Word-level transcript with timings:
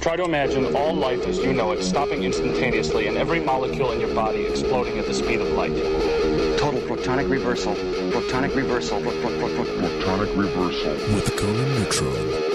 Try 0.00 0.16
to 0.16 0.24
imagine 0.24 0.74
all 0.74 0.94
life 0.94 1.26
as 1.26 1.36
you 1.38 1.52
know 1.52 1.72
it 1.72 1.82
stopping 1.82 2.24
instantaneously 2.24 3.06
and 3.06 3.18
every 3.18 3.38
molecule 3.38 3.92
in 3.92 4.00
your 4.00 4.14
body 4.14 4.46
exploding 4.46 4.98
at 4.98 5.06
the 5.06 5.12
speed 5.12 5.42
of 5.42 5.48
light. 5.48 5.74
Total 6.58 6.80
protonic 6.80 7.28
reversal. 7.28 7.74
Protonic 7.74 8.54
reversal. 8.56 9.02
Pro- 9.02 9.12
pro- 9.20 9.38
pro- 9.38 9.64
pro- 9.64 9.64
Protonic 9.64 10.34
reversal. 10.36 10.92
with 11.14 11.26
the 11.26 11.32
Conan 11.32 11.74
Neutron. 11.74 12.49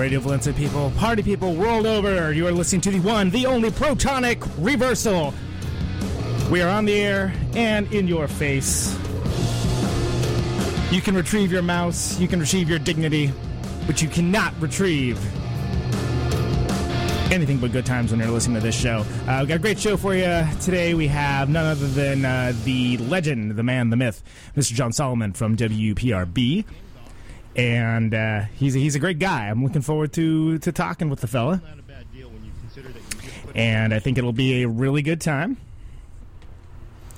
Radio 0.00 0.18
Valencia 0.18 0.54
people, 0.54 0.90
party 0.96 1.22
people, 1.22 1.54
world 1.54 1.84
over. 1.84 2.32
You 2.32 2.46
are 2.46 2.52
listening 2.52 2.80
to 2.80 2.90
the 2.90 3.00
one, 3.00 3.28
the 3.28 3.44
only 3.44 3.68
Protonic 3.68 4.42
Reversal. 4.56 5.34
We 6.50 6.62
are 6.62 6.70
on 6.70 6.86
the 6.86 6.98
air 6.98 7.34
and 7.54 7.86
in 7.92 8.08
your 8.08 8.26
face. 8.26 8.96
You 10.90 11.02
can 11.02 11.14
retrieve 11.14 11.52
your 11.52 11.60
mouse, 11.60 12.18
you 12.18 12.28
can 12.28 12.40
retrieve 12.40 12.70
your 12.70 12.78
dignity, 12.78 13.30
but 13.86 14.00
you 14.00 14.08
cannot 14.08 14.58
retrieve 14.58 15.18
anything 17.30 17.58
but 17.58 17.70
good 17.70 17.84
times 17.84 18.10
when 18.10 18.20
you're 18.20 18.30
listening 18.30 18.56
to 18.56 18.62
this 18.62 18.74
show. 18.74 19.04
Uh, 19.28 19.40
we 19.42 19.48
got 19.48 19.56
a 19.56 19.58
great 19.58 19.78
show 19.78 19.98
for 19.98 20.14
you 20.14 20.46
today. 20.62 20.94
We 20.94 21.08
have 21.08 21.50
none 21.50 21.66
other 21.66 21.86
than 21.86 22.24
uh, 22.24 22.54
the 22.64 22.96
legend, 22.96 23.50
the 23.50 23.62
man, 23.62 23.90
the 23.90 23.96
myth, 23.96 24.22
Mr. 24.56 24.72
Jon 24.72 24.94
Solomon 24.94 25.34
from 25.34 25.58
WPRB 25.58 26.64
and 27.56 28.14
uh, 28.14 28.42
he's 28.56 28.76
a, 28.76 28.78
he's 28.78 28.94
a 28.94 28.98
great 28.98 29.18
guy. 29.18 29.48
I'm 29.48 29.62
looking 29.62 29.82
forward 29.82 30.12
to 30.14 30.58
to 30.58 30.72
talking 30.72 31.08
with 31.08 31.20
the 31.20 31.26
fella, 31.26 31.62
and 33.54 33.94
I 33.94 33.98
think 33.98 34.18
it'll 34.18 34.32
be 34.32 34.62
a 34.62 34.68
really 34.68 35.02
good 35.02 35.20
time. 35.20 35.56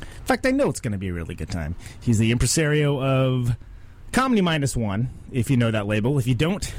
In 0.00 0.26
fact, 0.26 0.46
I 0.46 0.50
know 0.50 0.68
it's 0.68 0.80
going 0.80 0.92
to 0.92 0.98
be 0.98 1.08
a 1.08 1.12
really 1.12 1.34
good 1.34 1.50
time. 1.50 1.74
He's 2.00 2.18
the 2.18 2.30
impresario 2.30 3.02
of 3.02 3.56
Comedy 4.12 4.40
Minus 4.40 4.76
One, 4.76 5.10
if 5.32 5.50
you 5.50 5.56
know 5.56 5.70
that 5.70 5.86
label. 5.86 6.18
If 6.18 6.26
you 6.26 6.34
don't, 6.34 6.72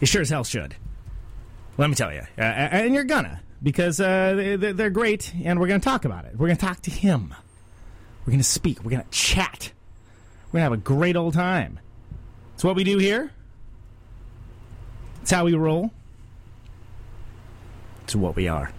you 0.00 0.06
sure 0.06 0.22
as 0.22 0.30
hell 0.30 0.44
should. 0.44 0.76
Let 1.78 1.90
me 1.90 1.96
tell 1.96 2.12
you, 2.12 2.22
uh, 2.38 2.42
and 2.42 2.94
you're 2.94 3.04
gonna 3.04 3.40
because 3.62 4.00
uh, 4.00 4.56
they're 4.58 4.90
great, 4.90 5.32
and 5.42 5.58
we're 5.58 5.66
going 5.66 5.80
to 5.80 5.84
talk 5.84 6.04
about 6.04 6.24
it. 6.24 6.32
We're 6.36 6.46
going 6.46 6.56
to 6.56 6.64
talk 6.64 6.80
to 6.82 6.90
him. 6.90 7.34
We're 8.24 8.32
going 8.32 8.38
to 8.38 8.44
speak. 8.44 8.84
We're 8.84 8.90
going 8.90 9.04
to 9.04 9.10
chat. 9.10 9.72
We're 10.46 10.60
going 10.60 10.70
to 10.70 10.70
have 10.70 10.72
a 10.72 10.76
great 10.76 11.16
old 11.16 11.34
time. 11.34 11.80
It's 12.56 12.64
what 12.64 12.74
we 12.74 12.84
do 12.84 12.96
here. 12.96 13.30
It's 15.20 15.30
how 15.30 15.44
we 15.44 15.52
roll. 15.52 15.90
It's 18.04 18.16
what 18.16 18.34
we 18.34 18.48
are. 18.48 18.72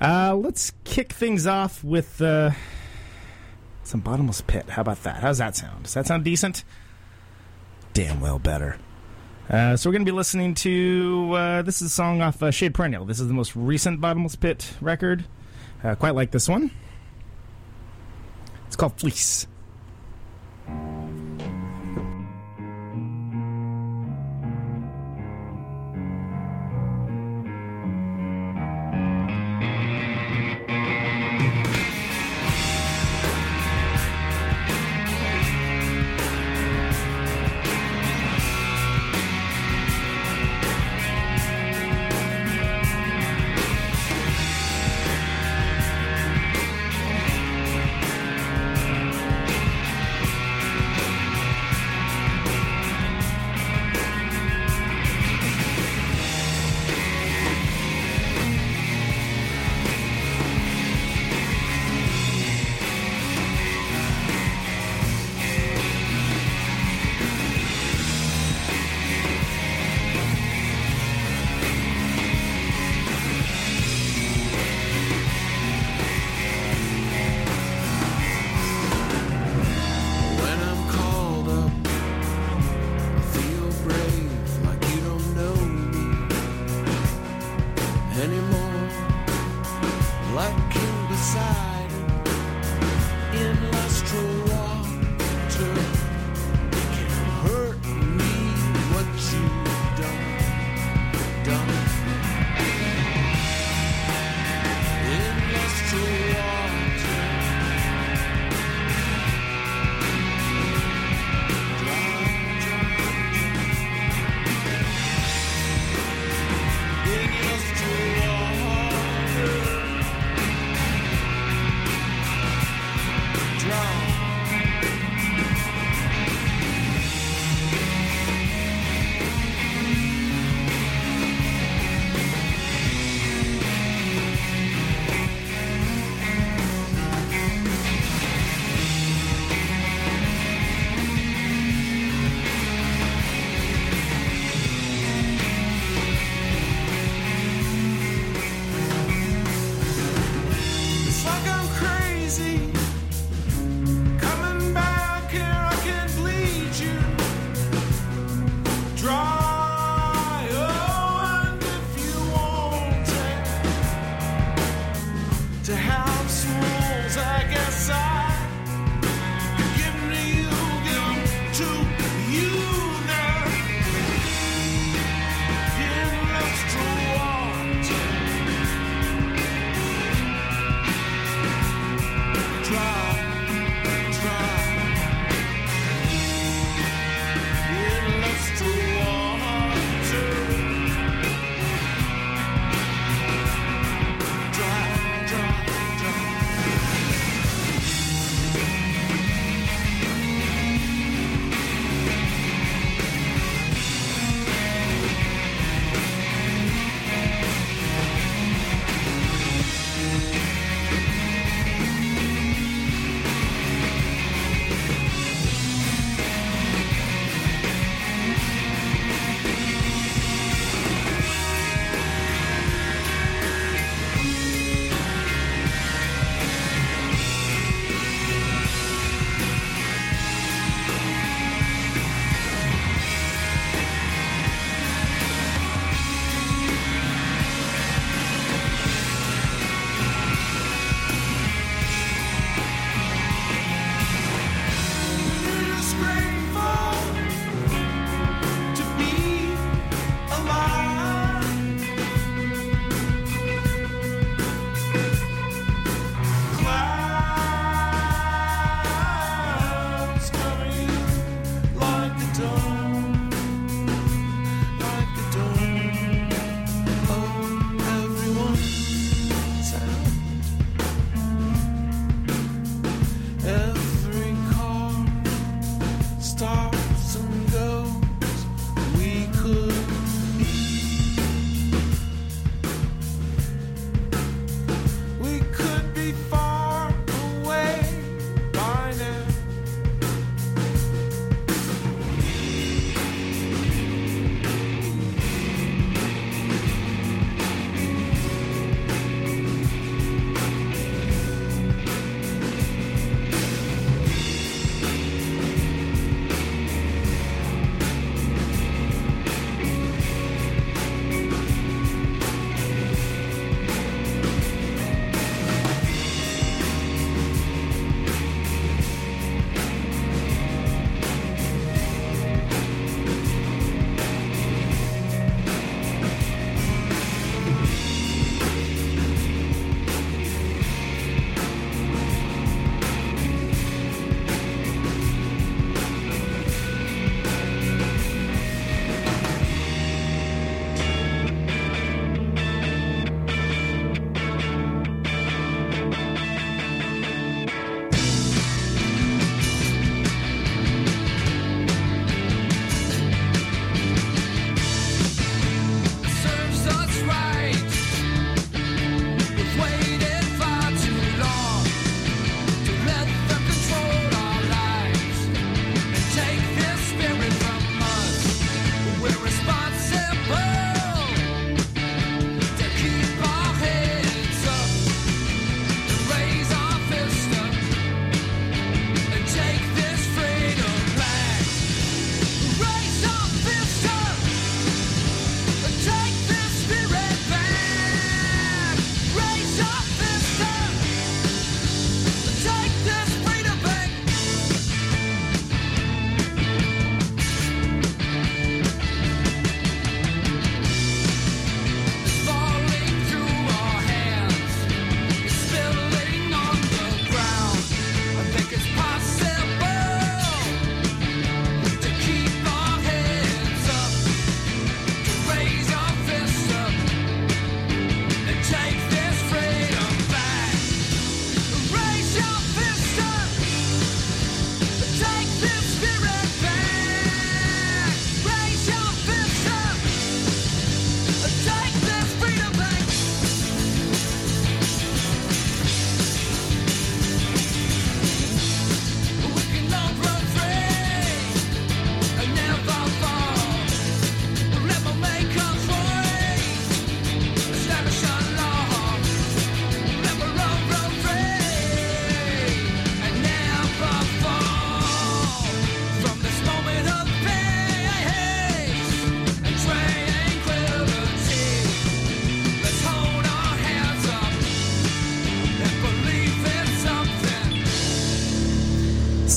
Uh, 0.00 0.34
let's 0.36 0.72
kick 0.84 1.12
things 1.12 1.46
off 1.46 1.84
with 1.84 2.22
uh, 2.22 2.52
some 3.84 4.00
bottomless 4.00 4.40
pit. 4.40 4.70
How 4.70 4.80
about 4.80 5.02
that? 5.02 5.16
How's 5.16 5.36
that 5.36 5.54
sound? 5.54 5.82
Does 5.82 5.92
that 5.92 6.06
sound 6.06 6.24
decent? 6.24 6.64
Damn 7.92 8.22
well 8.22 8.38
better. 8.38 8.78
Uh, 9.50 9.76
so 9.76 9.90
we're 9.90 9.92
going 9.92 10.06
to 10.06 10.10
be 10.10 10.16
listening 10.16 10.54
to 10.54 11.30
uh, 11.34 11.60
this 11.60 11.82
is 11.82 11.88
a 11.88 11.94
song 11.94 12.22
off 12.22 12.42
uh, 12.42 12.50
Shade 12.50 12.72
Perennial. 12.72 13.04
This 13.04 13.20
is 13.20 13.28
the 13.28 13.34
most 13.34 13.54
recent 13.54 14.00
Bottomless 14.00 14.34
Pit 14.34 14.72
record. 14.80 15.26
Uh, 15.84 15.94
quite 15.94 16.14
like 16.14 16.30
this 16.30 16.48
one. 16.48 16.70
It's 18.66 18.76
called 18.76 18.98
Fleece. 18.98 19.46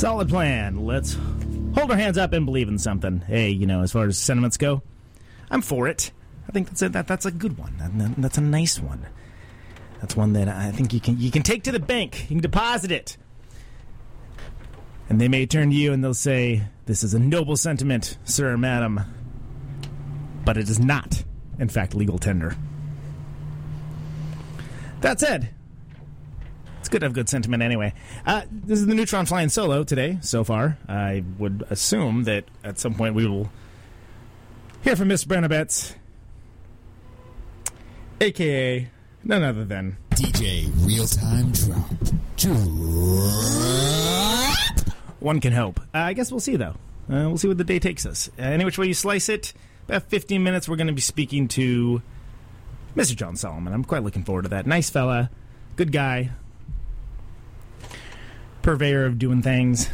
Solid 0.05 0.29
plan. 0.29 0.85
Let's 0.85 1.17
hold 1.74 1.89
our 1.89 1.97
hands 1.97 2.19
up 2.19 2.31
and 2.33 2.45
believe 2.45 2.67
in 2.67 2.77
something. 2.77 3.21
Hey, 3.21 3.50
you 3.50 3.65
know, 3.65 3.81
as 3.81 3.91
far 3.91 4.05
as 4.05 4.19
sentiments 4.19 4.55
go, 4.55 4.83
I'm 5.50 5.63
for 5.63 5.88
it. 5.88 6.12
I 6.47 6.51
think 6.51 6.67
that's 6.67 6.83
a, 6.83 6.89
that 6.89 7.07
that's 7.07 7.25
a 7.25 7.31
good 7.31 7.57
one. 7.57 7.75
That- 7.79 8.21
that's 8.21 8.38
a 8.38 8.41
nice 8.41 8.79
one. 8.79 9.07
That's 10.01 10.15
one 10.15 10.33
that 10.33 10.47
I 10.47 10.69
think 10.69 10.93
you 10.93 11.00
can 11.00 11.19
you 11.19 11.31
can 11.31 11.41
take 11.41 11.63
to 11.63 11.71
the 11.71 11.79
bank. 11.79 12.21
You 12.29 12.35
can 12.35 12.41
deposit 12.41 12.91
it. 12.91 13.17
And 15.09 15.19
they 15.19 15.27
may 15.27 15.47
turn 15.47 15.71
to 15.71 15.75
you 15.75 15.91
and 15.91 16.03
they'll 16.03 16.13
say, 16.13 16.67
"This 16.85 17.03
is 17.03 17.15
a 17.15 17.19
noble 17.19 17.57
sentiment, 17.57 18.19
sir 18.25 18.53
or 18.53 18.59
madam." 18.59 19.01
But 20.45 20.55
it 20.57 20.69
is 20.69 20.79
not, 20.79 21.24
in 21.57 21.67
fact, 21.67 21.95
legal 21.95 22.19
tender. 22.19 22.55
That 25.01 25.19
said, 25.19 25.50
it's 26.85 26.91
good 26.91 26.99
to 26.99 27.07
have 27.07 27.13
good 27.13 27.27
sentiment 27.27 27.63
anyway. 27.63 27.91
Uh, 28.27 28.43
this 28.51 28.77
is 28.77 28.85
the 28.85 28.93
Neutron 28.93 29.25
flying 29.25 29.49
solo 29.49 29.83
today, 29.83 30.19
so 30.21 30.43
far. 30.43 30.77
I 30.87 31.23
would 31.39 31.65
assume 31.71 32.25
that 32.25 32.45
at 32.63 32.77
some 32.77 32.93
point 32.93 33.15
we 33.15 33.25
will 33.25 33.49
hear 34.83 34.95
from 34.95 35.07
Miss 35.07 35.25
Brenna 35.25 35.95
aka 38.21 38.87
none 39.23 39.41
other 39.41 39.65
than 39.65 39.97
DJ 40.11 40.71
Real 40.85 41.07
Time 41.07 41.51
Drop. 41.53 41.89
Drop. 42.37 42.55
one 45.19 45.39
can 45.39 45.53
hope. 45.53 45.79
Uh, 45.79 45.97
I 45.97 46.13
guess 46.13 46.29
we'll 46.29 46.39
see, 46.39 46.55
though. 46.55 46.75
Uh, 47.09 47.25
we'll 47.25 47.39
see 47.39 47.47
what 47.47 47.57
the 47.57 47.63
day 47.63 47.79
takes 47.79 48.05
us. 48.05 48.29
Uh, 48.37 48.43
any 48.43 48.63
which 48.63 48.77
way 48.77 48.85
you 48.85 48.93
slice 48.93 49.27
it, 49.27 49.53
about 49.89 50.03
15 50.03 50.43
minutes, 50.43 50.69
we're 50.69 50.75
going 50.75 50.85
to 50.85 50.93
be 50.93 51.01
speaking 51.01 51.47
to 51.47 52.03
Mr. 52.95 53.15
Jon 53.15 53.35
Solomon. 53.35 53.73
I'm 53.73 53.83
quite 53.83 54.03
looking 54.03 54.23
forward 54.23 54.43
to 54.43 54.49
that. 54.49 54.67
Nice 54.67 54.91
fella, 54.91 55.31
good 55.77 55.91
guy, 55.91 56.29
purveyor 58.65 59.05
of 59.05 59.19
doing 59.19 59.43
things. 59.43 59.88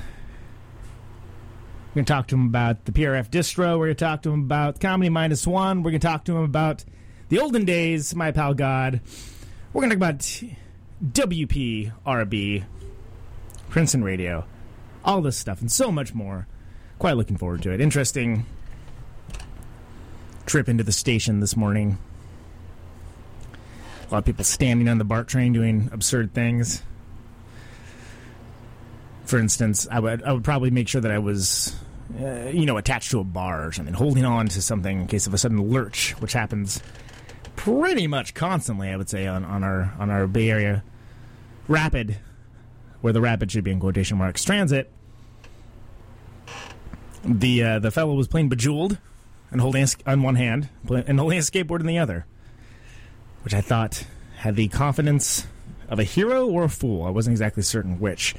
We're 1.90 1.96
going 1.96 2.06
to 2.06 2.14
talk 2.14 2.28
to 2.30 2.36
him 2.36 2.46
about 2.46 2.86
the 2.86 2.94
PRF 2.94 3.30
distro. 3.30 3.78
We're 3.78 3.88
going 3.88 3.98
to 3.98 4.06
talk 4.06 4.22
to 4.22 4.32
him 4.32 4.44
about 4.44 4.80
Comedy 4.80 5.10
Minus 5.10 5.46
One. 5.46 5.84
We're 5.84 5.92
going 5.92 6.00
to 6.00 6.08
talk 6.08 6.24
to 6.26 6.38
him 6.38 6.44
about 6.44 6.86
the 7.28 7.40
olden 7.40 7.66
days, 7.66 8.16
My 8.16 8.32
Pal 8.32 8.54
God. 8.54 9.02
We're 9.74 9.82
going 9.82 9.90
to 9.90 9.98
talk 9.98 10.10
about 10.10 10.20
WPRB, 11.04 12.64
Princeton 13.68 14.06
Radio, 14.06 14.46
all 15.04 15.22
this 15.22 15.38
stuff, 15.38 15.60
and 15.60 15.70
so 15.70 15.92
much 15.92 16.14
more. 16.14 16.48
Quite 16.98 17.18
looking 17.18 17.36
forward 17.36 17.62
to 17.64 17.72
it. 17.72 17.82
Interesting 17.82 18.46
trip 20.46 20.70
into 20.70 20.86
the 20.86 20.94
station 20.94 21.42
this 21.42 21.58
morning. 21.58 21.98
A 24.08 24.14
lot 24.14 24.20
of 24.20 24.26
people 24.26 24.46
standing 24.46 24.88
on 24.88 24.98
the 24.98 25.04
BART 25.04 25.28
train 25.28 25.52
doing 25.52 25.90
absurd 25.92 26.34
things. 26.34 26.84
For 29.26 29.40
instance, 29.40 29.88
I 29.90 30.00
would 30.00 30.24
I 30.24 30.34
would 30.34 30.44
probably 30.44 30.72
make 30.72 30.88
sure 30.88 31.02
that 31.02 31.12
I 31.12 31.20
was, 31.20 31.76
uh, 32.20 32.50
you 32.50 32.66
know, 32.66 32.78
attached 32.78 33.12
to 33.12 33.20
a 33.20 33.24
bar 33.24 33.66
or 33.66 33.72
something, 33.72 33.94
holding 33.94 34.26
on 34.26 34.48
to 34.48 34.62
something 34.62 35.02
in 35.02 35.08
case 35.08 35.28
of 35.28 35.34
a 35.34 35.38
sudden 35.38 35.70
lurch, 35.70 36.12
which 36.20 36.34
happens 36.34 36.82
pretty 37.56 38.08
much 38.08 38.34
constantly. 38.34 38.90
I 38.90 38.98
would 38.98 39.10
say 39.10 39.28
on, 39.28 39.46
on 39.46 39.64
our 39.64 39.94
on 40.00 40.10
our 40.10 40.28
Bay 40.28 40.50
Area 40.50 40.84
rapid, 41.68 42.18
where 43.02 43.14
the 43.14 43.22
rapid 43.22 43.52
should 43.52 43.64
be 43.64 43.72
in 43.72 43.80
quotation 43.80 44.18
marks, 44.18 44.44
transit. 44.44 44.92
The 47.24 47.64
uh, 47.64 47.80
the 47.80 47.92
fellow 47.92 48.16
was 48.16 48.28
playing 48.28 48.50
Bejeweled 48.50 48.98
and 49.52 49.62
holding 49.62 49.84
a 49.84 49.88
on 50.12 50.24
one 50.24 50.36
hand 50.36 50.70
and 50.90 51.20
holding 51.20 51.38
a 51.38 51.42
skateboard 51.42 51.82
in 51.82 51.86
the 51.86 52.00
other, 52.00 52.26
which 53.44 53.54
I 53.54 53.62
thought 53.62 54.06
had 54.38 54.56
the 54.56 54.68
confidence 54.70 55.46
of 55.88 56.00
a 56.00 56.04
hero 56.04 56.48
or 56.48 56.64
a 56.64 56.70
fool. 56.70 57.04
I 57.04 57.10
wasn't 57.10 57.34
exactly 57.34 57.62
certain 57.64 58.00
which. 58.00 58.34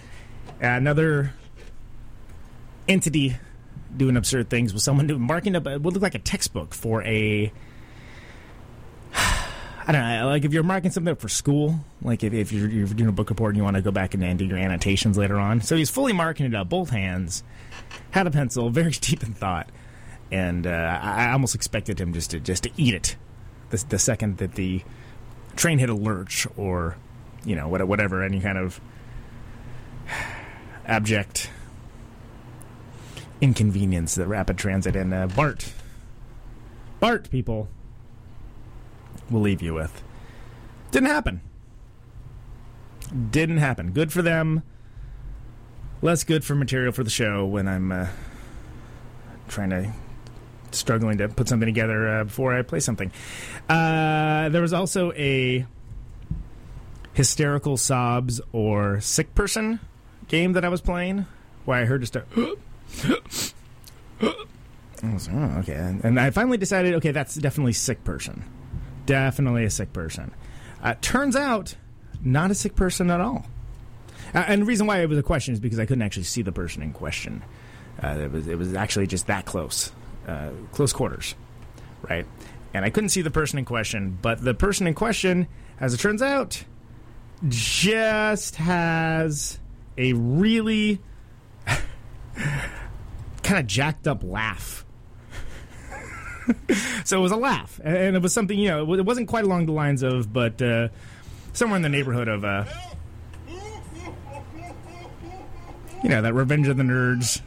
Another 0.63 1.35
entity 2.87 3.37
doing 3.97 4.17
absurd 4.17 4.49
things 4.49 4.73
with 4.73 4.83
someone 4.83 5.07
doing 5.07 5.21
marking 5.21 5.55
up 5.55 5.65
what 5.65 5.83
looked 5.83 6.01
like 6.01 6.15
a 6.15 6.19
textbook 6.19 6.73
for 6.73 7.03
a 7.03 7.53
I 9.15 9.91
don't 9.91 10.01
know, 10.01 10.29
like 10.29 10.45
if 10.45 10.53
you're 10.53 10.63
marking 10.63 10.93
something 10.93 11.11
up 11.11 11.21
for 11.21 11.29
school, 11.29 11.81
like 12.01 12.23
if, 12.23 12.33
if 12.33 12.53
you're, 12.53 12.69
you're 12.69 12.87
doing 12.87 13.09
a 13.09 13.13
book 13.13 13.29
report 13.29 13.51
and 13.51 13.57
you 13.57 13.65
want 13.65 13.75
to 13.75 13.83
go 13.83 13.91
back 13.91 14.15
and, 14.15 14.39
do 14.39 14.45
your 14.45 14.57
annotations 14.57 15.19
later 15.19 15.41
on. 15.41 15.61
So 15.61 15.75
he's 15.77 15.91
fully 15.91 16.13
marking 16.13 16.47
it 16.47 16.55
up, 16.55 16.69
both 16.69 16.91
hands, 16.91 17.43
had 18.13 18.29
a 18.29 18.31
pencil, 18.31 18.71
very 18.71 18.93
deep 18.93 19.25
in 19.25 19.35
thought, 19.35 19.69
and 20.31 20.67
uh, 20.67 21.01
I, 21.03 21.27
I 21.27 21.33
almost 21.33 21.57
expected 21.57 22.01
him 22.01 22.13
just 22.13 22.31
to 22.31 22.39
just 22.41 22.63
to 22.63 22.71
eat 22.77 22.95
it 22.95 23.17
the, 23.71 23.85
the 23.89 23.99
second 23.99 24.39
that 24.39 24.55
the 24.55 24.83
train 25.57 25.79
hit 25.79 25.91
a 25.91 25.95
lurch 25.95 26.47
or 26.57 26.97
you 27.45 27.57
know 27.57 27.67
whatever 27.69 28.23
any 28.23 28.41
kind 28.41 28.57
of 28.57 28.81
abject 30.87 31.51
inconvenience 33.41 34.15
that 34.15 34.27
rapid 34.27 34.57
transit 34.57 34.95
and 34.95 35.13
uh, 35.13 35.27
Bart 35.27 35.73
Bart 37.01 37.29
people 37.31 37.69
will 39.29 39.41
leave 39.41 39.61
you 39.61 39.75
with. 39.75 40.03
Didn't 40.93 41.09
happen. 41.09 41.41
Didn't 43.31 43.59
happen. 43.59 43.93
Good 43.93 44.13
for 44.13 44.23
them. 44.23 44.63
Less 46.01 46.23
good 46.23 46.45
for 46.45 46.55
material 46.55 46.93
for 46.93 47.03
the 47.03 47.11
show 47.11 47.45
when 47.45 47.67
I'm 47.67 47.91
uh, 47.91 48.07
trying 49.49 49.71
to 49.71 49.93
struggling 50.71 51.19
to 51.19 51.29
put 51.29 51.49
something 51.49 51.67
together 51.67 52.09
uh, 52.09 52.25
before 52.25 52.57
I 52.57 52.63
play 52.63 52.81
something. 52.81 53.11
Uh, 53.69 54.49
there 54.49 54.63
was 54.63 54.73
also 54.73 55.13
a 55.13 55.67
hysterical 57.15 57.77
sobs 57.77 58.41
or 58.53 59.01
sick 59.01 59.35
person 59.35 59.81
game 60.29 60.53
that 60.55 60.65
I 60.65 60.69
was 60.69 60.81
playing 60.81 61.27
where 61.65 61.79
I 61.79 61.85
heard 61.85 62.01
just 62.01 62.17
a. 62.17 62.25
I 65.05 65.13
was, 65.13 65.29
oh, 65.33 65.57
okay, 65.61 65.75
and, 65.75 66.05
and 66.05 66.21
I 66.21 66.31
finally 66.31 66.59
decided, 66.59 66.95
okay, 66.95 67.11
that's 67.11 67.35
definitely 67.35 67.73
sick 67.73 68.05
person 68.05 68.45
definitely 69.07 69.65
a 69.65 69.71
sick 69.71 69.93
person. 69.93 70.33
Uh, 70.83 70.95
turns 71.01 71.37
out, 71.37 71.75
not 72.23 72.51
a 72.51 72.55
sick 72.55 72.75
person 72.75 73.11
at 73.11 73.21
all. 73.21 73.47
Uh, 74.35 74.45
and 74.47 74.63
the 74.63 74.67
reason 74.67 74.87
why 74.87 75.01
it 75.01 75.09
was 75.09 75.19
a 75.19 75.23
question 75.23 75.53
is 75.53 75.61
because 75.61 75.79
I 75.79 75.87
couldn't 75.87 76.03
actually 76.03 76.25
see 76.25 76.43
the 76.43 76.53
person 76.53 76.83
in 76.83 76.93
question. 76.93 77.43
Uh, 78.03 78.17
it 78.19 78.33
was 78.33 78.47
it 78.49 78.57
was 78.57 78.75
actually 78.75 79.07
just 79.07 79.27
that 79.27 79.45
close, 79.45 79.93
uh, 80.27 80.51
close 80.73 80.93
quarters, 80.93 81.35
right? 82.09 82.27
And 82.75 82.85
I 82.85 82.91
couldn't 82.91 83.11
see 83.11 83.23
the 83.23 83.31
person 83.31 83.59
in 83.59 83.65
question, 83.65 84.19
but 84.23 84.43
the 84.43 84.55
person 84.55 84.87
in 84.87 84.95
question, 84.95 85.47
as 85.79 85.93
it 85.93 85.99
turns 85.99 86.23
out, 86.23 86.65
just 87.49 88.57
has 88.57 89.59
a 89.97 90.13
really 90.13 91.01
kind 93.43 93.59
of 93.59 93.67
jacked 93.67 94.07
up 94.07 94.23
laugh 94.25 94.85
so 97.05 97.19
it 97.19 97.23
was 97.23 97.33
a 97.33 97.37
laugh, 97.37 97.81
and 97.85 98.17
it 98.17 98.23
was 98.23 98.33
something 98.33 98.59
you 98.59 98.69
know. 98.69 98.95
It 98.95 99.05
wasn't 99.05 99.29
quite 99.29 99.45
along 99.45 99.67
the 99.67 99.73
lines 99.73 100.03
of, 100.03 100.33
but 100.33 100.61
uh, 100.61 100.89
somewhere 101.53 101.77
in 101.77 101.83
the 101.83 101.89
neighborhood 101.89 102.29
of, 102.29 102.45
uh, 102.45 102.65
you 106.03 106.09
know, 106.09 106.23
that 106.23 106.35
Revenge 106.35 106.69
of 106.69 106.77
the 106.77 106.83
Nerds 106.83 107.41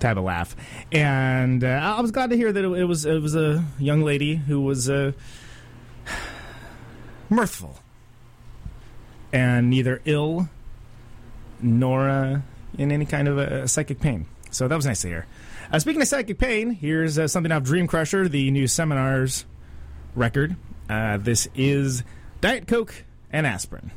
type 0.00 0.16
of 0.16 0.24
laugh. 0.24 0.56
And 0.92 1.62
uh, 1.64 1.94
I 1.96 2.00
was 2.00 2.10
glad 2.10 2.30
to 2.30 2.36
hear 2.36 2.52
that 2.52 2.64
it, 2.64 2.84
was 2.84 3.04
it 3.04 3.20
was 3.20 3.34
a 3.34 3.64
young 3.78 4.02
lady 4.02 4.36
who 4.36 4.60
was 4.60 4.88
uh, 4.88 5.12
mirthful 7.30 7.78
and 9.34 9.68
neither 9.68 10.00
ill 10.04 10.48
nor 11.60 12.08
uh, 12.08 12.40
in 12.78 12.92
any 12.92 13.04
kind 13.04 13.26
of 13.26 13.36
uh, 13.36 13.66
psychic 13.66 14.00
pain. 14.00 14.26
So 14.52 14.68
that 14.68 14.76
was 14.76 14.86
nice 14.86 15.02
to 15.02 15.08
hear. 15.08 15.26
Uh, 15.72 15.80
speaking 15.80 16.00
of 16.00 16.06
psychic 16.06 16.38
pain, 16.38 16.70
here's 16.70 17.18
uh, 17.18 17.26
something 17.26 17.50
off 17.50 17.64
Dream 17.64 17.88
Crusher, 17.88 18.28
the 18.28 18.50
new 18.52 18.68
seminars 18.68 19.44
record. 20.14 20.54
Uh, 20.88 21.16
this 21.16 21.48
is 21.56 22.04
Diet 22.40 22.68
Coke 22.68 23.04
and 23.32 23.44
aspirin. 23.44 23.90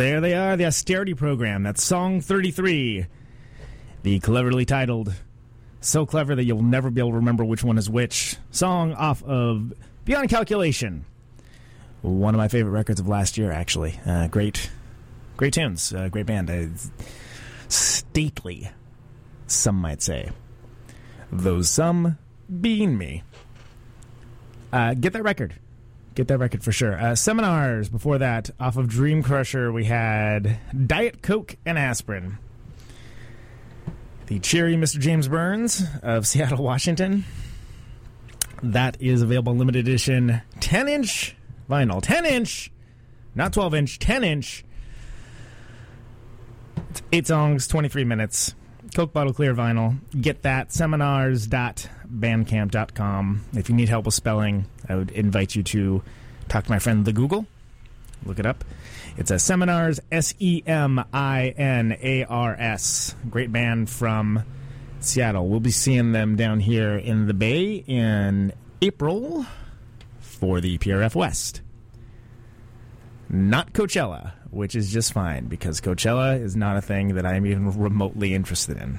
There 0.00 0.22
they 0.22 0.32
are, 0.32 0.56
the 0.56 0.64
austerity 0.64 1.12
program. 1.12 1.62
That's 1.62 1.84
song 1.84 2.22
33. 2.22 3.04
The 4.02 4.20
cleverly 4.20 4.64
titled, 4.64 5.12
so 5.82 6.06
clever 6.06 6.34
that 6.34 6.44
you'll 6.44 6.62
never 6.62 6.90
be 6.90 7.02
able 7.02 7.10
to 7.10 7.16
remember 7.16 7.44
which 7.44 7.62
one 7.62 7.76
is 7.76 7.90
which, 7.90 8.38
song 8.50 8.94
off 8.94 9.22
of 9.22 9.74
Beyond 10.06 10.30
Calculation. 10.30 11.04
One 12.00 12.34
of 12.34 12.38
my 12.38 12.48
favorite 12.48 12.70
records 12.70 12.98
of 12.98 13.08
last 13.08 13.36
year, 13.36 13.52
actually. 13.52 14.00
Uh, 14.06 14.28
great, 14.28 14.70
great 15.36 15.52
tunes. 15.52 15.92
Uh, 15.92 16.08
great 16.08 16.24
band. 16.24 16.48
Uh, 16.48 16.68
stately, 17.68 18.70
some 19.48 19.76
might 19.76 20.00
say. 20.00 20.30
Those 21.30 21.68
some 21.68 22.16
being 22.58 22.96
me. 22.96 23.22
Uh, 24.72 24.94
get 24.94 25.12
that 25.12 25.24
record. 25.24 25.56
Get 26.20 26.28
that 26.28 26.36
record 26.36 26.62
for 26.62 26.70
sure. 26.70 27.00
Uh, 27.00 27.14
seminars 27.14 27.88
before 27.88 28.18
that, 28.18 28.50
off 28.60 28.76
of 28.76 28.88
Dream 28.88 29.22
Crusher, 29.22 29.72
we 29.72 29.86
had 29.86 30.58
Diet 30.86 31.22
Coke 31.22 31.56
and 31.64 31.78
Aspirin. 31.78 32.36
The 34.26 34.38
cheery 34.38 34.74
Mr. 34.74 34.98
James 35.00 35.28
Burns 35.28 35.82
of 36.02 36.26
Seattle, 36.26 36.62
Washington. 36.62 37.24
That 38.62 39.00
is 39.00 39.22
available 39.22 39.56
limited 39.56 39.88
edition 39.88 40.42
10 40.60 40.88
inch 40.88 41.36
vinyl. 41.70 42.02
10 42.02 42.26
inch, 42.26 42.70
not 43.34 43.54
12 43.54 43.74
inch, 43.76 43.98
10 43.98 44.22
inch. 44.22 44.62
It's 46.90 47.02
eight 47.12 47.26
songs, 47.28 47.66
23 47.66 48.04
minutes. 48.04 48.54
Coke 48.94 49.12
bottle 49.12 49.32
clear 49.32 49.54
vinyl. 49.54 49.98
Get 50.20 50.42
that 50.42 50.72
seminars.bandcamp.com. 50.72 53.44
If 53.52 53.68
you 53.68 53.74
need 53.74 53.88
help 53.88 54.04
with 54.04 54.14
spelling, 54.14 54.66
I 54.88 54.96
would 54.96 55.12
invite 55.12 55.54
you 55.54 55.62
to 55.62 56.02
talk 56.48 56.64
to 56.64 56.70
my 56.70 56.80
friend 56.80 57.04
the 57.04 57.12
Google. 57.12 57.46
Look 58.24 58.38
it 58.38 58.46
up. 58.46 58.64
It's 59.16 59.30
a 59.30 59.38
seminars 59.38 60.00
S 60.10 60.34
E 60.38 60.62
M 60.66 61.02
I 61.12 61.54
N 61.56 61.96
A 62.00 62.24
R 62.24 62.54
S. 62.58 63.14
Great 63.28 63.52
band 63.52 63.88
from 63.88 64.44
Seattle. 65.00 65.48
We'll 65.48 65.60
be 65.60 65.70
seeing 65.70 66.12
them 66.12 66.36
down 66.36 66.60
here 66.60 66.96
in 66.96 67.26
the 67.26 67.34
Bay 67.34 67.84
in 67.86 68.52
April 68.82 69.46
for 70.20 70.60
the 70.60 70.78
PRF 70.78 71.14
West. 71.14 71.62
Not 73.32 73.72
Coachella, 73.72 74.32
which 74.50 74.74
is 74.74 74.92
just 74.92 75.12
fine 75.12 75.46
because 75.46 75.80
Coachella 75.80 76.40
is 76.40 76.56
not 76.56 76.76
a 76.76 76.80
thing 76.80 77.14
that 77.14 77.24
I'm 77.24 77.46
even 77.46 77.78
remotely 77.78 78.34
interested 78.34 78.76
in. 78.76 78.98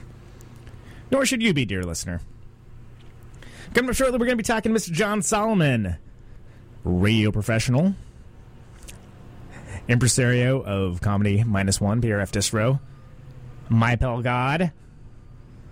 Nor 1.12 1.26
should 1.26 1.44
you 1.44 1.54
be, 1.54 1.66
dear 1.66 1.84
listener. 1.84 2.22
Coming 3.74 3.90
up 3.90 3.96
shortly, 3.96 4.18
we're 4.18 4.26
going 4.26 4.38
to 4.38 4.44
be 4.44 4.44
talking 4.44 4.74
to 4.74 4.80
Mr. 4.80 4.94
Jon 4.94 5.22
Solomon, 5.22 5.98
radio 6.86 7.32
professional, 7.32 7.94
impresario 9.90 10.62
of 10.62 11.02
Comedy 11.02 11.44
Minus 11.44 11.82
One, 11.82 12.02
PRF 12.02 12.32
Distro, 12.32 12.80
My 13.68 13.98
Pal 13.98 14.22
God, 14.22 14.72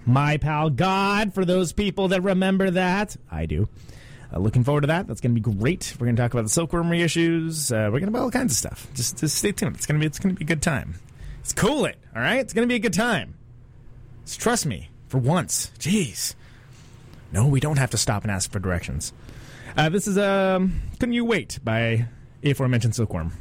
My 0.06 0.36
Pal 0.36 0.70
God, 0.70 1.34
for 1.34 1.46
those 1.46 1.72
people 1.72 2.10
that 2.10 2.24
remember 2.24 2.70
that. 2.72 3.16
I 3.32 3.46
do. 3.46 3.70
Uh, 4.32 4.40
looking 4.40 4.64
forward 4.64 4.82
to 4.82 4.88
that. 4.88 5.08
That's 5.08 5.22
going 5.22 5.34
to 5.36 5.42
be 5.42 5.56
great. 5.56 5.96
We're 6.00 6.06
going 6.06 6.16
to 6.16 6.22
talk 6.22 6.34
about 6.34 6.44
the 6.44 6.50
Silkworm 6.50 6.90
reissues. 6.90 7.72
Uh, 7.72 7.92
we're 7.92 8.00
going 8.00 8.04
to 8.04 8.10
about 8.10 8.24
all 8.24 8.32
kinds 8.32 8.54
of 8.54 8.58
stuff. 8.58 8.88
Just, 8.94 9.18
just 9.18 9.38
stay 9.38 9.52
tuned. 9.52 9.76
It's 9.76 9.86
going 9.86 10.00
to 10.00 10.04
be 10.04 10.08
it's 10.08 10.20
going 10.20 10.36
to 10.36 10.40
be 10.40 10.46
a 10.46 10.48
good 10.48 10.62
time. 10.62 10.96
It's 11.42 11.54
cool 11.54 11.86
it. 11.86 11.98
All 12.16 12.22
right. 12.22 12.40
It's 12.40 12.54
going 12.54 12.68
to 12.68 12.72
be 12.72 12.76
a 12.76 12.80
good 12.80 12.94
time. 12.94 13.36
Just 14.26 14.40
trust 14.40 14.66
me 14.66 14.90
for 15.08 15.18
once. 15.18 15.72
Jeez. 15.80 16.36
No, 17.32 17.48
we 17.48 17.60
don't 17.60 17.78
have 17.78 17.92
to 17.92 17.98
stop 17.98 18.24
and 18.24 18.32
ask 18.32 18.52
for 18.52 18.60
directions. 18.60 19.14
Uh, 19.78 19.90
this 19.90 20.08
is 20.08 20.18
um, 20.18 20.82
"Couldn't 21.00 21.14
You 21.14 21.26
Wait" 21.26 21.60
by 21.64 22.08
aforementioned 22.44 22.96
Silkworm. 22.96 23.34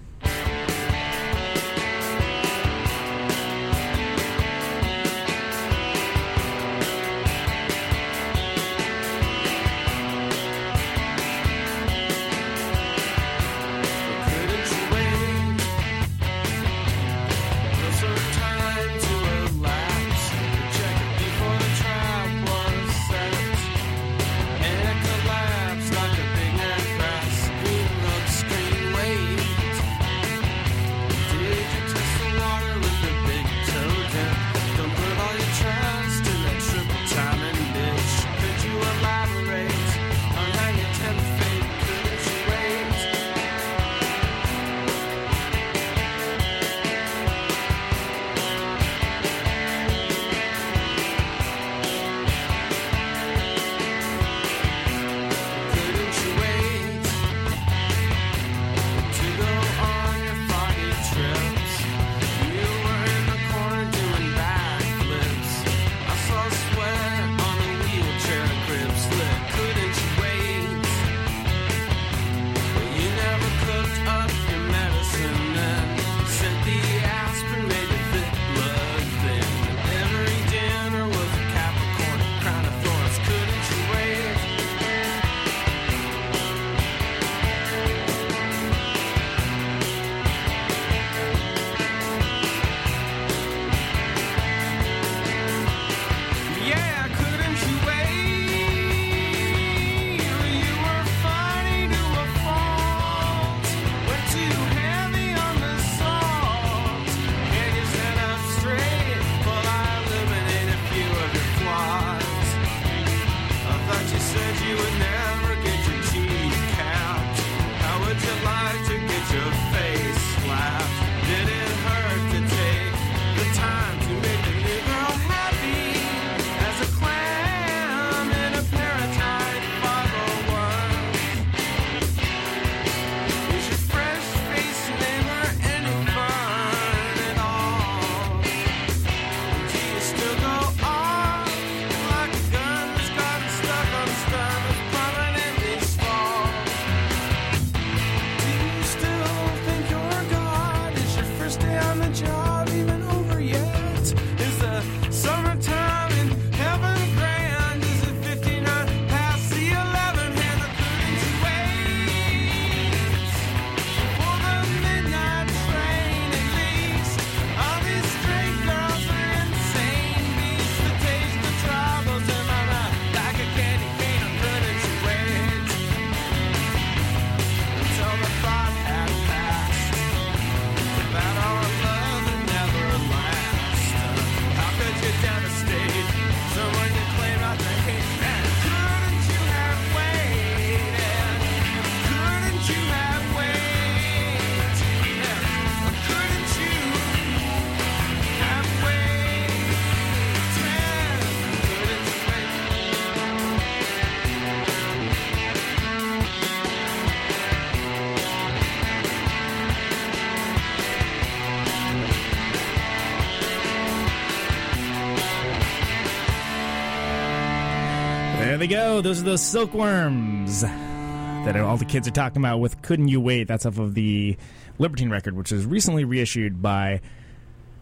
There 218.58 218.66
they 218.66 218.74
go. 218.74 219.00
Those 219.00 219.20
are 219.20 219.24
those 219.24 219.40
silkworms 219.40 220.62
that 220.62 221.54
all 221.54 221.76
the 221.76 221.84
kids 221.84 222.08
are 222.08 222.10
talking 222.10 222.42
about 222.42 222.58
with 222.58 222.82
Couldn't 222.82 223.06
You 223.06 223.20
Wait? 223.20 223.46
That's 223.46 223.64
off 223.64 223.78
of 223.78 223.94
the 223.94 224.36
Libertine 224.80 225.10
record, 225.10 225.36
which 225.36 225.52
was 225.52 225.64
recently 225.64 226.04
reissued 226.04 226.60
by 226.60 227.00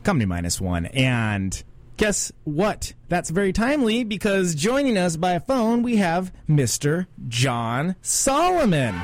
Comedy 0.04 0.26
Minus 0.26 0.60
One. 0.60 0.84
And 0.84 1.64
guess 1.96 2.30
what? 2.44 2.92
That's 3.08 3.30
very 3.30 3.54
timely 3.54 4.04
because 4.04 4.54
joining 4.54 4.98
us 4.98 5.16
by 5.16 5.38
phone, 5.38 5.82
we 5.82 5.96
have 5.96 6.30
Mr. 6.46 7.06
Jon 7.26 7.96
Solomon. 8.02 8.96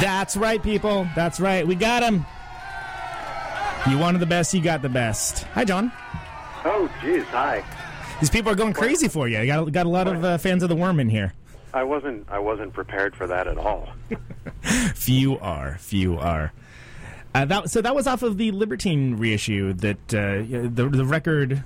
That's 0.00 0.36
right, 0.36 0.62
people. 0.62 1.08
That's 1.16 1.40
right. 1.40 1.66
We 1.66 1.74
got 1.74 2.04
him. 2.04 2.24
You 3.90 3.98
wanted 3.98 4.18
the 4.18 4.26
best, 4.26 4.54
you 4.54 4.60
got 4.60 4.80
the 4.80 4.88
best. 4.88 5.42
Hi, 5.54 5.64
Jon. 5.64 5.90
Oh, 6.64 6.88
jeez. 7.00 7.24
hi. 7.24 7.64
These 8.24 8.30
people 8.30 8.50
are 8.50 8.54
going 8.54 8.72
crazy 8.72 9.06
for 9.06 9.28
you. 9.28 9.38
You 9.40 9.46
got, 9.46 9.70
got 9.72 9.84
a 9.84 9.90
lot 9.90 10.08
of 10.08 10.24
uh, 10.24 10.38
fans 10.38 10.62
of 10.62 10.70
the 10.70 10.74
worm 10.74 10.98
in 10.98 11.10
here. 11.10 11.34
I 11.74 11.82
wasn't 11.82 12.26
I 12.30 12.38
wasn't 12.38 12.72
prepared 12.72 13.14
for 13.14 13.26
that 13.26 13.46
at 13.46 13.58
all. 13.58 13.90
Few 14.94 15.38
are. 15.40 15.76
Few 15.78 16.16
are. 16.16 16.50
Uh, 17.34 17.44
that, 17.44 17.68
so 17.68 17.82
that 17.82 17.94
was 17.94 18.06
off 18.06 18.22
of 18.22 18.38
the 18.38 18.50
Libertine 18.50 19.18
reissue 19.18 19.74
that 19.74 20.14
uh, 20.14 20.40
the 20.40 20.88
the 20.90 21.04
record 21.04 21.64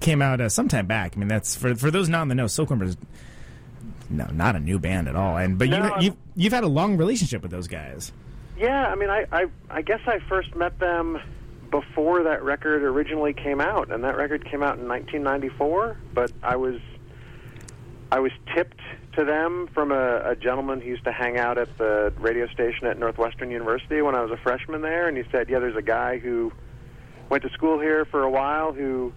came 0.00 0.22
out 0.22 0.40
uh, 0.40 0.48
sometime 0.48 0.86
back. 0.86 1.12
I 1.14 1.18
mean, 1.18 1.28
that's 1.28 1.54
for 1.54 1.74
for 1.74 1.90
those 1.90 2.08
not 2.08 2.22
in 2.22 2.28
the 2.28 2.34
know. 2.34 2.46
Is 2.82 2.96
no, 4.08 4.24
not 4.32 4.56
a 4.56 4.60
new 4.60 4.78
band 4.78 5.06
at 5.06 5.16
all. 5.16 5.36
And 5.36 5.58
but 5.58 5.68
No, 5.68 5.98
you 5.98 6.06
you 6.06 6.16
you've 6.34 6.54
had 6.54 6.64
a 6.64 6.68
long 6.68 6.96
relationship 6.96 7.42
with 7.42 7.50
those 7.50 7.68
guys. 7.68 8.10
Yeah, 8.56 8.86
I 8.86 8.94
mean, 8.94 9.10
I, 9.10 9.26
I 9.30 9.46
I 9.68 9.82
guess 9.82 10.00
I 10.06 10.18
first 10.30 10.56
met 10.56 10.78
them 10.78 11.20
before 11.70 12.24
that 12.24 12.42
record 12.42 12.82
originally 12.82 13.32
came 13.32 13.60
out, 13.60 13.90
and 13.90 14.04
that 14.04 14.16
record 14.16 14.44
came 14.44 14.62
out 14.62 14.78
in 14.78 14.88
1994. 14.88 15.96
But 16.14 16.32
I 16.42 16.56
was 16.56 16.80
I 18.10 18.20
was 18.20 18.32
tipped 18.54 18.80
to 19.16 19.24
them 19.24 19.68
from 19.74 19.92
a, 19.92 20.30
a 20.30 20.36
gentleman 20.36 20.80
who 20.80 20.88
used 20.88 21.04
to 21.04 21.12
hang 21.12 21.38
out 21.38 21.58
at 21.58 21.76
the 21.78 22.12
radio 22.18 22.46
station 22.48 22.86
at 22.86 22.98
Northwestern 22.98 23.50
University 23.50 24.00
when 24.00 24.14
I 24.14 24.22
was 24.22 24.30
a 24.30 24.36
freshman 24.38 24.80
there, 24.82 25.08
and 25.08 25.16
he 25.16 25.24
said, 25.30 25.48
"Yeah, 25.48 25.58
there's 25.58 25.76
a 25.76 25.82
guy 25.82 26.18
who 26.18 26.52
went 27.28 27.42
to 27.42 27.50
school 27.50 27.78
here 27.78 28.04
for 28.04 28.22
a 28.22 28.30
while 28.30 28.72
who." 28.72 29.12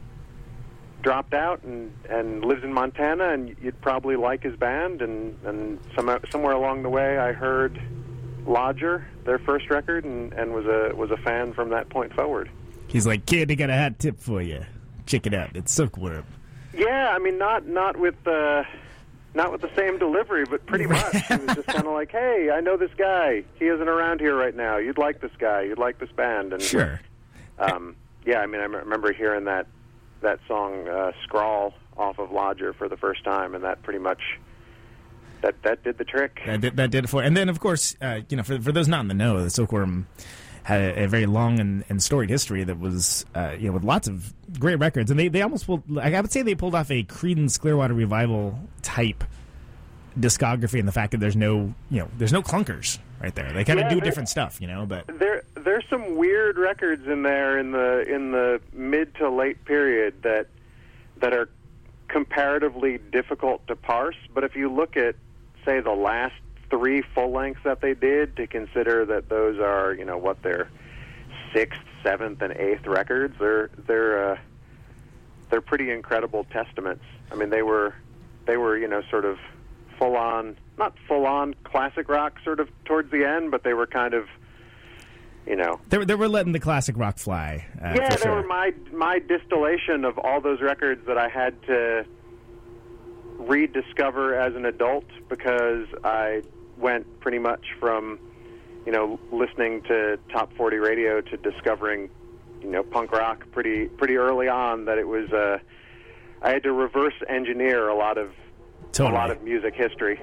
dropped 1.01 1.33
out 1.33 1.63
and 1.63 1.91
and 2.09 2.45
lives 2.45 2.63
in 2.63 2.71
Montana 2.71 3.29
and 3.29 3.55
you'd 3.59 3.81
probably 3.81 4.15
like 4.15 4.43
his 4.43 4.55
band 4.55 5.01
and 5.01 5.35
and 5.45 5.79
some, 5.95 6.15
somewhere 6.29 6.53
along 6.53 6.83
the 6.83 6.89
way 6.89 7.17
I 7.17 7.31
heard 7.31 7.81
Lodger 8.51 9.05
their 9.23 9.39
first 9.39 9.69
record 9.69 10.03
and 10.05 10.33
and 10.33 10.53
was 10.53 10.65
a 10.65 10.93
was 10.95 11.09
a 11.11 11.17
fan 11.17 11.53
from 11.53 11.69
that 11.69 11.89
point 11.89 12.13
forward. 12.13 12.49
He's 12.87 13.07
like, 13.07 13.25
kid, 13.25 13.49
I 13.49 13.55
got 13.55 13.69
a 13.69 13.77
hot 13.77 13.99
tip 13.99 14.19
for 14.19 14.41
you. 14.41 14.65
Check 15.05 15.25
it 15.25 15.33
out. 15.33 15.55
It's 15.55 15.71
Silkworm. 15.73 16.25
Yeah, 16.73 17.13
I 17.15 17.19
mean 17.19 17.37
not 17.37 17.65
not 17.67 17.97
with 17.97 18.15
uh 18.27 18.63
not 19.33 19.51
with 19.51 19.61
the 19.61 19.69
same 19.77 19.97
delivery, 19.97 20.43
but 20.49 20.65
pretty 20.65 20.85
much. 20.87 21.15
He 21.15 21.35
was 21.37 21.55
just 21.55 21.67
kind 21.67 21.85
of 21.87 21.93
like, 22.01 22.11
"Hey, 22.11 22.49
I 22.53 22.59
know 22.59 22.75
this 22.75 22.91
guy. 22.97 23.43
He 23.55 23.67
isn't 23.67 23.87
around 23.87 24.19
here 24.19 24.35
right 24.35 24.55
now. 24.55 24.75
You'd 24.77 24.97
like 24.97 25.21
this 25.21 25.31
guy. 25.39 25.61
You'd 25.61 25.79
like 25.79 25.99
this 25.99 26.11
band." 26.11 26.51
And 26.51 26.61
Sure. 26.61 26.99
um, 27.57 27.95
yeah, 28.25 28.39
I 28.39 28.45
mean, 28.47 28.59
I 28.59 28.65
m- 28.65 28.75
remember 28.75 29.13
hearing 29.13 29.45
that 29.45 29.67
that 30.21 30.39
song 30.49 30.85
uh, 30.89 31.13
"Scrawl" 31.23 31.73
off 31.95 32.19
of 32.19 32.31
Lodger 32.31 32.73
for 32.73 32.89
the 32.89 32.97
first 32.97 33.23
time, 33.23 33.55
and 33.55 33.63
that 33.63 33.81
pretty 33.83 33.99
much 33.99 34.21
that 35.41 35.61
that 35.63 35.83
did 35.83 35.97
the 35.97 36.05
trick. 36.05 36.41
That 36.45 36.61
did, 36.61 36.77
that 36.77 36.91
did 36.91 37.05
it 37.05 37.07
for. 37.07 37.21
And 37.21 37.35
then, 37.35 37.49
of 37.49 37.59
course, 37.59 37.95
uh, 38.01 38.21
you 38.29 38.37
know, 38.37 38.43
for, 38.43 38.59
for 38.61 38.71
those 38.71 38.87
not 38.87 39.01
in 39.01 39.07
the 39.07 39.13
know, 39.13 39.41
the 39.41 39.49
Silkworm 39.49 40.05
had 40.63 40.81
a, 40.81 41.03
a 41.03 41.07
very 41.07 41.25
long 41.25 41.59
and, 41.59 41.83
and 41.89 42.01
storied 42.01 42.29
history 42.29 42.63
that 42.63 42.79
was, 42.79 43.25
uh, 43.33 43.55
you 43.57 43.67
know, 43.67 43.73
with 43.73 43.83
lots 43.83 44.07
of 44.07 44.33
great 44.59 44.75
records. 44.75 45.09
And 45.09 45.19
they, 45.19 45.27
they 45.27 45.41
almost 45.41 45.65
pulled, 45.65 45.89
like, 45.89 46.13
I 46.13 46.21
would 46.21 46.31
say 46.31 46.43
they 46.43 46.55
pulled 46.55 46.75
off 46.75 46.91
a 46.91 47.03
Creedence 47.03 47.59
Clearwater 47.59 47.93
Revival 47.93 48.59
type 48.81 49.23
discography 50.19 50.77
and 50.77 50.87
the 50.87 50.91
fact 50.91 51.11
that 51.11 51.19
there's 51.19 51.35
no, 51.35 51.73
you 51.89 51.99
know, 51.99 52.09
there's 52.17 52.33
no 52.33 52.41
clunkers 52.41 52.99
right 53.21 53.33
there. 53.33 53.51
They 53.53 53.63
kind 53.63 53.79
of 53.79 53.85
Yeah, 53.85 53.95
do 53.95 54.01
different 54.01 54.29
stuff, 54.29 54.59
you 54.59 54.67
know, 54.67 54.85
but 54.85 55.07
There 55.07 55.43
there's 55.55 55.85
some 55.89 56.17
weird 56.17 56.57
records 56.57 57.07
in 57.07 57.23
there 57.23 57.57
in 57.57 57.71
the 57.71 58.03
in 58.13 58.31
the 58.31 58.59
mid 58.73 59.15
to 59.15 59.29
late 59.29 59.63
period 59.65 60.21
that 60.23 60.47
that 61.17 61.33
are 61.33 61.49
comparatively 62.07 62.97
difficult 63.11 63.65
to 63.67 63.75
parse. 63.75 64.17
But 64.33 64.43
if 64.43 64.55
you 64.55 64.69
look 64.69 64.97
at 64.97 65.15
say 65.65 65.79
the 65.79 65.91
last 65.91 66.35
three 66.69 67.01
full 67.13 67.31
lengths 67.31 67.61
that 67.63 67.81
they 67.81 67.93
did, 67.93 68.35
to 68.37 68.47
consider 68.47 69.05
that 69.05 69.29
those 69.29 69.59
are 69.59 69.93
you 69.93 70.05
know 70.05 70.17
what 70.17 70.41
their 70.43 70.69
sixth, 71.53 71.79
seventh, 72.03 72.41
and 72.41 72.53
eighth 72.53 72.85
records, 72.87 73.35
they're 73.39 73.69
they're 73.87 74.31
uh, 74.33 74.37
they're 75.49 75.61
pretty 75.61 75.91
incredible 75.91 76.45
testaments. 76.45 77.03
I 77.31 77.35
mean, 77.35 77.49
they 77.49 77.61
were 77.61 77.93
they 78.45 78.57
were 78.57 78.77
you 78.77 78.87
know 78.87 79.01
sort 79.09 79.25
of 79.25 79.37
full 79.99 80.15
on 80.15 80.57
not 80.77 80.95
full 81.07 81.25
on 81.25 81.53
classic 81.63 82.09
rock 82.09 82.39
sort 82.43 82.59
of 82.59 82.69
towards 82.85 83.11
the 83.11 83.25
end, 83.27 83.51
but 83.51 83.63
they 83.63 83.73
were 83.73 83.85
kind 83.87 84.13
of 84.13 84.27
you 85.45 85.55
know 85.55 85.79
they, 85.89 85.97
were- 85.97 86.05
they 86.05 86.15
were 86.15 86.29
letting 86.29 86.53
the 86.53 86.59
classic 86.59 86.97
rock 86.97 87.17
fly. 87.17 87.65
Uh, 87.83 87.93
yeah 87.95 88.09
they 88.09 88.17
sure. 88.17 88.35
were 88.35 88.47
my 88.47 88.73
my 88.93 89.19
distillation 89.19 90.05
of 90.05 90.17
all 90.19 90.39
those 90.39 90.61
records 90.61 91.05
that 91.07 91.17
I 91.17 91.27
had 91.27 91.61
to 91.63 92.05
rediscover 93.47 94.35
as 94.35 94.55
an 94.55 94.65
adult 94.65 95.05
because 95.29 95.87
I 96.03 96.43
went 96.77 97.19
pretty 97.19 97.39
much 97.39 97.65
from 97.79 98.19
you 98.85 98.91
know 98.91 99.19
listening 99.31 99.81
to 99.83 100.17
top 100.31 100.53
40 100.53 100.77
radio 100.77 101.21
to 101.21 101.37
discovering 101.37 102.09
you 102.61 102.69
know 102.71 102.83
punk 102.83 103.11
rock 103.11 103.45
pretty 103.51 103.87
pretty 103.87 104.17
early 104.17 104.47
on 104.47 104.85
that 104.85 104.97
it 104.97 105.07
was 105.07 105.31
uh 105.31 105.59
I 106.41 106.49
had 106.49 106.63
to 106.63 106.71
reverse 106.71 107.13
engineer 107.29 107.87
a 107.87 107.95
lot 107.95 108.17
of 108.17 108.31
Totally. 108.91 109.15
a 109.15 109.19
lot 109.19 109.31
of 109.31 109.41
music 109.43 109.75
history. 109.75 110.19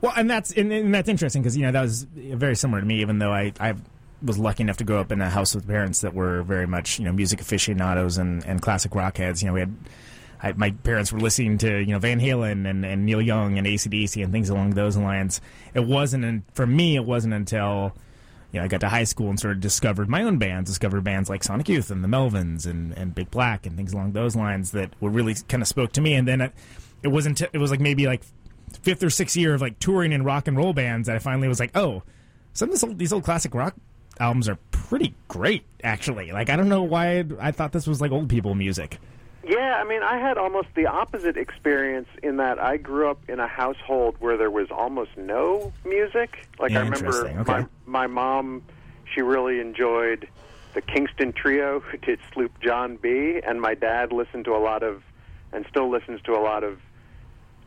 Well, 0.00 0.12
and 0.16 0.30
that's 0.30 0.52
and, 0.52 0.72
and 0.72 0.94
that's 0.94 1.08
interesting 1.08 1.42
because 1.42 1.56
you 1.56 1.64
know 1.64 1.72
that 1.72 1.82
was 1.82 2.04
very 2.04 2.54
similar 2.56 2.80
to 2.80 2.86
me. 2.86 3.00
Even 3.00 3.18
though 3.18 3.32
I 3.32 3.52
I 3.58 3.74
was 4.22 4.38
lucky 4.38 4.62
enough 4.62 4.76
to 4.78 4.84
grow 4.84 5.00
up 5.00 5.12
in 5.12 5.20
a 5.20 5.28
house 5.28 5.54
with 5.54 5.66
parents 5.66 6.00
that 6.00 6.14
were 6.14 6.42
very 6.42 6.66
much 6.66 6.98
you 6.98 7.04
know 7.04 7.12
music 7.12 7.40
aficionados 7.40 8.18
and, 8.18 8.44
and 8.44 8.62
classic 8.62 8.94
rock 8.94 9.18
heads. 9.18 9.42
You 9.42 9.48
know, 9.48 9.54
we 9.54 9.60
had 9.60 9.74
I, 10.42 10.52
my 10.52 10.70
parents 10.70 11.12
were 11.12 11.20
listening 11.20 11.58
to 11.58 11.78
you 11.78 11.92
know 11.92 11.98
Van 11.98 12.20
Halen 12.20 12.68
and, 12.68 12.84
and 12.84 13.06
Neil 13.06 13.22
Young 13.22 13.58
and 13.58 13.66
ACDC 13.66 14.22
and 14.22 14.32
things 14.32 14.50
along 14.50 14.70
those 14.70 14.96
lines. 14.96 15.40
It 15.74 15.84
wasn't 15.84 16.24
un- 16.24 16.44
for 16.54 16.66
me. 16.66 16.96
It 16.96 17.04
wasn't 17.04 17.34
until 17.34 17.94
you 18.52 18.60
know, 18.60 18.64
I 18.64 18.68
got 18.68 18.80
to 18.80 18.88
high 18.88 19.04
school 19.04 19.28
and 19.28 19.38
sort 19.38 19.54
of 19.54 19.60
discovered 19.60 20.08
my 20.08 20.22
own 20.22 20.38
bands, 20.38 20.70
discovered 20.70 21.04
bands 21.04 21.28
like 21.28 21.44
Sonic 21.44 21.68
Youth 21.68 21.90
and 21.90 22.02
the 22.02 22.08
Melvins 22.08 22.64
and, 22.64 22.96
and 22.96 23.14
Big 23.14 23.30
Black 23.30 23.66
and 23.66 23.76
things 23.76 23.92
along 23.92 24.12
those 24.12 24.36
lines 24.36 24.70
that 24.70 24.90
were 25.00 25.10
really 25.10 25.34
kind 25.48 25.62
of 25.62 25.68
spoke 25.68 25.92
to 25.92 26.00
me. 26.00 26.14
And 26.14 26.26
then 26.26 26.40
it, 26.40 26.52
it 27.02 27.08
wasn't, 27.08 27.42
it 27.42 27.58
was 27.58 27.70
like 27.70 27.80
maybe 27.80 28.06
like 28.06 28.22
fifth 28.82 29.02
or 29.02 29.10
sixth 29.10 29.36
year 29.36 29.54
of 29.54 29.60
like 29.60 29.78
touring 29.78 30.12
in 30.12 30.24
rock 30.24 30.48
and 30.48 30.56
roll 30.56 30.72
bands 30.72 31.06
that 31.06 31.16
I 31.16 31.18
finally 31.18 31.48
was 31.48 31.60
like, 31.60 31.76
oh, 31.76 32.02
some 32.52 32.68
of 32.68 32.72
this 32.72 32.82
old, 32.82 32.98
these 32.98 33.12
old 33.12 33.24
classic 33.24 33.54
rock 33.54 33.74
albums 34.18 34.48
are 34.48 34.58
pretty 34.70 35.14
great, 35.28 35.64
actually. 35.82 36.32
Like, 36.32 36.48
I 36.48 36.56
don't 36.56 36.68
know 36.68 36.82
why 36.82 37.24
I 37.38 37.50
thought 37.50 37.72
this 37.72 37.86
was 37.86 38.00
like 38.00 38.12
old 38.12 38.28
people 38.28 38.54
music. 38.54 38.98
Yeah, 39.46 39.80
I 39.80 39.84
mean, 39.84 40.02
I 40.02 40.18
had 40.18 40.38
almost 40.38 40.68
the 40.74 40.86
opposite 40.86 41.36
experience 41.36 42.08
in 42.22 42.38
that 42.38 42.58
I 42.58 42.78
grew 42.78 43.08
up 43.08 43.20
in 43.28 43.38
a 43.38 43.46
household 43.46 44.16
where 44.18 44.36
there 44.36 44.50
was 44.50 44.70
almost 44.72 45.10
no 45.16 45.72
music. 45.84 46.48
Like 46.58 46.72
I 46.72 46.80
remember 46.80 47.28
okay. 47.28 47.42
my 47.46 47.66
my 47.86 48.06
mom, 48.08 48.62
she 49.14 49.22
really 49.22 49.60
enjoyed 49.60 50.28
the 50.74 50.80
Kingston 50.80 51.32
Trio 51.32 51.80
who 51.90 51.96
did 51.98 52.18
Sloop 52.32 52.60
John 52.60 52.96
B, 52.96 53.40
and 53.46 53.60
my 53.60 53.74
dad 53.74 54.12
listened 54.12 54.46
to 54.46 54.56
a 54.56 54.58
lot 54.58 54.82
of, 54.82 55.02
and 55.52 55.64
still 55.70 55.88
listens 55.88 56.20
to 56.22 56.32
a 56.32 56.42
lot 56.42 56.64
of, 56.64 56.80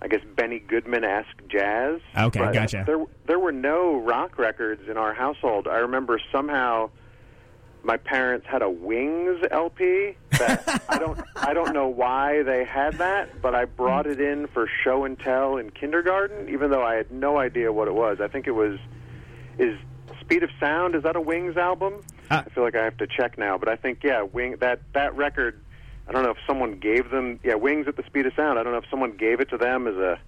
I 0.02 0.10
guess 0.10 0.22
Benny 0.36 0.60
Goodman 0.60 1.06
esque 1.06 1.48
jazz. 1.48 2.02
Okay, 2.18 2.40
But 2.40 2.54
gotcha. 2.54 2.84
There 2.86 3.06
there 3.26 3.40
were 3.40 3.54
no 3.54 3.96
rock 4.02 4.38
records 4.38 4.90
in 4.90 4.98
our 4.98 5.14
household. 5.14 5.66
I 5.66 5.78
remember 5.78 6.20
somehow 6.30 6.90
my 7.84 7.98
parents 7.98 8.46
had 8.48 8.62
a 8.62 8.70
Wings 8.70 9.44
LP 9.52 10.16
that 10.32 10.84
I 10.90 10.98
don't 10.98 11.20
I 11.36 11.54
don't 11.54 11.74
know 11.74 11.88
why 11.88 12.44
they 12.44 12.66
had 12.66 12.96
that, 12.98 13.42
but 13.42 13.56
I 13.56 13.66
brought 13.66 14.06
it 14.06 14.20
in 14.20 14.48
for 14.48 14.70
show 14.84 15.06
and 15.06 15.18
tell 15.18 15.58
in 15.58 15.70
kindergarten, 15.72 16.50
even 16.50 16.72
though 16.72 16.84
I 16.84 16.96
had 16.96 17.12
no 17.12 17.38
idea 17.38 17.72
what 17.72 17.88
it 17.88 17.94
was. 17.94 18.20
I 18.22 18.28
think 18.28 18.48
it 18.48 18.52
was 18.52 18.80
is 19.58 19.78
Speed 20.22 20.44
of 20.44 20.50
Sound. 20.60 20.96
Is 20.96 21.04
that 21.04 21.16
a 21.16 21.22
Wings 21.22 21.58
album? 21.58 22.02
Uh, 22.30 22.44
I 22.46 22.50
feel 22.50 22.64
like 22.64 22.76
I 22.76 22.84
have 22.84 22.98
to 22.98 23.08
check 23.08 23.38
now, 23.38 23.58
but 23.58 23.70
I 23.70 23.76
think 23.76 24.04
yeah, 24.04 24.22
Wing 24.24 24.58
that 24.60 24.82
that 24.94 25.16
record. 25.16 25.60
I 26.08 26.12
don't 26.12 26.24
know 26.24 26.32
if 26.32 26.38
someone 26.48 26.80
gave 26.80 27.12
them 27.12 27.40
yeah 27.44 27.56
Wings 27.56 27.88
at 27.88 27.96
the 27.96 28.04
Speed 28.04 28.26
of 28.26 28.34
Sound. 28.36 28.60
I 28.60 28.64
don't 28.64 28.74
know 28.74 28.80
if 28.80 28.90
someone 28.90 29.16
gave 29.16 29.40
it 29.40 29.50
to 29.50 29.58
them 29.58 29.88
as 29.88 29.96
a 29.96 30.20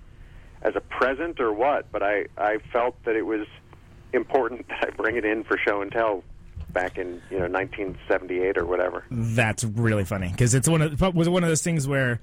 as 0.61 0.75
a 0.75 0.81
present 0.81 1.39
or 1.39 1.51
what, 1.53 1.91
but 1.91 2.01
I 2.01 2.27
I 2.37 2.59
felt 2.71 2.95
that 3.03 3.15
it 3.15 3.25
was 3.25 3.45
important 4.13 4.67
that 4.69 4.87
I 4.87 4.89
bring 4.91 5.17
it 5.17 5.25
in 5.25 5.43
for 5.43 5.57
show 5.57 5.81
and 5.81 5.91
tell 5.91 6.23
back 6.73 6.97
in 6.97 7.21
you 7.29 7.37
know 7.39 7.47
1978 7.47 8.57
or 8.57 8.65
whatever. 8.65 9.03
That's 9.11 9.63
really 9.63 10.05
funny 10.05 10.29
because 10.29 10.53
it's 10.53 10.67
one 10.67 10.81
of 10.81 10.99
was 11.15 11.29
one 11.29 11.43
of 11.43 11.49
those 11.49 11.61
things 11.63 11.87
where, 11.87 12.19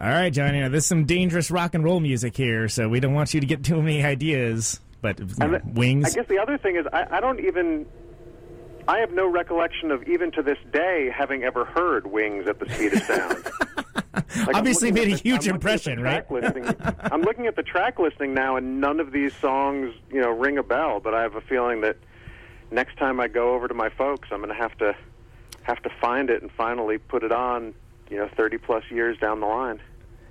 all 0.00 0.08
right, 0.08 0.30
Johnny, 0.32 0.60
now 0.60 0.68
there's 0.68 0.86
some 0.86 1.04
dangerous 1.04 1.50
rock 1.50 1.74
and 1.74 1.84
roll 1.84 2.00
music 2.00 2.36
here, 2.36 2.68
so 2.68 2.88
we 2.88 3.00
don't 3.00 3.14
want 3.14 3.32
you 3.34 3.40
to 3.40 3.46
get 3.46 3.64
too 3.64 3.80
many 3.82 4.02
ideas. 4.04 4.80
But 5.00 5.18
you 5.18 5.26
know, 5.38 5.58
the- 5.58 5.62
wings, 5.64 6.06
I 6.06 6.10
guess 6.10 6.28
the 6.28 6.38
other 6.38 6.58
thing 6.58 6.76
is 6.76 6.86
I, 6.92 7.06
I 7.16 7.20
don't 7.20 7.40
even. 7.40 7.86
I 8.88 8.98
have 8.98 9.12
no 9.12 9.28
recollection 9.28 9.92
of 9.92 10.02
even 10.08 10.32
to 10.32 10.42
this 10.42 10.58
day 10.72 11.08
having 11.16 11.44
ever 11.44 11.64
heard 11.64 12.04
Wings 12.10 12.48
at 12.48 12.58
the 12.58 12.68
Speed 12.68 12.94
of 12.94 13.02
Sound. 13.04 13.46
I'm 14.34 14.54
Obviously 14.56 14.90
made 14.90 15.06
a 15.08 15.10
the- 15.12 15.16
huge 15.18 15.46
I'm 15.48 15.54
looking 15.54 15.70
at 15.70 15.84
the 15.84 15.90
impression, 15.92 16.02
right? 16.02 16.30
listing. 16.30 16.76
I'm 17.12 17.22
looking 17.22 17.46
at 17.46 17.54
the 17.54 17.62
track 17.62 18.00
listing 18.00 18.34
now, 18.34 18.56
and 18.56 18.80
none 18.80 18.98
of 18.98 19.12
these 19.12 19.34
songs, 19.36 19.94
you 20.10 20.20
know, 20.20 20.30
ring 20.30 20.58
a 20.58 20.64
bell. 20.64 20.98
But 20.98 21.14
I 21.14 21.22
have 21.22 21.36
a 21.36 21.40
feeling 21.40 21.80
that 21.82 21.96
next 22.72 22.96
time 22.96 23.20
I 23.20 23.28
go 23.28 23.54
over 23.54 23.68
to 23.68 23.74
my 23.74 23.90
folks, 23.90 24.28
I'm 24.32 24.38
going 24.38 24.48
to 24.48 24.54
have 24.54 24.76
to 24.78 24.96
have 25.62 25.82
to 25.82 25.90
find 26.00 26.30
it 26.30 26.42
and 26.42 26.50
finally 26.50 26.98
put 26.98 27.22
it 27.22 27.32
on. 27.32 27.74
You 28.10 28.18
know, 28.18 28.28
30 28.36 28.58
plus 28.58 28.84
years 28.90 29.16
down 29.16 29.40
the 29.40 29.46
line. 29.46 29.80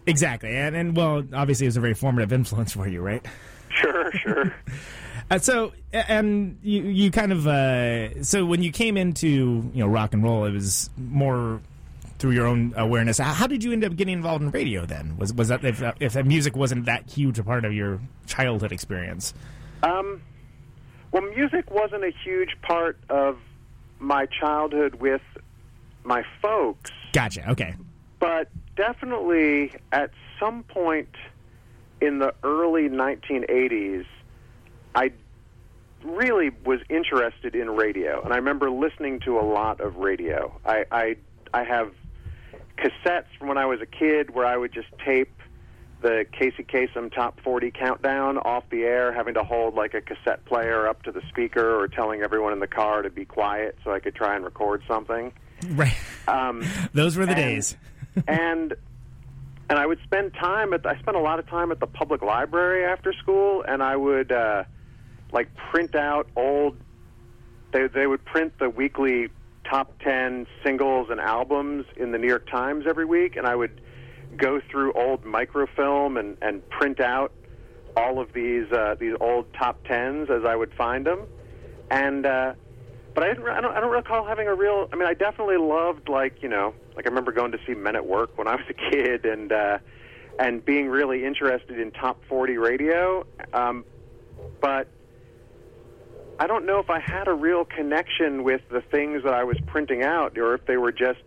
Exactly, 0.05 0.55
and 0.55 0.75
and 0.75 0.95
well, 0.95 1.23
obviously 1.33 1.65
it 1.65 1.69
was 1.69 1.77
a 1.77 1.81
very 1.81 1.95
formative 1.95 2.31
influence 2.31 2.73
for 2.73 2.87
you, 2.87 3.01
right? 3.01 3.25
Sure, 3.73 4.11
sure. 4.11 4.53
Uh, 5.29 5.39
so, 5.39 5.71
and 5.93 6.59
you 6.61 6.81
you 6.81 7.09
kind 7.09 7.31
of 7.31 7.47
uh, 7.47 8.21
so 8.21 8.43
when 8.45 8.61
you 8.61 8.69
came 8.69 8.97
into 8.97 9.71
you 9.73 9.79
know 9.79 9.87
rock 9.87 10.13
and 10.13 10.21
roll, 10.21 10.43
it 10.43 10.51
was 10.51 10.89
more 10.97 11.61
through 12.19 12.31
your 12.31 12.45
own 12.45 12.73
awareness. 12.75 13.17
How, 13.17 13.31
how 13.33 13.47
did 13.47 13.63
you 13.63 13.71
end 13.71 13.85
up 13.85 13.95
getting 13.95 14.13
involved 14.13 14.43
in 14.43 14.51
radio? 14.51 14.85
Then 14.85 15.15
was 15.17 15.33
was 15.33 15.47
that 15.47 15.63
if 15.63 15.81
if 16.01 16.13
that 16.13 16.25
music 16.25 16.57
wasn't 16.57 16.83
that 16.85 17.09
huge 17.09 17.39
a 17.39 17.43
part 17.43 17.63
of 17.63 17.71
your 17.71 18.01
childhood 18.27 18.73
experience? 18.73 19.33
Um, 19.83 20.21
well, 21.11 21.23
music 21.23 21.69
wasn't 21.71 22.03
a 22.03 22.11
huge 22.23 22.57
part 22.61 22.97
of 23.09 23.37
my 23.99 24.25
childhood 24.25 24.95
with 24.95 25.21
my 26.03 26.23
folks, 26.41 26.91
Gotcha. 27.13 27.49
Okay. 27.51 27.75
but 28.19 28.49
definitely 28.75 29.73
at 29.91 30.11
some 30.39 30.63
point 30.63 31.09
in 32.01 32.17
the 32.19 32.33
early 32.43 32.89
1980s, 32.89 34.05
I 34.95 35.11
really 36.03 36.49
was 36.65 36.79
interested 36.89 37.53
in 37.55 37.69
radio, 37.69 38.21
and 38.23 38.33
I 38.33 38.37
remember 38.37 38.71
listening 38.71 39.19
to 39.21 39.39
a 39.39 39.45
lot 39.45 39.79
of 39.81 39.97
radio. 39.97 40.59
I 40.65 40.85
I, 40.91 41.15
I 41.53 41.63
have 41.63 41.91
cassettes 42.77 43.25
from 43.37 43.49
when 43.49 43.59
I 43.59 43.67
was 43.67 43.81
a 43.81 43.85
kid 43.85 44.33
where 44.33 44.45
I 44.45 44.57
would 44.57 44.73
just 44.73 44.87
tape 45.05 45.31
the 46.01 46.25
Casey 46.31 46.63
Kasem 46.63 47.13
Top 47.13 47.39
40 47.41 47.71
countdown 47.71 48.37
off 48.37 48.63
the 48.69 48.83
air, 48.83 49.13
having 49.13 49.33
to 49.35 49.43
hold 49.43 49.75
like 49.75 49.93
a 49.93 50.01
cassette 50.01 50.43
player 50.45 50.87
up 50.87 51.03
to 51.03 51.11
the 51.11 51.21
speaker 51.29 51.79
or 51.79 51.87
telling 51.87 52.21
everyone 52.21 52.53
in 52.53 52.59
the 52.59 52.67
car 52.67 53.01
to 53.01 53.09
be 53.09 53.25
quiet 53.25 53.77
so 53.83 53.91
I 53.91 53.99
could 53.99 54.15
try 54.15 54.35
and 54.35 54.43
record 54.43 54.83
something. 54.87 55.31
Right. 55.69 55.95
Um, 56.27 56.63
Those 56.93 57.17
were 57.17 57.25
the 57.25 57.33
and- 57.33 57.41
days. 57.41 57.77
and 58.27 58.73
and 59.69 59.79
I 59.79 59.85
would 59.85 59.99
spend 60.03 60.33
time 60.33 60.73
at 60.73 60.85
I 60.85 60.99
spent 60.99 61.15
a 61.15 61.21
lot 61.21 61.39
of 61.39 61.47
time 61.47 61.71
at 61.71 61.79
the 61.79 61.87
public 61.87 62.21
library 62.21 62.83
after 62.83 63.13
school, 63.13 63.63
and 63.65 63.81
I 63.81 63.95
would 63.95 64.31
uh, 64.31 64.63
like 65.31 65.47
print 65.55 65.95
out 65.95 66.27
old. 66.35 66.75
They 67.71 67.87
they 67.87 68.05
would 68.05 68.25
print 68.25 68.53
the 68.59 68.69
weekly 68.69 69.29
top 69.63 69.93
ten 69.99 70.45
singles 70.61 71.07
and 71.09 71.21
albums 71.21 71.85
in 71.95 72.11
the 72.11 72.17
New 72.17 72.27
York 72.27 72.49
Times 72.49 72.83
every 72.85 73.05
week, 73.05 73.37
and 73.37 73.47
I 73.47 73.55
would 73.55 73.79
go 74.41 74.59
through 74.69 74.93
old 74.93 75.23
microfilm 75.23 76.17
and 76.17 76.37
and 76.41 76.67
print 76.69 76.99
out 76.99 77.31
all 77.95 78.19
of 78.19 78.33
these 78.33 78.71
uh, 78.71 78.95
these 78.99 79.15
old 79.21 79.53
top 79.53 79.83
tens 79.85 80.29
as 80.29 80.43
I 80.45 80.55
would 80.55 80.73
find 80.73 81.05
them, 81.05 81.27
and. 81.89 82.25
Uh, 82.25 82.53
but 83.13 83.23
I 83.23 83.27
didn't. 83.27 83.47
I 83.47 83.59
don't. 83.61 83.75
I 83.75 83.81
don't 83.81 83.91
recall 83.91 84.25
having 84.25 84.47
a 84.47 84.55
real. 84.55 84.87
I 84.91 84.95
mean, 84.95 85.07
I 85.07 85.13
definitely 85.13 85.57
loved 85.57 86.07
like 86.07 86.41
you 86.41 86.49
know, 86.49 86.73
like 86.95 87.05
I 87.05 87.09
remember 87.09 87.31
going 87.31 87.51
to 87.51 87.59
see 87.67 87.73
Men 87.73 87.95
at 87.95 88.05
Work 88.05 88.37
when 88.37 88.47
I 88.47 88.55
was 88.55 88.65
a 88.69 88.73
kid, 88.73 89.25
and 89.25 89.51
uh, 89.51 89.79
and 90.39 90.63
being 90.63 90.87
really 90.87 91.25
interested 91.25 91.77
in 91.77 91.91
top 91.91 92.23
forty 92.29 92.57
radio. 92.57 93.25
Um, 93.53 93.83
but 94.61 94.87
I 96.39 96.47
don't 96.47 96.65
know 96.65 96.79
if 96.79 96.89
I 96.89 96.99
had 96.99 97.27
a 97.27 97.33
real 97.33 97.65
connection 97.65 98.43
with 98.43 98.61
the 98.69 98.81
things 98.81 99.23
that 99.23 99.33
I 99.33 99.43
was 99.43 99.57
printing 99.67 100.03
out, 100.03 100.37
or 100.37 100.55
if 100.55 100.65
they 100.65 100.77
were 100.77 100.91
just 100.91 101.19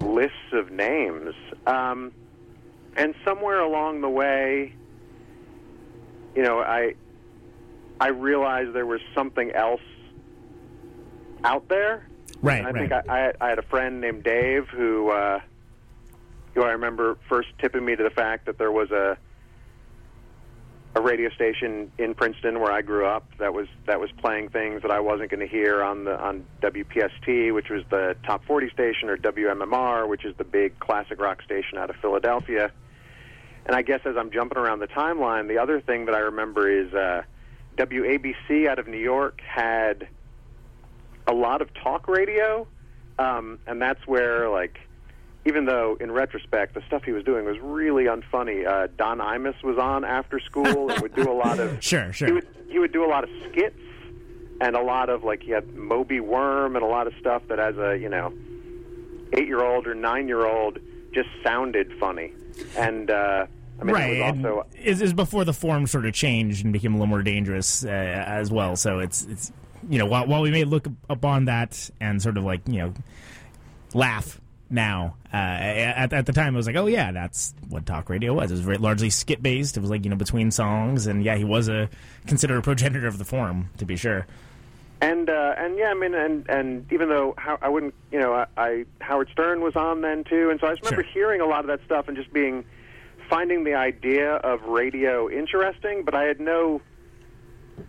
lists 0.00 0.52
of 0.52 0.70
names. 0.70 1.34
Um, 1.66 2.12
and 2.96 3.14
somewhere 3.24 3.60
along 3.60 4.00
the 4.00 4.08
way, 4.08 4.74
you 6.34 6.42
know, 6.42 6.60
I 6.60 6.94
I 8.00 8.08
realized 8.08 8.72
there 8.72 8.86
was 8.86 9.00
something 9.14 9.52
else 9.52 9.82
out 11.44 11.68
there. 11.68 12.08
Right. 12.42 12.58
And 12.58 12.66
I 12.66 12.70
right. 12.70 12.90
think 12.90 13.08
I, 13.08 13.28
I, 13.28 13.32
I 13.40 13.48
had 13.50 13.58
a 13.58 13.62
friend 13.62 14.00
named 14.00 14.24
Dave 14.24 14.68
who, 14.68 15.10
uh, 15.10 15.40
who 16.54 16.62
I 16.62 16.70
remember 16.70 17.18
first 17.28 17.48
tipping 17.60 17.84
me 17.84 17.96
to 17.96 18.02
the 18.02 18.10
fact 18.10 18.46
that 18.46 18.56
there 18.56 18.72
was 18.72 18.90
a 18.90 19.18
a 20.94 21.00
radio 21.00 21.30
station 21.30 21.92
in 21.98 22.14
Princeton 22.14 22.58
where 22.58 22.72
I 22.72 22.82
grew 22.82 23.06
up 23.06 23.24
that 23.38 23.54
was 23.54 23.68
that 23.86 24.00
was 24.00 24.10
playing 24.18 24.48
things 24.48 24.82
that 24.82 24.90
I 24.90 24.98
wasn't 24.98 25.30
going 25.30 25.40
to 25.40 25.46
hear 25.46 25.82
on 25.82 26.04
the 26.04 26.20
on 26.20 26.44
WPST, 26.62 27.54
which 27.54 27.70
was 27.70 27.84
the 27.90 28.16
top 28.24 28.44
40 28.44 28.70
station, 28.70 29.08
or 29.08 29.16
WMMR, 29.16 30.08
which 30.08 30.24
is 30.24 30.34
the 30.36 30.44
big 30.44 30.78
classic 30.80 31.20
rock 31.20 31.42
station 31.42 31.78
out 31.78 31.90
of 31.90 31.96
Philadelphia. 31.96 32.72
And 33.66 33.76
I 33.76 33.82
guess 33.82 34.00
as 34.04 34.16
I'm 34.16 34.32
jumping 34.32 34.58
around 34.58 34.80
the 34.80 34.88
timeline, 34.88 35.46
the 35.46 35.58
other 35.58 35.80
thing 35.80 36.06
that 36.06 36.14
I 36.14 36.20
remember 36.20 36.68
is 36.68 36.92
uh, 36.92 37.22
WABC 37.76 38.66
out 38.66 38.80
of 38.80 38.88
New 38.88 38.98
York 38.98 39.40
had 39.46 40.08
a 41.28 41.32
lot 41.32 41.62
of 41.62 41.72
talk 41.74 42.08
radio, 42.08 42.66
um, 43.18 43.60
and 43.68 43.80
that's 43.80 44.04
where 44.08 44.48
like 44.48 44.80
even 45.44 45.64
though 45.64 45.96
in 46.00 46.12
retrospect 46.12 46.74
the 46.74 46.82
stuff 46.86 47.02
he 47.04 47.12
was 47.12 47.24
doing 47.24 47.44
was 47.44 47.58
really 47.60 48.04
unfunny. 48.04 48.66
Uh, 48.66 48.88
Don 48.96 49.18
Imus 49.18 49.62
was 49.62 49.78
on 49.78 50.04
after 50.04 50.38
school 50.40 50.90
and 50.90 51.00
would 51.00 51.14
do 51.14 51.30
a 51.30 51.32
lot 51.32 51.58
of 51.58 51.78
Sure, 51.82 52.12
sure. 52.12 52.28
He 52.28 52.32
would 52.32 52.46
he 52.68 52.78
would 52.78 52.92
do 52.92 53.04
a 53.04 53.08
lot 53.08 53.24
of 53.24 53.30
skits 53.48 53.80
and 54.60 54.76
a 54.76 54.82
lot 54.82 55.08
of 55.08 55.24
like 55.24 55.42
he 55.42 55.50
had 55.50 55.74
Moby 55.74 56.20
Worm 56.20 56.76
and 56.76 56.84
a 56.84 56.88
lot 56.88 57.06
of 57.06 57.14
stuff 57.18 57.42
that 57.48 57.58
as 57.58 57.76
a 57.78 57.96
you 57.98 58.08
know 58.08 58.32
eight 59.32 59.46
year 59.46 59.64
old 59.64 59.86
or 59.86 59.94
nine 59.94 60.28
year 60.28 60.46
old 60.46 60.78
just 61.12 61.28
sounded 61.42 61.92
funny. 61.98 62.32
And 62.76 63.10
uh, 63.10 63.46
I 63.80 63.84
mean 63.84 63.94
right. 63.94 64.16
it 64.16 64.36
was 64.36 64.44
also 64.44 64.66
is 64.74 65.00
is 65.00 65.12
before 65.14 65.44
the 65.44 65.54
form 65.54 65.86
sort 65.86 66.04
of 66.04 66.12
changed 66.12 66.64
and 66.64 66.72
became 66.72 66.92
a 66.92 66.96
little 66.96 67.08
more 67.08 67.22
dangerous 67.22 67.84
uh, 67.84 67.88
as 67.88 68.50
well. 68.50 68.76
So 68.76 68.98
it's 68.98 69.24
it's 69.24 69.52
you 69.88 69.98
know 69.98 70.06
while 70.06 70.26
while 70.26 70.42
we 70.42 70.50
may 70.50 70.64
look 70.64 70.86
upon 71.08 71.46
that 71.46 71.90
and 72.00 72.20
sort 72.20 72.36
of 72.36 72.44
like 72.44 72.60
you 72.66 72.78
know 72.78 72.94
laugh 73.94 74.39
now 74.70 75.16
uh, 75.32 75.36
at 75.36 76.12
at 76.12 76.26
the 76.26 76.32
time 76.32 76.54
it 76.54 76.56
was 76.56 76.66
like 76.66 76.76
oh 76.76 76.86
yeah 76.86 77.12
that's 77.12 77.54
what 77.68 77.86
talk 77.86 78.08
radio 78.08 78.32
was. 78.34 78.50
It 78.50 78.54
was 78.54 78.60
very 78.60 78.78
largely 78.78 79.10
skit 79.10 79.42
based. 79.42 79.76
It 79.76 79.80
was 79.80 79.90
like 79.90 80.04
you 80.04 80.10
know 80.10 80.16
between 80.16 80.50
songs 80.50 81.06
and 81.06 81.24
yeah 81.24 81.36
he 81.36 81.44
was 81.44 81.68
a 81.68 81.88
considered 82.26 82.58
a 82.58 82.62
progenitor 82.62 83.06
of 83.06 83.18
the 83.18 83.24
form 83.24 83.70
to 83.78 83.84
be 83.84 83.96
sure. 83.96 84.26
And 85.02 85.30
uh, 85.30 85.54
and 85.56 85.78
yeah, 85.78 85.90
I 85.90 85.94
mean, 85.94 86.14
and 86.14 86.46
and 86.50 86.92
even 86.92 87.08
though 87.08 87.34
how, 87.38 87.58
I 87.62 87.68
wouldn't, 87.70 87.94
you 88.12 88.18
know, 88.20 88.34
I, 88.34 88.46
I 88.58 88.84
Howard 89.00 89.30
Stern 89.32 89.62
was 89.62 89.74
on 89.74 90.02
then 90.02 90.24
too, 90.24 90.50
and 90.50 90.60
so 90.60 90.66
I 90.66 90.72
just 90.72 90.82
remember 90.82 91.04
Sure. 91.04 91.12
hearing 91.12 91.40
a 91.40 91.46
lot 91.46 91.60
of 91.60 91.68
that 91.68 91.82
stuff 91.86 92.06
and 92.08 92.16
just 92.16 92.30
being 92.34 92.64
finding 93.30 93.64
the 93.64 93.74
idea 93.74 94.34
of 94.34 94.62
radio 94.64 95.30
interesting, 95.30 96.02
but 96.04 96.14
I 96.14 96.24
had 96.24 96.38
no, 96.38 96.82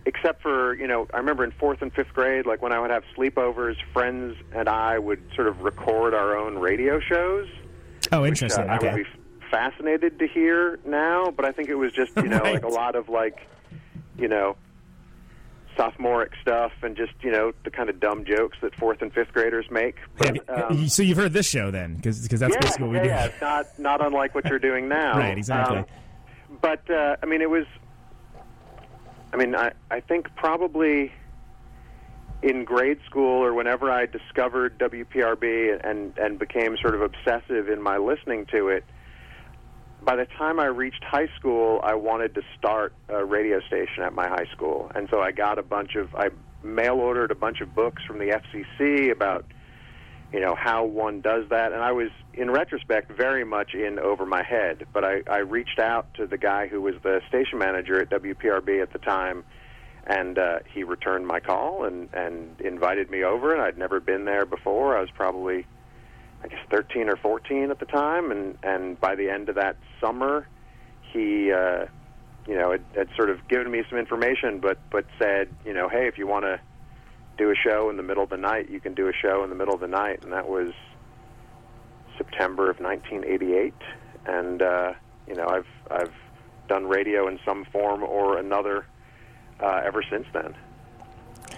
except 0.05 0.41
for 0.41 0.73
you 0.75 0.87
know, 0.87 1.07
I 1.13 1.17
remember 1.17 1.43
in 1.43 1.51
fourth 1.51 1.81
and 1.81 1.93
fifth 1.93 2.13
grade, 2.13 2.45
like 2.45 2.61
when 2.61 2.71
I 2.71 2.79
would 2.79 2.91
have 2.91 3.03
sleepovers, 3.15 3.75
friends 3.93 4.37
and 4.53 4.67
I 4.69 4.99
would 4.99 5.21
sort 5.35 5.47
of 5.47 5.61
record 5.61 6.13
our 6.13 6.35
own 6.37 6.57
radio 6.57 6.99
shows. 6.99 7.47
Oh, 8.11 8.21
which, 8.21 8.29
interesting. 8.41 8.69
uh, 8.69 8.73
I 8.73 8.79
would 8.79 8.95
be 9.03 9.09
fascinated 9.49 10.19
to 10.19 10.27
hear 10.27 10.79
now, 10.85 11.31
but 11.31 11.45
I 11.45 11.51
think 11.51 11.69
it 11.69 11.75
was 11.75 11.91
just 11.91 12.15
you 12.17 12.23
know 12.23 12.39
Right. 12.43 12.53
like 12.55 12.63
a 12.63 12.69
lot 12.69 12.95
of 12.95 13.09
like 13.09 13.47
you 14.17 14.27
know 14.27 14.55
sophomoric 15.77 16.31
stuff 16.41 16.71
and 16.81 16.95
just 16.97 17.13
you 17.21 17.31
know 17.31 17.51
the 17.63 17.71
kind 17.71 17.89
of 17.89 17.99
dumb 17.99 18.25
jokes 18.25 18.57
that 18.61 18.75
fourth 18.75 19.01
and 19.01 19.13
fifth 19.13 19.31
graders 19.33 19.65
make. 19.71 19.95
But, 20.17 20.49
um, 20.49 20.87
so 20.87 21.03
you've 21.03 21.17
heard 21.17 21.33
this 21.33 21.47
show 21.47 21.71
then, 21.71 21.95
because 21.95 22.27
that's 22.27 22.41
yeah, 22.41 22.59
basically 22.59 22.87
what 22.87 23.01
we 23.01 23.07
yeah, 23.07 23.27
do. 23.27 23.33
yeah, 23.33 23.47
not 23.47 23.79
not 23.79 24.05
unlike 24.05 24.35
what 24.35 24.45
you're 24.45 24.59
doing 24.59 24.87
now. 24.89 25.17
Right, 25.17 25.37
exactly. 25.37 25.77
Um, 25.77 25.85
but 26.61 26.89
uh, 26.89 27.17
I 27.21 27.25
mean, 27.25 27.41
it 27.41 27.49
was. 27.49 27.65
I 29.33 29.37
mean, 29.37 29.55
I 29.55 29.71
I 29.89 29.99
think 30.01 30.27
probably 30.35 31.11
in 32.41 32.65
grade 32.65 32.99
school 33.05 33.43
or 33.43 33.53
whenever 33.53 33.91
I 33.91 34.05
discovered 34.05 34.79
WPRB 34.79 35.79
and 35.83 36.17
and 36.17 36.39
became 36.39 36.77
sort 36.81 36.95
of 36.95 37.01
obsessive 37.01 37.69
in 37.69 37.81
my 37.81 37.97
listening 37.97 38.45
to 38.47 38.69
it. 38.69 38.83
By 40.03 40.15
the 40.15 40.25
time 40.25 40.59
I 40.59 40.65
reached 40.65 41.03
high 41.03 41.27
school, 41.37 41.79
I 41.83 41.93
wanted 41.93 42.33
to 42.33 42.41
start 42.57 42.93
a 43.07 43.23
radio 43.23 43.59
station 43.61 44.03
at 44.03 44.13
my 44.13 44.27
high 44.27 44.47
school, 44.51 44.91
and 44.95 45.07
so 45.11 45.21
I 45.21 45.31
got 45.31 45.59
a 45.59 45.63
bunch 45.63 45.95
of 45.95 46.13
I 46.15 46.29
mail 46.63 46.95
ordered 46.95 47.31
a 47.31 47.35
bunch 47.35 47.61
of 47.61 47.73
books 47.75 48.03
from 48.05 48.19
the 48.19 48.39
FCC 48.39 49.11
about 49.11 49.45
you 50.31 50.39
know 50.39 50.55
how 50.55 50.85
one 50.85 51.21
does 51.21 51.45
that. 51.49 51.73
And 51.73 51.81
i 51.81 51.91
was 51.91 52.09
in 52.33 52.49
retrospect 52.49 53.11
very 53.11 53.43
much 53.43 53.73
in 53.73 53.99
over 53.99 54.25
my 54.25 54.43
head. 54.43 54.85
But 54.93 55.03
i 55.03 55.21
i 55.29 55.37
reached 55.37 55.79
out 55.79 56.13
to 56.15 56.27
the 56.27 56.37
guy 56.37 56.67
who 56.67 56.81
was 56.81 56.95
the 57.03 57.21
station 57.27 57.59
manager 57.59 58.01
at 58.01 58.09
wprb 58.09 58.81
at 58.81 58.93
the 58.93 58.99
time 58.99 59.43
and 60.07 60.37
uh 60.37 60.59
he 60.73 60.83
returned 60.83 61.27
my 61.27 61.39
call 61.39 61.85
and 61.85 62.09
and 62.13 62.59
invited 62.61 63.09
me 63.09 63.23
over. 63.23 63.53
And 63.53 63.61
i'd 63.61 63.77
never 63.77 63.99
been 63.99 64.25
there 64.25 64.45
before. 64.45 64.97
I 64.97 65.01
was 65.01 65.11
probably 65.11 65.65
i 66.43 66.47
guess 66.47 66.59
13 66.69 67.09
or 67.09 67.17
14 67.17 67.71
at 67.71 67.79
the 67.79 67.85
time. 67.85 68.31
And 68.31 68.57
and 68.63 68.99
by 68.99 69.15
the 69.15 69.29
end 69.29 69.49
of 69.49 69.55
that 69.55 69.77
summer 69.99 70.47
he 71.11 71.51
uh 71.51 71.85
you 72.47 72.55
know 72.55 72.71
had, 72.71 72.83
had 72.95 73.07
sort 73.15 73.29
of 73.29 73.47
given 73.47 73.69
me 73.69 73.83
some 73.89 73.99
information 73.99 74.59
but 74.59 74.79
but 74.89 75.05
said 75.19 75.49
you 75.65 75.73
know 75.73 75.89
hey 75.89 76.07
if 76.07 76.17
you 76.17 76.25
want 76.25 76.45
to 76.45 76.59
do 77.41 77.49
a 77.49 77.55
show 77.55 77.89
in 77.89 77.97
the 77.97 78.03
middle 78.03 78.23
of 78.23 78.29
the 78.29 78.37
night, 78.37 78.69
you 78.69 78.79
can 78.79 78.93
do 78.93 79.07
a 79.07 79.13
show 79.13 79.43
in 79.43 79.49
the 79.49 79.55
middle 79.55 79.73
of 79.73 79.79
the 79.79 79.87
night, 79.87 80.23
and 80.23 80.31
that 80.31 80.47
was 80.47 80.73
September 82.15 82.69
of 82.69 82.79
1988, 82.79 83.73
and 84.27 84.61
uh, 84.61 84.93
you 85.27 85.35
know 85.35 85.47
I've 85.47 85.67
I've 85.89 86.13
done 86.69 86.85
radio 86.85 87.27
in 87.27 87.39
some 87.43 87.65
form 87.65 88.03
or 88.03 88.37
another 88.37 88.85
uh, 89.59 89.81
ever 89.83 90.03
since 90.07 90.27
then. 90.33 90.55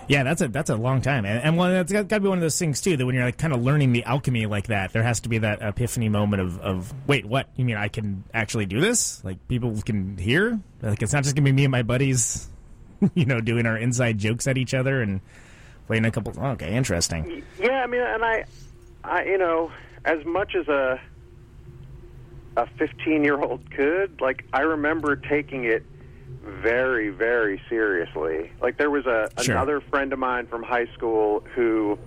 Yeah, 0.08 0.24
that's 0.24 0.42
a 0.42 0.48
that's 0.48 0.70
a 0.70 0.78
long 0.78 1.02
time, 1.02 1.26
and, 1.26 1.44
and 1.44 1.58
one 1.58 1.74
that's 1.74 1.92
got 1.92 2.08
to 2.08 2.20
be 2.22 2.30
one 2.30 2.38
of 2.38 2.42
those 2.42 2.58
things 2.58 2.80
too 2.80 2.96
that 2.96 3.06
when 3.06 3.14
you're 3.14 3.26
like 3.26 3.38
kind 3.38 3.54
of 3.54 3.62
learning 3.62 3.92
the 3.92 4.06
alchemy 4.06 4.46
like 4.46 4.68
that, 4.68 4.94
there 4.94 5.04
has 5.04 5.20
to 5.22 5.30
be 5.30 5.40
that 5.40 5.62
epiphany 5.62 6.08
moment 6.08 6.42
of, 6.42 6.60
of 6.60 6.94
wait, 7.08 7.26
what 7.26 7.50
you 7.58 7.66
mean? 7.66 7.76
I 7.76 7.90
can 7.90 8.24
actually 8.34 8.68
do 8.68 8.80
this? 8.80 9.22
Like 9.26 9.46
people 9.50 9.78
can 9.82 10.18
hear? 10.18 10.62
Like 10.82 11.02
it's 11.02 11.12
not 11.12 11.24
just 11.24 11.36
gonna 11.36 11.46
be 11.46 11.52
me 11.52 11.66
and 11.66 11.72
my 11.72 11.84
buddies, 11.84 12.48
you 13.14 13.26
know, 13.26 13.42
doing 13.42 13.66
our 13.66 13.78
inside 13.78 14.18
jokes 14.18 14.48
at 14.48 14.58
each 14.58 14.74
other 14.74 15.02
and 15.02 15.20
playing 15.88 16.06
a 16.06 16.12
couple. 16.12 16.34
Okay, 16.54 16.74
interesting. 16.76 17.44
Yeah, 17.60 17.84
I 17.84 17.88
mean, 17.88 18.02
and 18.02 18.24
I, 18.24 18.46
I, 19.04 19.24
you 19.26 19.38
know, 19.38 19.72
as 20.06 20.24
much 20.26 20.56
as 20.56 20.68
a 20.68 21.00
a 22.56 22.68
15 22.78 23.24
year 23.24 23.40
old 23.40 23.70
could, 23.72 24.22
like 24.22 24.46
I 24.54 24.62
remember 24.62 25.16
taking 25.16 25.66
it 25.66 25.84
very, 26.44 27.10
very 27.10 27.60
seriously. 27.70 28.52
Like 28.62 28.78
there 28.78 28.92
was 28.92 29.06
a 29.06 29.30
Sure. 29.42 29.56
another 29.56 29.82
friend 29.82 30.14
of 30.14 30.20
mine 30.20 30.46
from 30.48 30.62
high 30.62 30.86
school 30.94 31.44
who 31.56 31.98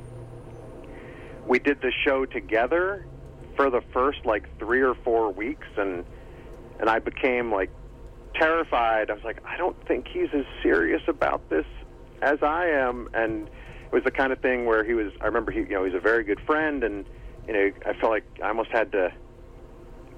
we 1.47 1.59
did 1.59 1.81
the 1.81 1.91
show 2.05 2.27
together 2.27 3.05
for 3.57 3.70
the 3.70 3.81
first 3.93 4.24
like 4.24 4.45
three 4.59 4.83
or 4.83 4.95
four 4.95 5.33
weeks, 5.33 5.66
and 5.77 6.05
and 6.79 6.89
I 6.91 6.99
became 7.01 7.51
like 7.53 7.70
terrified. 8.35 9.11
I 9.11 9.14
was 9.14 9.24
like, 9.24 9.41
I 9.45 9.57
don't 9.57 9.77
think 9.89 10.07
he's 10.09 10.29
as 10.33 10.45
serious 10.62 11.03
about 11.09 11.49
this 11.49 11.66
as 12.22 12.39
I 12.43 12.66
am, 12.66 13.09
and 13.14 13.49
it 13.87 13.93
was 13.93 14.05
the 14.05 14.11
kind 14.11 14.32
of 14.32 14.41
thing 14.41 14.66
where 14.66 14.84
he 14.84 14.95
was. 14.95 15.12
I 15.20 15.26
remember 15.26 15.51
he, 15.53 15.61
you 15.61 15.68
know, 15.70 15.84
he's 15.84 15.95
a 15.95 16.01
very 16.01 16.24
good 16.24 16.41
friend, 16.41 16.82
and 16.84 17.07
you 17.47 17.53
know, 17.55 17.70
I 17.87 17.93
felt 17.95 18.11
like 18.12 18.24
I 18.43 18.49
almost 18.49 18.70
had 18.70 18.93
to. 18.93 19.12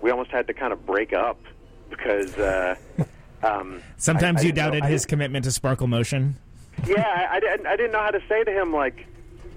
We 0.01 0.11
almost 0.11 0.31
had 0.31 0.47
to 0.47 0.55
kind 0.55 0.73
of 0.73 0.85
break 0.87 1.13
up 1.13 1.41
because. 1.91 2.37
Uh, 2.37 2.77
um, 3.43 3.83
Sometimes 3.97 4.39
I- 4.39 4.43
I 4.43 4.47
you 4.47 4.53
didn't 4.53 4.57
know- 4.75 4.79
doubted 4.81 4.85
his 4.91 5.07
commitment 5.07 5.45
to 5.45 5.51
Sparkle 5.53 5.87
Motion. 5.87 6.37
yeah, 6.87 7.03
I, 7.31 7.37
I, 7.37 7.41
didn't, 7.41 7.67
I 7.67 7.77
didn't 7.77 7.93
know 7.93 8.01
how 8.01 8.11
to 8.13 8.21
say 8.29 8.45
to 8.45 8.53
him 8.53 8.73
like, 8.73 9.05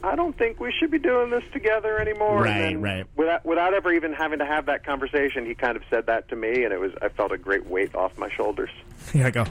I 0.03 0.16
don't 0.16 0.36
think 0.36 0.59
we 0.59 0.72
should 0.72 0.89
be 0.89 0.97
doing 0.97 1.30
this 1.30 1.43
together 1.53 1.99
anymore. 1.99 2.41
Right, 2.41 2.74
right. 2.80 3.05
Without 3.16 3.45
without 3.45 3.76
ever 3.76 3.93
even 3.93 4.14
having 4.14 4.39
to 4.39 4.45
have 4.47 4.66
that 4.66 4.84
conversation, 4.84 5.45
he 5.45 5.53
kind 5.53 5.78
of 5.78 5.84
said 5.91 6.07
that 6.07 6.28
to 6.30 6.36
me, 6.36 6.64
and 6.64 6.74
it 6.74 6.80
was 6.80 6.91
I 7.03 7.09
felt 7.09 7.32
a 7.32 7.38
great 7.38 7.68
weight 7.68 7.93
off 7.93 8.18
my 8.18 8.28
shoulders. 8.32 8.72
Yeah, 9.14 9.28
I 9.28 9.30
go. 9.32 9.45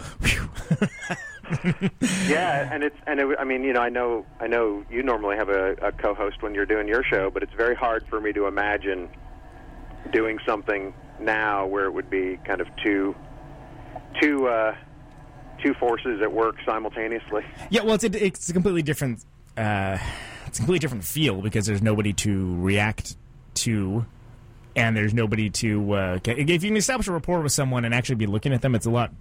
Yeah, 2.28 2.72
and 2.72 2.84
it's 2.84 2.96
and 3.06 3.18
it, 3.18 3.38
I 3.38 3.44
mean, 3.44 3.64
you 3.64 3.72
know, 3.72 3.80
I 3.80 3.88
know 3.88 4.24
I 4.38 4.46
know 4.46 4.84
you 4.90 5.02
normally 5.02 5.36
have 5.36 5.48
a, 5.48 5.72
a 5.82 5.92
co-host 5.92 6.42
when 6.42 6.54
you're 6.54 6.66
doing 6.66 6.86
your 6.86 7.02
show, 7.02 7.30
but 7.30 7.42
it's 7.42 7.52
very 7.54 7.74
hard 7.74 8.06
for 8.08 8.20
me 8.20 8.32
to 8.32 8.46
imagine 8.46 9.08
doing 10.12 10.38
something 10.46 10.94
now 11.20 11.66
where 11.66 11.84
it 11.84 11.92
would 11.92 12.08
be 12.08 12.38
kind 12.44 12.60
of 12.60 12.68
two 12.84 13.14
two 14.20 14.46
uh, 14.46 14.76
two 15.62 15.74
forces 15.74 16.20
at 16.22 16.32
work 16.32 16.56
simultaneously. 16.64 17.44
Yeah, 17.68 17.82
well, 17.82 17.94
it's 17.94 18.04
a, 18.04 18.24
it's 18.24 18.48
a 18.48 18.52
completely 18.52 18.82
different 18.82 19.24
uh, 19.56 19.98
it's 20.46 20.58
a 20.58 20.62
completely 20.62 20.78
different 20.78 21.04
feel 21.04 21.42
because 21.42 21.66
there's 21.66 21.82
nobody 21.82 22.12
to 22.14 22.56
react 22.60 23.16
to, 23.54 24.06
and 24.76 24.96
there's 24.96 25.14
nobody 25.14 25.50
to 25.50 25.92
uh, 25.92 26.18
if 26.24 26.62
you 26.62 26.70
can 26.70 26.76
establish 26.76 27.08
a 27.08 27.12
rapport 27.12 27.40
with 27.40 27.52
someone 27.52 27.84
and 27.84 27.94
actually 27.94 28.16
be 28.16 28.26
looking 28.26 28.52
at 28.52 28.62
them, 28.62 28.74
it's 28.74 28.86
a 28.86 28.90
lot 28.90 29.12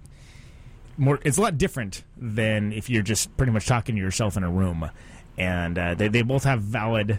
more. 1.00 1.18
It's 1.24 1.38
a 1.38 1.40
lot 1.40 1.58
different 1.58 2.04
than 2.16 2.72
if 2.72 2.88
you're 2.88 3.02
just 3.02 3.36
pretty 3.36 3.52
much 3.52 3.66
talking 3.66 3.96
to 3.96 4.00
yourself 4.00 4.36
in 4.36 4.44
a 4.44 4.50
room, 4.50 4.88
and 5.36 5.76
uh, 5.78 5.94
they 5.94 6.08
they 6.08 6.22
both 6.22 6.44
have 6.44 6.60
valid. 6.62 7.18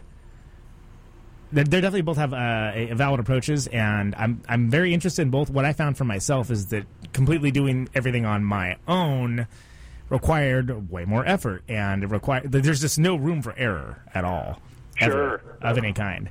They 1.52 1.64
they 1.64 1.82
definitely 1.82 2.02
both 2.04 2.18
have 2.18 2.34
uh, 2.34 2.72
a- 2.74 2.94
valid 2.94 3.20
approaches, 3.20 3.68
and 3.68 4.16
I'm 4.16 4.42
I'm 4.48 4.70
very 4.70 4.94
interested 4.94 5.24
in 5.24 5.30
both. 5.32 5.50
What 5.50 5.66
I 5.66 5.74
found 5.74 5.98
for 5.98 6.06
myself 6.06 6.50
is 6.50 6.68
that 6.68 6.86
completely 7.12 7.52
doing 7.52 7.90
everything 7.94 8.26
on 8.26 8.44
my 8.44 8.78
own 8.88 9.48
required 10.10 10.90
way 10.92 11.04
more 11.06 11.26
effort, 11.26 11.64
and 11.68 12.04
it 12.04 12.08
required 12.08 12.52
there's 12.52 12.82
just 12.82 13.00
no 13.00 13.16
room 13.16 13.42
for 13.42 13.54
error 13.58 14.02
at 14.14 14.24
all, 14.24 14.62
ever, 15.00 15.42
Sure. 15.44 15.58
of 15.62 15.78
any 15.78 15.92
kind. 15.94 16.30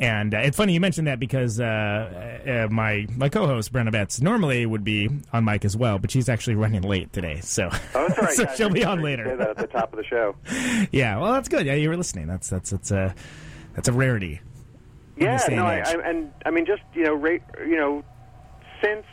And 0.00 0.34
uh, 0.34 0.38
it's 0.38 0.56
funny 0.56 0.72
you 0.72 0.80
mentioned 0.80 1.06
that 1.08 1.20
because 1.20 1.60
uh, 1.60 2.64
uh, 2.66 2.72
my 2.72 3.06
my 3.16 3.28
co-host 3.28 3.70
Brenna 3.72 3.92
Betts 3.92 4.20
normally 4.20 4.64
would 4.64 4.82
be 4.82 5.10
on 5.32 5.44
mic 5.44 5.64
as 5.66 5.76
well, 5.76 5.98
but 5.98 6.10
she's 6.10 6.28
actually 6.30 6.54
running 6.56 6.80
late 6.82 7.12
today, 7.12 7.40
so 7.42 7.68
Oh, 7.94 8.08
that's 8.08 8.18
all 8.18 8.24
right. 8.24 8.32
so 8.34 8.42
Yeah, 8.44 8.54
she'll 8.54 8.70
be 8.70 8.82
on 8.82 8.98
you 9.00 9.04
Say 9.04 9.10
later. 9.10 9.36
that 9.36 9.50
at 9.50 9.56
the 9.58 9.66
top 9.66 9.92
of 9.92 9.98
the 9.98 10.04
show. 10.04 10.34
Yeah, 10.90 11.18
well, 11.18 11.32
that's 11.32 11.48
good. 11.50 11.66
Yeah, 11.66 11.74
you 11.74 11.90
were 11.90 11.96
listening. 11.98 12.26
That's 12.26 12.48
that's 12.48 12.70
that's 12.70 12.90
a 12.90 13.14
that's 13.74 13.88
a 13.88 13.92
rarity. 13.92 14.40
Yeah, 15.18 15.36
no, 15.50 15.54
and 15.56 15.60
I. 15.60 15.80
I, 15.80 16.08
and 16.08 16.32
I 16.46 16.50
mean, 16.50 16.64
just 16.64 16.82
you 16.94 17.04
know, 17.04 17.14
ra- 17.14 17.36
you 17.66 17.76
know, 17.76 18.02
since 18.82 19.04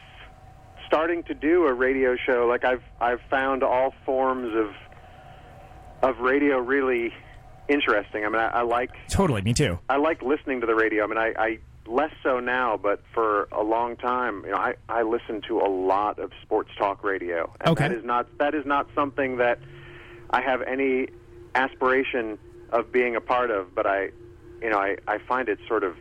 starting 0.87 1.21
to 1.23 1.33
do 1.33 1.65
a 1.67 1.73
radio 1.73 2.15
show, 2.15 2.47
like 2.47 2.63
I've 2.63 2.83
I've 3.01 3.19
found 3.29 3.61
all 3.61 3.93
forms 4.05 4.55
of 4.55 4.73
of 6.01 6.19
radio 6.19 6.59
really 6.59 7.13
interesting. 7.69 8.25
I 8.25 8.29
mean, 8.29 8.39
I, 8.41 8.47
I 8.47 8.61
like 8.61 8.91
Totally, 9.09 9.41
me 9.41 9.53
too. 9.53 9.79
I 9.89 9.97
like 9.97 10.21
listening 10.21 10.61
to 10.61 10.67
the 10.67 10.75
radio. 10.75 11.03
I 11.03 11.07
mean, 11.07 11.17
I, 11.17 11.33
I 11.37 11.59
less 11.87 12.11
so 12.23 12.39
now, 12.39 12.75
but 12.77 13.01
for 13.13 13.47
a 13.51 13.61
long 13.63 13.95
time, 13.95 14.43
you 14.45 14.51
know, 14.51 14.57
I 14.57 14.75
I 14.89 15.03
listen 15.03 15.41
to 15.47 15.59
a 15.59 15.69
lot 15.69 16.19
of 16.19 16.31
sports 16.41 16.69
talk 16.77 17.03
radio, 17.03 17.51
and 17.61 17.69
Okay. 17.69 17.87
that 17.87 17.95
is 17.97 18.03
not 18.03 18.27
that 18.39 18.53
is 18.55 18.65
not 18.65 18.87
something 18.95 19.37
that 19.37 19.59
I 20.29 20.41
have 20.41 20.61
any 20.63 21.07
aspiration 21.55 22.37
of 22.71 22.91
being 22.91 23.15
a 23.15 23.21
part 23.21 23.51
of. 23.51 23.73
But 23.73 23.85
I, 23.87 24.09
you 24.61 24.69
know, 24.69 24.77
I 24.77 24.97
I 25.07 25.17
find 25.19 25.49
it 25.49 25.59
sort 25.67 25.83
of 25.83 25.95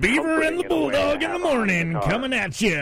Beaver 0.00 0.42
and 0.42 0.58
the 0.58 0.62
comforting 0.62 0.62
in 0.62 0.62
a 0.62 0.62
way 0.62 0.62
to 0.62 0.68
Bulldog 0.68 1.22
in 1.22 1.32
the 1.32 1.38
morning 1.38 1.92
the 1.92 2.00
coming 2.00 2.32
at 2.32 2.60
you. 2.60 2.74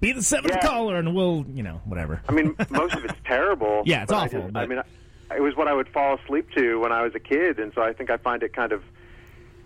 Be 0.00 0.10
the 0.12 0.22
seventh 0.22 0.54
Yeah. 0.54 0.66
caller, 0.66 0.96
and 0.96 1.14
we'll 1.14 1.44
you 1.52 1.62
know 1.62 1.80
whatever. 1.84 2.22
I 2.28 2.32
mean, 2.32 2.56
most 2.70 2.94
of 2.94 3.04
it's 3.04 3.14
terrible. 3.24 3.82
Yeah, 3.84 4.02
it's 4.02 4.10
but 4.10 4.16
I 4.18 4.24
awful, 4.24 4.42
just- 4.42 4.56
I 4.56 4.66
mean, 4.66 4.78
I, 4.80 4.82
it 5.36 5.40
was 5.40 5.56
what 5.56 5.68
I 5.68 5.74
would 5.74 5.88
fall 5.88 6.16
asleep 6.16 6.50
to 6.56 6.78
when 6.78 6.92
I 6.92 7.02
was 7.02 7.14
a 7.14 7.20
kid, 7.20 7.58
and 7.58 7.72
so 7.74 7.82
I 7.82 7.92
think 7.92 8.10
I 8.10 8.16
find 8.16 8.42
it 8.42 8.52
kind 8.52 8.72
of 8.72 8.82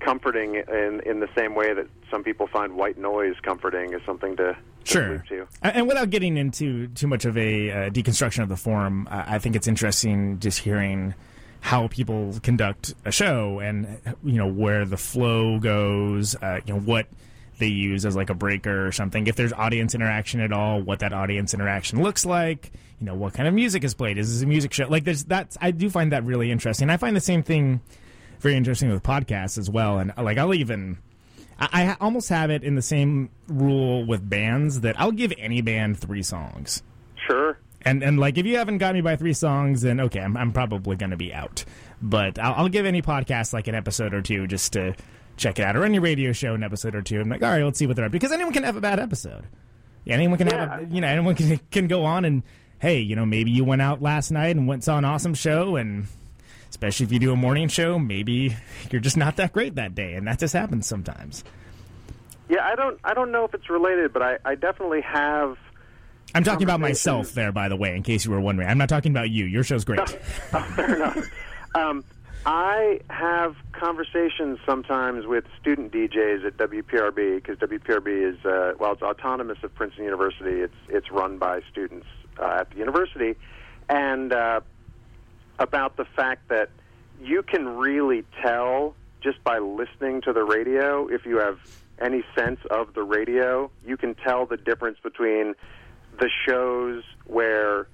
comforting 0.01 0.57
in 0.57 1.01
in 1.07 1.21
the 1.21 1.29
same 1.37 1.55
way 1.55 1.73
that 1.73 1.87
some 2.11 2.23
people 2.23 2.47
find 2.47 2.77
white 2.77 2.99
noise 2.99 3.35
comforting 3.43 3.95
as 3.95 4.03
something 4.05 4.37
to, 4.37 4.53
to 4.53 4.57
Sure. 4.85 5.23
And 5.63 5.89
without 5.89 6.11
getting 6.11 6.37
into 6.37 6.89
too 6.89 7.07
much 7.07 7.25
of 7.25 7.37
a 7.37 7.71
uh, 7.71 7.91
deconstruction 7.91 8.43
of 8.43 8.49
the 8.49 8.57
forum, 8.57 9.09
I 9.11 9.37
I 9.37 9.39
think 9.39 9.57
it's 9.57 9.67
interesting 9.67 10.39
just 10.39 10.59
hearing 10.61 11.15
how 11.61 11.89
people 11.89 12.39
conduct 12.43 12.95
a 13.05 13.11
show 13.11 13.59
and 13.59 13.99
you 14.25 14.37
know 14.37 14.47
where 14.47 14.85
the 14.85 14.97
flow 14.97 15.59
goes, 15.59 16.37
uh, 16.37 16.61
you 16.65 16.75
know 16.75 16.81
what 16.81 17.07
they 17.59 17.67
use 17.67 18.05
as 18.05 18.15
like 18.15 18.31
a 18.31 18.35
breaker 18.35 18.87
or 18.87 18.93
something. 18.93 19.27
If 19.27 19.37
there's 19.37 19.53
audience 19.53 19.95
interaction 19.95 20.41
at 20.41 20.53
all, 20.53 20.81
what 20.81 21.01
that 21.01 21.13
audience 21.13 21.55
interaction 21.55 22.03
looks 22.03 22.25
like. 22.27 22.73
You 23.01 23.07
know 23.07 23.15
what 23.15 23.35
kind 23.35 23.47
of 23.47 23.55
music 23.55 23.85
is 23.85 23.95
played. 23.95 24.17
Is 24.19 24.33
this 24.33 24.43
a 24.43 24.47
music 24.47 24.73
show? 24.73 24.87
Like 24.89 25.05
there's 25.05 25.25
that's 25.25 25.59
I 25.61 25.71
do 25.71 25.91
find 25.91 26.13
that 26.13 26.25
really 26.25 26.51
interesting. 26.51 26.89
I 26.89 26.97
find 26.97 27.15
the 27.15 27.21
same 27.21 27.43
thing 27.43 27.81
very 28.41 28.57
interesting 28.57 28.91
with 28.91 29.03
podcasts 29.03 29.59
as 29.59 29.69
well. 29.69 29.99
And 29.99 30.13
like 30.17 30.39
I'll 30.39 30.55
even 30.55 30.99
I, 31.59 31.69
I 31.73 31.97
almost 32.01 32.29
have 32.29 32.51
it 32.51 32.63
in 32.63 32.75
the 32.75 32.83
same 32.83 33.31
rule 33.49 34.07
with 34.07 34.29
bands 34.29 34.81
that 34.81 34.99
I'll 34.99 35.13
give 35.13 35.33
any 35.39 35.61
band 35.61 35.99
three 35.99 36.23
songs. 36.23 36.83
Sure. 37.27 37.59
And 37.83 38.03
and 38.03 38.19
like 38.19 38.39
if 38.39 38.47
you 38.47 38.57
haven't 38.57 38.79
got 38.79 38.95
me 38.95 39.01
by 39.01 39.17
three 39.17 39.33
songs, 39.33 39.83
then 39.83 40.01
okay, 40.01 40.21
I'm, 40.21 40.37
I'm 40.37 40.53
probably 40.53 40.97
going 40.97 41.11
to 41.11 41.17
be 41.17 41.33
out. 41.33 41.65
But 42.03 42.39
I'll, 42.39 42.55
I'll 42.55 42.69
give 42.69 42.87
any 42.87 43.03
podcast 43.03 43.53
like 43.53 43.69
an 43.69 43.75
episode 43.75 44.13
or 44.13 44.23
two 44.23 44.47
just 44.47 44.73
to 44.73 44.95
check 45.37 45.59
it 45.59 45.63
out, 45.63 45.77
or 45.77 45.85
any 45.85 45.99
radio 45.99 46.33
show 46.33 46.55
an 46.55 46.65
episode 46.65 46.95
or 46.95 47.03
two. 47.03 47.21
I'm 47.21 47.29
like, 47.29 47.43
all 47.43 47.51
right, 47.51 47.63
let's 47.63 47.79
see 47.79 47.87
what 47.87 47.97
they're 47.97 48.07
up 48.07 48.13
because 48.13 48.33
anyone 48.33 48.53
can 48.53 48.65
have 48.65 48.77
a 48.77 48.81
bad 48.81 48.99
episode. 48.99 49.45
Yeah, 50.05 50.15
anyone 50.15 50.39
can 50.39 50.49
have 50.49 50.81
a, 50.81 50.87
you 50.91 51.01
know 51.01 51.09
anyone 51.09 51.35
can 51.35 51.61
can 51.71 51.87
go 51.87 52.05
on 52.05 52.25
and 52.25 52.43
hey, 52.79 53.01
you 53.01 53.17
know 53.17 53.27
maybe 53.27 53.51
you 53.51 53.65
went 53.65 53.83
out 53.83 54.03
last 54.03 54.31
night 54.31 54.57
and 54.57 54.67
went 54.67 54.85
saw 54.85 54.99
an 54.99 55.05
awesome 55.05 55.35
show 55.35 55.77
and. 55.77 56.07
Especially 56.69 57.07
if 57.07 57.13
you 57.13 57.21
do 57.21 57.33
a 57.33 57.37
morning 57.37 57.69
show, 57.69 57.99
maybe 57.99 58.55
you're 58.91 59.01
just 59.01 59.17
not 59.17 59.37
that 59.37 59.53
great 59.53 59.77
that 59.77 59.95
day, 59.95 60.15
and 60.15 60.27
that 60.27 60.39
just 60.41 60.53
happens 60.53 60.87
sometimes. 60.87 61.43
Yeah, 62.49 62.65
I 62.65 62.75
don't 62.75 62.99
I 63.05 63.15
don't 63.15 63.33
know 63.33 63.45
if 63.45 63.55
it's 63.55 63.69
related, 63.69 64.13
but 64.13 64.23
I, 64.23 64.39
I 64.45 64.55
definitely 64.55 65.01
have. 65.03 65.57
I'm 66.35 66.45
talking 66.45 66.65
about 66.65 66.81
myself 66.81 67.33
there, 67.33 67.53
by 67.53 67.69
the 67.69 67.77
way, 67.77 67.97
in 67.97 68.03
case 68.03 68.25
you 68.25 68.31
were 68.31 68.41
wondering. 68.41 68.69
I'm 68.69 68.79
not 68.79 68.89
talking 68.89 69.13
about 69.13 69.31
you. 69.31 69.45
Your 69.47 69.63
show's 69.63 69.85
great. 69.85 70.01
Oh, 70.53 70.61
fair 70.75 70.97
enough. 70.97 71.19
Um, 71.75 72.05
I 72.45 73.01
have 73.11 73.57
conversations 73.73 74.59
sometimes 74.65 75.27
with 75.27 75.45
student 75.61 75.93
DJs 75.93 76.47
at 76.47 76.57
WPRB 76.57 77.37
because 77.37 77.59
WPRB 77.59 78.33
is 78.35 78.45
uh, 78.45 78.75
well, 78.79 78.93
it's 78.93 79.03
autonomous 79.03 79.59
of 79.63 79.75
Princeton 79.75 80.05
University. 80.05 80.61
It's 80.61 80.75
it's 80.89 81.11
run 81.11 81.39
by 81.39 81.61
students 81.71 82.07
uh, 82.39 82.59
at 82.61 82.71
the 82.71 82.77
university, 82.77 83.35
and 83.89 84.33
uh, 84.33 84.61
about 85.59 85.97
the 85.97 86.05
fact 86.05 86.49
that 86.49 86.71
you 87.21 87.43
can 87.43 87.77
really 87.77 88.25
tell 88.43 88.95
just 89.23 89.43
by 89.43 89.59
listening 89.59 90.21
to 90.23 90.33
the 90.33 90.45
radio 90.45 91.09
if 91.09 91.25
you 91.25 91.39
have 91.39 91.59
any 92.01 92.23
sense 92.35 92.61
of 92.71 92.95
the 92.95 93.03
radio. 93.03 93.71
You 93.85 93.97
can 93.97 94.15
tell 94.15 94.47
the 94.47 94.57
difference 94.57 94.99
between 95.03 95.55
the 96.19 96.31
shows 96.47 97.03
where 97.25 97.87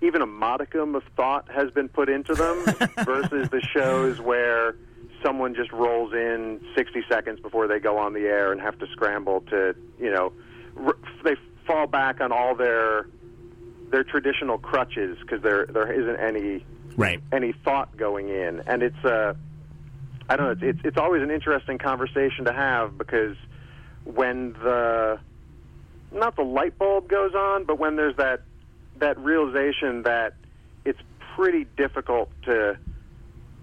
even 0.00 0.22
a 0.22 0.26
modicum 0.26 0.94
of 0.94 1.02
thought 1.16 1.50
has 1.50 1.70
been 1.70 1.88
put 1.88 2.08
into 2.08 2.34
them 2.34 2.64
versus 3.04 3.48
the 3.50 3.60
shows 3.60 4.20
where 4.20 4.76
someone 5.22 5.54
just 5.54 5.72
rolls 5.72 6.12
in 6.12 6.60
60 6.76 7.04
seconds 7.08 7.40
before 7.40 7.66
they 7.66 7.78
go 7.78 7.96
on 7.96 8.12
the 8.12 8.20
air 8.20 8.52
and 8.52 8.60
have 8.60 8.78
to 8.78 8.86
scramble 8.88 9.40
to, 9.42 9.74
you 9.98 10.10
know, 10.10 10.32
r- 10.76 10.96
they 11.24 11.36
fall 11.66 11.86
back 11.86 12.20
on 12.20 12.30
all 12.30 12.54
their 12.54 13.06
their 13.90 14.04
traditional 14.04 14.58
crutches 14.58 15.18
because 15.20 15.42
there 15.42 15.66
there 15.66 15.90
isn't 15.90 16.16
any 16.20 16.64
Right. 16.96 17.20
any 17.32 17.52
thought 17.52 17.96
going 17.96 18.28
in, 18.28 18.62
and 18.66 18.82
it's 18.82 19.04
uh, 19.04 19.34
I 20.28 20.36
don't 20.36 20.46
know, 20.46 20.52
it's, 20.52 20.62
it's 20.62 20.78
it's 20.84 20.98
always 20.98 21.22
an 21.22 21.30
interesting 21.30 21.78
conversation 21.78 22.44
to 22.44 22.52
have 22.52 22.96
because 22.96 23.36
when 24.04 24.52
the 24.52 25.18
not 26.12 26.36
the 26.36 26.42
light 26.44 26.78
bulb 26.78 27.08
goes 27.08 27.34
on, 27.34 27.64
but 27.64 27.78
when 27.78 27.96
there's 27.96 28.16
that 28.16 28.42
that 28.98 29.18
realization 29.18 30.04
that 30.04 30.34
it's 30.84 31.00
pretty 31.34 31.66
difficult 31.76 32.30
to 32.44 32.78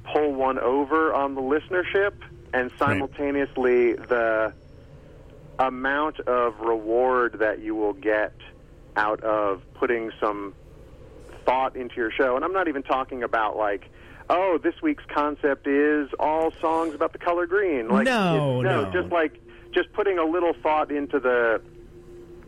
pull 0.03 0.34
one 0.34 0.59
over 0.59 1.13
on 1.13 1.36
the 1.36 1.41
listenership, 1.41 2.13
and 2.53 2.69
simultaneously 2.78 3.93
the 3.93 4.51
amount 5.57 6.19
of 6.22 6.59
reward 6.59 7.39
that 7.39 7.59
you 7.61 7.76
will 7.76 7.93
get 7.93 8.34
out 8.95 9.21
of 9.23 9.61
putting 9.75 10.11
some 10.19 10.53
thought 11.45 11.75
into 11.75 11.95
your 11.95 12.11
show. 12.11 12.35
And 12.35 12.45
I'm 12.45 12.53
not 12.53 12.67
even 12.67 12.83
talking 12.83 13.23
about 13.23 13.57
like, 13.57 13.89
oh, 14.29 14.59
this 14.61 14.75
week's 14.81 15.03
concept 15.13 15.67
is 15.67 16.09
all 16.19 16.51
songs 16.61 16.93
about 16.93 17.13
the 17.13 17.19
color 17.19 17.45
green. 17.47 17.87
Like, 17.89 18.05
No, 18.05 18.61
no, 18.61 18.83
no. 18.83 18.91
just 18.91 19.11
like 19.11 19.39
just 19.73 19.91
putting 19.93 20.17
a 20.17 20.25
little 20.25 20.53
thought 20.61 20.91
into 20.91 21.19
the 21.19 21.61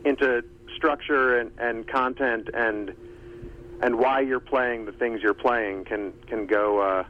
into 0.06 0.44
structure 0.76 1.40
and, 1.40 1.52
and 1.58 1.88
content 1.88 2.50
and 2.54 2.94
and 3.82 3.98
why 3.98 4.20
you're 4.22 4.40
playing 4.40 4.86
the 4.86 4.92
things 4.92 5.22
you're 5.22 5.34
playing 5.34 5.86
can 5.86 6.14
can 6.28 6.46
go 6.46 6.80
uh, 6.80 7.04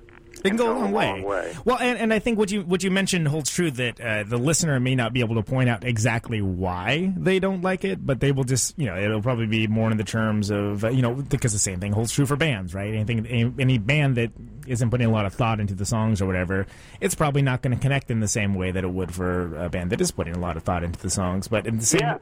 It 0.44 0.50
can 0.50 0.58
go 0.58 0.72
a 0.72 0.80
long, 0.80 0.92
way. 0.92 1.22
way. 1.24 1.56
Well, 1.64 1.78
and, 1.80 1.98
and 1.98 2.14
I 2.14 2.20
think 2.20 2.38
what 2.38 2.52
you 2.52 2.62
what 2.64 2.84
you 2.84 2.92
mentioned 2.92 3.28
holds 3.28 3.50
true 3.50 3.72
that 3.72 4.00
uh, 4.00 4.24
the 4.24 4.38
listener 4.38 4.80
may 4.80 4.96
not 4.96 5.14
be 5.14 5.22
able 5.22 5.36
to 5.36 5.44
point 5.44 5.70
out 5.70 5.84
exactly 5.84 6.42
why 6.42 7.14
they 7.16 7.40
don't 7.40 7.62
like 7.62 7.86
it, 7.86 8.06
but 8.06 8.20
they 8.20 8.32
will 8.32 8.44
just 8.44 8.78
you 8.78 8.86
know 8.86 8.98
it'll 8.98 9.22
probably 9.22 9.48
be 9.48 9.68
more 9.68 9.90
in 9.92 9.98
the 9.98 10.04
terms 10.04 10.50
of 10.52 10.84
uh, 10.84 10.90
you 10.90 11.02
know 11.02 11.14
because 11.16 11.54
the 11.54 11.60
same 11.60 11.80
thing 11.80 11.92
holds 11.94 12.12
true 12.12 12.26
for 12.26 12.36
bands, 12.36 12.74
right? 12.74 12.94
Anything 12.94 13.26
any, 13.26 13.54
any 13.60 13.78
band 13.78 14.18
that 14.18 14.32
isn't 14.68 14.90
putting 14.90 15.08
a 15.08 15.12
lot 15.12 15.26
of 15.26 15.34
thought 15.34 15.60
into 15.60 15.76
the 15.76 15.86
songs 15.86 16.22
or 16.22 16.26
whatever, 16.26 16.68
it's 17.02 17.16
probably 17.16 17.42
not 17.42 17.62
going 17.62 17.76
to 17.76 17.82
connect 17.82 18.12
in 18.12 18.20
the 18.20 18.28
same 18.28 18.56
way 18.56 18.72
that 18.72 18.84
it 18.84 18.90
would 18.90 19.14
for 19.14 19.56
a 19.58 19.70
band 19.70 19.92
that 19.92 20.02
is 20.02 20.12
putting 20.12 20.36
a 20.36 20.40
lot 20.40 20.58
of 20.58 20.64
thought 20.64 20.84
into 20.84 21.00
the 21.00 21.10
songs. 21.10 21.48
But 21.48 21.68
in 21.68 21.78
the 21.78 21.86
same 21.86 22.02
Yeah. 22.02 22.18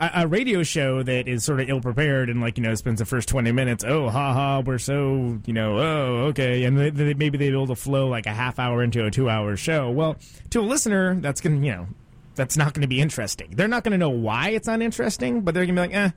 A, 0.00 0.10
a 0.22 0.26
radio 0.26 0.62
show 0.62 1.02
that 1.02 1.28
is 1.28 1.44
sort 1.44 1.60
of 1.60 1.68
ill 1.68 1.80
prepared 1.80 2.30
and 2.30 2.40
like 2.40 2.58
you 2.58 2.62
know 2.62 2.74
spends 2.74 2.98
the 2.98 3.04
first 3.04 3.28
20 3.28 3.52
minutes 3.52 3.84
oh 3.84 4.08
ha 4.08 4.32
ha 4.32 4.60
we're 4.60 4.78
so 4.78 5.38
you 5.46 5.52
know 5.52 5.78
oh 5.78 6.26
okay 6.28 6.64
and 6.64 6.78
they, 6.78 6.90
they, 6.90 7.14
maybe 7.14 7.38
they 7.38 7.50
build 7.50 7.70
a 7.70 7.76
flow 7.76 8.08
like 8.08 8.26
a 8.26 8.32
half 8.32 8.58
hour 8.58 8.82
into 8.82 9.04
a 9.04 9.10
two 9.10 9.28
hour 9.28 9.56
show. 9.56 9.90
Well 9.90 10.16
to 10.50 10.60
a 10.60 10.62
listener 10.62 11.14
that's 11.16 11.40
gonna 11.40 11.56
you 11.56 11.72
know 11.72 11.86
that's 12.34 12.56
not 12.56 12.74
gonna 12.74 12.88
be 12.88 13.00
interesting. 13.00 13.50
They're 13.54 13.68
not 13.68 13.84
gonna 13.84 13.98
know 13.98 14.10
why 14.10 14.50
it's 14.50 14.66
not 14.66 14.82
interesting 14.82 15.42
but 15.42 15.54
they're 15.54 15.66
gonna 15.66 15.74
be 15.74 15.88
like 15.88 15.94
eh 15.94 16.10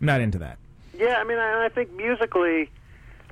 i'm 0.00 0.06
not 0.06 0.20
into 0.20 0.38
that. 0.38 0.58
Yeah, 0.98 1.16
I 1.18 1.24
mean, 1.24 1.38
I, 1.38 1.66
I 1.66 1.68
think 1.68 1.92
musically, 1.92 2.70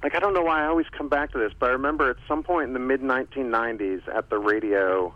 like 0.03 0.15
I 0.15 0.19
don't 0.19 0.35
know 0.35 0.43
why 0.43 0.65
I 0.65 0.67
always 0.67 0.87
come 0.97 1.09
back 1.09 1.33
to 1.33 1.39
this, 1.39 1.53
but 1.59 1.71
I 1.71 1.73
remember 1.73 2.11
at 2.11 2.17
some 2.29 2.43
point 2.43 2.69
in 2.69 2.73
the 2.75 2.79
mid 2.79 3.01
1990s 3.01 4.07
at 4.15 4.29
the 4.29 4.39
radio, 4.39 5.15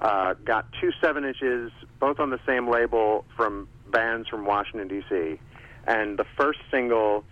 uh, 0.00 0.34
got 0.44 0.66
two 0.80 0.90
seven 1.00 1.24
inches, 1.24 1.70
both 2.00 2.18
on 2.18 2.30
the 2.30 2.40
same 2.46 2.68
label 2.68 3.24
from 3.36 3.68
bands 3.94 4.28
from 4.28 4.44
Washington 4.44 4.88
D.C. 4.88 5.38
And 5.86 6.18
the 6.18 6.26
first 6.36 6.58
single 6.70 7.24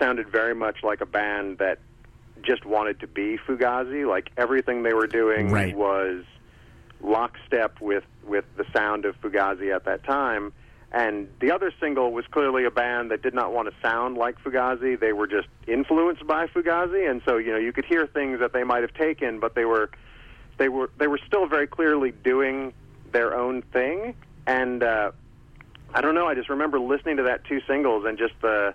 sounded 0.00 0.28
very 0.28 0.54
much 0.54 0.78
like 0.82 1.00
a 1.00 1.06
band 1.06 1.58
that 1.58 1.78
just 2.42 2.64
wanted 2.64 2.98
to 3.00 3.06
be 3.06 3.36
Fugazi. 3.46 4.08
Like 4.08 4.30
everything 4.36 4.82
they 4.82 4.94
were 4.94 5.06
doing 5.06 5.50
Right. 5.50 5.76
was 5.76 6.24
lockstep 7.02 7.80
with 7.80 8.04
with 8.24 8.44
the 8.56 8.64
sound 8.74 9.04
of 9.04 9.20
Fugazi 9.20 9.74
at 9.74 9.84
that 9.84 10.02
time. 10.04 10.52
And 10.92 11.28
the 11.40 11.52
other 11.52 11.72
single 11.80 12.10
was 12.12 12.24
clearly 12.32 12.64
a 12.64 12.70
band 12.70 13.12
that 13.12 13.22
did 13.22 13.32
not 13.34 13.52
want 13.52 13.68
to 13.68 13.74
sound 13.80 14.16
like 14.18 14.42
Fugazi. 14.42 14.98
They 14.98 15.12
were 15.12 15.28
just 15.28 15.46
influenced 15.68 16.26
by 16.26 16.46
Fugazi, 16.48 17.08
and 17.08 17.22
so 17.24 17.36
you 17.36 17.52
know 17.52 17.58
you 17.58 17.72
could 17.72 17.84
hear 17.84 18.06
things 18.06 18.40
that 18.40 18.52
they 18.52 18.64
might 18.64 18.82
have 18.82 18.94
taken, 18.94 19.38
but 19.38 19.54
they 19.54 19.64
were 19.64 19.90
they 20.58 20.68
were 20.68 20.90
they 20.98 21.06
were 21.06 21.20
still 21.26 21.46
very 21.46 21.66
clearly 21.68 22.10
doing 22.24 22.72
their 23.12 23.36
own 23.36 23.62
thing. 23.62 24.14
And 24.46 24.82
uh, 24.82 25.12
I 25.94 26.00
don't 26.00 26.14
know. 26.14 26.26
I 26.26 26.34
just 26.34 26.48
remember 26.48 26.78
listening 26.78 27.16
to 27.18 27.24
that 27.24 27.44
two 27.44 27.60
singles 27.66 28.04
and 28.06 28.16
just 28.18 28.34
the 28.40 28.74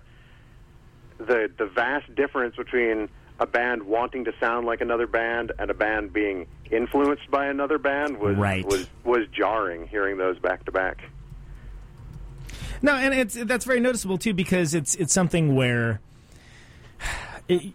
the 1.17 1.49
the 1.57 1.65
vast 1.65 2.13
difference 2.13 2.55
between 2.55 3.09
a 3.39 3.45
band 3.45 3.83
wanting 3.83 4.25
to 4.25 4.33
sound 4.39 4.65
like 4.65 4.81
another 4.81 5.07
band 5.07 5.51
and 5.59 5.69
a 5.69 5.73
band 5.73 6.13
being 6.13 6.47
influenced 6.71 7.29
by 7.29 7.45
another 7.47 7.77
band 7.77 8.17
was 8.17 8.37
Right. 8.37 8.65
was 8.65 8.87
was 9.03 9.27
jarring 9.31 9.87
hearing 9.87 10.17
those 10.17 10.37
back 10.39 10.65
to 10.65 10.71
back. 10.71 11.03
No, 12.81 12.95
and 12.95 13.13
it's 13.13 13.35
that's 13.45 13.65
very 13.65 13.79
noticeable 13.79 14.17
too 14.17 14.33
because 14.33 14.73
it's 14.73 14.95
it's 14.95 15.13
something 15.13 15.55
where, 15.55 16.01
it, 17.47 17.73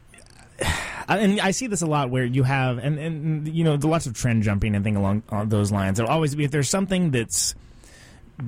and 1.08 1.40
I 1.40 1.50
see 1.50 1.66
this 1.66 1.82
a 1.82 1.86
lot 1.86 2.10
where 2.10 2.24
you 2.24 2.42
have 2.42 2.78
and 2.78 2.98
and 2.98 3.48
you 3.48 3.64
know 3.64 3.76
the 3.76 3.88
lots 3.88 4.06
of 4.06 4.14
trend 4.14 4.42
jumping 4.42 4.74
and 4.74 4.84
thing 4.84 4.96
along 4.96 5.22
uh, 5.30 5.44
those 5.44 5.72
lines. 5.72 5.96
There'll 5.96 6.12
always 6.12 6.34
be 6.34 6.44
if 6.44 6.50
there's 6.50 6.68
something 6.68 7.10
that's 7.10 7.54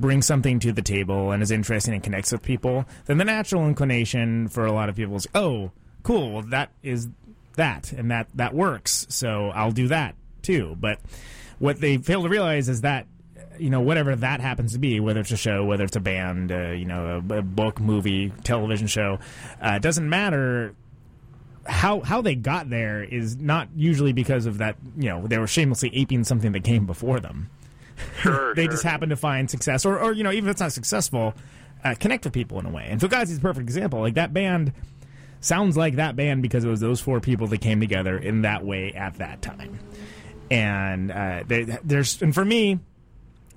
brings 0.01 0.27
something 0.27 0.59
to 0.61 0.73
the 0.73 0.83
table 0.83 1.31
and 1.31 1.43
is 1.43 1.51
interesting 1.51 1.95
and 1.95 2.03
connects 2.03 2.33
with 2.33 2.43
people, 2.43 2.85
then 3.07 3.19
the 3.19 3.25
natural 3.25 3.67
inclination 3.67 4.49
for 4.49 4.67
a 4.67 4.73
lot 4.73 4.89
of 4.89 4.97
people 4.97 5.17
is, 5.17 5.27
oh, 5.35 5.71
cool, 6.03 6.43
that 6.43 6.71
is 6.83 7.09
that, 7.57 7.93
and 7.93 8.11
that 8.11 8.29
that 8.35 8.55
works, 8.55 9.07
so 9.11 9.51
I'll 9.51 9.73
do 9.73 9.89
that 9.89 10.15
too. 10.43 10.77
But 10.81 10.99
what 11.59 11.81
they 11.81 11.99
fail 11.99 12.23
to 12.23 12.29
realize 12.29 12.69
is 12.69 12.81
that 12.81 13.07
you 13.59 13.71
know 13.71 13.81
whatever 13.81 14.17
that 14.17 14.41
happens 14.41 14.73
to 14.73 14.79
be, 14.79 15.01
whether 15.01 15.21
it's 15.21 15.31
a 15.31 15.37
show, 15.37 15.65
whether 15.65 15.85
it's 15.85 15.97
a 15.97 16.01
band, 16.01 16.51
uh, 16.51 16.71
you 16.71 16.87
know, 16.87 17.23
a, 17.31 17.39
a 17.39 17.43
book, 17.43 17.81
movie, 17.81 18.33
television 18.43 18.87
show, 18.87 19.19
uh, 19.61 19.79
doesn't 19.79 20.09
matter 20.09 20.75
how 21.67 22.01
how 22.01 22.21
they 22.21 22.35
got 22.35 22.71
there 22.71 23.05
is 23.05 23.37
not 23.37 23.69
usually 23.77 24.13
because 24.13 24.47
of 24.47 24.59
that 24.59 24.77
you 24.97 25.09
know 25.09 25.27
they 25.27 25.39
were 25.39 25.47
shamelessly 25.47 25.91
aping 25.95 26.25
something 26.25 26.53
that 26.53 26.65
came 26.65 26.87
before 26.87 27.21
them 27.21 27.51
Sure, 28.21 28.55
they 28.57 28.65
sure. 28.65 28.73
just 28.73 28.83
happen 28.83 29.09
to 29.11 29.17
find 29.17 29.51
success, 29.51 29.85
or, 29.85 29.99
or 29.99 30.13
you 30.13 30.23
know, 30.23 30.33
even 30.33 30.49
if 30.49 30.53
it's 30.53 30.61
not 30.61 30.73
successful, 30.73 31.35
uh, 31.85 31.95
connect 31.99 32.25
with 32.25 32.33
people 32.33 32.59
in 32.59 32.67
a 32.67 32.71
way. 32.71 32.87
And 32.89 33.01
Fugazi's 33.01 33.39
a 33.39 33.41
perfect 33.41 33.63
example. 33.63 34.01
Like 34.01 34.15
that 34.15 34.33
band 34.33 34.73
sounds 35.41 35.77
like 35.77 35.97
that 35.97 36.17
band 36.17 36.43
because 36.43 36.65
it 36.65 36.69
was 36.69 36.81
those 36.81 37.01
four 37.01 37.21
people 37.21 37.47
that 37.49 37.61
came 37.61 37.81
together 37.81 38.17
in 38.17 38.43
that 38.43 38.65
way 38.65 38.93
at 38.93 39.15
that 39.15 39.43
time. 39.43 39.79
And 40.51 41.11
uh, 41.11 41.43
they, 41.47 41.65
there's, 41.83 42.21
and 42.23 42.35
for 42.35 42.45
me, 42.45 42.79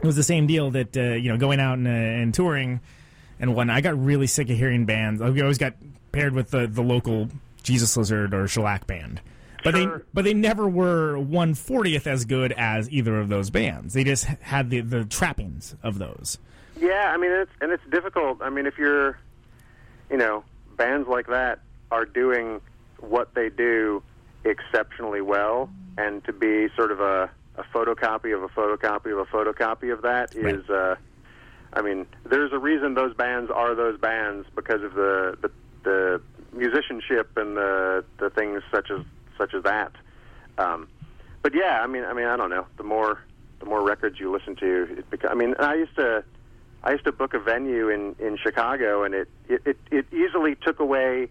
it 0.01 0.05
was 0.05 0.15
the 0.15 0.23
same 0.23 0.47
deal 0.47 0.71
that 0.71 0.95
uh, 0.95 1.01
you 1.01 1.29
know, 1.29 1.37
going 1.37 1.59
out 1.59 1.77
and, 1.77 1.87
uh, 1.87 1.91
and 1.91 2.33
touring 2.33 2.79
and 3.39 3.55
when 3.55 3.69
I 3.69 3.81
got 3.81 4.01
really 4.01 4.27
sick 4.27 4.49
of 4.49 4.57
hearing 4.57 4.85
bands. 4.85 5.21
I 5.21 5.27
always 5.27 5.57
got 5.57 5.73
paired 6.11 6.33
with 6.33 6.51
the 6.51 6.67
the 6.67 6.81
local 6.81 7.29
Jesus 7.63 7.95
Lizard 7.97 8.33
or 8.33 8.47
Shellac 8.47 8.87
band. 8.87 9.21
But 9.65 9.75
Sure. 9.75 9.97
they 9.97 10.03
but 10.13 10.23
they 10.25 10.33
never 10.35 10.69
were 10.69 11.17
one 11.17 11.55
fortieth 11.55 12.05
as 12.07 12.23
good 12.25 12.51
as 12.53 12.89
either 12.91 13.19
of 13.19 13.27
those 13.29 13.49
bands. 13.49 13.93
They 13.95 14.03
just 14.03 14.25
had 14.25 14.69
the, 14.69 14.79
the 14.81 15.03
trappings 15.05 15.75
of 15.83 15.97
those. 15.97 16.37
Yeah, 16.79 17.11
I 17.13 17.17
mean 17.17 17.31
it's 17.31 17.51
and 17.59 17.71
it's 17.71 17.83
difficult. 17.89 18.41
I 18.43 18.49
mean 18.51 18.67
if 18.67 18.77
you're, 18.77 19.17
you 20.11 20.17
know, 20.17 20.43
bands 20.77 21.07
like 21.07 21.25
that 21.27 21.59
are 21.91 22.05
doing 22.05 22.61
what 22.99 23.33
they 23.33 23.49
do 23.49 24.03
exceptionally 24.43 25.21
well, 25.21 25.69
and 25.97 26.23
to 26.25 26.31
be 26.33 26.67
sort 26.75 26.91
of 26.91 26.99
a, 26.99 27.29
a 27.57 27.63
photocopy 27.73 28.35
of 28.35 28.43
a 28.43 28.49
photocopy 28.49 29.11
of 29.11 29.17
a 29.17 29.25
photocopy 29.25 29.91
of 29.91 30.03
that 30.03 30.33
Right. 30.35 30.53
is, 30.55 30.69
uh, 30.69 30.95
I 31.73 31.81
mean, 31.81 32.05
there's 32.23 32.53
a 32.53 32.59
reason 32.59 32.93
those 32.93 33.15
bands 33.15 33.49
are 33.49 33.73
those 33.73 33.99
bands 33.99 34.47
because 34.55 34.83
of 34.83 34.93
the 34.93 35.37
the, 35.41 35.51
the 35.83 36.21
musicianship 36.53 37.35
and 37.35 37.57
the 37.57 38.05
the 38.19 38.29
things 38.29 38.61
such 38.71 38.91
as 38.91 39.01
such 39.37 39.53
as 39.53 39.63
that. 39.63 39.91
Um, 40.57 40.87
but 41.41 41.53
yeah, 41.53 41.81
I 41.81 41.87
mean, 41.87 42.03
I 42.03 42.13
mean, 42.13 42.25
I 42.25 42.37
don't 42.37 42.49
know. 42.49 42.65
The 42.77 42.83
more 42.83 43.19
the 43.59 43.65
more 43.65 43.83
records 43.85 44.19
you 44.19 44.31
listen 44.31 44.55
to, 44.57 44.97
it 44.97 45.09
beca- 45.09 45.31
I 45.31 45.35
mean, 45.35 45.55
I 45.59 45.75
used 45.75 45.95
to 45.95 46.23
I 46.83 46.91
used 46.91 47.05
to 47.05 47.11
book 47.11 47.33
a 47.33 47.39
venue 47.39 47.89
in 47.89 48.15
in 48.19 48.37
Chicago, 48.37 49.03
and 49.03 49.13
it 49.13 49.29
it 49.47 49.61
it, 49.65 49.77
it 49.91 50.05
easily 50.13 50.55
took 50.55 50.79
away 50.79 51.29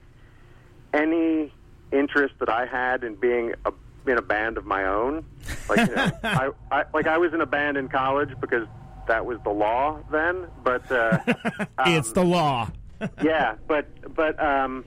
any 0.93 1.53
interest 1.93 2.35
that 2.41 2.49
I 2.49 2.67
had 2.67 3.05
in 3.05 3.15
being 3.15 3.55
a 3.65 3.73
in 4.07 4.19
a 4.19 4.23
band 4.23 4.59
of 4.59 4.67
my 4.67 4.85
own. 4.85 5.25
Like 5.69 5.89
you 5.89 5.95
know, 5.95 6.11
I, 6.23 6.51
I 6.71 6.85
like 6.93 7.07
I 7.07 7.19
was 7.19 7.33
in 7.33 7.41
a 7.41 7.47
band 7.47 7.77
in 7.77 7.89
college 7.89 8.31
because 8.41 8.67
that 9.07 9.27
was 9.27 9.39
the 9.45 9.51
law 9.51 9.99
then. 10.11 10.47
But 10.63 10.91
uh, 10.91 11.19
it's 11.87 12.13
the 12.13 12.25
law. 12.25 12.69
yeah, 13.23 13.55
but 13.67 13.87
but 14.15 14.43
um, 14.43 14.85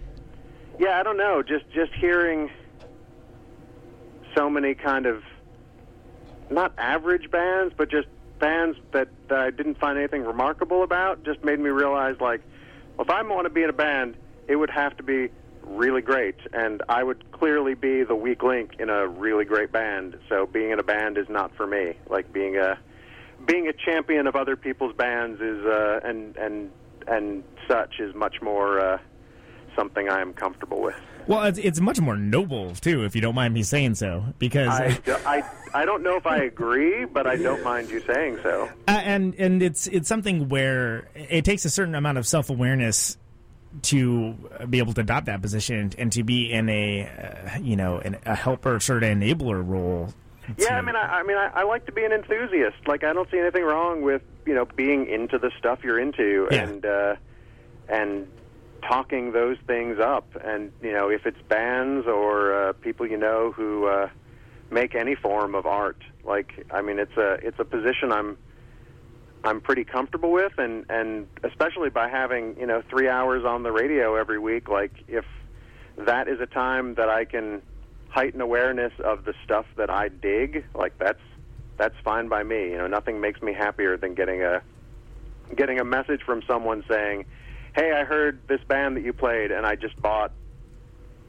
yeah, 0.80 1.00
I 1.00 1.04
don't 1.04 1.18
know. 1.18 1.44
Just 1.44 1.70
just 1.72 1.94
hearing 1.94 2.50
so 4.38 4.50
many 4.52 4.76
kind 4.76 5.08
of 5.08 5.24
not 6.52 6.72
average 6.78 7.32
bands, 7.32 7.74
but 7.76 7.90
just 7.90 8.08
bands 8.40 8.78
that, 8.92 9.10
that 9.30 9.40
I 9.40 9.50
didn't 9.50 9.80
find 9.80 9.98
anything 9.98 10.24
remarkable 10.24 10.84
about, 10.84 11.24
just 11.24 11.44
made 11.44 11.60
me 11.60 11.72
realize 11.72 12.16
like, 12.22 12.42
well, 12.96 13.06
if 13.06 13.10
I 13.10 13.24
want 13.24 13.46
to 13.46 13.50
be 13.50 13.64
in 13.64 13.70
a 13.70 13.74
band, 13.74 14.16
it 14.48 14.56
would 14.56 14.70
have 14.70 14.96
to 14.98 15.04
be 15.04 15.30
really 15.64 16.02
great, 16.02 16.36
and 16.54 16.84
I 16.88 17.04
would 17.04 17.32
clearly 17.32 17.74
be 17.74 18.04
the 18.04 18.16
weak 18.16 18.44
link 18.44 18.76
in 18.80 18.90
a 18.90 19.08
really 19.08 19.44
great 19.44 19.72
band. 19.72 20.18
So 20.30 20.46
being 20.46 20.70
in 20.70 20.80
a 20.80 20.84
band 20.84 21.18
is 21.18 21.28
not 21.30 21.56
for 21.56 21.68
me. 21.68 21.96
Like 22.08 22.32
being 22.32 22.58
a 22.58 22.78
being 23.46 23.68
a 23.68 23.74
champion 23.74 24.28
of 24.28 24.36
other 24.36 24.56
people's 24.56 24.96
bands 24.96 25.42
is 25.42 25.66
uh, 25.66 26.00
and 26.04 26.38
and 26.38 26.72
and 27.08 27.44
such 27.68 28.00
is 28.00 28.16
much 28.16 28.42
more 28.42 28.80
uh, 28.80 28.98
something 29.76 30.08
I 30.08 30.22
am 30.22 30.34
comfortable 30.34 30.82
with. 30.82 30.96
Well, 31.28 31.44
it's, 31.44 31.60
it's 31.60 31.80
much 31.82 32.00
more 32.00 32.16
noble 32.16 32.74
too, 32.76 33.04
if 33.04 33.16
you 33.16 33.22
don't 33.22 33.36
mind 33.36 33.54
me 33.54 33.64
saying 33.64 33.96
so, 33.96 34.24
because 34.40 34.70
I, 34.70 34.98
I, 35.26 35.44
I 35.82 35.86
don't 35.86 36.02
know 36.04 36.16
if 36.16 36.26
I 36.26 36.38
agree, 36.38 37.06
but 37.06 37.28
I 37.28 37.36
don't 37.36 37.64
mind 37.64 37.90
you 37.90 38.00
saying 38.02 38.40
so. 38.44 38.70
Uh, 38.88 38.92
and 38.92 39.36
and 39.36 39.62
it's 39.62 39.88
it's 39.88 40.08
something 40.08 40.48
where 40.50 41.10
it 41.16 41.44
takes 41.46 41.66
a 41.66 41.70
certain 41.70 41.96
amount 41.96 42.18
of 42.18 42.26
self 42.26 42.50
awareness 42.50 43.18
to 43.84 44.34
be 44.70 44.80
able 44.80 44.94
to 44.94 45.02
adopt 45.02 45.26
that 45.26 45.42
position 45.42 45.92
and 45.98 46.12
to 46.14 46.24
be 46.24 46.52
in 46.52 46.70
a 46.70 47.04
uh, 47.56 47.60
you 47.60 47.76
know 47.76 47.98
an, 47.98 48.18
a 48.26 48.34
helper 48.36 48.80
sort 48.80 49.04
of 49.04 49.10
enabler 49.10 49.62
role. 49.68 50.14
Yeah, 50.58 50.68
to- 50.70 50.74
I 50.76 50.82
mean, 50.82 50.96
I, 50.96 51.02
I 51.02 51.24
mean, 51.24 51.36
I, 51.38 51.48
I 51.56 51.64
like 51.64 51.86
to 51.88 51.92
be 51.92 52.06
an 52.06 52.14
enthusiast. 52.14 52.78
Like, 52.88 53.04
I 53.04 53.12
don't 53.12 53.30
see 53.30 53.38
anything 53.38 53.64
wrong 53.64 54.02
with 54.02 54.22
you 54.46 54.56
know 54.56 54.64
being 54.78 55.08
into 55.08 55.38
the 55.38 55.52
stuff 55.60 55.84
you're 55.84 56.00
into 56.00 56.48
Yeah. 56.50 56.64
and 56.64 56.86
uh, 56.86 57.16
and 57.90 58.28
talking 58.82 59.32
those 59.32 59.58
things 59.68 60.00
up. 60.00 60.28
And 60.44 60.72
you 60.82 60.92
know, 60.92 61.10
if 61.10 61.26
it's 61.26 61.42
bands 61.48 62.08
or 62.08 62.70
uh, 62.70 62.74
people 62.74 63.08
you 63.08 63.18
know 63.18 63.52
who 63.52 63.88
uh, 63.88 64.10
make 64.70 64.96
any 64.96 65.16
form 65.16 65.56
of 65.56 65.66
art, 65.66 66.02
like, 66.24 66.66
I 66.72 66.82
mean, 66.82 67.00
it's 67.00 67.18
a 67.18 67.34
it's 67.42 67.60
a 67.60 67.66
position 67.66 68.12
I'm 68.12 68.38
I'm 69.44 69.62
pretty 69.62 69.84
comfortable 69.84 70.32
with, 70.32 70.54
and 70.58 70.86
and 70.90 71.28
especially 71.44 71.90
by 71.90 72.10
having 72.10 72.58
you 72.60 72.66
know 72.66 72.82
three 72.90 73.08
hours 73.08 73.46
on 73.46 73.64
the 73.64 73.72
radio 73.72 74.16
every 74.16 74.40
week. 74.40 74.68
Like, 74.68 74.92
if 75.08 75.26
that 75.98 76.28
is 76.28 76.40
a 76.40 76.46
time 76.46 76.96
that 76.96 77.10
I 77.10 77.26
can 77.26 77.62
heighten 78.10 78.42
awareness 78.42 78.94
of 79.04 79.26
the 79.26 79.34
stuff 79.44 79.66
that 79.78 79.90
I 79.90 80.10
dig, 80.10 80.66
like 80.76 80.98
that's 80.98 81.22
that's 81.78 81.96
fine 82.04 82.28
by 82.28 82.44
me. 82.44 82.72
You 82.72 82.78
know, 82.78 82.88
nothing 82.88 83.22
makes 83.22 83.42
me 83.42 83.54
happier 83.54 83.98
than 83.98 84.16
getting 84.16 84.44
a 84.44 84.62
getting 85.56 85.80
a 85.80 85.86
message 85.86 86.22
from 86.24 86.42
someone 86.44 86.84
saying, 86.90 87.26
"Hey, 87.78 87.94
I 87.94 88.04
heard 88.04 88.40
this 88.48 88.60
band 88.68 88.98
that 88.98 89.04
you 89.06 89.14
played, 89.14 89.52
and 89.52 89.66
I 89.66 89.76
just 89.76 90.02
bought 90.02 90.32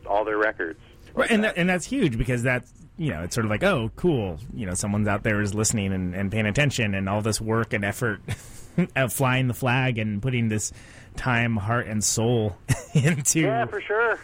all 0.07 0.25
their 0.25 0.39
records." 0.39 0.81
Right, 1.15 1.31
and 1.31 1.45
that, 1.45 1.57
and 1.57 1.69
that's 1.69 1.87
huge 1.87 2.19
because 2.19 2.43
that's 2.43 2.73
you 2.97 3.13
know 3.13 3.23
it's 3.23 3.35
sort 3.35 3.45
of 3.45 3.51
like 3.51 3.63
oh 3.63 3.91
cool 3.97 4.39
you 4.53 4.67
know 4.67 4.75
someone's 4.75 5.07
out 5.07 5.23
there 5.23 5.41
is 5.41 5.55
listening 5.55 5.93
and, 5.93 6.15
and 6.15 6.33
paying 6.33 6.47
attention 6.47 6.95
and 6.95 7.09
all 7.09 7.23
this 7.23 7.41
work 7.41 7.73
and 7.73 7.85
effort 7.85 8.21
of 8.97 9.13
flying 9.13 9.47
the 9.47 9.55
flag 9.55 9.99
and 9.99 10.21
putting 10.21 10.49
this 10.49 10.73
time 11.17 11.57
heart 11.57 11.87
and 11.87 12.03
soul 12.03 12.57
into 12.95 13.41
Yeah, 13.41 13.67
for 13.67 13.81
sure. 13.81 14.19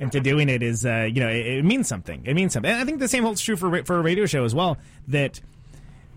into 0.00 0.18
doing 0.20 0.48
it 0.48 0.62
is 0.62 0.84
uh, 0.84 1.08
you 1.10 1.20
know 1.20 1.28
it, 1.28 1.46
it 1.58 1.64
means 1.64 1.86
something 1.88 2.22
it 2.26 2.34
means 2.34 2.52
something 2.52 2.70
and 2.70 2.80
I 2.80 2.84
think 2.84 2.98
the 2.98 3.08
same 3.08 3.22
holds 3.22 3.40
true 3.40 3.56
for 3.56 3.84
for 3.84 3.96
a 3.98 4.02
radio 4.02 4.26
show 4.26 4.44
as 4.44 4.54
well 4.54 4.76
that 5.08 5.40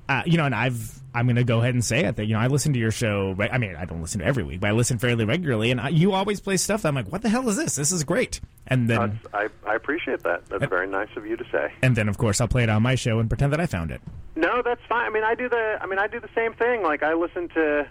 uh, 0.10 0.24
you 0.26 0.38
know 0.38 0.45
and 0.45 0.55
I've 0.55 0.98
I'm 1.14 1.26
going 1.26 1.36
to 1.38 1.43
go 1.43 1.60
ahead 1.60 1.74
and 1.74 1.84
say 1.84 2.05
it 2.05 2.16
that 2.18 2.26
you 2.26 2.34
know 2.34 2.39
I 2.39 2.47
listen 2.47 2.74
to 2.74 2.80
your 2.80 2.91
show 2.91 3.36
I 3.39 3.57
mean 3.57 3.76
I 3.76 3.86
don't 3.86 4.01
listen 4.01 4.20
to 4.20 4.26
every 4.26 4.43
week 4.43 4.60
but 4.60 4.70
I 4.70 4.74
listen 4.74 4.99
fairly 4.99 5.26
regularly 5.26 5.72
and 5.72 5.82
I, 5.82 5.89
you 5.89 6.14
always 6.14 6.39
play 6.39 6.57
stuff 6.57 6.84
that 6.84 6.89
I'm 6.89 6.95
like 6.95 7.12
what 7.12 7.22
the 7.22 7.30
hell 7.30 7.47
is 7.49 7.55
this 7.55 7.76
this 7.76 7.91
is 7.91 8.03
great 8.03 8.39
and 8.68 8.89
then 8.89 9.20
I 9.34 9.47
I 9.66 9.76
appreciate 9.76 10.24
that. 10.24 10.45
That's 10.47 10.66
very 10.66 10.88
nice 10.88 11.10
of 11.16 11.26
you 11.26 11.36
to 11.38 11.45
say. 11.51 11.74
and 11.82 11.95
then 11.95 12.10
of 12.10 12.18
course 12.18 12.39
I'll 12.41 12.47
play 12.47 12.64
it 12.64 12.70
on 12.70 12.84
my 12.84 12.95
show 12.95 13.20
and 13.20 13.30
pretend 13.30 13.53
that 13.53 13.60
I 13.60 13.66
found 13.66 13.91
it. 13.91 14.01
No, 14.36 14.62
that's 14.64 14.82
fine. 14.88 15.05
I 15.05 15.10
mean, 15.10 15.24
I 15.24 15.36
do 15.36 15.49
the. 15.49 15.78
I 15.82 15.86
mean, 15.86 15.99
I 15.99 16.07
do 16.07 16.20
the 16.22 16.30
same 16.34 16.53
thing. 16.53 16.82
Like, 16.82 17.03
I 17.03 17.14
listen 17.14 17.49
to. 17.49 17.89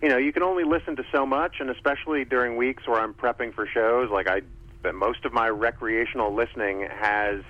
You 0.00 0.08
know, 0.08 0.16
you 0.16 0.32
can 0.32 0.42
only 0.42 0.64
listen 0.64 0.96
to 0.96 1.04
so 1.12 1.26
much, 1.26 1.56
and 1.60 1.68
especially 1.68 2.24
during 2.24 2.56
weeks 2.56 2.86
where 2.86 2.98
I'm 2.98 3.12
prepping 3.12 3.52
for 3.52 3.66
shows. 3.66 4.08
Like, 4.10 4.28
I, 4.28 4.42
but 4.82 4.94
most 4.94 5.24
of 5.26 5.32
my 5.34 5.48
recreational 5.48 6.32
listening 6.32 6.88
has 6.90 7.42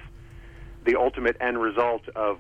the 0.85 0.97
ultimate 0.97 1.37
end 1.41 1.61
result 1.61 2.09
of 2.17 2.39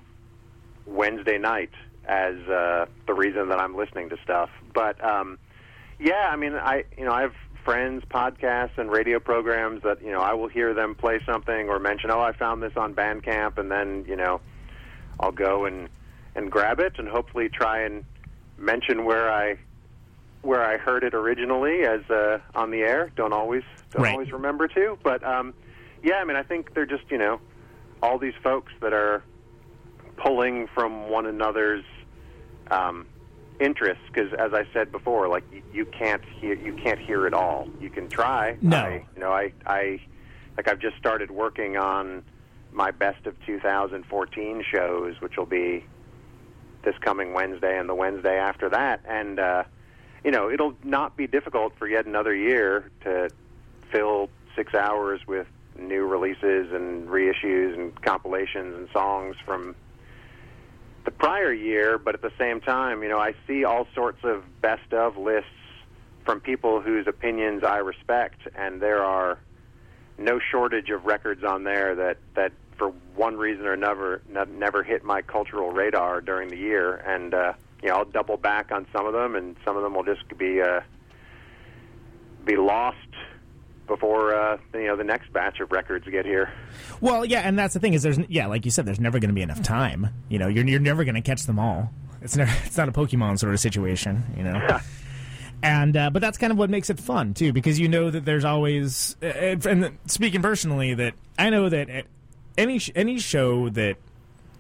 Wednesday 0.86 1.38
night 1.38 1.70
as 2.08 2.36
uh, 2.48 2.86
the 3.06 3.14
reason 3.14 3.48
that 3.50 3.60
I'm 3.60 3.76
listening 3.76 4.08
to 4.08 4.16
stuff. 4.24 4.50
But 4.74 5.02
um, 5.04 5.38
yeah, 6.00 6.28
I 6.32 6.36
mean, 6.36 6.54
I 6.54 6.84
you 6.96 7.04
know 7.04 7.12
I 7.12 7.22
have 7.22 7.34
friends, 7.64 8.02
podcasts, 8.10 8.78
and 8.78 8.90
radio 8.90 9.20
programs 9.20 9.82
that 9.82 10.02
you 10.02 10.10
know 10.10 10.20
I 10.20 10.32
will 10.32 10.48
hear 10.48 10.72
them 10.74 10.94
play 10.94 11.20
something 11.26 11.68
or 11.68 11.78
mention, 11.78 12.10
oh, 12.10 12.20
I 12.20 12.32
found 12.32 12.62
this 12.62 12.72
on 12.76 12.94
Bandcamp, 12.94 13.58
and 13.58 13.70
then 13.70 14.04
you 14.08 14.16
know 14.16 14.40
I'll 15.20 15.32
go 15.32 15.66
and 15.66 15.88
and 16.34 16.50
grab 16.50 16.80
it 16.80 16.94
and 16.98 17.08
hopefully 17.08 17.48
try 17.48 17.82
and 17.82 18.04
mention 18.56 19.04
where 19.04 19.30
I 19.30 19.58
where 20.42 20.64
I 20.64 20.78
heard 20.78 21.04
it 21.04 21.14
originally 21.14 21.82
as 21.82 22.00
uh, 22.10 22.38
on 22.54 22.70
the 22.70 22.80
air. 22.80 23.10
Don't 23.16 23.32
always 23.32 23.64
don't 23.90 24.02
Right. 24.02 24.12
always 24.12 24.32
remember 24.32 24.66
to, 24.68 24.98
but 25.02 25.22
um, 25.24 25.52
yeah, 26.02 26.16
I 26.16 26.24
mean 26.24 26.36
I 26.36 26.42
think 26.42 26.74
they're 26.74 26.86
just 26.86 27.04
you 27.10 27.18
know 27.18 27.40
all 28.02 28.18
these 28.18 28.34
folks 28.42 28.72
that 28.80 28.92
are 28.92 29.22
pulling 30.16 30.68
from 30.74 31.08
one 31.10 31.26
another's 31.26 31.84
um, 32.70 33.06
interests 33.60 34.02
because 34.12 34.32
as 34.34 34.52
I 34.52 34.64
said 34.72 34.92
before, 34.92 35.28
like 35.28 35.44
you, 35.52 35.62
you 35.72 35.86
can't 35.86 36.22
hear 36.40 36.54
you 36.54 36.72
can't 36.72 36.98
hear 36.98 37.26
it 37.26 37.34
all. 37.34 37.68
You 37.80 37.90
can 37.90 38.08
try. 38.08 38.56
No. 38.60 38.76
I, 38.76 39.04
you 39.14 39.20
know 39.20 39.32
I 39.32 39.52
I 39.66 40.00
like 40.56 40.68
I've 40.68 40.80
just 40.80 40.96
started 40.96 41.30
working 41.30 41.76
on 41.76 42.22
my 42.72 42.90
best 42.90 43.26
of 43.26 43.34
2014 43.46 44.64
shows, 44.70 45.20
which 45.20 45.36
will 45.36 45.46
be 45.46 45.84
this 46.84 46.96
coming 47.00 47.32
Wednesday 47.32 47.78
and 47.78 47.88
the 47.88 47.94
Wednesday 47.94 48.38
after 48.38 48.68
that, 48.70 49.00
and 49.08 49.38
uh, 49.38 49.64
you 50.24 50.30
know 50.30 50.50
it'll 50.50 50.74
not 50.84 51.16
be 51.16 51.26
difficult 51.26 51.72
for 51.78 51.88
yet 51.88 52.06
another 52.06 52.34
year 52.34 52.90
to 53.02 53.30
fill 53.90 54.30
six 54.54 54.74
hours 54.74 55.20
with 55.26 55.46
new 55.78 56.04
releases 56.04 56.72
and 56.72 57.08
reissues 57.08 57.74
and 57.74 58.00
compilations 58.02 58.74
and 58.76 58.88
songs 58.92 59.36
from 59.44 59.74
the 61.08 61.12
prior 61.12 61.54
year, 61.54 61.96
but 61.96 62.14
at 62.14 62.20
the 62.20 62.32
same 62.38 62.60
time, 62.60 63.02
you 63.02 63.08
know, 63.08 63.18
I 63.18 63.32
see 63.46 63.64
all 63.64 63.86
sorts 63.94 64.18
of 64.24 64.44
best 64.60 64.92
of 64.92 65.16
lists 65.16 65.48
from 66.26 66.38
people 66.38 66.82
whose 66.82 67.06
opinions 67.06 67.64
I 67.64 67.78
respect, 67.78 68.42
and 68.54 68.78
there 68.78 69.02
are 69.02 69.38
no 70.18 70.38
shortage 70.38 70.90
of 70.90 71.06
records 71.06 71.42
on 71.44 71.64
there 71.64 71.94
that 71.94 72.18
that 72.34 72.52
for 72.76 72.92
one 73.16 73.38
reason 73.38 73.64
or 73.64 73.72
another 73.72 74.20
never 74.28 74.82
hit 74.82 75.02
my 75.02 75.22
cultural 75.22 75.70
radar 75.70 76.20
during 76.20 76.50
the 76.50 76.58
year, 76.58 76.96
and 76.96 77.32
uh, 77.32 77.54
you 77.82 77.88
know, 77.88 77.96
I'll 77.96 78.04
double 78.04 78.36
back 78.36 78.70
on 78.70 78.86
some 78.92 79.06
of 79.06 79.14
them, 79.14 79.34
and 79.34 79.56
some 79.64 79.78
of 79.78 79.82
them 79.82 79.94
will 79.94 80.04
just 80.04 80.28
be 80.36 80.60
uh, 80.60 80.80
be 82.44 82.56
lost 82.56 82.98
before 83.88 84.34
uh, 84.34 84.58
you 84.74 84.86
know 84.86 84.96
the 84.96 85.04
next 85.04 85.32
batch 85.32 85.58
of 85.60 85.72
records 85.72 86.06
get 86.08 86.24
here. 86.24 86.52
Well, 87.00 87.24
yeah, 87.24 87.40
and 87.40 87.58
that's 87.58 87.74
the 87.74 87.80
thing 87.80 87.94
is 87.94 88.02
there's 88.02 88.18
yeah, 88.28 88.46
like 88.46 88.64
you 88.64 88.70
said, 88.70 88.86
there's 88.86 89.00
never 89.00 89.18
going 89.18 89.30
to 89.30 89.34
be 89.34 89.42
enough 89.42 89.62
time. 89.62 90.08
You 90.28 90.38
know, 90.38 90.46
you're 90.48 90.66
you're 90.66 90.80
never 90.80 91.04
going 91.04 91.14
to 91.16 91.20
catch 91.22 91.44
them 91.44 91.58
all. 91.58 91.90
It's 92.22 92.36
never 92.36 92.52
it's 92.64 92.76
not 92.76 92.88
a 92.88 92.92
Pokemon 92.92 93.38
sort 93.38 93.52
of 93.54 93.60
situation. 93.60 94.22
You 94.36 94.44
know. 94.44 94.78
And 95.60 95.96
uh, 95.96 96.10
but 96.10 96.20
that's 96.20 96.38
kind 96.38 96.52
of 96.52 96.56
what 96.58 96.70
makes 96.70 96.88
it 96.88 97.00
fun 97.00 97.34
too, 97.34 97.52
because 97.52 97.80
you 97.80 97.88
know 97.88 98.10
that 98.12 98.24
there's 98.24 98.44
always. 98.44 99.16
uh, 99.20 99.26
And 99.26 99.98
speaking 100.06 100.40
personally, 100.40 100.94
that 100.94 101.14
I 101.36 101.50
know 101.50 101.68
that 101.68 101.90
at 101.90 102.04
any 102.56 102.78
sh- 102.78 102.92
any 102.94 103.18
show 103.18 103.68
that 103.70 103.96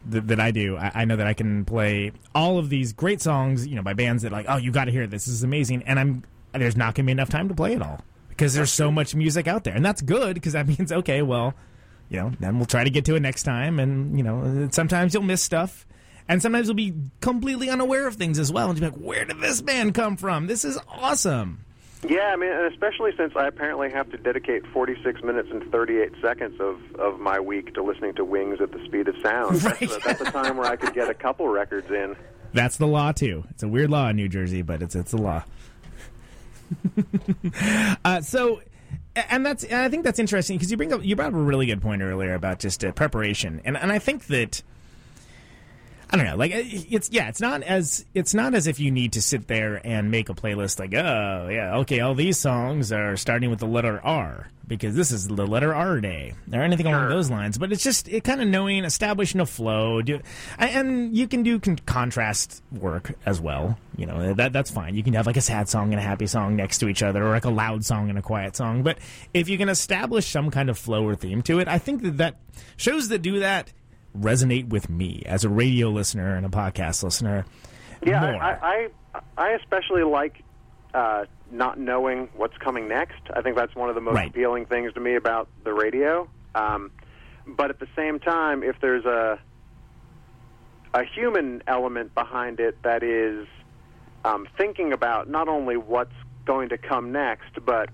that, 0.06 0.26
that 0.26 0.40
I 0.40 0.50
do, 0.50 0.76
I, 0.76 0.90
I 0.92 1.04
know 1.04 1.14
that 1.14 1.26
I 1.28 1.34
can 1.34 1.64
play 1.64 2.10
all 2.34 2.58
of 2.58 2.68
these 2.68 2.92
great 2.92 3.20
songs, 3.20 3.64
you 3.64 3.76
know, 3.76 3.82
by 3.82 3.92
bands 3.92 4.24
that 4.24 4.32
like, 4.32 4.46
oh, 4.48 4.56
you 4.56 4.72
got 4.72 4.86
to 4.86 4.90
hear 4.90 5.06
this. 5.06 5.26
This 5.26 5.34
is 5.34 5.44
amazing, 5.44 5.84
and 5.84 6.00
I'm 6.00 6.24
there's 6.52 6.76
not 6.76 6.96
going 6.96 7.04
to 7.04 7.10
be 7.10 7.12
enough 7.12 7.28
time 7.30 7.48
to 7.48 7.54
play 7.54 7.74
it 7.74 7.82
all 7.82 8.00
because 8.38 8.54
there's 8.54 8.72
so 8.72 8.92
much 8.92 9.16
music 9.16 9.48
out 9.48 9.64
there, 9.64 9.74
and 9.74 9.84
that's 9.84 10.00
good 10.00 10.34
because 10.34 10.52
that 10.52 10.66
means 10.78 10.92
okay, 10.92 11.22
well, 11.22 11.54
you 12.08 12.18
know, 12.18 12.32
then 12.38 12.56
we'll 12.56 12.66
try 12.66 12.84
to 12.84 12.90
get 12.90 13.04
to 13.06 13.16
it 13.16 13.20
next 13.20 13.42
time, 13.42 13.80
and 13.80 14.16
you 14.16 14.22
know, 14.22 14.68
sometimes 14.70 15.12
you'll 15.12 15.24
miss 15.24 15.42
stuff. 15.42 15.84
And 16.30 16.42
sometimes 16.42 16.66
you'll 16.66 16.74
be 16.74 16.92
completely 17.22 17.70
unaware 17.70 18.06
of 18.06 18.16
things 18.16 18.38
as 18.38 18.52
well, 18.52 18.68
and 18.68 18.78
you'll 18.78 18.90
be 18.90 18.96
like, 18.98 19.02
"Where 19.02 19.24
did 19.24 19.40
this 19.40 19.62
band 19.62 19.94
come 19.94 20.18
from? 20.18 20.46
This 20.46 20.62
is 20.62 20.78
awesome!" 20.86 21.64
Yeah, 22.06 22.30
I 22.32 22.36
mean, 22.36 22.50
and 22.52 22.70
especially 22.72 23.12
since 23.16 23.32
I 23.34 23.46
apparently 23.46 23.90
have 23.90 24.10
to 24.10 24.18
dedicate 24.18 24.66
46 24.66 25.22
minutes 25.22 25.48
and 25.50 25.64
38 25.72 26.12
seconds 26.22 26.60
of, 26.60 26.78
of 26.96 27.18
my 27.18 27.40
week 27.40 27.74
to 27.74 27.82
listening 27.82 28.14
to 28.16 28.24
Wings 28.24 28.60
at 28.60 28.72
the 28.72 28.84
Speed 28.84 29.08
of 29.08 29.16
Sound. 29.22 29.62
Right. 29.64 29.80
That's, 29.80 30.04
that's 30.04 30.20
a 30.20 30.24
time 30.30 30.58
where 30.58 30.70
I 30.70 30.76
could 30.76 30.94
get 30.94 31.08
a 31.08 31.14
couple 31.14 31.48
records 31.48 31.90
in. 31.90 32.14
That's 32.52 32.76
the 32.76 32.86
law 32.86 33.12
too. 33.12 33.44
It's 33.50 33.62
a 33.62 33.68
weird 33.68 33.90
law 33.90 34.08
in 34.10 34.16
New 34.16 34.28
Jersey, 34.28 34.62
but 34.62 34.82
it's 34.82 34.94
it's 34.94 35.12
a 35.12 35.16
law. 35.16 35.44
uh, 38.04 38.20
so, 38.20 38.60
and 39.14 39.44
that's 39.44 39.64
and 39.64 39.80
I 39.80 39.88
think 39.88 40.04
that's 40.04 40.18
interesting 40.18 40.56
because 40.56 40.70
you 40.70 40.76
bring 40.76 40.92
up 40.92 41.04
you 41.04 41.16
brought 41.16 41.28
up 41.28 41.34
a 41.34 41.38
really 41.38 41.66
good 41.66 41.82
point 41.82 42.02
earlier 42.02 42.34
about 42.34 42.58
just 42.58 42.84
uh, 42.84 42.92
preparation, 42.92 43.60
and 43.64 43.76
and 43.76 43.92
I 43.92 43.98
think 43.98 44.26
that 44.26 44.62
I 46.10 46.16
don't 46.16 46.24
know. 46.26 46.36
Like 46.36 46.52
uh, 46.54 46.62
it's 46.62 47.10
yeah, 47.12 47.28
it's 47.28 47.40
not 47.40 47.62
as 47.62 48.04
it's 48.14 48.32
not 48.34 48.54
as 48.54 48.66
if 48.66 48.80
you 48.80 48.90
need 48.90 49.12
to 49.12 49.22
sit 49.22 49.46
there 49.46 49.80
and 49.86 50.10
make 50.10 50.28
a 50.30 50.34
playlist 50.34 50.78
like 50.78 50.94
oh 50.94 51.48
yeah 51.50 51.76
okay 51.78 52.00
all 52.00 52.14
these 52.14 52.38
songs 52.38 52.92
are 52.92 53.16
starting 53.16 53.50
with 53.50 53.58
the 53.58 53.66
letter 53.66 54.00
R 54.02 54.48
because 54.66 54.94
this 54.94 55.10
is 55.12 55.26
the 55.28 55.46
letter 55.46 55.74
R 55.74 56.00
day 56.00 56.34
or 56.52 56.60
anything 56.62 56.86
along 56.86 57.02
Sure. 57.02 57.08
those 57.10 57.30
lines. 57.30 57.58
But 57.58 57.72
it's 57.72 57.82
just 57.82 58.08
it 58.08 58.24
kind 58.24 58.40
of 58.40 58.48
knowing 58.48 58.84
establishing 58.84 59.40
a 59.40 59.46
flow. 59.46 60.00
Do 60.00 60.20
and 60.58 61.14
you 61.14 61.28
can 61.28 61.42
do 61.42 61.58
con- 61.58 61.78
contrast 61.84 62.62
work 62.72 63.12
as 63.26 63.38
well. 63.40 63.78
You 63.96 64.06
know 64.06 64.32
that 64.32 64.52
that's 64.54 64.70
fine. 64.70 64.94
You 64.94 65.02
can 65.02 65.12
have 65.12 65.26
like 65.26 65.36
a 65.36 65.42
sad 65.42 65.68
song 65.68 65.92
and 65.92 66.00
a 66.00 66.02
happy 66.02 66.26
song 66.26 66.56
next 66.56 66.78
to 66.78 66.88
each 66.88 67.02
other, 67.02 67.22
or 67.26 67.30
like 67.30 67.44
a 67.44 67.50
loud 67.50 67.84
song 67.84 68.08
and 68.08 68.18
a 68.18 68.22
quiet 68.22 68.56
song. 68.56 68.82
But 68.82 68.96
if 69.34 69.48
you 69.50 69.58
can 69.58 69.68
establish 69.68 70.26
some 70.26 70.50
kind 70.50 70.70
of 70.70 70.78
flow 70.78 71.06
or 71.06 71.14
theme 71.16 71.42
to 71.42 71.58
it, 71.58 71.68
I 71.68 71.78
think 71.78 72.02
that 72.02 72.16
that 72.16 72.36
shows 72.78 73.08
that 73.08 73.20
do 73.20 73.40
that 73.40 73.72
resonate 74.20 74.68
with 74.68 74.88
me 74.88 75.22
as 75.26 75.44
a 75.44 75.48
radio 75.48 75.88
listener 75.88 76.34
and 76.36 76.44
a 76.46 76.48
podcast 76.48 77.02
listener. 77.02 77.44
Yeah, 78.02 78.22
I 78.24 78.88
I 79.14 79.20
I 79.36 79.50
especially 79.52 80.02
like 80.04 80.42
uh, 80.94 81.24
not 81.50 81.78
knowing 81.78 82.28
what's 82.36 82.56
coming 82.58 82.88
next. 82.88 83.20
I 83.34 83.42
think 83.42 83.56
that's 83.56 83.74
one 83.74 83.88
of 83.88 83.94
the 83.94 84.00
most 84.00 84.14
Right. 84.14 84.30
appealing 84.30 84.66
things 84.66 84.92
to 84.94 85.00
me 85.00 85.16
about 85.16 85.48
the 85.64 85.72
radio. 85.72 86.28
Um, 86.54 86.90
but 87.46 87.70
at 87.70 87.78
the 87.80 87.88
same 87.96 88.18
time, 88.20 88.62
if 88.62 88.76
there's 88.80 89.04
a 89.04 89.38
a 90.94 91.04
human 91.04 91.62
element 91.66 92.14
behind 92.14 92.60
it 92.60 92.82
that 92.82 93.02
is 93.02 93.46
um, 94.24 94.46
thinking 94.56 94.92
about 94.92 95.28
not 95.28 95.48
only 95.48 95.76
what's 95.76 96.14
going 96.46 96.70
to 96.70 96.78
come 96.78 97.12
next, 97.12 97.64
but 97.64 97.90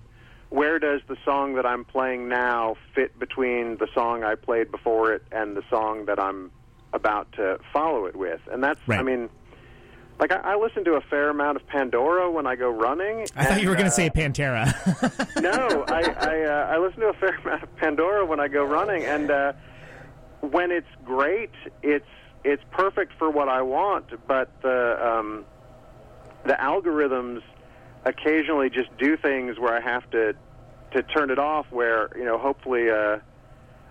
where 0.55 0.79
does 0.79 1.01
the 1.09 1.17
song 1.25 1.55
that 1.55 1.67
I'm 1.67 1.85
playing 1.85 2.29
now 2.29 2.77
fit 2.95 3.19
between 3.19 3.77
the 3.79 3.89
song 3.93 4.23
I 4.23 4.37
played 4.37 4.71
before 4.71 5.13
it 5.13 5.25
and 5.33 5.57
the 5.57 5.65
song 5.69 6.05
that 6.05 6.21
I'm 6.21 6.53
about 6.93 7.33
to 7.33 7.59
follow 7.73 8.07
it 8.07 8.15
with? 8.15 8.41
And 8.53 8.63
that's, 8.63 8.79
I 8.89 9.03
mean, 9.03 9.31
like 10.21 10.31
I, 10.31 10.53
I 10.53 10.55
listen 10.55 10.85
to 10.85 10.93
a 10.93 11.01
fair 11.01 11.29
amount 11.29 11.57
of 11.57 11.67
Pandora 11.67 12.31
when 12.31 12.47
I 12.47 12.55
go 12.55 12.71
running. 12.71 13.27
I 13.35 13.47
thought 13.47 13.63
you 13.63 13.69
were 13.69 13.75
going 13.75 13.87
to 13.87 13.91
uh, 13.91 13.97
say 13.97 14.11
Pantera. 14.11 14.71
no, 15.43 15.85
I 15.89 16.03
I, 16.03 16.43
uh, 16.43 16.77
I 16.77 16.79
listen 16.79 17.01
to 17.01 17.09
a 17.09 17.15
fair 17.15 17.35
amount 17.45 17.65
of 17.65 17.75
Pandora 17.75 18.25
when 18.25 18.39
I 18.39 18.47
go 18.47 18.63
running, 18.63 19.03
and 19.03 19.33
uh, 19.33 19.55
when 20.41 20.71
it's 20.71 20.87
great, 21.05 21.51
it's 21.83 22.07
it's 22.45 22.63
perfect 22.71 23.13
for 23.19 23.29
what 23.29 23.49
I 23.49 23.63
want. 23.63 24.07
But 24.29 24.53
the 24.63 25.05
um, 25.05 25.45
the 26.45 26.53
algorithms 26.53 27.43
occasionally 28.05 28.71
just 28.71 28.97
do 28.99 29.17
things 29.17 29.59
where 29.59 29.75
I 29.77 29.81
have 29.81 30.09
to 30.11 30.35
to 30.93 31.03
turn 31.03 31.31
it 31.31 31.39
off. 31.39 31.67
Where 31.71 32.11
you 32.17 32.25
know, 32.25 32.39
hopefully. 32.39 32.91
Uh, 32.91 33.19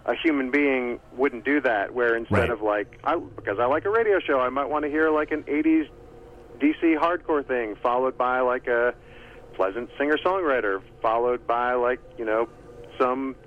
a 0.05 0.14
human 0.22 0.51
being 0.51 0.99
wouldn't 1.16 1.45
do 1.45 1.61
that. 1.61 1.93
Where 1.93 2.14
instead 2.18 2.38
Right. 2.38 2.49
of 2.49 2.61
like, 2.61 2.99
I, 3.05 3.16
because 3.16 3.57
I 3.57 3.68
like 3.68 3.86
a 3.86 3.89
radio 3.89 4.20
show, 4.20 4.38
I 4.38 4.49
might 4.49 4.66
want 4.70 4.84
to 4.84 4.91
hear 4.91 5.09
like 5.09 5.32
an 5.32 5.43
'80s 5.43 5.88
DC 6.59 6.97
hardcore 6.99 7.47
thing, 7.47 7.76
followed 7.82 8.18
by 8.18 8.41
like 8.41 8.68
a 8.68 8.93
pleasant 9.53 9.89
singer 9.97 10.18
songwriter, 10.18 10.82
followed 11.01 11.47
by 11.47 11.76
like 11.76 12.01
you 12.18 12.26
know 12.26 12.49
some 12.99 13.38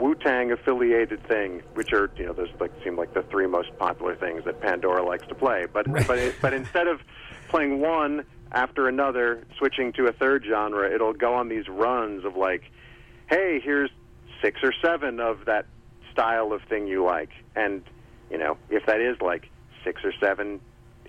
Wu 0.00 0.16
Tang 0.16 0.50
affiliated 0.50 1.24
thing, 1.28 1.62
which 1.74 1.92
are 1.92 2.10
you 2.16 2.26
know 2.26 2.32
those 2.32 2.48
like 2.58 2.72
seem 2.82 2.96
like 2.96 3.14
the 3.14 3.22
three 3.30 3.46
most 3.46 3.68
popular 3.78 4.16
things 4.16 4.44
that 4.46 4.60
Pandora 4.60 5.04
likes 5.06 5.28
to 5.28 5.34
play. 5.36 5.66
But 5.72 5.86
but 6.08 6.18
it, 6.18 6.34
but 6.42 6.54
instead 6.54 6.88
of 6.88 7.00
playing 7.50 7.78
one 7.78 8.24
after 8.52 8.88
another, 8.88 9.44
switching 9.58 9.92
to 9.94 10.06
a 10.06 10.12
third 10.12 10.44
genre, 10.48 10.92
it'll 10.92 11.12
go 11.12 11.34
on 11.34 11.48
these 11.48 11.68
runs 11.68 12.24
of 12.24 12.36
like, 12.36 12.62
hey, 13.28 13.60
here's 13.62 13.90
six 14.42 14.60
or 14.62 14.72
seven 14.82 15.20
of 15.20 15.44
that 15.46 15.66
style 16.12 16.52
of 16.52 16.62
thing 16.62 16.86
you 16.86 17.04
like, 17.04 17.30
and 17.54 17.82
you 18.30 18.38
know 18.38 18.56
if 18.70 18.86
that 18.86 19.00
is 19.00 19.20
like 19.20 19.48
six 19.84 20.02
or 20.04 20.12
seven 20.20 20.60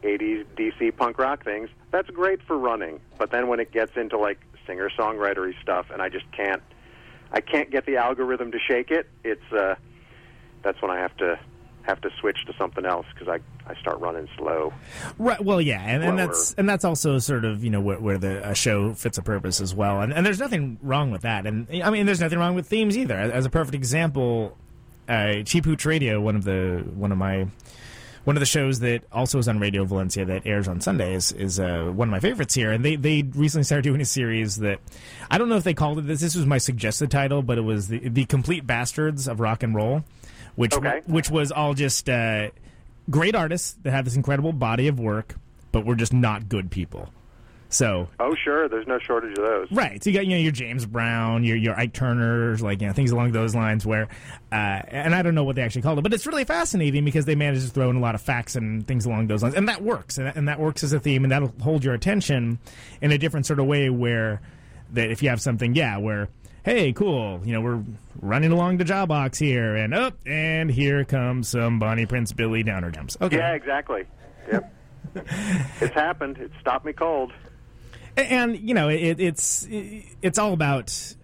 80s 0.03 0.45
DC 0.55 0.95
punk 0.95 1.17
rock 1.17 1.43
things, 1.43 1.69
that's 1.91 2.09
great 2.09 2.41
for 2.43 2.57
running. 2.57 2.99
But 3.17 3.31
then 3.31 3.47
when 3.47 3.59
it 3.59 3.71
gets 3.71 3.95
into 3.95 4.17
like 4.17 4.39
singer 4.67 4.89
songwritery 4.97 5.59
stuff, 5.61 5.87
and 5.91 6.01
I 6.01 6.09
just 6.09 6.29
can't, 6.31 6.61
I 7.31 7.41
can't 7.41 7.71
get 7.71 7.85
the 7.85 7.97
algorithm 7.97 8.51
to 8.51 8.59
shake 8.59 8.91
it. 8.91 9.09
It's 9.23 9.51
uh, 9.51 9.75
that's 10.63 10.81
when 10.81 10.91
I 10.91 10.99
have 10.99 11.15
to 11.17 11.39
have 11.83 12.01
to 12.01 12.09
switch 12.19 12.45
to 12.45 12.53
something 12.57 12.85
else 12.85 13.05
because 13.13 13.27
I 13.27 13.39
I 13.69 13.79
start 13.79 13.99
running 13.99 14.27
slow. 14.37 14.73
Right. 15.17 15.43
Well, 15.43 15.61
yeah, 15.61 15.81
and, 15.81 16.03
and 16.03 16.19
that's 16.19 16.53
and 16.57 16.67
that's 16.67 16.85
also 16.85 17.19
sort 17.19 17.45
of 17.45 17.63
you 17.63 17.69
know 17.69 17.81
where, 17.81 17.99
where 17.99 18.17
the 18.17 18.49
a 18.49 18.55
show 18.55 18.93
fits 18.93 19.17
a 19.17 19.21
purpose 19.21 19.61
as 19.61 19.73
well, 19.73 20.01
and, 20.01 20.13
and 20.13 20.25
there's 20.25 20.39
nothing 20.39 20.77
wrong 20.81 21.11
with 21.11 21.21
that, 21.21 21.45
and 21.45 21.67
I 21.83 21.89
mean 21.89 22.05
there's 22.05 22.21
nothing 22.21 22.39
wrong 22.39 22.55
with 22.55 22.67
themes 22.67 22.97
either. 22.97 23.15
As, 23.15 23.31
as 23.31 23.45
a 23.45 23.49
perfect 23.49 23.75
example, 23.75 24.57
uh, 25.07 25.43
Cheap 25.43 25.65
Hooch 25.65 25.85
Radio, 25.85 26.21
one 26.21 26.35
of 26.35 26.43
the 26.43 26.83
one 26.95 27.11
of 27.11 27.17
my 27.17 27.47
one 28.23 28.35
of 28.35 28.41
the 28.41 28.45
shows 28.45 28.79
that 28.81 29.03
also 29.11 29.39
is 29.39 29.47
on 29.47 29.59
Radio 29.59 29.85
Valencia 29.85 30.25
that 30.25 30.45
airs 30.45 30.67
on 30.67 30.81
Sundays 30.81 31.31
is 31.31 31.59
uh, 31.59 31.85
one 31.85 32.09
of 32.09 32.11
my 32.11 32.19
favorites 32.19 32.53
here, 32.53 32.71
and 32.71 32.85
they 32.85 32.95
they 32.95 33.23
recently 33.23 33.63
started 33.63 33.83
doing 33.83 34.01
a 34.01 34.05
series 34.05 34.57
that 34.57 34.79
I 35.31 35.37
don't 35.37 35.49
know 35.49 35.55
if 35.55 35.63
they 35.63 35.73
called 35.73 35.99
it 35.99 36.01
this. 36.03 36.21
This 36.21 36.35
was 36.35 36.45
my 36.45 36.57
suggested 36.57 37.09
title, 37.09 37.41
but 37.41 37.57
it 37.57 37.61
was 37.61 37.87
the 37.87 38.07
the 38.09 38.25
Complete 38.25 38.67
Bastards 38.67 39.27
of 39.27 39.39
Rock 39.39 39.63
and 39.63 39.73
Roll, 39.73 40.03
which 40.59 40.73
Okay. 40.73 41.01
which 41.07 41.29
was 41.29 41.53
all 41.53 41.73
just 41.73 42.09
uh, 42.09 42.49
great 43.09 43.33
artists 43.33 43.77
that 43.83 43.91
have 43.91 44.03
this 44.03 44.17
incredible 44.17 44.51
body 44.51 44.89
of 44.89 44.99
work, 44.99 45.35
but 45.71 45.85
we're 45.85 45.95
just 45.95 46.11
not 46.13 46.49
good 46.49 46.69
people. 46.69 47.07
So 47.69 48.09
Oh 48.19 48.35
sure, 48.43 48.67
there's 48.67 48.87
no 48.87 48.97
shortage 48.99 49.37
of 49.37 49.45
those. 49.45 49.71
Right. 49.71 50.03
So 50.03 50.09
you 50.09 50.15
got 50.17 50.25
you 50.25 50.31
know 50.31 50.41
your 50.41 50.51
James 50.51 50.85
Brown, 50.85 51.43
your 51.45 51.55
your 51.55 51.79
Ike 51.79 51.93
Turners, 51.93 52.61
like 52.61 52.81
you 52.81 52.87
know 52.87 52.93
things 52.93 53.11
along 53.11 53.31
those 53.31 53.55
lines. 53.55 53.85
Where, 53.85 54.09
uh, 54.51 54.55
and 54.55 55.15
I 55.15 55.21
don't 55.21 55.35
know 55.35 55.43
what 55.45 55.55
they 55.55 55.61
actually 55.61 55.83
called 55.83 55.99
it, 55.99 56.01
but 56.01 56.11
it's 56.13 56.25
really 56.27 56.43
fascinating 56.43 57.05
because 57.05 57.23
they 57.25 57.35
managed 57.35 57.65
to 57.65 57.71
throw 57.71 57.89
in 57.89 57.95
a 57.95 57.99
lot 58.01 58.15
of 58.15 58.21
facts 58.21 58.55
and 58.57 58.85
things 58.85 59.05
along 59.05 59.27
those 59.27 59.43
lines, 59.43 59.55
and 59.55 59.69
that 59.69 59.81
works, 59.83 60.17
and 60.17 60.27
that, 60.27 60.35
and 60.35 60.47
that 60.49 60.59
works 60.59 60.83
as 60.83 60.91
a 60.93 60.99
theme, 60.99 61.23
and 61.23 61.31
that'll 61.31 61.53
hold 61.61 61.83
your 61.85 61.93
attention 61.93 62.57
in 63.01 63.11
a 63.13 63.17
different 63.17 63.45
sort 63.45 63.59
of 63.59 63.65
way. 63.67 63.89
Where 63.89 64.41
that 64.93 65.11
if 65.11 65.21
you 65.23 65.29
have 65.29 65.39
something, 65.39 65.75
yeah, 65.75 65.97
where 65.97 66.27
hey, 66.63 66.93
cool, 66.93 67.41
you 67.43 67.53
know 67.53 67.61
we're 67.61 67.83
running 68.21 68.51
along 68.51 68.77
the 68.77 68.83
job 68.83 69.09
box 69.09 69.37
here, 69.39 69.75
and 69.75 69.93
up 69.93 70.15
and 70.25 70.69
here 70.69 71.03
comes 71.05 71.49
some 71.49 71.79
Bonnie 71.79 72.05
Prince 72.05 72.31
Billy 72.33 72.63
Downer 72.63 72.91
Dumps. 72.91 73.17
Okay. 73.21 73.37
Yeah, 73.37 73.53
exactly. 73.53 74.03
Yep. 74.51 74.75
it's 75.15 75.93
happened. 75.93 76.37
It 76.37 76.51
stopped 76.59 76.85
me 76.85 76.93
cold. 76.93 77.31
and 78.17 78.57
you 78.59 78.73
know 78.73 78.89
it, 78.89 79.19
it's 79.19 79.67
it's 79.69 80.37
all 80.37 80.53
about 80.53 81.15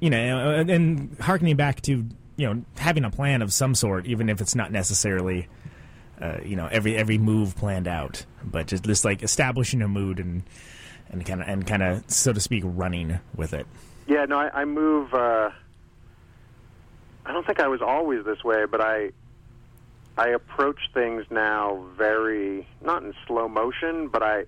you 0.00 0.10
know 0.10 0.50
and- 0.54 0.70
and 0.70 1.16
harkening 1.20 1.56
back 1.56 1.80
to 1.82 2.06
you 2.36 2.46
know 2.54 2.64
having 2.78 3.04
a 3.04 3.10
plan 3.10 3.42
of 3.42 3.52
some 3.52 3.74
sort 3.74 4.06
even 4.06 4.28
if 4.30 4.40
it's 4.40 4.54
not 4.54 4.72
necessarily 4.72 5.46
uh, 6.22 6.38
you 6.44 6.56
know 6.56 6.66
every 6.72 6.96
every 6.96 7.18
move 7.18 7.54
planned 7.56 7.86
out 7.86 8.24
but 8.42 8.66
just 8.66 8.84
just 8.84 9.04
like 9.04 9.22
establishing 9.22 9.82
a 9.82 9.88
mood 9.88 10.18
and 10.18 10.42
and 11.10 11.26
kind 11.26 11.42
of 11.42 11.48
and 11.48 11.66
kind 11.66 11.82
of 11.82 12.02
so 12.10 12.32
to 12.32 12.40
speak 12.40 12.62
running 12.64 13.20
with 13.36 13.52
it 13.52 13.66
Yeah, 14.10 14.24
no, 14.24 14.38
I, 14.40 14.62
I 14.62 14.64
move. 14.64 15.14
Uh, 15.14 15.50
I 17.24 17.32
don't 17.32 17.46
think 17.46 17.60
I 17.60 17.68
was 17.68 17.80
always 17.80 18.24
this 18.24 18.42
way, 18.42 18.64
but 18.66 18.80
I 18.80 19.12
I 20.18 20.30
approach 20.30 20.80
things 20.92 21.24
now 21.30 21.84
very 21.96 22.66
not 22.82 23.04
in 23.04 23.14
slow 23.28 23.48
motion, 23.48 24.08
but 24.08 24.24
I 24.24 24.46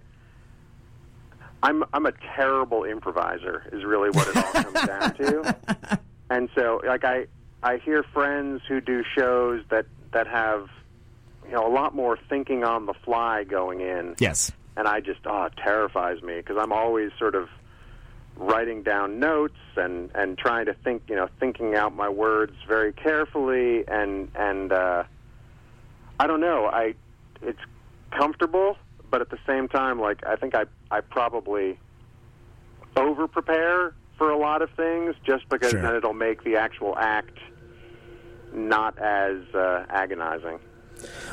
I'm 1.63 1.85
I'm 1.95 2.07
a 2.07 2.13
terrible 2.35 2.83
improviser. 2.83 3.63
Is 3.73 3.85
really 3.85 4.11
what 4.11 4.27
it 4.27 4.37
all 4.37 4.63
comes 4.65 4.87
down 4.87 5.15
to. 5.15 5.57
And 6.31 6.49
so, 6.55 6.81
like 6.87 7.05
I 7.05 7.27
I 7.63 7.77
hear 7.77 8.03
friends 8.03 8.63
who 8.67 8.81
do 8.81 9.05
shows 9.15 9.63
that 9.69 9.85
that 10.13 10.27
have 10.27 10.71
you 11.45 11.53
know 11.53 11.67
a 11.67 11.69
lot 11.69 11.95
more 11.95 12.19
thinking 12.29 12.65
on 12.65 12.87
the 12.87 12.95
fly 12.95 13.45
going 13.45 13.83
in 13.83 14.15
yes 14.19 14.51
and 14.75 14.89
I 14.89 15.01
just 15.01 15.21
oh 15.27 15.45
it 15.45 15.53
terrifies 15.59 16.23
me 16.23 16.37
because 16.37 16.57
I'm 16.59 16.73
always 16.73 17.11
sort 17.19 17.35
of 17.35 17.51
writing 18.37 18.83
down 18.83 19.19
notes 19.21 19.59
and 19.77 20.11
and 20.15 20.39
trying 20.39 20.67
to 20.67 20.75
think 20.75 21.03
you 21.09 21.17
know 21.17 21.29
thinking 21.39 21.75
out 21.75 21.95
my 21.95 22.09
words 22.09 22.55
very 22.67 22.93
carefully 22.93 23.85
and 23.87 24.31
and 24.35 24.73
uh, 24.73 25.05
I 26.19 26.27
don't 26.27 26.41
know 26.41 26.67
I 26.67 26.95
it's 27.43 27.61
comfortable 28.11 28.77
but 29.11 29.21
at 29.21 29.31
the 29.31 29.39
same 29.47 29.69
time 29.69 30.01
like 30.01 30.27
I 30.27 30.37
think 30.37 30.55
I 30.55 30.65
I 30.91 31.01
probably 31.01 31.79
over 32.97 33.29
prepare 33.29 33.95
for 34.19 34.31
a 34.31 34.37
lot 34.39 34.63
of 34.63 34.71
things 34.71 35.15
just 35.25 35.49
because 35.49 35.71
Sure. 35.71 35.83
then 35.83 35.95
it'll 35.95 36.13
make 36.13 36.45
the 36.45 36.57
actual 36.57 36.97
act 36.99 37.39
not 38.55 38.99
as 38.99 39.39
uh, 39.55 39.85
agonizing. 39.89 40.59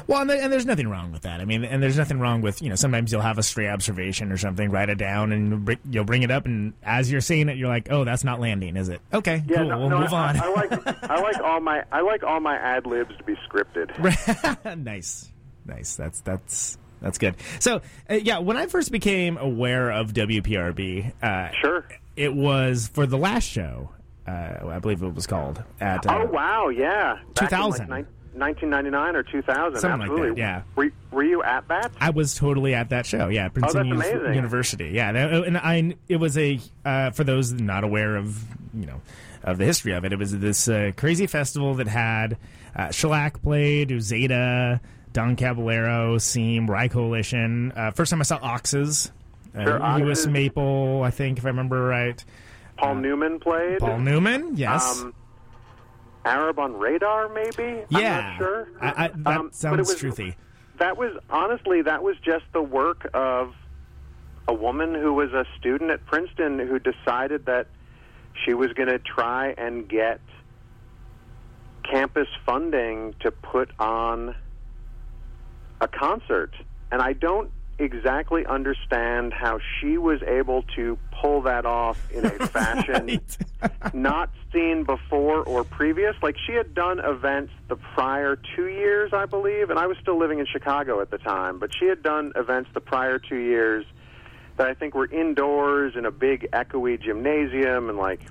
Well, 0.08 0.22
and, 0.22 0.32
and 0.32 0.52
there's 0.52 0.66
nothing 0.66 0.88
wrong 0.88 1.12
with 1.12 1.22
that. 1.24 1.42
I 1.42 1.46
mean, 1.46 1.64
and 1.64 1.82
there's 1.82 1.98
nothing 1.98 2.20
wrong 2.20 2.42
with 2.42 2.62
you 2.62 2.70
know 2.70 2.76
sometimes 2.76 3.12
you'll 3.12 3.22
have 3.22 3.38
a 3.38 3.44
stray 3.44 3.68
observation 3.70 4.32
or 4.32 4.38
something, 4.38 4.70
write 4.72 4.90
it 4.90 4.98
down, 4.98 5.32
and 5.32 5.78
you'll 5.90 6.04
bring 6.04 6.24
it 6.24 6.32
up, 6.32 6.46
and 6.46 6.74
as 6.84 7.12
you're 7.12 7.22
saying 7.22 7.50
it, 7.50 7.58
you're 7.58 7.68
like, 7.70 7.88
oh, 7.92 8.04
that's 8.04 8.24
not 8.24 8.40
landing, 8.40 8.78
is 8.78 8.90
it? 8.90 9.02
Okay, 9.14 9.44
Yeah, 9.48 9.58
cool, 9.58 9.66
no, 9.70 9.80
we'll 9.80 9.90
no, 9.90 10.00
move 10.00 10.14
I, 10.14 10.30
on. 10.30 10.38
I 10.40 10.48
like 10.50 11.04
I 11.10 11.16
like 11.22 11.40
all 11.42 11.60
my 11.60 11.84
I 11.92 12.02
like 12.02 12.24
all 12.24 12.40
my 12.40 12.56
ad 12.56 12.86
libs 12.86 13.16
to 13.18 13.24
be 13.24 13.36
scripted. 13.48 13.90
nice, 14.84 15.32
nice. 15.66 15.96
That's 15.96 16.22
that's 16.22 16.78
that's 17.02 17.18
good. 17.18 17.36
So, 17.60 17.82
uh, 18.10 18.16
yeah, 18.16 18.40
when 18.40 18.58
I 18.58 18.66
first 18.68 18.92
became 18.92 19.38
aware 19.38 19.90
of 19.92 20.12
WPRB, 20.14 21.14
uh, 21.24 21.50
Sure. 21.62 21.86
it 22.18 22.34
was 22.34 22.90
for 22.94 23.06
the 23.06 23.18
last 23.18 23.46
show. 23.46 23.92
Uh, 24.28 24.68
I 24.70 24.80
believe 24.80 25.02
it 25.02 25.16
was 25.16 25.26
called 25.26 25.64
at. 25.80 26.06
Uh, 26.06 26.20
Oh 26.20 26.26
wow, 26.26 26.68
yeah. 26.70 27.16
Back 27.36 27.50
2000. 27.50 27.88
Like, 27.90 28.06
1999 28.34 29.16
or 29.16 29.24
2000. 29.24 29.80
Something 29.80 30.10
like 30.10 30.28
that, 30.30 30.38
yeah. 30.38 30.62
Were, 30.76 30.92
were 31.12 31.24
you 31.24 31.44
at 31.44 31.68
that? 31.68 31.92
I 32.00 32.10
was 32.12 32.36
totally 32.36 32.74
at 32.74 32.90
that 32.90 33.06
show. 33.06 33.28
Yeah, 33.28 33.50
Princeton 33.50 33.92
Oh. 34.02 34.32
University. 34.32 34.90
Yeah, 34.90 35.10
and 35.10 35.58
I 35.58 35.96
it 36.08 36.18
was 36.18 36.38
a 36.38 36.60
uh, 36.86 37.12
for 37.12 37.24
those 37.24 37.52
not 37.54 37.84
aware 37.84 38.16
of 38.16 38.44
you 38.74 38.86
know 38.86 39.02
of 39.44 39.58
the 39.58 39.66
history 39.66 39.94
of 39.94 40.06
it. 40.06 40.14
It 40.14 40.20
was 40.20 40.38
this 40.38 40.68
uh, 40.68 40.92
crazy 40.98 41.28
festival 41.28 41.76
that 41.76 41.88
had 41.88 42.38
uh, 42.76 42.92
Shellac 42.92 43.42
played, 43.42 44.02
Zeta, 44.02 44.80
Don 45.14 45.36
Caballero, 45.36 46.18
Seam, 46.18 46.70
Rye 46.70 46.88
Coalition. 46.88 47.72
Uh, 47.76 47.92
first 47.92 48.12
time 48.12 48.20
I 48.20 48.24
saw 48.24 48.38
Oxes, 48.42 49.12
uh, 49.58 49.98
Lewis 50.00 50.28
Maple, 50.28 51.02
I 51.04 51.10
think 51.12 51.40
if 51.40 51.46
I 51.46 51.50
remember 51.50 51.82
right. 51.84 52.24
Paul 52.78 52.96
Newman 52.96 53.40
played. 53.40 53.80
Paul 53.80 54.00
Newman, 54.00 54.56
yes. 54.56 55.02
Um, 55.02 55.14
Arab 56.26 56.60
on 56.60 56.74
Radar, 56.78 57.30
maybe. 57.30 57.84
I'm 57.94 58.02
yeah, 58.02 58.22
not 58.22 58.38
sure. 58.38 58.68
I, 58.82 58.88
I, 58.88 59.08
that 59.16 59.38
Um, 59.40 59.50
sounds 59.52 59.78
was- 59.90 59.96
truthy. 60.02 60.36
That 60.78 60.96
was 60.98 61.12
honestly 61.30 61.82
that 61.82 62.04
was 62.04 62.16
just 62.24 62.46
the 62.54 62.62
work 62.62 63.10
of 63.14 63.54
a 64.48 64.54
woman 64.54 64.94
who 64.96 65.14
was 65.14 65.32
a 65.34 65.46
student 65.58 65.92
at 65.92 66.06
Princeton 66.06 66.58
who 66.58 66.80
decided 66.80 67.46
that 67.48 67.68
she 68.46 68.54
was 68.54 68.72
going 68.74 68.88
to 68.88 68.98
try 69.00 69.54
and 69.58 69.90
get 69.90 70.22
campus 71.84 72.28
funding 72.46 73.14
to 73.20 73.32
put 73.32 73.72
on 73.80 74.36
a 75.82 75.88
concert. 75.88 76.54
And 76.92 77.02
I 77.02 77.12
don't 77.14 77.52
exactly 77.80 78.46
understand 78.46 79.34
how 79.34 79.60
she 79.80 79.98
was 79.98 80.22
able 80.24 80.64
to 80.76 80.98
pull 81.22 81.42
that 81.44 81.66
off 81.66 82.12
in 82.12 82.26
a 82.26 82.30
fashion 82.48 83.22
not 83.94 84.30
seen 84.54 84.84
before 84.84 85.44
or 85.44 85.64
previous. 85.64 86.16
Like 86.22 86.36
she 86.46 86.54
had 86.54 86.74
done 86.74 87.00
events 87.00 87.52
the 87.68 87.76
prior 87.78 88.38
two 88.56 88.68
years, 88.68 89.12
I 89.14 89.26
believe, 89.26 89.70
and 89.70 89.80
I 89.80 89.88
was 89.88 89.98
still 90.02 90.18
living 90.20 90.40
in 90.40 90.46
Chicago 90.46 91.02
at 91.02 91.10
the 91.10 91.18
time, 91.18 91.60
but 91.60 91.72
she 91.78 91.86
had 91.86 92.04
done 92.04 92.34
events 92.36 92.70
the 92.74 92.82
prior 92.82 93.18
two 93.20 93.38
years 93.38 93.86
that 94.58 94.68
I 94.68 94.74
think 94.74 94.94
were 94.94 95.08
indoors 95.10 95.94
in 95.96 96.06
a 96.06 96.12
big 96.12 96.50
echoey 96.52 97.02
gymnasium 97.02 97.90
and 97.90 97.98
like 97.98 98.22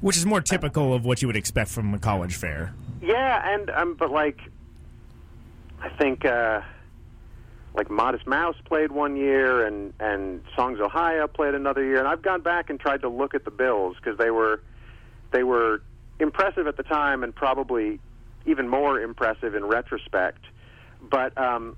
Which 0.00 0.16
is 0.16 0.26
more 0.26 0.40
typical 0.40 0.92
of 0.92 1.04
what 1.04 1.22
you 1.22 1.28
would 1.28 1.36
expect 1.36 1.70
from 1.70 1.94
a 1.94 1.98
college 1.98 2.34
fair. 2.34 2.74
yeah, 3.00 3.54
and 3.54 3.70
um, 3.70 3.94
but 3.94 4.10
like, 4.10 4.40
I 5.80 5.88
think 5.90 6.24
uh, 6.24 6.62
like 7.78 7.90
Modest 7.90 8.26
Mouse 8.26 8.56
played 8.64 8.90
one 8.90 9.16
year, 9.16 9.64
and 9.64 9.94
and 10.00 10.42
Songs: 10.56 10.80
Ohia 10.80 11.28
played 11.28 11.54
another 11.54 11.84
year, 11.84 12.00
and 12.00 12.08
I've 12.08 12.22
gone 12.22 12.42
back 12.42 12.70
and 12.70 12.78
tried 12.78 13.02
to 13.02 13.08
look 13.08 13.34
at 13.34 13.44
the 13.44 13.52
bills 13.52 13.96
because 13.96 14.18
they 14.18 14.30
were 14.30 14.60
they 15.30 15.44
were 15.44 15.80
impressive 16.18 16.66
at 16.66 16.76
the 16.76 16.82
time, 16.82 17.22
and 17.22 17.32
probably 17.32 18.00
even 18.46 18.68
more 18.68 19.00
impressive 19.00 19.54
in 19.54 19.64
retrospect. 19.64 20.44
But 21.08 21.38
um, 21.38 21.76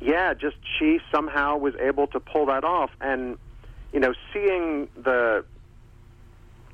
yeah, 0.00 0.34
just 0.34 0.56
she 0.78 1.00
somehow 1.10 1.56
was 1.56 1.72
able 1.80 2.08
to 2.08 2.20
pull 2.20 2.46
that 2.46 2.62
off, 2.62 2.90
and 3.00 3.38
you 3.94 4.00
know, 4.00 4.12
seeing 4.34 4.88
the 5.02 5.46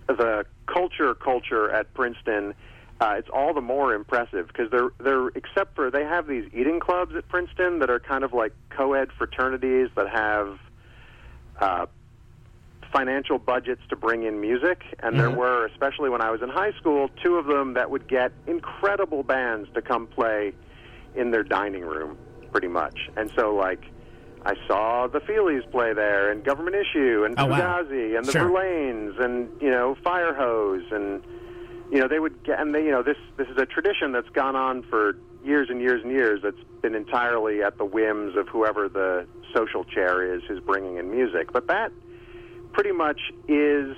the 0.08 0.44
culture 0.66 1.14
culture 1.14 1.70
at 1.70 1.94
Princeton, 1.94 2.54
uh, 3.02 3.14
it's 3.18 3.28
all 3.32 3.52
the 3.52 3.60
more 3.60 3.94
impressive 3.94 4.46
because 4.46 4.70
they're 4.70 4.90
they're 5.00 5.28
except 5.34 5.74
for 5.74 5.90
they 5.90 6.04
have 6.04 6.26
these 6.28 6.48
eating 6.54 6.78
clubs 6.78 7.14
at 7.16 7.28
Princeton 7.28 7.80
that 7.80 7.90
are 7.90 7.98
kind 7.98 8.22
of 8.22 8.32
like 8.32 8.52
co-ed 8.70 9.08
fraternities 9.18 9.88
that 9.96 10.08
have 10.08 10.58
uh, 11.60 11.86
financial 12.92 13.38
budgets 13.38 13.80
to 13.88 13.96
bring 13.96 14.22
in 14.22 14.40
music, 14.40 14.82
and 15.00 15.18
there 15.18 15.30
were, 15.30 15.66
especially 15.66 16.10
when 16.10 16.20
I 16.20 16.30
was 16.30 16.42
in 16.42 16.48
high 16.48 16.72
school, 16.72 17.08
two 17.24 17.36
of 17.36 17.46
them 17.46 17.74
that 17.74 17.90
would 17.90 18.06
get 18.06 18.30
incredible 18.46 19.22
bands 19.22 19.68
to 19.74 19.82
come 19.82 20.06
play 20.06 20.52
in 21.16 21.30
their 21.30 21.42
dining 21.42 21.82
room, 21.82 22.16
pretty 22.52 22.68
much. 22.68 23.10
And 23.16 23.32
so, 23.34 23.54
like, 23.54 23.82
I 24.44 24.54
saw 24.68 25.06
the 25.06 25.20
Feelies 25.20 25.68
play 25.70 25.92
there, 25.94 26.30
and 26.30 26.44
Government 26.44 26.76
Issue, 26.76 27.24
and 27.24 27.34
Oh, 27.38 27.46
wow. 27.46 27.78
And 27.80 28.24
the 28.26 28.32
Sure. 28.32 28.42
Verlaines, 28.50 29.18
and 29.18 29.48
you 29.60 29.70
know, 29.70 29.96
Fire 30.04 30.34
Hose, 30.34 30.84
and 30.92 31.22
you 31.92 32.00
know, 32.00 32.08
they 32.08 32.18
would 32.18 32.42
get, 32.42 32.58
and 32.58 32.74
they, 32.74 32.82
you 32.84 32.90
know, 32.90 33.02
this 33.02 33.18
this 33.36 33.46
is 33.48 33.58
a 33.58 33.66
tradition 33.66 34.12
that's 34.12 34.30
gone 34.30 34.56
on 34.56 34.82
for 34.82 35.14
years 35.44 35.68
and 35.68 35.78
years 35.78 36.02
and 36.02 36.10
years. 36.10 36.40
That's 36.42 36.56
been 36.80 36.94
entirely 36.94 37.62
at 37.62 37.76
the 37.76 37.84
whims 37.84 38.34
of 38.34 38.48
whoever 38.48 38.88
the 38.88 39.26
social 39.54 39.84
chair 39.84 40.34
is 40.34 40.42
who's 40.48 40.60
bringing 40.60 40.96
in 40.96 41.10
music. 41.10 41.52
But 41.52 41.66
that 41.66 41.92
pretty 42.72 42.92
much 42.92 43.20
is 43.46 43.94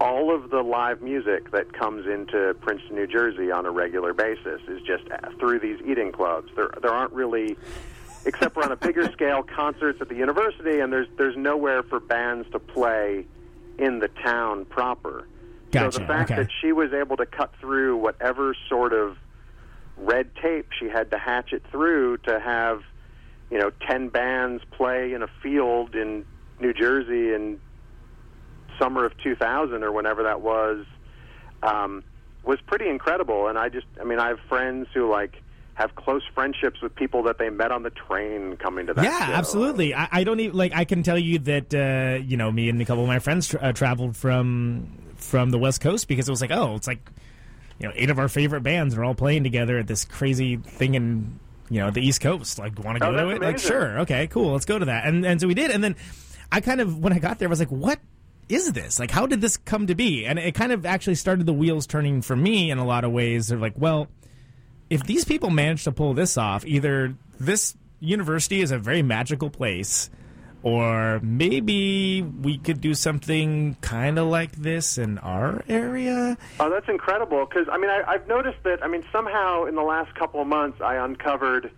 all 0.00 0.34
of 0.34 0.48
the 0.48 0.62
live 0.62 1.02
music 1.02 1.50
that 1.50 1.70
comes 1.70 2.06
into 2.06 2.56
Princeton, 2.62 2.96
New 2.96 3.06
Jersey 3.06 3.52
on 3.52 3.66
a 3.66 3.70
regular 3.70 4.14
basis 4.14 4.62
is 4.66 4.80
just 4.80 5.04
through 5.38 5.60
these 5.60 5.78
eating 5.84 6.12
clubs. 6.12 6.50
There 6.56 6.70
there 6.80 6.92
aren't 6.92 7.12
really 7.12 7.58
except 8.24 8.54
for 8.54 8.64
on 8.64 8.72
a 8.72 8.76
bigger 8.76 9.12
scale 9.12 9.42
concerts 9.42 10.00
at 10.00 10.08
the 10.08 10.16
university 10.16 10.80
and 10.80 10.90
there's 10.90 11.08
there's 11.18 11.36
nowhere 11.36 11.82
for 11.82 12.00
bands 12.00 12.48
to 12.52 12.58
play 12.58 13.26
in 13.78 13.98
the 13.98 14.08
town 14.08 14.64
proper. 14.64 15.26
So 15.72 15.90
the 15.90 16.06
fact 16.06 16.30
okay. 16.30 16.42
that 16.42 16.50
she 16.60 16.72
was 16.72 16.92
able 16.92 17.16
to 17.16 17.26
cut 17.26 17.52
through 17.60 17.96
whatever 17.96 18.54
sort 18.68 18.92
of 18.92 19.16
red 19.96 20.30
tape 20.36 20.68
she 20.78 20.88
had 20.88 21.10
to 21.10 21.18
hatch 21.18 21.52
it 21.52 21.62
through 21.70 22.16
to 22.18 22.40
have 22.40 22.82
you 23.50 23.58
know 23.58 23.70
10 23.86 24.08
bands 24.08 24.62
play 24.70 25.12
in 25.12 25.22
a 25.22 25.28
field 25.42 25.94
in 25.94 26.24
New 26.60 26.72
Jersey 26.72 27.34
in 27.34 27.60
summer 28.78 29.04
of 29.04 29.16
2000 29.18 29.82
or 29.82 29.92
whenever 29.92 30.22
that 30.22 30.40
was 30.40 30.86
um, 31.62 32.02
was 32.44 32.58
pretty 32.66 32.88
incredible. 32.88 33.48
And 33.48 33.58
I 33.58 33.68
just, 33.68 33.86
I 34.00 34.04
mean, 34.04 34.18
I 34.18 34.28
have 34.28 34.40
friends 34.48 34.88
who 34.94 35.10
like 35.10 35.34
have 35.74 35.94
close 35.94 36.22
friendships 36.34 36.80
with 36.82 36.94
people 36.94 37.22
that 37.24 37.38
they 37.38 37.50
met 37.50 37.70
on 37.70 37.82
the 37.82 37.90
train 37.90 38.56
coming 38.56 38.86
to 38.86 38.94
that. 38.94 39.04
Yeah, 39.04 39.26
show. 39.26 39.32
absolutely. 39.32 39.94
I, 39.94 40.08
I 40.10 40.24
don't 40.24 40.40
even 40.40 40.56
like. 40.56 40.72
I 40.74 40.84
can 40.84 41.02
tell 41.02 41.18
you 41.18 41.38
that 41.40 41.74
uh, 41.74 42.22
you 42.22 42.36
know 42.36 42.50
me 42.50 42.68
and 42.68 42.80
a 42.80 42.84
couple 42.84 43.02
of 43.02 43.08
my 43.08 43.18
friends 43.18 43.48
tra- 43.48 43.60
uh, 43.60 43.72
traveled 43.72 44.16
from 44.16 45.09
from 45.20 45.50
the 45.50 45.58
West 45.58 45.80
Coast 45.80 46.08
because 46.08 46.28
it 46.28 46.32
was 46.32 46.40
like, 46.40 46.50
oh, 46.50 46.74
it's 46.76 46.86
like 46.86 47.00
you 47.78 47.86
know, 47.88 47.92
eight 47.96 48.10
of 48.10 48.18
our 48.18 48.28
favorite 48.28 48.62
bands 48.62 48.94
are 48.96 49.04
all 49.04 49.14
playing 49.14 49.42
together 49.42 49.78
at 49.78 49.86
this 49.86 50.04
crazy 50.04 50.56
thing 50.56 50.94
in 50.94 51.38
you 51.70 51.80
know 51.80 51.90
the 51.90 52.00
East 52.00 52.20
Coast. 52.20 52.58
Like, 52.58 52.78
want 52.84 52.98
to 52.98 53.04
Oh, 53.06 53.12
go 53.12 53.16
to 53.16 53.26
that's 53.28 53.40
it? 53.40 53.44
Like, 53.44 53.58
sure, 53.58 54.00
okay, 54.00 54.26
cool, 54.26 54.52
let's 54.52 54.64
go 54.66 54.78
to 54.78 54.84
that. 54.86 55.06
And 55.06 55.24
and 55.24 55.40
so 55.40 55.46
we 55.46 55.54
did. 55.54 55.70
And 55.70 55.82
then 55.82 55.96
I 56.52 56.60
kind 56.60 56.80
of 56.80 56.98
when 56.98 57.12
I 57.12 57.18
got 57.18 57.38
there, 57.38 57.48
I 57.48 57.50
was 57.50 57.60
like, 57.60 57.70
what 57.70 57.98
is 58.48 58.72
this? 58.72 58.98
Like, 58.98 59.10
how 59.12 59.26
did 59.26 59.40
this 59.40 59.56
come 59.56 59.86
to 59.86 59.94
be? 59.94 60.26
And 60.26 60.38
it 60.38 60.54
kind 60.54 60.72
of 60.72 60.84
actually 60.84 61.14
started 61.14 61.46
the 61.46 61.52
wheels 61.52 61.86
turning 61.86 62.20
for 62.20 62.34
me 62.34 62.70
in 62.70 62.78
a 62.78 62.84
lot 62.84 63.04
of 63.04 63.12
ways. 63.12 63.48
They're 63.48 63.58
like, 63.58 63.74
well, 63.76 64.08
if 64.90 65.04
these 65.04 65.24
people 65.24 65.50
manage 65.50 65.84
to 65.84 65.92
pull 65.92 66.14
this 66.14 66.36
off, 66.36 66.66
either 66.66 67.14
this 67.38 67.76
university 68.00 68.60
is 68.60 68.72
a 68.72 68.78
very 68.78 69.02
magical 69.02 69.48
place, 69.50 70.10
or 70.62 71.20
maybe 71.22 72.22
we 72.22 72.58
could 72.58 72.80
do 72.80 72.94
something 72.94 73.76
kind 73.80 74.18
of 74.18 74.26
like 74.28 74.52
this 74.52 74.98
in 74.98 75.18
our 75.18 75.62
area. 75.68 76.36
Oh, 76.58 76.70
that's 76.70 76.88
incredible. 76.88 77.46
Because 77.46 77.66
I 77.70 77.78
mean, 77.78 77.90
I, 77.90 78.02
I've 78.06 78.28
noticed 78.28 78.58
that. 78.64 78.82
I 78.84 78.88
mean, 78.88 79.04
somehow 79.10 79.64
in 79.64 79.74
the 79.74 79.82
last 79.82 80.14
couple 80.14 80.40
of 80.40 80.46
months, 80.46 80.80
I 80.80 80.96
uncovered 80.96 81.70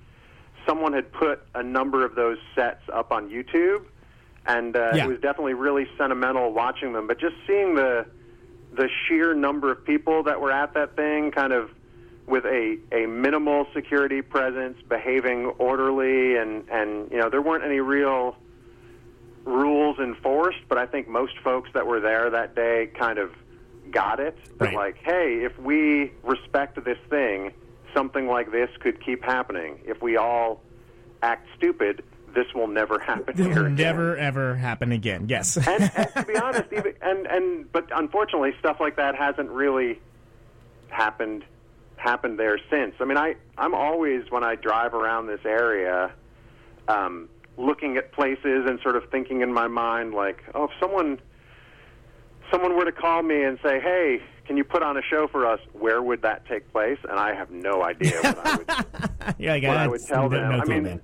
someone 0.67 0.93
had 0.93 1.13
put 1.13 1.43
a 1.55 1.63
number 1.63 2.05
of 2.05 2.15
those 2.15 2.39
sets 2.55 2.83
up 2.93 3.11
on 3.13 3.29
YouTube, 3.29 3.85
and 4.47 4.77
uh, 4.77 4.93
Yeah. 4.95 5.05
it 5.05 5.09
was 5.09 5.19
definitely 5.21 5.55
really 5.55 5.87
sentimental 5.99 6.53
watching 6.53 6.93
them. 6.93 7.07
But 7.07 7.19
just 7.21 7.37
seeing 7.47 7.75
the 7.75 8.07
the 8.75 8.89
sheer 9.07 9.35
number 9.35 9.71
of 9.71 9.85
people 9.85 10.23
that 10.23 10.41
were 10.41 10.51
at 10.53 10.75
that 10.75 10.97
thing, 10.97 11.31
kind 11.31 11.53
of 11.53 11.71
with 12.27 12.45
a 12.47 12.79
a 12.93 13.07
minimal 13.07 13.67
security 13.75 14.23
presence, 14.23 14.79
behaving 14.89 15.47
orderly, 15.59 16.37
and 16.37 16.69
and 16.71 17.11
you 17.11 17.19
know, 17.19 17.29
there 17.29 17.43
weren't 17.43 17.65
any 17.65 17.81
real 17.81 18.37
rules 19.45 19.99
enforced, 19.99 20.59
but 20.69 20.79
I 20.79 20.87
think 20.87 21.09
most 21.09 21.39
folks 21.43 21.71
that 21.75 21.87
were 21.87 22.01
there 22.01 22.31
that 22.31 22.55
day 22.55 22.91
kind 22.99 23.19
of 23.19 23.31
got 23.91 24.21
it. 24.21 24.37
That 24.59 24.67
Right. 24.67 24.75
like, 24.75 24.97
hey, 25.03 25.41
if 25.45 25.59
we 25.59 26.13
respect 26.23 26.83
this 26.85 26.99
thing, 27.11 27.53
something 27.95 28.27
like 28.29 28.51
this 28.53 28.71
could 28.81 29.05
keep 29.05 29.23
happening. 29.25 29.81
If 29.85 30.01
we 30.01 30.17
all 30.17 30.63
act 31.23 31.47
stupid, 31.57 32.03
this 32.35 32.47
will 32.55 32.69
never 32.69 32.99
happen 32.99 33.35
It 33.39 33.47
will 33.49 33.67
again. 33.67 33.75
never 33.75 34.17
ever 34.17 34.55
happen 34.57 34.93
again. 34.93 35.27
Yes. 35.29 35.57
and, 35.57 35.91
and 35.95 36.09
to 36.15 36.25
be 36.27 36.37
honest, 36.43 36.73
even 36.73 36.95
and 37.03 37.27
and 37.27 37.71
but 37.73 37.89
unfortunately, 37.95 38.53
stuff 38.61 38.79
like 38.81 38.97
that 38.97 39.15
hasn't 39.17 39.51
really 39.51 40.01
happened 40.89 41.45
happened 41.97 42.39
there 42.39 42.59
since. 42.71 42.95
I 43.01 43.05
mean, 43.05 43.19
I 43.19 43.35
I'm 43.59 43.75
always 43.75 44.31
when 44.31 44.43
I 44.45 44.55
drive 44.55 44.95
around 44.95 45.27
this 45.27 45.45
area, 45.45 46.13
um, 46.89 47.29
looking 47.57 47.97
at 47.97 48.13
places 48.13 48.67
and 48.67 48.81
sort 48.81 48.97
of 48.97 49.09
thinking 49.11 49.41
in 49.43 49.53
my 49.53 49.69
mind 49.69 50.15
like, 50.15 50.43
oh, 50.55 50.65
if 50.65 50.71
someone 50.81 51.21
someone 52.51 52.77
were 52.77 52.85
to 52.85 52.93
call 52.93 53.23
me 53.23 53.43
and 53.43 53.59
say, 53.63 53.81
hey. 53.81 54.21
Can 54.45 54.57
you 54.57 54.65
put 54.65 54.83
on 54.83 54.97
a 54.97 55.03
show 55.03 55.29
for 55.29 55.47
us? 55.47 55.61
Where 55.73 56.03
would 56.03 56.23
that 56.23 56.45
take 56.47 56.71
place? 56.73 56.99
And 57.09 57.13
I 57.19 57.33
have 57.33 57.53
no 57.53 57.85
idea 57.85 58.19
what 58.23 58.39
I 58.45 58.57
would 58.57 59.35
yeah, 59.39 59.69
what 59.69 59.77
I 59.77 59.87
would 59.87 60.01
tell 60.09 60.29
them. 60.29 60.51
no 60.51 60.59
I 60.59 60.65
mean, 60.65 60.83
man. 60.83 61.01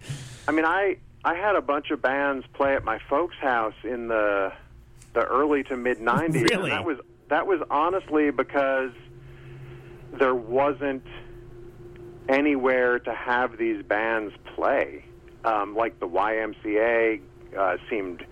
I 0.49 0.51
mean, 0.51 0.65
I 0.65 0.97
I 1.25 1.35
had 1.37 1.55
a 1.55 1.63
bunch 1.63 1.93
of 1.93 2.03
bands 2.03 2.45
play 2.53 2.75
at 2.75 2.83
my 2.85 2.99
folks' 3.09 3.37
house 3.41 3.75
in 3.85 4.09
the 4.09 4.53
the 5.15 5.25
early 5.25 5.63
to 5.65 5.77
mid 5.77 5.99
'90s, 6.01 6.33
Really? 6.51 6.53
and 6.53 6.73
that 6.73 6.85
was 6.85 6.99
that 7.29 7.47
was 7.47 7.61
honestly 7.71 8.33
because 8.33 8.91
there 10.19 10.35
wasn't 10.35 11.05
anywhere 12.29 12.99
to 12.99 13.15
have 13.15 13.57
these 13.57 13.85
bands 13.85 14.35
play. 14.57 15.05
Um, 15.45 15.77
like 15.77 15.99
the 16.01 16.09
YMCA 16.09 17.21
uh, 17.57 17.77
seemed 17.89 18.25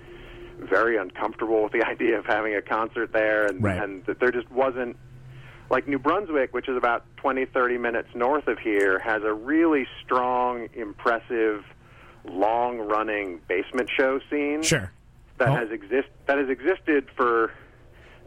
very 0.58 0.96
uncomfortable 0.96 1.62
with 1.62 1.72
the 1.72 1.82
idea 1.86 2.18
of 2.18 2.26
having 2.26 2.54
a 2.54 2.62
concert 2.62 3.12
there, 3.12 3.46
and, 3.46 3.62
Right. 3.62 3.80
and 3.82 4.04
that 4.06 4.18
there 4.20 4.30
just 4.32 4.50
wasn't 4.50 4.96
like 5.70 5.88
New 5.88 5.98
Brunswick, 5.98 6.52
which 6.54 6.68
is 6.68 6.76
about 6.76 7.04
20, 7.16 7.44
30 7.46 7.78
minutes 7.78 8.08
north 8.14 8.46
of 8.48 8.58
here, 8.58 8.98
has 9.00 9.22
a 9.24 9.32
really 9.32 9.86
strong, 10.04 10.68
impressive, 10.74 11.64
long-running 12.24 13.40
basement 13.48 13.88
show 13.96 14.20
scene 14.30 14.62
Sure. 14.62 14.90
that 15.38 15.48
Oh. 15.48 15.52
has 15.54 15.70
exist 15.70 16.08
that 16.26 16.38
has 16.38 16.48
existed 16.48 17.06
for 17.16 17.52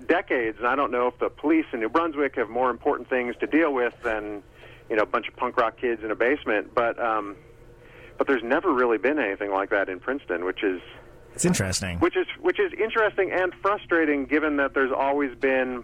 decades. 0.08 0.58
And 0.58 0.68
I 0.68 0.76
don't 0.76 0.92
know 0.92 1.08
if 1.08 1.18
the 1.20 1.30
police 1.30 1.66
in 1.74 1.80
New 1.82 1.90
Brunswick 1.90 2.36
have 2.38 2.50
more 2.50 2.70
important 2.70 3.10
things 3.10 3.36
to 3.38 3.48
deal 3.48 3.74
with 3.74 3.94
than 4.04 4.42
you 4.90 4.96
know 4.96 5.04
a 5.04 5.06
bunch 5.06 5.28
of 5.28 5.36
punk 5.36 5.58
rock 5.58 5.78
kids 5.78 6.04
in 6.04 6.12
a 6.12 6.16
basement. 6.16 6.74
But 6.74 7.00
um, 7.02 7.36
but 8.20 8.28
there's 8.28 8.44
never 8.44 8.72
really 8.72 9.00
been 9.00 9.18
anything 9.18 9.50
like 9.52 9.72
that 9.72 9.90
in 9.90 10.00
Princeton, 10.00 10.46
which 10.46 10.62
is 10.64 10.80
It's 11.34 11.46
interesting. 11.46 11.98
which 12.00 12.16
is 12.16 12.28
which 12.40 12.60
is 12.60 12.72
interesting 12.74 13.32
and 13.32 13.52
frustrating, 13.64 14.26
given 14.26 14.58
that 14.58 14.76
there's 14.76 14.92
always 14.96 15.36
been, 15.38 15.84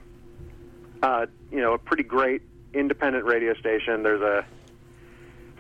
uh, 1.01 1.25
you 1.51 1.61
know, 1.61 1.73
a 1.73 1.77
pretty 1.79 2.03
great 2.03 2.43
independent 2.73 3.25
radio 3.25 3.55
station. 3.55 4.03
There's 4.03 4.21
a 4.21 4.45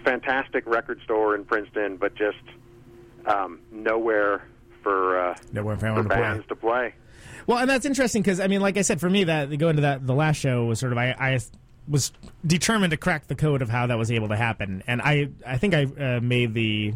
fantastic 0.03 0.65
record 0.67 0.99
store 1.03 1.35
in 1.35 1.45
Princeton, 1.45 1.97
but 1.97 2.13
just 2.15 2.37
um, 3.25 3.59
nowhere 3.71 4.47
for 4.83 5.19
uh, 5.19 5.35
Nowhere 5.51 5.77
for 5.77 5.87
for 5.95 6.03
to 6.03 6.09
play. 6.09 6.17
bands 6.17 6.45
to 6.47 6.55
play. 6.55 6.93
Well, 7.47 7.59
and 7.59 7.69
that's 7.69 7.85
interesting 7.85 8.21
because 8.21 8.39
I 8.39 8.47
mean, 8.47 8.61
like 8.61 8.77
I 8.77 8.81
said, 8.81 8.99
for 8.99 9.09
me, 9.09 9.23
that 9.25 9.55
going 9.57 9.77
to 9.77 9.81
that 9.83 10.05
the 10.05 10.13
last 10.13 10.37
show 10.37 10.65
was 10.65 10.79
sort 10.79 10.91
of 10.91 10.97
I, 10.97 11.15
I 11.17 11.39
was 11.87 12.11
determined 12.45 12.91
to 12.91 12.97
crack 12.97 13.27
the 13.27 13.35
code 13.35 13.61
of 13.61 13.69
how 13.69 13.87
that 13.87 13.97
was 13.97 14.11
able 14.11 14.27
to 14.29 14.35
happen, 14.35 14.83
and 14.87 15.01
I 15.01 15.29
I 15.45 15.57
think 15.57 15.73
I 15.73 15.83
uh, 15.83 16.19
made 16.21 16.53
the 16.53 16.93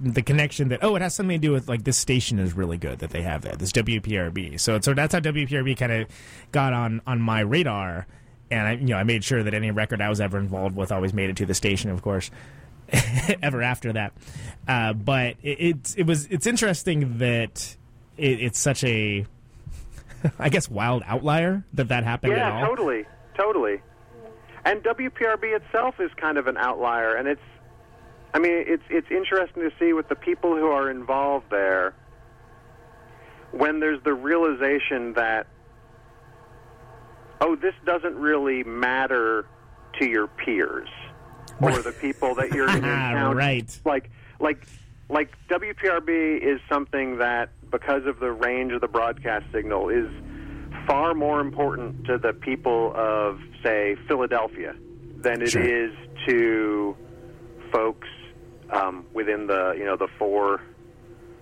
the 0.00 0.22
connection 0.22 0.68
that 0.68 0.82
oh, 0.82 0.94
it 0.96 1.02
has 1.02 1.14
something 1.14 1.40
to 1.40 1.46
do 1.46 1.52
with 1.52 1.68
like 1.68 1.84
this 1.84 1.96
station 1.98 2.38
is 2.38 2.52
really 2.54 2.76
good 2.76 3.00
that 3.00 3.10
they 3.10 3.22
have 3.22 3.42
there, 3.42 3.56
this 3.56 3.72
WPRB. 3.72 4.58
So 4.60 4.80
so 4.80 4.94
that's 4.94 5.12
how 5.14 5.20
WPRB 5.20 5.76
kind 5.76 5.92
of 5.92 6.08
got 6.52 6.72
on 6.72 7.00
on 7.06 7.20
my 7.20 7.40
radar, 7.40 8.06
and 8.50 8.66
I 8.68 8.72
you 8.72 8.86
know 8.86 8.96
I 8.96 9.04
made 9.04 9.24
sure 9.24 9.42
that 9.42 9.54
any 9.54 9.70
record 9.70 10.00
I 10.00 10.08
was 10.08 10.20
ever 10.20 10.38
involved 10.38 10.76
with 10.76 10.90
always 10.92 11.12
made 11.12 11.30
it 11.30 11.36
to 11.36 11.46
the 11.46 11.54
station, 11.54 11.90
of 11.90 12.02
course. 12.02 12.30
ever 13.42 13.60
after 13.60 13.92
that, 13.92 14.14
uh, 14.66 14.94
but 14.94 15.36
it, 15.42 15.58
it's 15.60 15.94
it 15.94 16.04
was 16.04 16.24
it's 16.26 16.46
interesting 16.46 17.18
that 17.18 17.76
it, 18.16 18.40
it's 18.40 18.58
such 18.58 18.82
a 18.82 19.26
I 20.38 20.48
guess 20.48 20.70
wild 20.70 21.02
outlier 21.06 21.64
that 21.74 21.88
that 21.88 22.04
happened 22.04 22.32
at 22.32 22.38
Yeah, 22.38 22.60
all. 22.60 22.66
totally, 22.66 23.04
totally. 23.36 23.82
And 24.64 24.82
WPRB 24.82 25.56
itself 25.56 26.00
is 26.00 26.10
kind 26.16 26.38
of 26.38 26.46
an 26.46 26.56
outlier, 26.56 27.14
and 27.14 27.28
it's, 27.28 27.40
I 28.34 28.38
mean, 28.38 28.64
it's 28.66 28.82
it's 28.90 29.10
interesting 29.10 29.62
to 29.62 29.72
see 29.78 29.92
with 29.92 30.08
the 30.08 30.16
people 30.16 30.56
who 30.56 30.66
are 30.68 30.90
involved 30.90 31.46
there. 31.50 31.94
When 33.50 33.80
there's 33.80 34.02
the 34.02 34.12
realization 34.12 35.14
that, 35.14 35.46
oh, 37.40 37.56
this 37.56 37.74
doesn't 37.86 38.14
really 38.14 38.62
matter 38.62 39.46
to 39.98 40.06
your 40.06 40.26
peers 40.26 40.88
or 41.60 41.82
the 41.82 41.92
people 41.92 42.34
that 42.36 42.52
you're 42.52 42.66
going 42.66 42.82
to 42.82 42.88
ah, 42.88 43.10
encounter. 43.10 43.36
Right. 43.36 43.80
Like, 43.84 44.10
like, 44.40 44.66
like 45.08 45.32
WPRB 45.48 46.40
is 46.40 46.60
something 46.68 47.18
that, 47.18 47.50
because 47.70 48.06
of 48.06 48.20
the 48.20 48.30
range 48.30 48.72
of 48.72 48.80
the 48.80 48.88
broadcast 48.88 49.46
signal, 49.52 49.88
is 49.88 50.10
far 50.88 51.14
more 51.14 51.40
important 51.40 52.04
to 52.06 52.18
the 52.18 52.32
people 52.32 52.92
of, 52.96 53.38
say, 53.62 53.96
Philadelphia 54.08 54.74
than 55.18 55.42
it 55.42 55.54
is 55.54 55.92
Sure. 55.92 56.26
to 56.26 56.96
folks 57.72 58.08
um, 58.70 59.04
within 59.12 59.46
the 59.46 59.74
you 59.76 59.84
know 59.84 59.96
the 59.96 60.08
four 60.18 60.60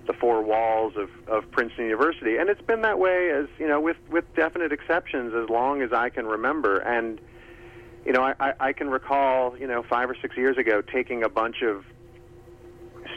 the 0.06 0.12
four 0.14 0.42
walls 0.42 0.94
of, 0.96 1.10
of 1.28 1.50
Princeton 1.50 1.84
University, 1.84 2.36
and 2.36 2.48
it's 2.48 2.62
been 2.62 2.82
that 2.82 2.98
way 2.98 3.30
as 3.30 3.46
you 3.58 3.66
know 3.66 3.80
with 3.80 3.96
with 4.10 4.24
definite 4.34 4.72
exceptions 4.72 5.34
as 5.34 5.48
long 5.48 5.82
as 5.82 5.92
I 5.92 6.08
can 6.10 6.26
remember. 6.26 6.78
And 6.78 7.20
you 8.04 8.12
know, 8.12 8.22
I, 8.22 8.34
I, 8.38 8.52
I 8.60 8.72
can 8.72 8.88
recall 8.88 9.56
you 9.58 9.66
know 9.66 9.82
five 9.82 10.08
or 10.08 10.16
six 10.20 10.36
years 10.36 10.56
ago 10.58 10.80
taking 10.80 11.22
a 11.24 11.28
bunch 11.28 11.62
of 11.62 11.84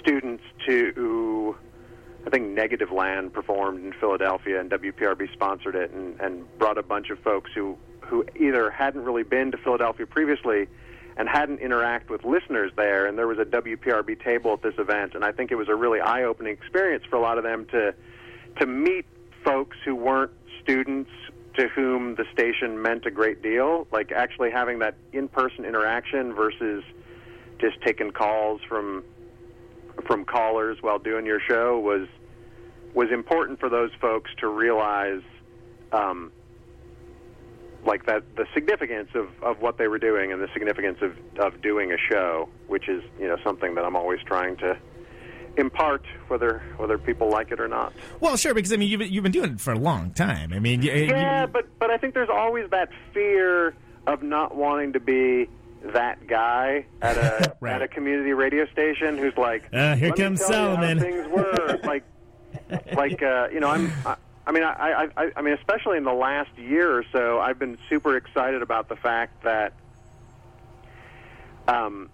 students 0.01 0.43
to 0.67 1.55
I 2.25 2.29
think 2.29 2.57
Negativland 2.57 3.33
performed 3.33 3.83
in 3.85 3.93
Philadelphia, 3.93 4.59
and 4.59 4.69
WPRB 4.69 5.31
sponsored 5.33 5.75
it, 5.75 5.91
and, 5.91 6.19
and 6.19 6.57
brought 6.57 6.77
a 6.77 6.83
bunch 6.83 7.09
of 7.09 7.19
folks 7.19 7.51
who 7.53 7.77
who 8.01 8.25
either 8.39 8.71
hadn't 8.71 9.03
really 9.03 9.23
been 9.23 9.51
to 9.51 9.57
Philadelphia 9.57 10.05
previously 10.05 10.67
and 11.15 11.29
hadn't 11.29 11.59
interact 11.59 12.09
with 12.09 12.23
listeners 12.23 12.71
there. 12.75 13.05
And 13.05 13.17
there 13.17 13.27
was 13.27 13.37
a 13.37 13.45
WPRB 13.45 14.23
table 14.23 14.53
at 14.53 14.63
this 14.63 14.73
event, 14.79 15.13
and 15.13 15.23
I 15.23 15.31
think 15.31 15.51
it 15.51 15.55
was 15.55 15.69
a 15.69 15.75
really 15.75 15.99
eye-opening 15.99 16.53
experience 16.53 17.03
for 17.07 17.17
a 17.17 17.21
lot 17.21 17.37
of 17.37 17.43
them 17.43 17.65
to 17.67 17.93
to 18.59 18.65
meet 18.65 19.05
folks 19.43 19.77
who 19.85 19.95
weren't 19.95 20.31
students 20.61 21.11
to 21.55 21.67
whom 21.67 22.15
the 22.15 22.25
station 22.33 22.81
meant 22.81 23.05
a 23.05 23.11
great 23.11 23.41
deal, 23.41 23.87
like 23.91 24.11
actually 24.11 24.49
having 24.49 24.79
that 24.79 24.95
in-person 25.13 25.65
interaction 25.65 26.33
versus 26.33 26.83
just 27.59 27.81
taking 27.81 28.11
calls 28.11 28.61
from 28.67 29.03
from 30.01 30.25
callers 30.25 30.77
while 30.81 30.99
doing 30.99 31.25
your 31.25 31.39
show 31.39 31.79
was 31.79 32.07
was 32.93 33.09
important 33.11 33.59
for 33.59 33.69
those 33.69 33.91
folks 34.01 34.31
to 34.39 34.47
realize 34.47 35.21
um, 35.91 36.31
like 37.85 38.05
that 38.05 38.23
the 38.35 38.45
significance 38.53 39.09
of, 39.15 39.27
of 39.43 39.61
what 39.61 39.77
they 39.77 39.87
were 39.87 39.99
doing 39.99 40.31
and 40.31 40.41
the 40.41 40.47
significance 40.53 40.97
of, 41.01 41.15
of 41.39 41.61
doing 41.61 41.91
a 41.91 41.97
show, 42.11 42.49
which 42.67 42.89
is 42.89 43.03
you 43.19 43.27
know 43.27 43.37
something 43.43 43.75
that 43.75 43.85
I'm 43.85 43.95
always 43.95 44.19
trying 44.25 44.57
to 44.57 44.77
impart, 45.57 46.03
whether 46.27 46.61
whether 46.77 46.97
people 46.97 47.29
like 47.29 47.51
it 47.51 47.59
or 47.59 47.67
not. 47.67 47.93
Well, 48.19 48.37
sure, 48.37 48.53
because 48.53 48.73
I 48.73 48.77
mean 48.77 48.89
you've 48.89 49.01
you've 49.09 49.23
been 49.23 49.31
doing 49.31 49.53
it 49.53 49.61
for 49.61 49.73
a 49.73 49.79
long 49.79 50.11
time. 50.11 50.53
I 50.53 50.59
mean, 50.59 50.81
you, 50.81 50.91
Yeah, 50.91 51.41
you, 51.41 51.47
but 51.47 51.67
but 51.79 51.89
I 51.89 51.97
think 51.97 52.13
there's 52.13 52.29
always 52.29 52.69
that 52.71 52.89
fear 53.13 53.75
of 54.07 54.23
not 54.23 54.55
wanting 54.55 54.93
to 54.93 54.99
be 54.99 55.47
that 55.93 56.27
guy 56.27 56.85
at 57.01 57.17
a 57.17 57.55
Right. 57.61 57.73
at 57.75 57.81
a 57.81 57.87
community 57.87 58.33
radio 58.33 58.65
station 58.67 59.17
who's 59.17 59.35
like, 59.37 59.63
Uh, 59.73 59.95
here 59.95 60.09
"Let 60.09 60.17
me 60.17 60.23
comes 60.23 60.39
tell 60.39 60.49
you 60.49 60.55
how 60.55 60.75
Solomon." 60.75 60.99
things 60.99 61.27
were 61.27 61.79
like, 61.83 62.03
like 62.93 63.21
uh, 63.23 63.47
you 63.51 63.59
know, 63.59 63.67
I'm. 63.69 63.91
I, 64.05 64.15
I 64.47 64.51
mean, 64.51 64.63
I, 64.63 65.07
I, 65.15 65.31
I 65.35 65.41
mean, 65.43 65.53
especially 65.53 65.97
in 65.97 66.03
the 66.05 66.13
last 66.13 66.49
year 66.57 66.91
or 66.97 67.03
so, 67.11 67.39
I've 67.39 67.59
been 67.59 67.77
super 67.87 68.17
excited 68.17 68.63
about 68.63 68.89
the 68.89 68.95
fact 68.95 69.43
that 69.43 69.73
um, 71.67 72.09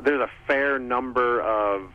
there's 0.00 0.20
a 0.20 0.30
fair 0.48 0.80
number 0.80 1.40
of 1.40 1.92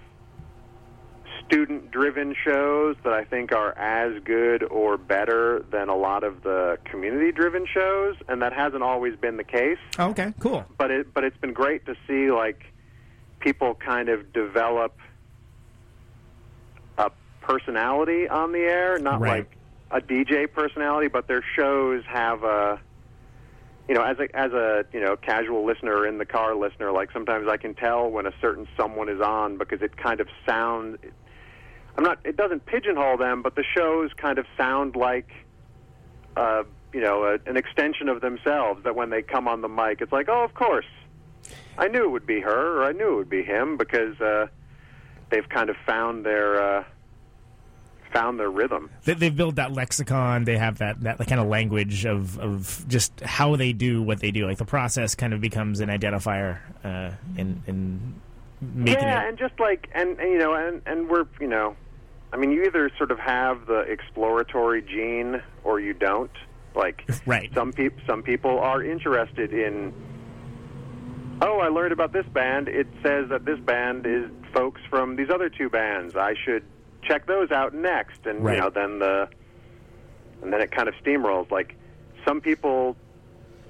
student 1.49 1.89
driven 1.89 2.35
shows 2.45 2.95
that 3.03 3.11
I 3.11 3.23
think 3.25 3.51
are 3.51 3.75
as 3.75 4.21
good 4.23 4.61
or 4.63 4.97
better 4.97 5.65
than 5.71 5.89
a 5.89 5.95
lot 5.95 6.23
of 6.23 6.43
the 6.43 6.77
community 6.85 7.31
driven 7.31 7.65
shows 7.65 8.15
and 8.27 8.43
that 8.43 8.53
hasn't 8.53 8.83
always 8.83 9.15
been 9.15 9.35
the 9.37 9.43
case 9.43 9.79
oh, 9.97 10.09
okay, 10.11 10.31
cool. 10.39 10.63
but 10.77 10.91
it 10.91 11.11
but 11.11 11.23
it's 11.23 11.37
been 11.37 11.53
great 11.53 11.87
to 11.87 11.95
see 12.07 12.29
like 12.31 12.61
people 13.39 13.73
kind 13.73 14.09
of 14.09 14.31
develop 14.31 14.95
a 16.99 17.09
personality 17.41 18.27
on 18.29 18.51
the 18.51 18.59
air 18.59 18.99
not 18.99 19.19
Right. 19.19 19.47
like 19.49 19.57
a 19.89 20.01
DJ 20.05 20.51
personality 20.51 21.07
but 21.07 21.27
their 21.27 21.43
shows 21.55 22.03
have 22.07 22.43
a 22.43 22.79
you 23.87 23.95
know, 23.95 24.03
as 24.03 24.19
a 24.19 24.27
as 24.37 24.51
a 24.53 24.85
you 24.93 24.99
know 24.99 25.15
casual 25.17 25.65
listener 25.65 26.05
in 26.05 26.19
the 26.19 26.25
car 26.25 26.53
listener, 26.53 26.91
like 26.91 27.11
sometimes 27.11 27.47
I 27.49 27.57
can 27.57 27.73
tell 27.73 28.07
when 28.07 28.27
a 28.27 28.31
certain 28.39 28.67
someone 28.77 29.09
is 29.09 29.19
on 29.19 29.57
because 29.57 29.81
it 29.81 29.97
kind 29.97 30.19
of 30.21 30.27
sounds. 30.45 30.99
I'm 31.99 32.05
not. 32.05 32.19
It 32.23 32.37
doesn't 32.37 32.65
pigeonhole 32.65 33.17
them, 33.17 33.41
but 33.41 33.55
the 33.55 33.63
shows 33.75 34.11
kind 34.15 34.37
of 34.37 34.45
sound 34.55 34.95
like, 34.95 35.29
uh, 36.37 36.63
you 36.93 37.01
know, 37.01 37.25
a, 37.25 37.33
an 37.45 37.57
extension 37.57 38.07
of 38.07 38.21
themselves. 38.21 38.85
That 38.85 38.95
when 38.95 39.09
they 39.09 39.21
come 39.21 39.49
on 39.49 39.59
the 39.59 39.67
mic, 39.67 39.99
it's 39.99 40.13
like, 40.13 40.29
oh, 40.29 40.45
of 40.45 40.53
course, 40.53 40.85
I 41.77 41.89
knew 41.89 42.05
it 42.05 42.11
would 42.11 42.25
be 42.25 42.39
her 42.39 42.79
or 42.79 42.85
I 42.85 42.93
knew 42.93 43.11
it 43.11 43.15
would 43.17 43.29
be 43.29 43.43
him 43.43 43.75
because 43.75 44.17
uh, 44.21 44.47
they've 45.29 45.49
kind 45.49 45.69
of 45.69 45.75
found 45.85 46.25
their 46.25 46.77
uh, 46.77 46.83
found 48.13 48.39
their 48.39 48.49
rhythm. 48.49 48.89
They, 49.03 49.15
they've 49.15 49.35
built 49.35 49.55
that 49.55 49.73
lexicon. 49.73 50.45
They 50.45 50.57
have 50.57 50.77
that 50.77 51.01
that 51.01 51.17
kind 51.27 51.41
of 51.41 51.47
language 51.47 52.05
of 52.05 52.39
of 52.39 52.85
just 52.87 53.19
how 53.19 53.57
they 53.57 53.73
do 53.73 54.01
what 54.01 54.21
they 54.21 54.31
do. 54.31 54.47
Like 54.47 54.57
the 54.57 54.63
process 54.63 55.15
kind 55.15 55.33
of 55.33 55.41
becomes 55.41 55.81
an 55.81 55.89
identifier 55.89 56.59
uh, 56.81 57.11
in 57.35 57.61
in 57.67 58.21
making 58.61 59.03
yeah, 59.03 59.23
it. 59.23 59.29
and 59.29 59.37
just 59.37 59.59
like 59.59 59.89
and, 59.93 60.17
and 60.17 60.31
you 60.31 60.37
know, 60.37 60.53
and 60.53 60.81
and 60.85 61.09
we're 61.09 61.25
you 61.41 61.47
know, 61.47 61.75
I 62.31 62.37
mean, 62.37 62.51
you 62.51 62.63
either 62.65 62.89
sort 62.97 63.11
of 63.11 63.19
have 63.19 63.65
the 63.65 63.79
exploratory 63.79 64.81
gene 64.81 65.41
or 65.63 65.79
you 65.79 65.93
don't. 65.93 66.31
Like 66.75 67.09
Right. 67.25 67.51
some 67.53 67.73
people, 67.73 67.99
some 68.07 68.21
people 68.23 68.59
are 68.59 68.83
interested 68.83 69.53
in. 69.53 69.93
Oh, 71.41 71.59
I 71.59 71.69
learned 71.69 71.93
about 71.93 72.11
this 72.11 72.25
band. 72.27 72.67
It 72.67 72.87
says 73.01 73.29
that 73.29 73.45
this 73.45 73.59
band 73.59 74.05
is 74.05 74.29
folks 74.53 74.81
from 74.89 75.15
these 75.15 75.29
other 75.33 75.49
two 75.49 75.69
bands. 75.69 76.15
I 76.15 76.33
should 76.45 76.63
check 77.03 77.25
those 77.27 77.49
out 77.51 77.73
next, 77.73 78.25
and 78.25 78.43
Right. 78.43 78.55
you 78.55 78.61
know, 78.61 78.69
then 78.69 78.99
the 78.99 79.29
and 80.41 80.53
then 80.53 80.61
it 80.61 80.71
kind 80.71 80.87
of 80.87 80.95
steamrolls. 81.03 81.49
Like 81.49 81.75
some 82.27 82.41
people 82.41 82.95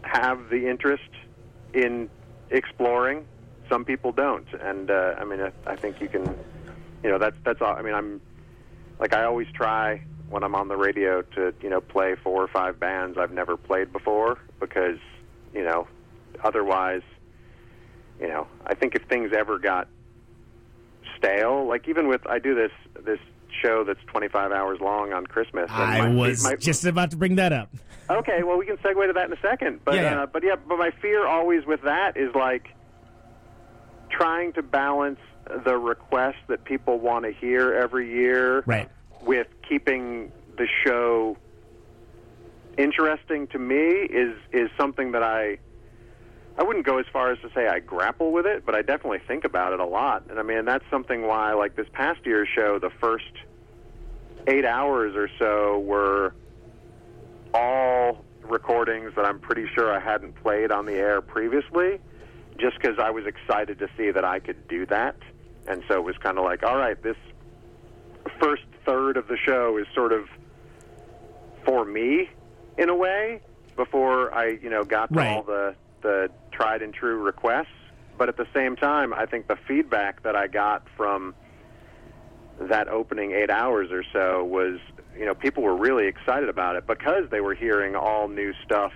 have 0.02 0.49
the 0.49 0.68
interest 0.68 1.10
in 1.73 2.10
exploring. 2.49 3.26
Some 3.69 3.86
people 3.86 4.11
don't, 4.11 4.48
and 4.60 4.90
uh, 4.90 5.14
I 5.19 5.23
mean, 5.26 5.40
I, 5.41 5.52
I 5.68 5.76
think 5.76 6.02
you 6.02 6.07
can, 6.10 6.23
you 7.03 7.10
know, 7.11 7.19
that's 7.19 7.36
that's 7.45 7.61
all. 7.61 7.76
I 7.76 7.84
mean, 7.84 7.94
I'm 7.94 8.19
like 8.99 9.13
I 9.13 9.23
always 9.23 9.47
try 9.53 10.01
when 10.30 10.43
I'm 10.43 10.55
on 10.55 10.67
the 10.67 10.77
radio 10.77 11.21
to 11.21 11.53
you 11.61 11.69
know 11.69 11.81
play 11.81 12.15
four 12.23 12.43
or 12.43 12.47
five 12.47 12.80
bands 12.80 13.17
I've 13.17 13.31
never 13.31 13.57
played 13.57 13.91
before 13.91 14.38
because 14.59 14.97
you 15.53 15.63
know 15.63 15.88
otherwise 16.43 17.01
you 18.19 18.27
know 18.27 18.47
I 18.65 18.76
think 18.76 18.95
if 18.95 19.03
things 19.03 19.31
ever 19.35 19.57
got 19.59 19.88
stale 21.17 21.65
like 21.67 21.88
even 21.88 22.07
with 22.07 22.26
I 22.27 22.39
do 22.39 22.53
this 22.55 22.71
this 23.05 23.19
show 23.63 23.84
that's 23.84 23.99
25 24.07 24.51
hours 24.51 24.80
long 24.80 25.11
on 25.11 25.26
Christmas 25.26 25.69
and 25.71 25.81
I 25.84 26.01
my- 26.07 26.13
was 26.13 26.43
my- 26.43 26.55
just 26.55 26.85
about 26.85 27.11
to 27.11 27.17
bring 27.17 27.35
that 27.35 27.51
up. 27.51 27.69
Okay, 28.09 28.41
well, 28.41 28.57
we 28.57 28.65
can 28.65 28.77
segue 28.77 29.05
to 29.05 29.13
that 29.13 29.27
in 29.27 29.34
a 29.34 29.39
second. 29.41 29.81
But 29.85 29.93
Yeah, 29.95 30.01
yeah. 30.01 30.21
Uh, 30.23 30.26
but 30.26 30.43
yeah, 30.43 30.55
but 30.67 30.80
my 30.80 30.89
fear 30.99 31.27
always 31.27 31.65
with 31.67 31.81
that 31.84 32.17
is 32.17 32.34
like 32.34 32.69
trying 34.09 34.53
to 34.53 34.63
balance 34.63 35.19
the 35.65 35.77
requests 35.77 36.41
that 36.47 36.63
people 36.63 36.99
want 36.99 37.26
to 37.26 37.31
hear 37.31 37.73
every 37.73 38.09
year, 38.11 38.63
Right. 38.65 38.89
with 39.21 39.47
keeping 39.67 40.31
the 40.57 40.67
show 40.85 41.38
interesting 42.77 43.47
to 43.47 43.59
me 43.59 43.77
is 43.77 44.38
is 44.53 44.69
something 44.77 45.11
that 45.11 45.23
I 45.23 45.57
I 46.57 46.63
wouldn't 46.63 46.85
go 46.85 46.97
as 46.97 47.05
far 47.11 47.31
as 47.31 47.39
to 47.39 47.49
say 47.53 47.67
I 47.67 47.80
grapple 47.80 48.31
with 48.31 48.45
it, 48.45 48.65
but 48.65 48.76
I 48.76 48.81
definitely 48.81 49.19
think 49.27 49.43
about 49.45 49.73
it 49.73 49.80
a 49.80 49.85
lot. 49.85 50.23
And 50.30 50.39
I 50.39 50.43
mean, 50.43 50.65
that's 50.65 50.84
something 50.91 51.26
why 51.26 51.53
like 51.53 51.76
this 51.76 51.88
past 51.93 52.26
year's 52.26 52.49
show, 52.53 52.80
the 52.80 52.89
first 52.89 53.31
8 54.47 54.65
hours 54.65 55.15
or 55.15 55.30
so 55.39 55.80
were 55.80 56.34
all 57.53 58.23
recordings 58.43 59.13
that 59.15 59.26
I'm 59.26 59.39
pretty 59.39 59.67
sure 59.73 59.91
I 59.91 59.99
hadn't 59.99 60.35
played 60.43 60.71
on 60.71 60.85
the 60.85 60.93
air 60.93 61.21
previously, 61.21 61.99
just 62.57 62.77
because 62.77 62.97
I 62.99 63.09
was 63.09 63.26
excited 63.26 63.80
to 63.80 63.88
see 63.97 64.11
that 64.11 64.26
I 64.26 64.39
could 64.39 64.67
do 64.67 64.85
that. 64.88 65.15
And 65.70 65.84
so 65.88 65.96
it 65.96 66.04
was 66.04 66.18
kind 66.18 66.38
of 66.38 66.44
like, 66.44 66.64
all 66.64 66.78
right, 66.78 67.02
this 67.02 67.16
first 68.41 68.64
third 68.86 69.16
of 69.18 69.28
the 69.28 69.38
show 69.38 69.78
is 69.78 69.86
sort 69.94 70.12
of 70.12 70.28
for 71.64 71.86
me 71.86 72.30
in 72.78 72.90
a 72.90 72.96
way 72.96 73.40
before 73.76 74.34
I, 74.34 74.58
you 74.62 74.70
know, 74.70 74.84
got 74.84 75.10
to 75.14 75.16
Right. 75.20 75.36
all 75.38 75.44
the 75.44 75.76
the 76.02 76.30
tried 76.52 76.82
and 76.82 76.94
true 76.94 77.18
requests. 77.22 77.68
But 78.18 78.30
at 78.30 78.38
the 78.38 78.48
same 78.54 78.76
time, 78.76 79.14
I 79.14 79.26
think 79.26 79.48
the 79.48 79.58
feedback 79.68 80.24
that 80.24 80.36
I 80.36 80.48
got 80.48 80.88
from 80.98 81.36
that 82.60 82.88
opening 82.88 83.32
eight 83.32 83.50
hours 83.50 83.90
or 83.91 84.04
so 84.12 84.44
was, 84.44 84.80
you 85.18 85.26
know, 85.26 85.34
people 85.36 85.64
were 85.64 85.76
really 85.78 86.08
excited 86.08 86.50
about 86.50 86.76
it 86.78 86.88
because 86.88 87.30
they 87.32 87.41
were 87.41 87.54
hearing 87.54 87.96
all 87.96 88.28
new 88.28 88.54
stuff 88.66 88.91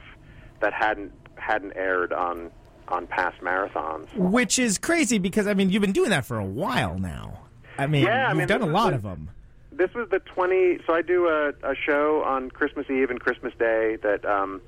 that 0.59 0.73
hadn't 0.73 1.11
hadn't 1.35 1.73
aired 1.75 2.11
on 2.13 2.51
on 2.87 3.07
past 3.07 3.39
marathons. 3.41 4.07
Which 4.15 4.59
is 4.59 4.77
crazy 4.77 5.17
because 5.19 5.47
I 5.47 5.53
mean 5.53 5.69
you've 5.69 5.81
been 5.81 5.91
doing 5.93 6.09
that 6.11 6.25
for 6.25 6.37
a 6.37 6.45
while 6.45 6.97
now. 6.99 7.39
I 7.77 7.87
mean, 7.87 8.03
Yeah, 8.05 8.25
I 8.25 8.29
you've 8.29 8.37
mean, 8.39 8.47
done 8.47 8.61
a 8.61 8.65
lot 8.67 8.89
the- 8.91 8.95
of 8.97 9.01
them. 9.03 9.29
This 9.71 9.91
was 9.95 10.07
the 10.11 10.19
20. 10.19 10.79
So 10.85 10.93
I 10.93 11.01
do 11.01 11.27
a, 11.27 11.49
a 11.63 11.73
show 11.75 12.21
on 12.23 12.51
Christmas 12.51 12.87
Eve 12.91 13.09
and 13.09 13.19
Christmas 13.19 13.53
Day 13.57 13.95
that 14.03 14.23
um, 14.23 14.61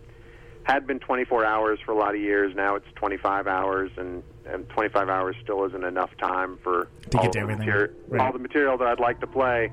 had 0.63 0.87
been 0.87 0.97
24 0.97 1.45
hours 1.45 1.77
for 1.85 1.91
a 1.91 1.95
lot 1.95 2.15
of 2.15 2.21
years. 2.21 2.55
Now 2.55 2.73
it's 2.73 2.87
25 2.95 3.45
hours, 3.45 3.91
and, 3.97 4.23
and 4.47 4.67
25 4.69 5.07
hours 5.07 5.35
still 5.43 5.63
isn't 5.65 5.83
enough 5.83 6.09
time 6.17 6.57
for 6.63 6.87
To 7.11 7.17
all, 7.19 7.23
get 7.25 7.33
to 7.33 7.37
the 7.37 7.43
everything. 7.43 7.67
materi- 7.67 7.93
Right. 8.07 8.19
all 8.21 8.33
the 8.33 8.39
material 8.39 8.79
that 8.79 8.87
I'd 8.87 8.99
like 8.99 9.19
to 9.19 9.27
play. 9.27 9.71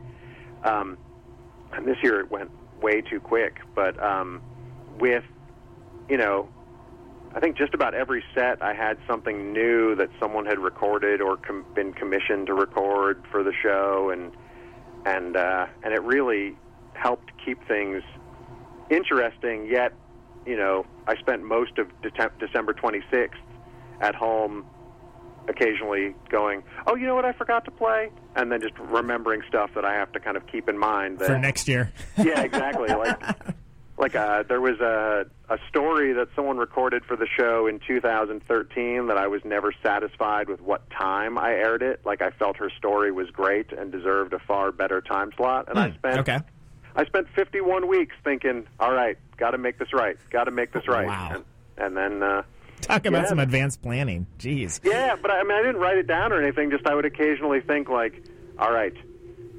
Um, 0.65 0.99
and 1.73 1.87
this 1.87 1.97
year 2.03 2.21
it 2.21 2.31
went 2.31 2.51
way 2.83 3.01
too 3.01 3.19
quick. 3.19 3.61
But 3.75 3.99
um, 4.03 4.43
with, 4.99 5.25
you 6.11 6.19
know, 6.19 6.47
I 7.35 7.41
think 7.41 7.57
just 7.57 7.73
about 7.75 7.95
every 7.95 8.23
set 8.35 8.63
I 8.63 8.75
had 8.75 8.99
something 9.07 9.53
new 9.53 9.95
that 9.97 10.11
someone 10.21 10.45
had 10.47 10.59
recorded 10.59 11.21
or 11.21 11.37
com- 11.39 11.65
been 11.75 11.93
commissioned 11.95 12.47
to 12.49 12.55
record 12.55 13.23
for 13.31 13.43
the 13.43 13.53
show, 13.63 14.11
and 14.11 14.33
and 15.07 15.37
uh, 15.37 15.67
and 15.83 15.95
it 15.95 16.03
really 16.03 16.57
helped 16.95 17.31
keep 17.45 17.67
things 17.67 18.03
interesting. 18.91 19.67
Yet, 19.67 19.93
you 20.47 20.57
know, 20.57 20.85
I 21.07 21.17
spent 21.17 21.43
most 21.43 21.79
of 21.79 21.89
Dece- 22.03 22.39
December 22.39 22.75
26th 22.75 23.31
at 24.01 24.15
home, 24.15 24.67
occasionally 25.49 26.15
going, 26.29 26.63
"Oh, 26.87 26.97
you 26.97 27.07
know 27.07 27.15
what? 27.15 27.25
I 27.25 27.33
forgot 27.33 27.65
to 27.65 27.71
play," 27.71 28.11
and 28.37 28.51
then 28.53 28.61
just 28.61 28.79
remembering 28.79 29.43
stuff 29.49 29.71
that 29.75 29.85
I 29.85 29.95
have 29.95 30.13
to 30.13 30.21
kind 30.21 30.37
of 30.37 30.47
keep 30.47 30.69
in 30.69 30.77
mind 30.79 31.19
that 31.21 31.27
For 31.29 31.39
next 31.39 31.67
year. 31.69 31.93
yeah, 32.19 32.43
exactly. 32.43 32.89
Like, 32.89 33.21
like 34.03 34.15
uh, 34.17 34.43
there 34.49 34.61
was 34.61 34.79
a 34.81 35.25
a 35.49 35.59
story 35.69 36.13
that 36.15 36.29
someone 36.35 36.57
recorded 36.59 37.05
for 37.05 37.17
the 37.17 37.27
show 37.39 37.67
in 37.67 37.79
2013 37.87 39.07
that 39.07 39.17
I 39.17 39.27
was 39.29 39.45
never 39.45 39.73
satisfied 39.83 40.49
with 40.49 40.61
what 40.61 40.89
time 40.91 41.39
I 41.39 41.51
aired 41.53 41.83
it. 41.83 42.01
Like, 42.05 42.23
I 42.23 42.31
felt 42.31 42.57
her 42.57 42.71
story 42.71 43.13
was 43.13 43.31
great 43.31 43.71
and 43.73 43.93
deserved 43.93 44.33
a 44.33 44.39
far 44.41 44.73
better 44.73 45.01
time 45.01 45.31
slot, 45.37 45.69
and 45.69 45.79
I 45.79 45.91
Hmm, 45.91 45.97
spent 45.97 46.19
okay. 46.21 46.39
I 46.97 47.05
spent 47.07 47.29
51 47.35 47.87
weeks 47.89 48.15
thinking, 48.25 48.67
all 48.81 48.93
right, 48.93 49.17
got 49.39 49.53
to 49.53 49.59
make 49.59 49.79
this 49.79 49.93
right, 49.95 50.17
got 50.31 50.45
to 50.45 50.51
make 50.51 50.73
this 50.73 50.87
right, 50.89 51.07
Wow. 51.07 51.31
and, 51.35 51.45
and 51.79 51.97
then. 51.97 52.23
Uh, 52.23 52.43
Talk 52.83 53.07
about 53.07 53.23
Yeah. 53.23 53.29
some 53.29 53.39
advanced 53.39 53.81
planning. 53.81 54.27
Jeez. 54.39 54.81
yeah, 54.85 55.15
but 55.21 55.31
I 55.31 55.43
mean, 55.45 55.53
I 55.53 55.63
didn't 55.63 55.81
write 55.81 55.97
it 55.99 56.07
down 56.09 56.33
or 56.33 56.43
anything. 56.43 56.71
Just 56.71 56.87
I 56.87 56.95
would 56.95 57.05
occasionally 57.07 57.61
think 57.61 57.89
like, 57.89 58.21
all 58.59 58.73
right, 58.73 58.93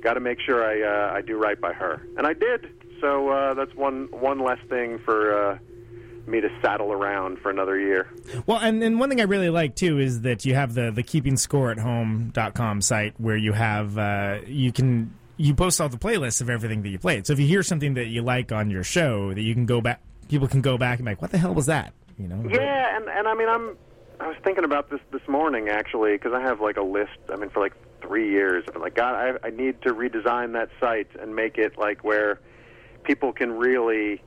got 0.01 0.15
to 0.15 0.19
make 0.19 0.39
sure 0.41 0.63
I 0.63 0.81
uh, 0.81 1.13
I 1.15 1.21
do 1.21 1.37
right 1.37 1.59
by 1.59 1.71
her, 1.73 2.05
and 2.17 2.27
I 2.27 2.33
did. 2.33 2.67
So 3.03 3.27
uh, 3.27 3.53
that's 3.53 3.75
one 3.75 4.07
one 4.11 4.39
less 4.39 4.59
thing 4.69 4.97
for 4.97 5.51
uh, 5.51 5.57
me 6.25 6.39
to 6.39 6.49
saddle 6.61 6.93
around 6.93 7.37
for 7.39 7.49
another 7.49 7.77
year. 7.77 8.09
Well, 8.45 8.59
and, 8.59 8.81
and 8.81 8.97
one 8.97 9.09
thing 9.09 9.19
I 9.19 9.25
really 9.25 9.49
like 9.49 9.75
too 9.75 9.99
is 9.99 10.21
that 10.21 10.45
you 10.45 10.55
have 10.55 10.73
the 10.73 10.89
the 10.89 11.03
keeping 11.03 11.35
score 11.35 11.69
at 11.69 11.77
home.com 11.77 12.79
site 12.81 13.13
where 13.19 13.35
you 13.35 13.51
have 13.51 13.97
uh, 13.97 14.39
you 14.47 14.71
can 14.71 15.13
you 15.35 15.53
post 15.53 15.81
all 15.81 15.89
the 15.89 15.97
playlists 15.97 16.39
of 16.39 16.49
everything 16.49 16.81
that 16.83 16.89
you 16.89 16.97
played. 16.97 17.27
So 17.27 17.33
if 17.33 17.39
you 17.41 17.45
hear 17.45 17.61
something 17.61 17.95
that 17.95 18.05
you 18.05 18.21
like 18.21 18.53
on 18.53 18.69
your 18.69 18.85
show, 18.85 19.33
that 19.33 19.41
you 19.41 19.53
can 19.53 19.65
go 19.65 19.81
back, 19.81 19.99
people 20.29 20.47
can 20.47 20.61
go 20.61 20.77
back 20.77 20.99
and 20.99 21.05
be 21.05 21.11
like, 21.11 21.21
what 21.21 21.31
the 21.31 21.37
hell 21.37 21.53
was 21.53 21.65
that? 21.65 21.93
You 22.17 22.29
know? 22.29 22.41
Yeah, 22.49 22.95
and 22.95 23.09
and 23.09 23.27
I 23.27 23.33
mean, 23.33 23.49
I'm 23.49 23.75
I 24.21 24.27
was 24.27 24.37
thinking 24.45 24.63
about 24.63 24.89
this 24.89 25.01
this 25.11 25.27
morning 25.27 25.67
actually 25.67 26.13
because 26.13 26.31
I 26.31 26.39
have 26.39 26.61
like 26.61 26.77
a 26.77 26.83
list. 26.83 27.19
I 27.29 27.35
mean, 27.35 27.49
for 27.49 27.59
like 27.59 27.73
three 27.99 28.29
years, 28.29 28.63
I've 28.65 28.73
been 28.75 28.81
like, 28.81 28.95
God, 28.95 29.15
I, 29.43 29.47
I 29.47 29.49
need 29.49 29.81
to 29.81 29.93
redesign 29.93 30.53
that 30.53 30.69
site 30.79 31.09
and 31.19 31.35
make 31.35 31.57
it 31.57 31.77
like 31.77 32.05
where 32.05 32.39
people 33.03 33.33
can 33.33 33.51
really 33.53 34.21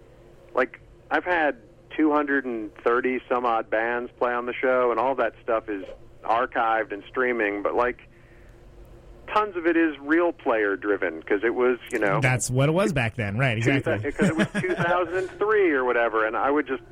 like. 0.54 0.80
I've 1.10 1.24
had 1.24 1.56
230 1.96 3.20
some 3.28 3.46
odd 3.46 3.70
bands 3.70 4.10
play 4.18 4.32
on 4.32 4.46
the 4.46 4.52
show, 4.54 4.90
and 4.90 5.00
all 5.00 5.14
that 5.16 5.34
stuff 5.42 5.68
is 5.68 5.84
archived 6.24 6.92
and 6.92 7.02
streaming. 7.08 7.62
But 7.62 7.74
like, 7.74 8.00
tons 9.32 9.56
of 9.56 9.66
it 9.66 9.76
is 9.76 9.96
RealPlayer 9.96 10.80
driven 10.80 11.20
because 11.20 11.42
it 11.44 11.54
was 11.54 11.78
you 11.90 11.98
know 11.98 12.20
That's 12.20 12.50
what 12.50 12.68
it 12.68 12.72
was 12.72 12.92
back 12.92 13.14
then, 13.16 13.38
right? 13.38 13.56
Exactly. 13.56 13.98
because 13.98 14.28
it 14.30 14.36
was 14.36 14.48
2003 14.60 15.70
or 15.72 15.84
whatever. 15.84 16.26
And 16.26 16.36
I 16.36 16.50
would 16.50 16.66
just, 16.66 16.82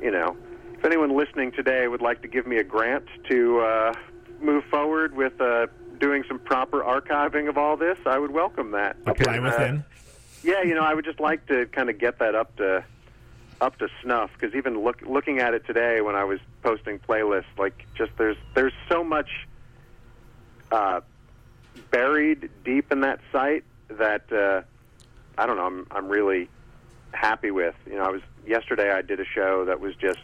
you 0.00 0.10
know, 0.10 0.36
if 0.78 0.84
anyone 0.84 1.16
listening 1.16 1.52
today 1.52 1.86
would 1.88 2.02
like 2.02 2.22
to 2.22 2.28
give 2.28 2.46
me 2.46 2.56
a 2.56 2.64
grant 2.64 3.04
to 3.28 3.60
uh, 3.60 3.94
move 4.40 4.64
forward 4.70 5.14
with 5.14 5.38
uh, 5.40 5.66
doing 5.98 6.24
some 6.26 6.38
proper 6.38 6.80
archiving 6.82 7.48
of 7.48 7.58
all 7.58 7.76
this, 7.76 7.98
I 8.06 8.18
would 8.18 8.30
welcome 8.30 8.70
that. 8.70 8.96
Apply 9.06 9.12
Because, 9.12 9.36
uh, 9.38 9.42
within. 9.58 9.84
Yeah, 10.42 10.62
you 10.62 10.74
know, 10.74 10.82
I 10.82 10.94
would 10.94 11.04
just 11.04 11.20
like 11.20 11.46
to 11.46 11.66
kind 11.66 11.90
of 11.90 11.98
get 11.98 12.18
that 12.18 12.34
up 12.34 12.56
to 12.56 12.84
up 13.60 13.78
to 13.78 13.88
snuff 14.02 14.30
because 14.38 14.54
even 14.54 14.82
look, 14.82 15.02
looking 15.02 15.38
at 15.38 15.52
it 15.52 15.66
today 15.66 16.00
when 16.00 16.16
I 16.16 16.24
was 16.24 16.40
posting 16.62 16.98
playlists, 16.98 17.44
like 17.58 17.86
just 17.94 18.12
there's 18.16 18.36
there's 18.54 18.72
so 18.88 19.04
much 19.04 19.28
uh, 20.72 21.00
buried 21.90 22.50
deep 22.64 22.90
in 22.90 23.00
that 23.02 23.20
site 23.32 23.64
that 23.88 24.32
uh, 24.32 24.62
I 25.36 25.46
don't 25.46 25.56
know. 25.56 25.66
I'm 25.66 25.86
I'm 25.90 26.08
really 26.08 26.48
happy 27.12 27.50
with. 27.50 27.74
You 27.86 27.96
know, 27.96 28.04
I 28.04 28.10
was 28.10 28.22
yesterday. 28.46 28.90
I 28.90 29.02
did 29.02 29.20
a 29.20 29.26
show 29.26 29.64
that 29.66 29.80
was 29.80 29.94
just 29.96 30.18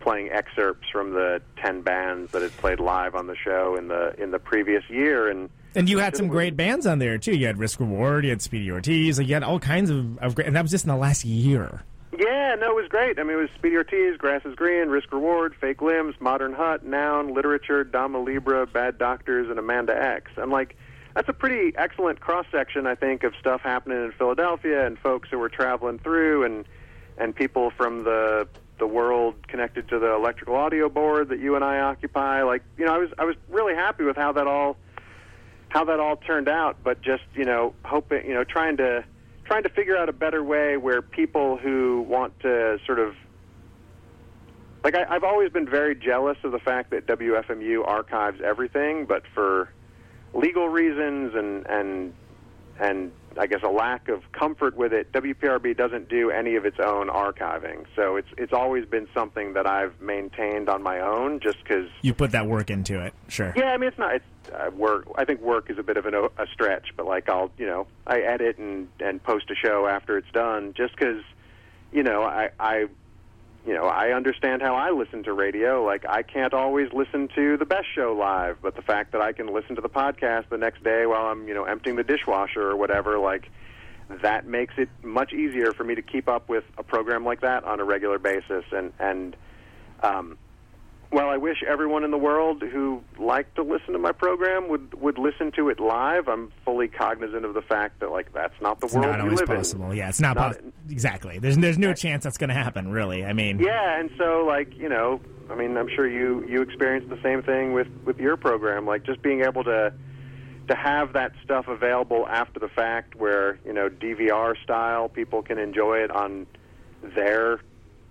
playing 0.00 0.30
excerpts 0.30 0.88
from 0.90 1.12
the 1.12 1.40
ten 1.56 1.82
bands 1.82 2.32
that 2.32 2.42
had 2.42 2.56
played 2.58 2.80
live 2.80 3.14
on 3.14 3.26
the 3.26 3.36
show 3.36 3.76
in 3.76 3.88
the 3.88 4.14
in 4.20 4.30
the 4.30 4.38
previous 4.38 4.84
year, 4.88 5.28
and 5.28 5.48
And 5.74 5.88
you 5.88 5.98
had 5.98 6.16
some 6.16 6.28
great 6.28 6.56
bands 6.56 6.86
on 6.86 6.98
there 6.98 7.18
too. 7.18 7.36
You 7.36 7.46
had 7.46 7.58
Risk 7.58 7.80
Reward, 7.80 8.24
you 8.24 8.30
had 8.30 8.42
Speedy 8.42 8.70
Ortiz, 8.70 9.18
like 9.18 9.28
you 9.28 9.34
had 9.34 9.42
all 9.42 9.58
kinds 9.58 9.90
of, 9.90 10.18
of 10.18 10.34
great, 10.34 10.46
and 10.46 10.56
that 10.56 10.62
was 10.62 10.70
just 10.70 10.84
in 10.84 10.88
the 10.88 10.96
last 10.96 11.24
year. 11.24 11.82
Yeah, 12.18 12.56
no, 12.58 12.70
it 12.70 12.82
was 12.82 12.88
great. 12.88 13.18
I 13.18 13.22
mean, 13.22 13.34
it 13.36 13.40
was 13.40 13.50
Speedy 13.56 13.76
Ortiz, 13.76 14.16
Grass 14.16 14.44
is 14.44 14.54
Green, 14.56 14.88
Risk 14.88 15.12
Reward, 15.12 15.54
Fake 15.60 15.80
Limbs, 15.82 16.16
Modern 16.18 16.52
Hut, 16.52 16.84
Noun, 16.84 17.32
Literature, 17.32 17.84
Dama 17.84 18.18
Libra, 18.18 18.66
Bad 18.66 18.98
Doctors, 18.98 19.48
and 19.50 19.58
Amanda 19.58 19.94
X. 19.96 20.32
And, 20.36 20.50
like, 20.50 20.74
that's 21.14 21.28
a 21.28 21.32
pretty 21.32 21.76
excellent 21.76 22.20
cross 22.20 22.46
section, 22.50 22.86
I 22.86 22.94
think, 22.94 23.22
of 23.24 23.34
stuff 23.38 23.60
happening 23.60 24.04
in 24.04 24.12
Philadelphia 24.12 24.86
and 24.86 24.98
folks 24.98 25.28
who 25.28 25.38
were 25.38 25.48
traveling 25.48 25.98
through 25.98 26.44
and 26.44 26.64
and 27.18 27.34
people 27.34 27.70
from 27.70 28.04
the 28.04 28.46
the 28.78 28.86
world 28.86 29.34
connected 29.48 29.88
to 29.88 29.98
the 29.98 30.14
electrical 30.14 30.54
audio 30.54 30.88
board 30.88 31.30
that 31.30 31.40
you 31.40 31.56
and 31.56 31.64
I 31.64 31.80
occupy. 31.80 32.42
Like, 32.42 32.62
you 32.76 32.84
know, 32.84 32.94
I 32.94 32.98
was 32.98 33.10
I 33.18 33.24
was 33.24 33.34
really 33.48 33.74
happy 33.74 34.04
with 34.04 34.16
how 34.16 34.30
that 34.32 34.46
all 34.46 34.76
how 35.68 35.84
that 35.84 36.00
all 36.00 36.16
turned 36.16 36.48
out, 36.48 36.78
but 36.82 37.02
just 37.02 37.24
you 37.34 37.44
know, 37.44 37.74
hoping 37.84 38.26
you 38.26 38.34
know, 38.34 38.44
trying 38.44 38.76
to 38.78 39.04
trying 39.44 39.62
to 39.62 39.68
figure 39.70 39.96
out 39.96 40.08
a 40.08 40.12
better 40.12 40.42
way 40.42 40.76
where 40.76 41.02
people 41.02 41.56
who 41.56 42.04
want 42.08 42.38
to 42.40 42.78
sort 42.86 42.98
of 42.98 43.14
like 44.84 44.94
I, 44.94 45.04
I've 45.08 45.24
always 45.24 45.50
been 45.50 45.68
very 45.68 45.94
jealous 45.94 46.38
of 46.44 46.52
the 46.52 46.58
fact 46.58 46.90
that 46.90 47.06
WFMU 47.06 47.86
archives 47.86 48.40
everything, 48.44 49.06
but 49.06 49.22
for 49.34 49.70
legal 50.34 50.68
reasons 50.68 51.34
and 51.34 51.66
and 51.66 52.14
and 52.80 53.12
I 53.38 53.46
guess 53.46 53.62
a 53.62 53.68
lack 53.68 54.08
of 54.08 54.30
comfort 54.32 54.76
with 54.76 54.92
it, 54.92 55.12
WPRB 55.12 55.76
doesn't 55.76 56.08
do 56.08 56.30
any 56.30 56.56
of 56.56 56.64
its 56.64 56.78
own 56.80 57.08
archiving. 57.08 57.86
So 57.94 58.16
it's 58.16 58.28
it's 58.36 58.52
always 58.52 58.84
been 58.86 59.08
something 59.14 59.54
that 59.54 59.66
I've 59.66 60.00
maintained 60.00 60.68
on 60.68 60.82
my 60.82 61.00
own, 61.00 61.40
just 61.40 61.58
because. 61.62 61.88
You 62.02 62.14
put 62.14 62.32
that 62.32 62.46
work 62.46 62.70
into 62.70 63.00
it, 63.00 63.14
sure. 63.28 63.52
Yeah, 63.56 63.66
I 63.66 63.76
mean 63.76 63.88
it's 63.88 63.98
not 63.98 64.16
it's 64.16 64.24
uh, 64.52 64.70
work. 64.70 65.06
I 65.16 65.24
think 65.24 65.40
work 65.40 65.70
is 65.70 65.78
a 65.78 65.82
bit 65.82 65.96
of 65.96 66.06
an, 66.06 66.14
a 66.14 66.46
stretch, 66.52 66.88
but 66.96 67.06
like 67.06 67.28
I'll 67.28 67.50
you 67.58 67.66
know 67.66 67.86
I 68.06 68.20
edit 68.20 68.58
and 68.58 68.88
and 69.00 69.22
post 69.22 69.50
a 69.50 69.54
show 69.54 69.86
after 69.86 70.18
it's 70.18 70.30
done, 70.32 70.74
just 70.76 70.94
because 70.96 71.22
you 71.92 72.02
know 72.02 72.22
I 72.22 72.50
I 72.58 72.86
you 73.66 73.74
know, 73.74 73.84
I 73.84 74.12
understand 74.12 74.62
how 74.62 74.74
I 74.74 74.90
listen 74.90 75.24
to 75.24 75.32
radio. 75.32 75.84
Like, 75.84 76.04
I 76.08 76.22
can't 76.22 76.54
always 76.54 76.92
listen 76.92 77.28
to 77.34 77.56
the 77.56 77.66
best 77.66 77.86
show 77.94 78.16
live, 78.18 78.58
but 78.62 78.76
the 78.76 78.82
fact 78.82 79.12
that 79.12 79.20
I 79.20 79.32
can 79.32 79.52
listen 79.52 79.76
to 79.76 79.82
the 79.82 79.88
podcast 79.88 80.48
the 80.48 80.58
next 80.58 80.82
day 80.82 81.04
while 81.06 81.26
I'm, 81.26 81.48
you 81.48 81.54
know, 81.54 81.64
emptying 81.64 81.96
the 81.96 82.04
dishwasher 82.04 82.62
or 82.62 82.76
whatever, 82.76 83.18
like, 83.18 83.50
that 84.22 84.46
makes 84.46 84.74
it 84.78 84.88
much 85.02 85.32
easier 85.32 85.72
for 85.72 85.84
me 85.84 85.94
to 85.94 86.02
keep 86.02 86.28
up 86.28 86.48
with 86.48 86.64
a 86.78 86.82
program 86.82 87.24
like 87.24 87.42
that 87.42 87.64
on 87.64 87.78
a 87.78 87.84
regular 87.84 88.18
basis. 88.18 88.64
And, 88.72 88.92
and, 88.98 89.36
um, 90.02 90.38
well, 91.10 91.30
I 91.30 91.38
wish 91.38 91.62
everyone 91.66 92.04
in 92.04 92.10
the 92.10 92.18
world 92.18 92.62
who 92.62 93.02
liked 93.18 93.56
to 93.56 93.62
listen 93.62 93.94
to 93.94 93.98
my 93.98 94.12
program 94.12 94.68
would 94.68 94.94
would 95.00 95.16
listen 95.18 95.50
to 95.52 95.70
it 95.70 95.80
live. 95.80 96.28
I'm 96.28 96.52
fully 96.64 96.88
cognizant 96.88 97.44
of 97.46 97.54
the 97.54 97.62
fact 97.62 98.00
that 98.00 98.10
like 98.10 98.32
that's 98.34 98.60
not 98.60 98.80
the 98.80 98.86
world. 98.86 98.96
It's 98.96 99.06
world 99.06 99.06
not 99.06 99.18
we 99.18 99.22
always 99.30 99.40
live 99.40 99.48
possible. 99.48 99.90
in. 99.90 99.96
Yeah, 99.96 100.08
it's 100.10 100.20
not, 100.20 100.36
Not- 100.36 100.52
possible. 100.52 100.72
Exactly. 100.90 101.38
There's 101.38 101.56
there's 101.56 101.78
no 101.78 101.94
chance 101.94 102.24
that's 102.24 102.36
going 102.36 102.48
to 102.48 102.54
happen. 102.54 102.90
Really. 102.90 103.24
I 103.24 103.32
mean, 103.32 103.58
Yeah, 103.58 103.98
and 103.98 104.10
so 104.18 104.44
like 104.46 104.76
you 104.76 104.88
know, 104.90 105.20
I 105.50 105.54
mean, 105.54 105.76
I'm 105.78 105.88
sure 105.88 106.06
you 106.06 106.44
you 106.46 106.60
experienced 106.60 107.08
the 107.08 107.20
same 107.22 107.42
thing 107.42 107.72
with 107.72 107.88
with 108.04 108.18
your 108.18 108.36
program, 108.36 108.84
like 108.86 109.04
just 109.04 109.22
being 109.22 109.42
able 109.42 109.64
to 109.64 109.94
to 110.68 110.76
have 110.76 111.14
that 111.14 111.32
stuff 111.42 111.68
available 111.68 112.26
after 112.28 112.60
the 112.60 112.68
fact, 112.68 113.14
where 113.14 113.58
you 113.64 113.72
know 113.72 113.88
DVR 113.88 114.62
style, 114.62 115.08
people 115.08 115.42
can 115.42 115.58
enjoy 115.58 115.98
it 116.00 116.10
on 116.10 116.46
their 117.14 117.60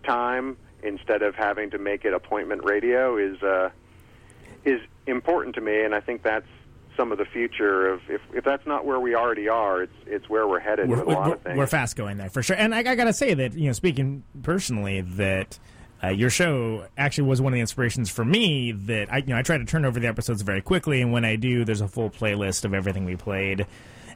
time 0.03 0.57
instead 0.83 1.21
of 1.21 1.35
having 1.35 1.71
to 1.71 1.77
make 1.77 2.05
it 2.05 2.13
appointment 2.13 2.63
radio 2.63 3.17
is 3.17 3.41
uh, 3.41 3.69
is 4.65 4.81
important 5.05 5.55
to 5.55 5.61
me, 5.61 5.83
and 5.83 5.95
I 5.95 5.99
think 5.99 6.23
that's 6.23 6.47
some 6.95 7.11
of 7.11 7.17
the 7.17 7.25
future 7.25 7.87
of 7.87 8.01
if 8.09 8.21
if 8.33 8.43
that's 8.43 8.65
not 8.65 8.85
where 8.85 8.99
we 8.99 9.15
already 9.15 9.47
are, 9.47 9.83
it's 9.83 9.95
it's 10.05 10.27
where 10.29 10.47
we're 10.47 10.59
headed 10.59 10.89
we're, 10.89 10.97
with 10.97 11.07
a 11.07 11.11
lot 11.11 11.31
of 11.31 11.41
things. 11.41 11.57
we're 11.57 11.67
fast 11.67 11.95
going 11.95 12.17
there 12.17 12.29
for 12.29 12.43
sure. 12.43 12.55
And 12.55 12.73
I, 12.73 12.79
I 12.79 12.95
got 12.95 13.05
to 13.05 13.13
say 13.13 13.33
that 13.33 13.53
you 13.53 13.67
know, 13.67 13.73
speaking 13.73 14.23
personally, 14.43 15.01
that 15.01 15.59
uh, 16.03 16.09
your 16.09 16.29
show 16.29 16.87
actually 16.97 17.27
was 17.27 17.41
one 17.41 17.53
of 17.53 17.55
the 17.55 17.61
inspirations 17.61 18.09
for 18.09 18.25
me. 18.25 18.71
That 18.71 19.11
I 19.13 19.17
you 19.17 19.27
know 19.27 19.37
I 19.37 19.43
try 19.43 19.57
to 19.57 19.65
turn 19.65 19.85
over 19.85 19.99
the 19.99 20.07
episodes 20.07 20.41
very 20.41 20.61
quickly, 20.61 21.01
and 21.01 21.11
when 21.13 21.23
I 21.23 21.35
do, 21.35 21.63
there's 21.63 21.81
a 21.81 21.87
full 21.87 22.09
playlist 22.09 22.65
of 22.65 22.73
everything 22.73 23.05
we 23.05 23.15
played, 23.15 23.65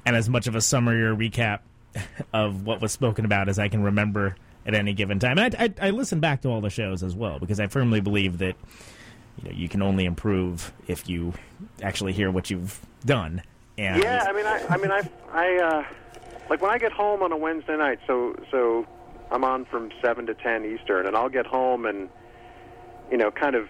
and 0.06 0.16
as 0.16 0.28
much 0.28 0.48
of 0.48 0.56
a 0.56 0.62
summary 0.62 1.04
or 1.04 1.16
recap 1.16 1.60
of 2.34 2.66
what 2.66 2.82
was 2.82 2.92
spoken 2.92 3.26
about 3.26 3.48
as 3.48 3.60
I 3.60 3.70
can 3.70 3.84
remember 3.84 4.36
at 4.66 4.74
any 4.74 4.94
given 4.94 5.20
time. 5.20 5.38
And 5.38 5.56
I, 5.56 5.66
I, 5.66 5.88
I 5.88 5.90
listen 5.92 6.20
back 6.20 6.42
to 6.42 6.50
all 6.50 6.62
the 6.62 6.70
shows 6.70 7.04
as 7.04 7.16
well 7.16 7.40
because 7.40 7.60
I 7.60 7.68
firmly 7.68 8.02
believe 8.02 8.38
that 8.40 8.56
you 9.44 9.50
know 9.50 9.56
you 9.56 9.70
can 9.70 9.82
only 9.82 10.06
improve 10.06 10.72
if 10.88 11.10
you 11.10 11.34
actually 11.82 12.14
hear 12.14 12.32
what 12.32 12.50
you've 12.50 12.80
done. 13.06 13.42
And 13.78 14.02
Yeah, 14.04 14.26
I 14.28 14.34
mean, 14.34 14.46
I, 14.46 14.66
I 14.70 14.78
mean, 14.78 14.92
I, 14.92 15.10
I, 15.32 15.56
uh, 15.58 15.86
like 16.50 16.62
when 16.62 16.72
I 16.72 16.78
get 16.78 16.92
home 16.92 17.24
on 17.24 17.32
a 17.32 17.38
Wednesday 17.38 17.78
night. 17.78 18.00
So, 18.06 18.36
so 18.52 18.86
I'm 19.32 19.44
on 19.44 19.66
from 19.66 19.92
seven 20.02 20.26
to 20.28 20.34
ten 20.34 20.66
Eastern, 20.66 21.08
and 21.08 21.16
I'll 21.16 21.30
get 21.30 21.46
home 21.46 21.86
and, 21.86 22.10
you 23.10 23.18
know, 23.18 23.32
kind 23.32 23.56
of 23.56 23.68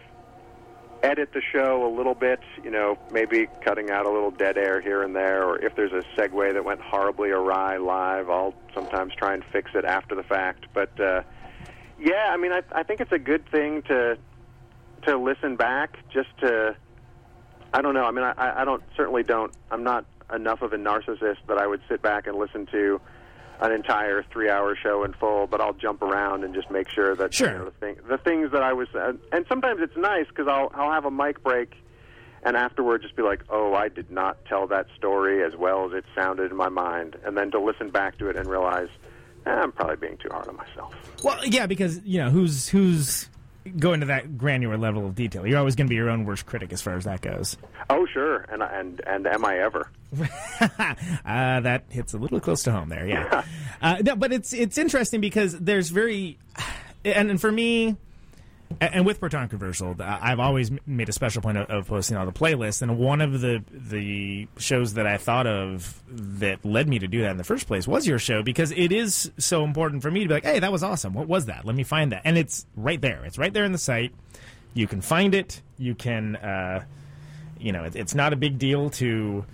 edit 1.03 1.34
the 1.34 1.41
show 1.41 1.86
a 1.86 1.91
little 1.95 2.15
bit. 2.15 2.40
You 2.64 2.72
know, 2.72 2.98
maybe 3.11 3.48
cutting 3.64 3.90
out 3.90 4.06
a 4.06 4.10
little 4.10 4.32
dead 4.32 4.57
air 4.57 4.82
here 4.82 5.03
and 5.03 5.15
there, 5.15 5.44
or 5.44 5.60
if 5.64 5.76
there's 5.76 5.91
a 5.94 6.03
segue 6.19 6.53
that 6.53 6.64
went 6.64 6.82
horribly 6.82 7.30
awry 7.30 7.78
live, 7.78 8.30
I'll 8.30 8.53
sometimes 8.73 9.14
try 9.15 9.34
and 9.34 9.44
fix 9.52 9.72
it 9.73 9.86
after 9.86 10.15
the 10.15 10.23
fact. 10.23 10.68
But 10.73 10.99
uh, 10.99 11.23
yeah, 11.99 12.30
I 12.30 12.38
mean, 12.38 12.52
I, 12.52 12.61
I 12.72 12.84
think 12.84 13.02
it's 13.02 13.11
a 13.11 13.19
good 13.19 13.49
thing 13.49 13.82
to 13.84 14.18
to 15.03 15.18
listen 15.18 15.56
back 15.56 15.98
just 16.14 16.30
to 16.40 16.76
I 17.73 17.82
don't 17.82 17.94
know. 17.94 18.03
I 18.03 18.11
mean, 18.11 18.26
I, 18.26 18.61
I 18.61 18.65
don't 18.65 18.84
certainly 18.98 19.23
don't. 19.23 19.53
I'm 19.72 19.84
not 19.84 20.06
enough 20.34 20.61
of 20.61 20.73
a 20.73 20.78
narcissist 20.78 21.38
that 21.48 21.57
I 21.57 21.68
would 21.68 21.82
sit 21.90 22.02
back 22.02 22.28
and 22.28 22.38
listen 22.38 22.65
to 22.68 22.99
an 23.62 23.72
entire 23.72 24.24
three-hour 24.32 24.76
show 24.76 25.04
in 25.04 25.14
full. 25.14 25.48
But 25.48 25.62
I'll 25.62 25.74
jump 25.74 26.02
around 26.02 26.44
and 26.44 26.54
just 26.54 26.70
make 26.72 26.90
sure 26.90 27.16
that 27.16 27.34
Sure. 27.34 27.52
you 27.52 27.58
know, 27.60 27.66
the, 27.66 27.72
thing, 27.72 27.96
the 28.10 28.18
things 28.18 28.52
that 28.52 28.64
I 28.64 28.74
was. 28.74 28.88
Uh, 28.94 29.14
and 29.32 29.46
sometimes 29.48 29.80
it's 29.82 29.96
nice 29.96 30.26
because 30.28 30.48
I'll 30.48 30.72
I'll 30.74 30.92
have 30.92 31.06
a 31.06 31.12
mic 31.12 31.44
break, 31.44 31.74
and 32.44 32.58
afterward 32.58 33.02
just 33.04 33.16
be 33.16 33.22
like, 33.24 33.42
oh, 33.50 33.74
I 33.74 33.88
did 33.90 34.12
not 34.12 34.44
tell 34.46 34.68
that 34.68 34.88
story 34.98 35.44
as 35.44 35.56
well 35.56 35.86
as 35.86 35.94
it 35.94 36.06
sounded 36.16 36.52
in 36.52 36.58
my 36.58 36.70
mind, 36.70 37.16
and 37.24 37.38
then 37.38 37.52
to 37.52 37.60
listen 37.60 37.90
back 37.92 38.18
to 38.20 38.28
it 38.30 38.36
and 38.36 38.48
realize. 38.48 38.90
Eh, 39.44 39.50
I'm 39.50 39.72
probably 39.72 39.96
being 39.96 40.18
too 40.18 40.30
hard 40.32 40.48
on 40.48 40.56
myself. 40.56 40.94
Well, 41.24 41.44
yeah, 41.44 41.66
because 41.66 42.00
you 42.06 42.20
know 42.20 42.30
who's 42.30 42.68
who's 42.70 43.28
going 43.78 43.96
into 43.96 44.08
that 44.08 44.38
granular 44.38 44.78
level 44.78 45.06
of 45.06 45.16
detail. 45.16 45.46
You're 45.46 45.60
always 45.60 45.76
going 45.76 45.88
to 45.88 45.90
be 45.90 45.96
your 45.96 46.10
own 46.10 46.26
worst 46.26 46.46
critic 46.46 46.74
as 46.74 46.82
far 46.82 46.96
as 46.96 47.06
that 47.06 47.22
goes. 47.22 47.58
Oh, 47.90 48.06
sure, 48.06 48.46
and 48.50 48.64
and 48.64 49.02
and 49.06 49.28
am 49.28 49.46
I 49.46 49.60
ever? 49.60 49.90
Uh, 51.24 51.60
that 51.62 51.86
hits 51.90 52.14
a 52.14 52.18
little 52.18 52.40
close 52.40 52.64
to 52.64 52.72
home 52.72 52.90
there. 52.90 53.08
Yeah, 53.08 53.46
uh, 53.82 53.98
no, 54.04 54.16
but 54.16 54.34
it's 54.34 54.54
it's 54.54 54.78
interesting 54.78 55.22
because 55.22 55.58
there's 55.60 55.90
very, 55.90 56.38
and, 57.06 57.30
and 57.30 57.40
for 57.40 57.52
me. 57.52 57.96
A- 58.82 58.94
And 58.95 59.06
with 59.06 59.22
Protonic 59.22 59.52
Reversal, 59.52 59.95
I've 60.02 60.40
always 60.40 60.72
made 60.86 61.08
a 61.08 61.12
special 61.14 61.41
point 61.41 61.58
of, 61.58 61.70
of 61.70 61.88
posting 61.88 62.18
all 62.18 62.26
the 62.26 62.32
playlists. 62.32 62.82
And 62.82 62.98
one 62.98 63.22
of 63.22 63.40
the 63.41 63.64
the 63.72 64.48
shows 64.58 64.95
that 64.95 65.06
I 65.08 65.18
thought 65.18 65.48
of 65.48 66.02
that 66.10 66.66
led 66.66 66.90
me 66.90 66.99
to 66.99 67.08
do 67.08 67.22
that 67.22 67.32
in 67.32 67.38
the 67.38 67.44
first 67.44 67.68
place 67.68 67.88
was 67.88 68.08
your 68.08 68.20
show 68.20 68.41
because 68.44 68.72
it 68.72 68.91
is 68.91 69.32
so 69.38 69.64
important 69.64 70.02
for 70.02 70.10
me 70.12 70.22
to 70.24 70.28
be 70.28 70.34
like, 70.34 70.44
"Hey, 70.45 70.60
that 70.60 70.72
was 70.72 70.84
awesome. 70.84 71.14
What 71.14 71.28
was 71.28 71.45
that? 71.45 71.64
Let 71.66 71.76
me 71.76 71.84
find 71.84 72.12
that." 72.12 72.24
And 72.26 72.38
it's 72.38 72.66
right 72.76 72.99
there. 72.99 73.24
It's 73.26 73.38
right 73.38 73.53
there 73.53 73.64
in 73.66 73.72
the 73.72 73.78
site. 73.78 74.14
You 74.74 74.88
can 74.88 75.02
find 75.02 75.36
it. 75.36 75.62
You 75.78 75.95
can, 75.95 76.36
uh, 76.38 76.84
you 77.60 77.72
know, 77.72 77.84
it, 77.84 77.95
it's 77.95 78.16
not 78.16 78.34
a 78.34 78.36
big 78.36 78.58
deal 78.58 78.90
to 78.91 79.45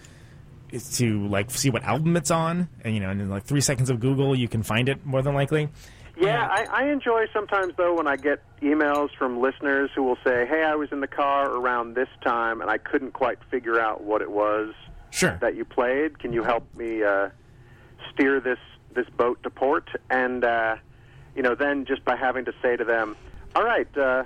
to 0.94 1.28
like 1.28 1.50
see 1.50 1.70
what 1.70 1.84
album 1.84 2.16
it's 2.18 2.30
on, 2.30 2.68
and 2.84 2.94
you 2.94 3.00
know, 3.00 3.10
in 3.10 3.30
like 3.30 3.44
three 3.46 3.62
seconds 3.62 3.90
of 3.90 4.00
Google, 4.00 4.36
you 4.36 4.48
can 4.48 4.64
find 4.64 4.90
it 4.90 5.06
more 5.06 5.22
than 5.22 5.34
likely. 5.34 5.70
Yeah, 6.20 6.48
I, 6.50 6.66
I 6.86 6.90
enjoy 6.92 7.28
sometimes 7.32 7.74
though 7.78 7.94
when 7.96 8.08
I 8.08 8.16
get 8.16 8.42
emails 8.62 9.10
from 9.18 9.40
listeners 9.40 9.92
who 9.94 10.04
will 10.04 10.18
say, 10.24 10.46
"Hey, 10.48 10.64
I 10.64 10.76
was 10.76 10.92
in 10.92 11.00
the 11.00 11.08
car 11.08 11.50
around 11.50 11.94
this 11.96 12.10
time 12.24 12.62
and 12.62 12.70
I 12.70 12.78
couldn't 12.78 13.12
quite 13.14 13.38
figure 13.52 13.80
out 13.80 14.04
what 14.04 14.22
it 14.22 14.32
was 14.32 14.74
Sure. 15.12 15.38
that 15.42 15.56
you 15.56 15.64
played. 15.66 16.20
Can 16.20 16.34
you 16.34 16.44
help 16.44 16.64
me 16.76 17.04
uh, 17.04 17.30
steer 18.12 18.40
this 18.40 18.60
this 18.94 19.08
boat 19.10 19.42
to 19.44 19.50
port?" 19.50 19.90
And 20.10 20.44
uh, 20.44 20.78
you 21.36 21.44
know, 21.44 21.54
then 21.56 21.86
just 21.86 22.04
by 22.04 22.16
having 22.16 22.46
to 22.46 22.54
say 22.64 22.76
to 22.76 22.84
them, 22.84 23.16
"All 23.56 23.64
right, 23.64 23.88
uh, 23.98 24.24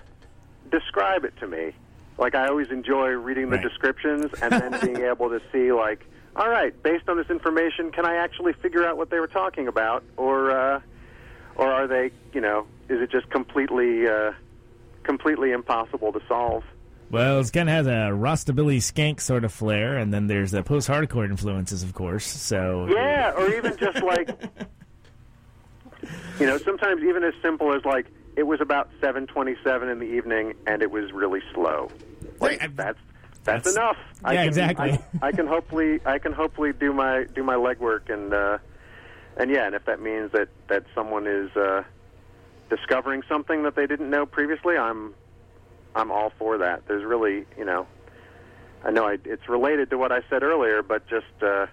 describe 0.72 1.26
it 1.26 1.34
to 1.42 1.48
me." 1.48 1.74
Like 2.18 2.36
I 2.36 2.48
always 2.48 2.70
enjoy 2.70 3.10
reading 3.10 3.50
the 3.50 3.58
Right. 3.58 3.64
descriptions 3.68 4.32
and 4.42 4.52
then 4.54 4.80
being 4.82 5.02
able 5.06 5.30
to 5.30 5.42
see 5.52 5.72
like, 5.74 6.06
"All 6.38 6.50
right, 6.50 6.72
based 6.84 7.10
on 7.10 7.18
this 7.18 7.30
information, 7.30 7.92
can 7.92 8.06
I 8.06 8.16
actually 8.16 8.54
figure 8.54 8.86
out 8.86 8.96
what 8.98 9.10
they 9.10 9.20
were 9.20 9.28
talking 9.28 9.68
about?" 9.68 10.04
Or 10.18 10.52
uh, 10.52 10.80
or 11.56 11.72
are 11.72 11.88
they, 11.88 12.12
you 12.34 12.42
know, 12.42 12.66
is 12.90 13.02
it 13.02 13.12
just 13.12 13.30
completely, 13.30 14.08
uh, 14.08 14.32
completely 15.04 15.52
impossible 15.52 16.12
to 16.14 16.22
solve? 16.28 16.64
Well, 17.10 17.40
it 17.42 17.52
kind 17.52 17.68
of 17.68 17.76
has 17.76 17.88
a 17.88 18.16
Rostabilly 18.16 18.78
skank 18.78 19.20
sort 19.20 19.44
of 19.44 19.52
flair, 19.52 19.98
and 19.98 20.14
then 20.14 20.28
there's 20.28 20.52
the 20.52 20.64
post-hardcore 20.64 21.26
influences, 21.30 21.84
of 21.84 21.94
course. 21.94 22.26
So 22.26 22.88
Yeah, 22.90 23.34
or 23.36 23.54
even 23.54 23.76
just 23.78 24.02
like, 24.02 24.30
you 26.40 26.46
know, 26.46 26.58
sometimes 26.58 27.04
even 27.04 27.24
as 27.24 27.34
simple 27.42 27.74
as 27.76 27.84
like, 27.86 28.08
it 28.38 28.44
was 28.44 28.62
about 28.62 28.90
seven 29.02 29.28
twenty-seven 29.28 29.90
in 29.90 30.00
the 30.00 30.06
evening, 30.06 30.54
and 30.66 30.82
it 30.82 30.90
was 30.90 31.12
really 31.12 31.42
slow. 31.54 31.90
Like, 32.40 32.62
Right, 32.62 32.76
that's 32.78 32.98
that's, 33.44 33.74
that's- 33.74 33.76
enough. 33.76 33.98
I 34.24 34.34
yeah, 34.34 34.40
can, 34.42 34.48
exactly. 34.48 34.92
I, 35.22 35.28
I 35.28 35.32
can 35.34 35.48
hopefully, 35.48 36.00
I 36.06 36.18
can 36.18 36.32
hopefully 36.32 36.72
do 36.72 36.94
my 36.94 37.26
do 37.36 37.44
my 37.44 37.56
legwork, 37.56 38.10
and 38.10 38.34
uh, 38.34 38.58
and 39.38 39.50
yeah, 39.50 39.66
and 39.66 39.76
if 39.76 39.86
that 39.86 40.02
means 40.02 40.32
that 40.32 40.50
that 40.68 40.86
someone 40.94 41.28
is 41.28 41.56
uh, 41.56 41.84
discovering 42.70 43.24
something 43.28 43.64
that 43.64 43.76
they 43.76 43.88
didn't 43.88 44.10
know 44.10 44.26
previously, 44.26 44.78
I'm 44.78 45.14
I'm 45.96 46.12
all 46.12 46.32
for 46.38 46.58
that. 46.60 46.88
There's 46.88 47.04
really, 47.04 47.46
you 47.58 47.66
know, 47.66 47.88
I 48.84 48.92
know 48.92 49.06
I, 49.06 49.18
it's 49.26 49.48
related 49.50 49.90
to 49.92 49.98
what 49.98 50.12
I 50.12 50.22
said 50.30 50.44
earlier, 50.44 50.82
but 50.82 51.08
just 51.08 51.26
uh, 51.42 51.68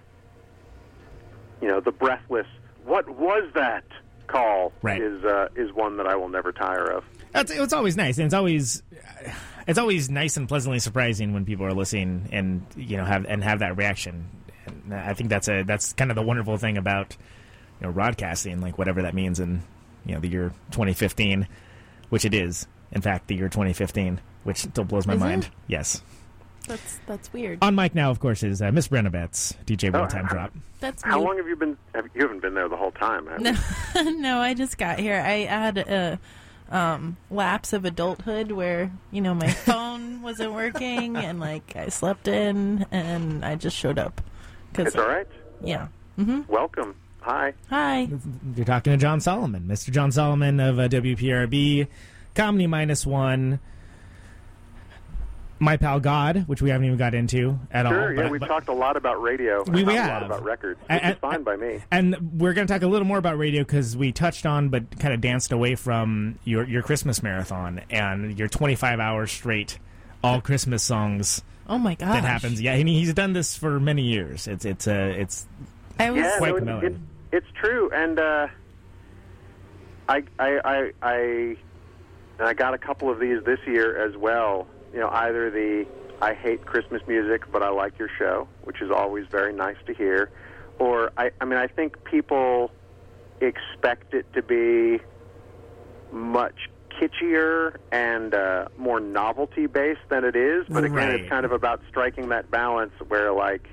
you 1.61 1.67
know, 1.67 1.79
the 1.79 1.91
breathless. 1.91 2.47
What 2.85 3.09
was 3.09 3.49
that 3.55 3.83
call? 4.27 4.71
Right. 4.81 5.01
Is 5.01 5.23
uh, 5.23 5.49
is 5.55 5.73
one 5.73 5.97
that 5.97 6.07
I 6.07 6.15
will 6.15 6.29
never 6.29 6.51
tire 6.51 6.85
of. 6.85 7.03
It's, 7.35 7.51
it's 7.51 7.73
always 7.73 7.95
nice, 7.95 8.17
and 8.17 8.25
it's 8.25 8.33
always 8.33 8.83
it's 9.67 9.77
always 9.77 10.09
nice 10.09 10.37
and 10.37 10.47
pleasantly 10.47 10.79
surprising 10.79 11.33
when 11.33 11.45
people 11.45 11.65
are 11.65 11.73
listening 11.73 12.29
and 12.31 12.65
you 12.75 12.97
know 12.97 13.05
have 13.05 13.25
and 13.25 13.43
have 13.43 13.59
that 13.59 13.77
reaction. 13.77 14.29
And 14.65 14.93
I 14.93 15.13
think 15.13 15.29
that's 15.29 15.47
a 15.47 15.63
that's 15.63 15.93
kind 15.93 16.11
of 16.11 16.15
the 16.15 16.23
wonderful 16.23 16.57
thing 16.57 16.77
about 16.77 17.15
you 17.81 17.87
know 17.87 17.93
broadcasting, 17.93 18.61
like 18.61 18.77
whatever 18.77 19.01
that 19.03 19.13
means 19.13 19.39
in 19.39 19.61
you 20.05 20.13
know 20.15 20.19
the 20.21 20.27
year 20.29 20.49
2015, 20.71 21.47
which 22.09 22.25
it 22.25 22.33
is. 22.33 22.67
In 22.91 23.01
fact, 23.01 23.27
the 23.27 23.35
year 23.35 23.49
2015, 23.49 24.19
which 24.43 24.57
still 24.57 24.83
blows 24.83 25.05
my 25.05 25.13
Is 25.13 25.19
mind. 25.19 25.43
it? 25.45 25.49
Yes. 25.67 26.01
That's 26.67 26.99
that's 27.07 27.31
weird. 27.33 27.59
On 27.61 27.73
mic 27.75 27.95
now, 27.95 28.09
of 28.11 28.19
course, 28.19 28.43
is 28.43 28.61
uh, 28.61 28.71
Miss 28.71 28.87
Brenna 28.87 29.11
Betts, 29.11 29.53
DJ 29.65 29.93
Oh, 29.93 29.99
Real 29.99 30.07
Time 30.07 30.25
I- 30.25 30.29
Drop. 30.29 30.53
That's 30.79 31.03
How 31.03 31.19
long 31.21 31.35
have 31.37 31.47
you 31.47 31.57
been? 31.57 31.77
Have, 31.93 32.05
you 32.15 32.21
haven't 32.21 32.41
been 32.41 32.53
there 32.53 32.69
the 32.69 32.77
whole 32.77 32.91
time. 32.91 33.27
Have 33.27 33.41
you? 33.41 33.51
No, 34.03 34.11
no, 34.19 34.39
I 34.39 34.53
just 34.53 34.77
got 34.77 34.97
here. 34.99 35.15
I 35.19 35.39
had 35.45 35.77
a 35.77 36.19
um, 36.71 37.17
lapse 37.29 37.73
of 37.73 37.83
adulthood 37.85 38.51
where 38.53 38.89
you 39.11 39.19
know 39.21 39.33
my 39.33 39.49
phone 39.51 40.21
wasn't 40.23 40.53
working 40.53 41.17
and 41.17 41.39
like 41.39 41.75
I 41.75 41.89
slept 41.89 42.27
in 42.29 42.85
and 42.91 43.43
I 43.43 43.55
just 43.55 43.75
showed 43.75 43.99
up. 43.99 44.21
Cause, 44.73 44.87
It's 44.87 44.95
all 44.95 45.07
right. 45.07 45.27
Yeah. 45.61 45.87
Welcome. 46.47 46.95
Hi. 47.29 47.53
Hi. 47.69 48.07
You're 48.55 48.65
talking 48.65 48.91
to 48.93 48.97
Jon 48.97 49.21
Solomon, 49.21 49.65
Mr. 49.67 49.91
Jon 49.91 50.11
Solomon 50.11 50.59
of 50.59 50.79
uh, 50.79 50.87
WPRB, 50.87 51.85
Comedy 52.33 52.65
Minus 52.65 53.05
One, 53.05 53.59
My 55.59 55.77
Pal 55.77 55.99
God, 55.99 56.45
which 56.47 56.59
we 56.63 56.71
haven't 56.71 56.85
even 56.87 56.97
got 56.97 57.13
into 57.13 57.59
at 57.69 57.85
all. 57.85 57.91
Sure. 57.91 58.15
but- 58.15 58.23
Yeah, 58.25 58.29
we've 58.31 58.41
but- 58.41 58.47
talked 58.47 58.67
a 58.67 58.73
lot 58.73 58.97
about 58.97 59.21
radio. 59.21 59.63
We- 59.67 59.83
we 59.83 59.93
not 59.93 59.95
a 59.95 60.01
have. 60.01 60.11
lot 60.13 60.23
about 60.23 60.43
records. 60.43 60.79
Which 60.89 61.03
I- 61.03 61.11
is 61.11 61.17
fine 61.19 61.43
by 61.43 61.55
me. 61.55 61.81
And 61.91 62.15
we're 62.41 62.53
going 62.53 62.65
to 62.65 62.73
talk 62.73 62.81
a 62.81 62.87
little 62.87 63.05
more 63.07 63.19
about 63.19 63.37
radio 63.37 63.61
because 63.61 63.95
we 63.95 64.11
touched 64.11 64.47
on, 64.47 64.69
but 64.69 64.97
kind 64.99 65.13
of 65.13 65.21
danced 65.21 65.51
away 65.51 65.75
from 65.75 66.39
your 66.45 66.63
your 66.63 66.81
Christmas 66.81 67.21
marathon 67.21 67.81
and 67.91 68.39
your 68.39 68.47
25 68.47 68.99
hours 68.99 69.31
straight, 69.31 69.77
all 70.23 70.41
Christmas 70.41 70.81
songs 70.81 71.43
Oh 71.67 71.77
my 71.77 71.93
god! 71.93 72.15
that 72.15 72.23
happens. 72.23 72.59
Yeah, 72.59 72.73
and 72.73 72.89
he's 72.89 73.13
done 73.13 73.33
this 73.33 73.55
for 73.55 73.79
many 73.79 74.01
years. 74.01 74.47
It's 74.47 74.65
it's 74.65 74.87
uh, 74.87 75.13
it's 75.15 75.45
I 75.99 76.11
was 76.11 76.21
Yeah, 76.21 76.37
quite 76.37 76.63
no, 76.63 76.79
it, 76.79 76.93
it, 76.93 76.95
it's 77.31 77.47
true, 77.61 77.89
and 77.93 78.19
uh, 78.19 78.47
I, 80.07 80.23
I, 80.39 80.59
I, 80.63 80.91
I, 81.01 81.13
and 82.39 82.47
I 82.47 82.53
got 82.53 82.73
a 82.73 82.77
couple 82.77 83.09
of 83.11 83.19
these 83.19 83.43
this 83.43 83.59
year 83.67 83.97
as 84.05 84.15
well. 84.17 84.67
You 84.93 84.99
know, 84.99 85.09
either 85.09 85.49
the 85.51 85.85
I 86.21 86.33
hate 86.33 86.65
Christmas 86.65 87.01
music, 87.07 87.43
but 87.51 87.61
I 87.63 87.69
like 87.69 87.97
your 87.99 88.09
show, 88.17 88.47
which 88.63 88.81
is 88.81 88.91
always 88.91 89.25
very 89.27 89.53
nice 89.53 89.77
to 89.85 89.93
hear, 89.93 90.31
or 90.79 91.11
I, 91.17 91.31
I 91.39 91.45
mean, 91.45 91.59
I 91.59 91.67
think 91.67 92.03
people 92.03 92.71
expect 93.41 94.13
it 94.13 94.25
to 94.33 94.41
be 94.41 94.99
much 96.11 96.69
kitschier 96.99 97.77
and 97.91 98.33
uh, 98.33 98.67
more 98.77 98.99
novelty 98.99 99.67
based 99.67 100.01
than 100.09 100.25
it 100.25 100.35
is. 100.35 100.65
But 100.67 100.83
again, 100.83 100.95
Right. 100.95 101.19
it's 101.21 101.29
kind 101.29 101.45
of 101.45 101.51
about 101.51 101.81
striking 101.87 102.29
that 102.29 102.51
balance 102.51 102.91
where 103.07 103.31
like 103.31 103.69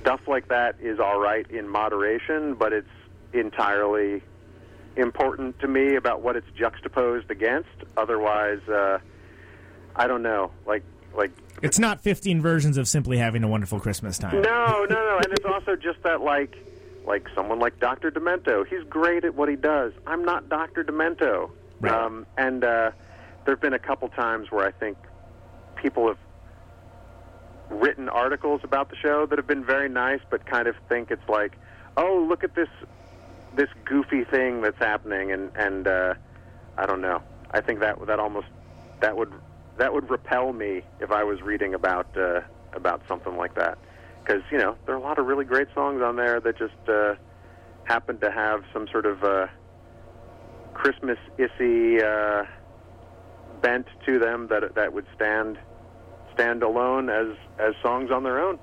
stuff 0.00 0.20
like 0.26 0.48
that 0.48 0.76
is 0.80 0.98
all 0.98 1.18
right 1.20 1.48
in 1.50 1.68
moderation, 1.68 2.54
but 2.54 2.72
it's 2.72 2.88
entirely 3.32 4.22
important 4.96 5.58
to 5.60 5.68
me 5.68 5.96
about 5.96 6.22
what 6.22 6.36
it's 6.36 6.50
juxtaposed 6.56 7.30
against. 7.30 7.68
Otherwise, 7.96 8.60
uh, 8.68 8.98
I 9.94 10.06
don't 10.06 10.22
know. 10.22 10.50
Like, 10.66 10.82
like 11.14 11.32
it's 11.62 11.78
not 11.78 12.00
15 12.00 12.40
versions 12.40 12.78
of 12.78 12.88
simply 12.88 13.18
having 13.18 13.42
a 13.42 13.48
wonderful 13.48 13.80
Christmas 13.80 14.18
time. 14.18 14.40
no, 14.40 14.86
no, 14.88 14.94
no. 14.94 15.20
And 15.22 15.32
it's 15.32 15.44
also 15.44 15.76
just 15.76 16.02
that, 16.02 16.20
like, 16.20 16.56
like 17.06 17.28
someone 17.34 17.58
like 17.58 17.78
Dr. 17.78 18.10
Demento. 18.10 18.66
He's 18.66 18.82
great 18.84 19.24
at 19.24 19.34
what 19.34 19.48
he 19.48 19.56
does. 19.56 19.92
I'm 20.06 20.24
not 20.24 20.48
Dr. 20.48 20.84
Demento. 20.84 21.50
Right. 21.80 21.92
Um, 21.92 22.26
and 22.36 22.64
uh, 22.64 22.90
there 23.44 23.54
have 23.54 23.60
been 23.60 23.74
a 23.74 23.78
couple 23.78 24.08
times 24.08 24.50
where 24.50 24.66
I 24.66 24.72
think 24.72 24.96
people 25.76 26.08
have 26.08 26.18
written 27.70 28.08
articles 28.08 28.60
about 28.64 28.90
the 28.90 28.96
show 28.96 29.26
that 29.26 29.38
have 29.38 29.46
been 29.46 29.64
very 29.64 29.88
nice, 29.88 30.20
but 30.30 30.46
kind 30.46 30.68
of 30.68 30.76
think 30.88 31.10
it's 31.10 31.28
like, 31.28 31.52
oh, 31.96 32.24
look 32.28 32.44
at 32.44 32.54
this 32.54 32.68
this 33.54 33.68
goofy 33.86 34.24
thing 34.24 34.60
that's 34.60 34.78
happening, 34.78 35.32
and 35.32 35.50
and 35.56 35.86
uh, 35.86 36.14
I 36.76 36.86
don't 36.86 37.00
know. 37.00 37.22
I 37.50 37.60
think 37.60 37.80
that 37.80 38.04
that 38.06 38.20
almost 38.20 38.48
that 39.00 39.16
would 39.16 39.32
that 39.78 39.92
would 39.92 40.10
repel 40.10 40.52
me 40.52 40.82
if 41.00 41.10
I 41.10 41.24
was 41.24 41.42
reading 41.42 41.74
about 41.74 42.16
uh, 42.16 42.40
about 42.72 43.02
something 43.08 43.36
like 43.36 43.54
that, 43.54 43.78
because 44.22 44.42
you 44.50 44.58
know 44.58 44.76
there 44.84 44.94
are 44.94 44.98
a 44.98 45.02
lot 45.02 45.18
of 45.18 45.26
really 45.26 45.44
great 45.44 45.68
songs 45.74 46.02
on 46.02 46.16
there 46.16 46.40
that 46.40 46.58
just 46.58 46.88
uh, 46.88 47.14
happen 47.84 48.18
to 48.20 48.30
have 48.30 48.64
some 48.72 48.86
sort 48.88 49.06
of 49.06 49.24
uh, 49.24 49.46
Christmas 50.74 51.18
issy 51.38 52.02
uh, 52.02 52.44
bent 53.62 53.86
to 54.04 54.18
them 54.18 54.48
that 54.48 54.74
that 54.74 54.92
would 54.92 55.06
stand 55.14 55.58
stand 56.36 56.62
alone 56.62 57.08
as 57.10 57.28
as 57.58 57.74
songs 57.82 58.10
on 58.10 58.22
their 58.22 58.38
own. 58.40 58.58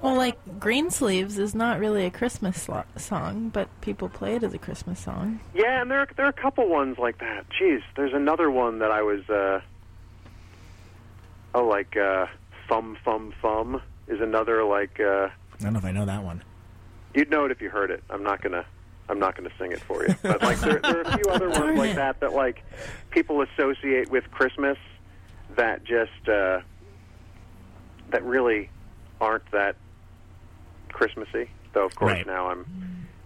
well, 0.00 0.14
like 0.14 0.38
Greensleeves 0.60 1.38
is 1.38 1.54
not 1.54 1.78
really 1.80 2.06
a 2.06 2.10
Christmas 2.10 2.68
lo- 2.68 2.84
song, 2.96 3.50
but 3.50 3.68
people 3.82 4.08
play 4.08 4.36
it 4.36 4.42
as 4.44 4.54
a 4.54 4.58
Christmas 4.58 4.98
song. 5.00 5.40
Yeah, 5.54 5.82
and 5.82 5.90
there 5.90 6.00
are, 6.00 6.08
there 6.16 6.24
are 6.26 6.30
a 6.30 6.32
couple 6.32 6.68
ones 6.68 6.96
like 6.98 7.18
that. 7.18 7.44
Jeez, 7.60 7.82
there's 7.96 8.14
another 8.14 8.50
one 8.50 8.78
that 8.78 8.90
I 8.92 9.02
was 9.02 9.28
uh 9.28 9.60
oh 11.54 11.64
like 11.66 11.96
uh 11.96 12.26
thumb 12.68 12.96
thumb 13.04 13.34
thumb 13.42 13.82
is 14.08 14.20
another 14.20 14.64
like 14.64 15.00
uh 15.00 15.28
I 15.58 15.62
don't 15.64 15.72
know 15.74 15.78
if 15.80 15.84
I 15.84 15.92
know 15.92 16.06
that 16.06 16.22
one. 16.22 16.42
you'd 17.14 17.30
know 17.30 17.44
it 17.44 17.50
if 17.50 17.60
you 17.60 17.68
heard 17.70 17.90
it. 17.90 18.02
I'm 18.08 18.22
not 18.22 18.40
gonna 18.40 18.64
I'm 19.08 19.18
not 19.18 19.36
gonna 19.36 19.50
sing 19.58 19.72
it 19.72 19.80
for 19.80 20.06
you. 20.06 20.14
But 20.22 20.40
like 20.42 20.60
there, 20.60 20.78
there 20.80 20.98
are 20.98 21.02
a 21.02 21.16
few 21.18 21.24
other 21.32 21.50
ones 21.60 21.76
like 21.76 21.96
that 21.96 22.20
that 22.20 22.32
like 22.32 22.62
people 23.10 23.42
associate 23.42 24.08
with 24.10 24.30
Christmas 24.30 24.78
that 25.56 25.82
just 25.84 26.28
uh 26.28 26.60
that 28.12 28.24
really 28.24 28.70
aren't 29.20 29.48
that 29.52 29.76
Christmassy. 30.88 31.50
Though 31.72 31.86
of 31.86 31.94
course 31.94 32.12
Right. 32.12 32.26
now 32.26 32.48
I'm 32.48 32.66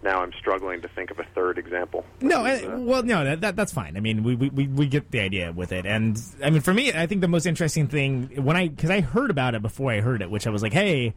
now 0.03 0.21
I'm 0.21 0.31
struggling 0.33 0.81
to 0.81 0.87
think 0.89 1.09
of 1.09 1.17
a 1.19 1.23
third 1.33 1.57
example. 1.57 2.05
No, 2.21 2.45
is, 2.45 2.63
uh, 2.63 2.75
well, 2.79 3.01
no, 3.01 3.23
that, 3.23 3.41
that 3.41 3.55
that's 3.55 3.73
fine. 3.73 3.97
I 3.97 4.01
mean, 4.01 4.23
we, 4.23 4.35
we, 4.35 4.49
we- 4.49 4.67
we 4.67 4.87
get 4.87 5.09
the 5.11 5.19
idea 5.19 5.51
with 5.51 5.71
it, 5.71 5.85
and 5.87 6.19
I 6.43 6.51
mean, 6.51 6.61
for 6.61 6.73
me, 6.73 6.93
I 6.93 7.07
think 7.07 7.21
the 7.21 7.27
most 7.27 7.45
interesting 7.47 7.87
thing 7.87 8.43
when 8.43 8.55
I 8.55 8.67
because 8.67 8.91
I 8.91 9.01
heard 9.01 9.31
about 9.31 9.55
it 9.55 9.61
before 9.63 9.91
I 9.91 10.01
heard 10.01 10.21
it, 10.21 10.29
which 10.29 10.45
I 10.45 10.51
was 10.51 10.61
like, 10.61 10.73
hey, 10.73 11.15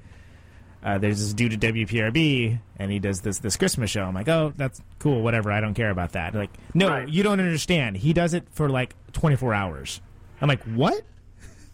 uh, 0.82 0.96
there's 0.96 1.18
this 1.18 1.34
dude 1.34 1.52
at 1.52 1.60
WPRB, 1.60 2.58
and 2.78 2.90
he 2.90 2.98
does 2.98 3.20
this 3.20 3.40
this 3.40 3.56
Christmas 3.58 3.90
show. 3.90 4.04
I'm 4.04 4.14
like, 4.14 4.28
oh, 4.28 4.54
that's 4.56 4.80
cool, 5.00 5.20
whatever. 5.22 5.52
I 5.52 5.60
don't 5.60 5.74
care 5.74 5.90
about 5.90 6.12
that. 6.12 6.34
Like, 6.34 6.50
no, 6.72 6.88
Right. 6.88 7.08
you 7.08 7.22
don't 7.22 7.40
understand. 7.40 7.98
He 7.98 8.14
does 8.14 8.32
it 8.32 8.44
for 8.52 8.70
like 8.70 8.94
24 9.12 9.52
hours. 9.52 10.00
I'm 10.40 10.48
like, 10.48 10.62
what? 10.62 11.02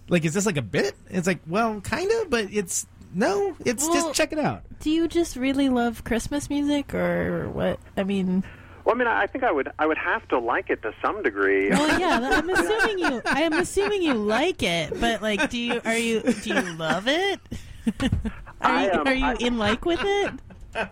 Like, 0.09 0.25
is 0.25 0.35
this 0.35 0.47
like 0.47 0.57
a 0.57 0.63
bit? 0.63 0.95
It's 1.11 1.27
like, 1.27 1.41
well, 1.47 1.81
kind 1.81 2.11
of, 2.21 2.31
but 2.31 2.49
it's 2.53 2.87
no, 3.15 3.57
it's 3.65 3.85
Well- 3.85 3.95
just 3.95 4.15
check 4.15 4.33
it 4.33 4.39
out. 4.39 4.63
Do 4.81 4.91
you 4.91 5.09
just 5.09 5.37
really 5.37 5.69
love 5.69 6.05
Christmas 6.05 6.51
music, 6.51 6.95
or 6.95 7.49
what? 7.49 7.79
I 7.97 8.03
mean, 8.05 8.45
Well, 8.85 8.95
I 8.95 8.99
mean, 8.99 9.09
I 9.09 9.23
I 9.23 9.27
think 9.27 9.45
I 9.45 9.51
would 9.53 9.71
I 9.79 9.87
would 9.87 9.97
have 9.99 10.27
to 10.29 10.39
like 10.39 10.69
it 10.69 10.83
to 10.83 10.93
some 11.01 11.23
degree. 11.23 11.71
well, 11.71 11.99
yeah. 11.99 12.21
I'm 12.39 12.51
assuming 12.59 12.99
you. 12.99 13.23
I 13.25 13.43
am 13.43 13.55
assuming 13.55 14.03
you 14.03 14.15
like 14.15 14.63
it, 14.63 14.99
but 15.01 15.23
like, 15.23 15.49
do 15.51 15.59
you? 15.59 15.81
Are 15.85 15.97
you? 15.97 16.21
Do 16.21 16.51
you 16.51 16.61
love 16.75 17.09
it? 17.09 17.41
are 18.03 18.11
I, 18.61 18.85
you, 18.87 18.93
um, 18.93 19.07
are 19.07 19.15
you 19.15 19.25
I- 19.27 19.37
in 19.41 19.57
like 19.59 19.85
with 19.87 20.01
it? 20.03 20.33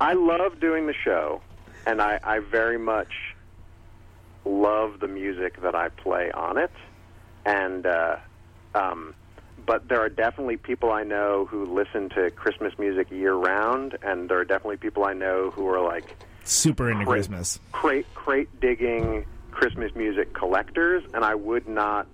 I 0.00 0.12
love 0.14 0.58
doing 0.60 0.86
the 0.86 0.94
show, 0.94 1.42
and 1.86 2.00
I, 2.00 2.18
I 2.22 2.38
very 2.38 2.78
much 2.78 3.12
love 4.44 5.00
the 5.00 5.08
music 5.08 5.60
that 5.62 5.74
I 5.74 5.88
play 5.88 6.30
on 6.32 6.56
it. 6.56 6.70
And 7.44 7.84
uh, 7.86 8.16
um, 8.74 9.14
but 9.64 9.88
there 9.88 10.00
are 10.00 10.08
definitely 10.08 10.56
people 10.56 10.90
I 10.90 11.04
know 11.04 11.46
who 11.46 11.64
listen 11.66 12.08
to 12.10 12.30
Christmas 12.30 12.72
music 12.78 13.10
year 13.10 13.34
round, 13.34 13.96
and 14.02 14.28
there 14.28 14.38
are 14.38 14.44
definitely 14.44 14.78
people 14.78 15.04
I 15.04 15.12
know 15.12 15.50
who 15.50 15.68
are 15.68 15.80
like 15.80 16.16
Super 16.44 16.90
into 16.90 17.04
Great. 17.04 17.14
Christmas. 17.18 17.60
crate 17.70 18.06
crate 18.14 18.48
digging 18.60 19.24
Christmas 19.52 19.94
music 19.94 20.34
collectors, 20.34 21.04
and 21.14 21.24
I 21.24 21.34
would 21.34 21.68
not 21.68 22.06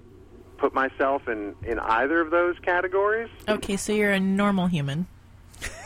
put 0.58 0.74
myself 0.74 1.28
in 1.28 1.54
in 1.62 1.78
either 1.78 2.20
of 2.20 2.30
those 2.30 2.58
categories. 2.60 3.30
Okay, 3.48 3.76
so 3.76 3.92
you're 3.92 4.12
a 4.12 4.20
normal 4.20 4.66
human. 4.66 5.06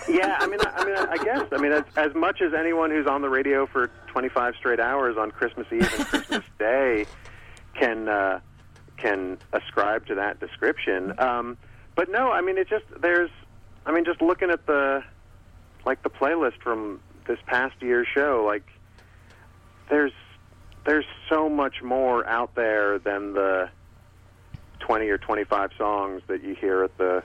Yeah, 0.08 0.36
I 0.40 0.46
mean, 0.48 0.58
I, 0.60 0.70
I 0.74 0.84
mean, 0.84 0.96
I 0.96 1.16
guess. 1.24 1.46
I 1.52 1.58
mean, 1.58 1.72
as, 1.72 1.84
as 1.96 2.14
much 2.14 2.42
as 2.42 2.52
anyone 2.52 2.90
who's 2.90 3.06
on 3.06 3.22
the 3.22 3.28
radio 3.28 3.66
for 3.66 3.88
25 4.08 4.56
straight 4.56 4.80
hours 4.80 5.16
on 5.16 5.30
Christmas 5.30 5.66
Eve 5.70 5.88
and 5.96 6.06
Christmas 6.06 6.44
Day 6.58 7.06
can 7.74 8.08
uh, 8.08 8.40
can 9.02 9.38
ascribe 9.52 10.06
to 10.06 10.14
that 10.14 10.40
description. 10.40 11.18
Um, 11.18 11.58
but 11.94 12.10
no, 12.10 12.30
I 12.30 12.40
mean, 12.40 12.56
it 12.58 12.68
just 12.68 12.84
there's. 13.00 13.30
I 13.84 13.92
mean, 13.92 14.04
just 14.04 14.22
looking 14.22 14.50
at 14.50 14.64
the 14.66 15.02
like 15.84 16.02
the 16.02 16.10
playlist 16.10 16.62
from 16.62 17.00
this 17.26 17.38
past 17.46 17.74
year's 17.80 18.06
show, 18.14 18.44
like 18.46 18.64
there's 19.90 20.12
there's 20.86 21.04
so 21.28 21.48
much 21.48 21.82
more 21.82 22.26
out 22.28 22.54
there 22.54 22.98
than 22.98 23.34
the 23.34 23.68
20 24.80 25.08
or 25.08 25.18
25 25.18 25.70
songs 25.78 26.22
that 26.26 26.42
you 26.42 26.54
hear 26.54 26.82
at 26.82 26.96
the 26.98 27.22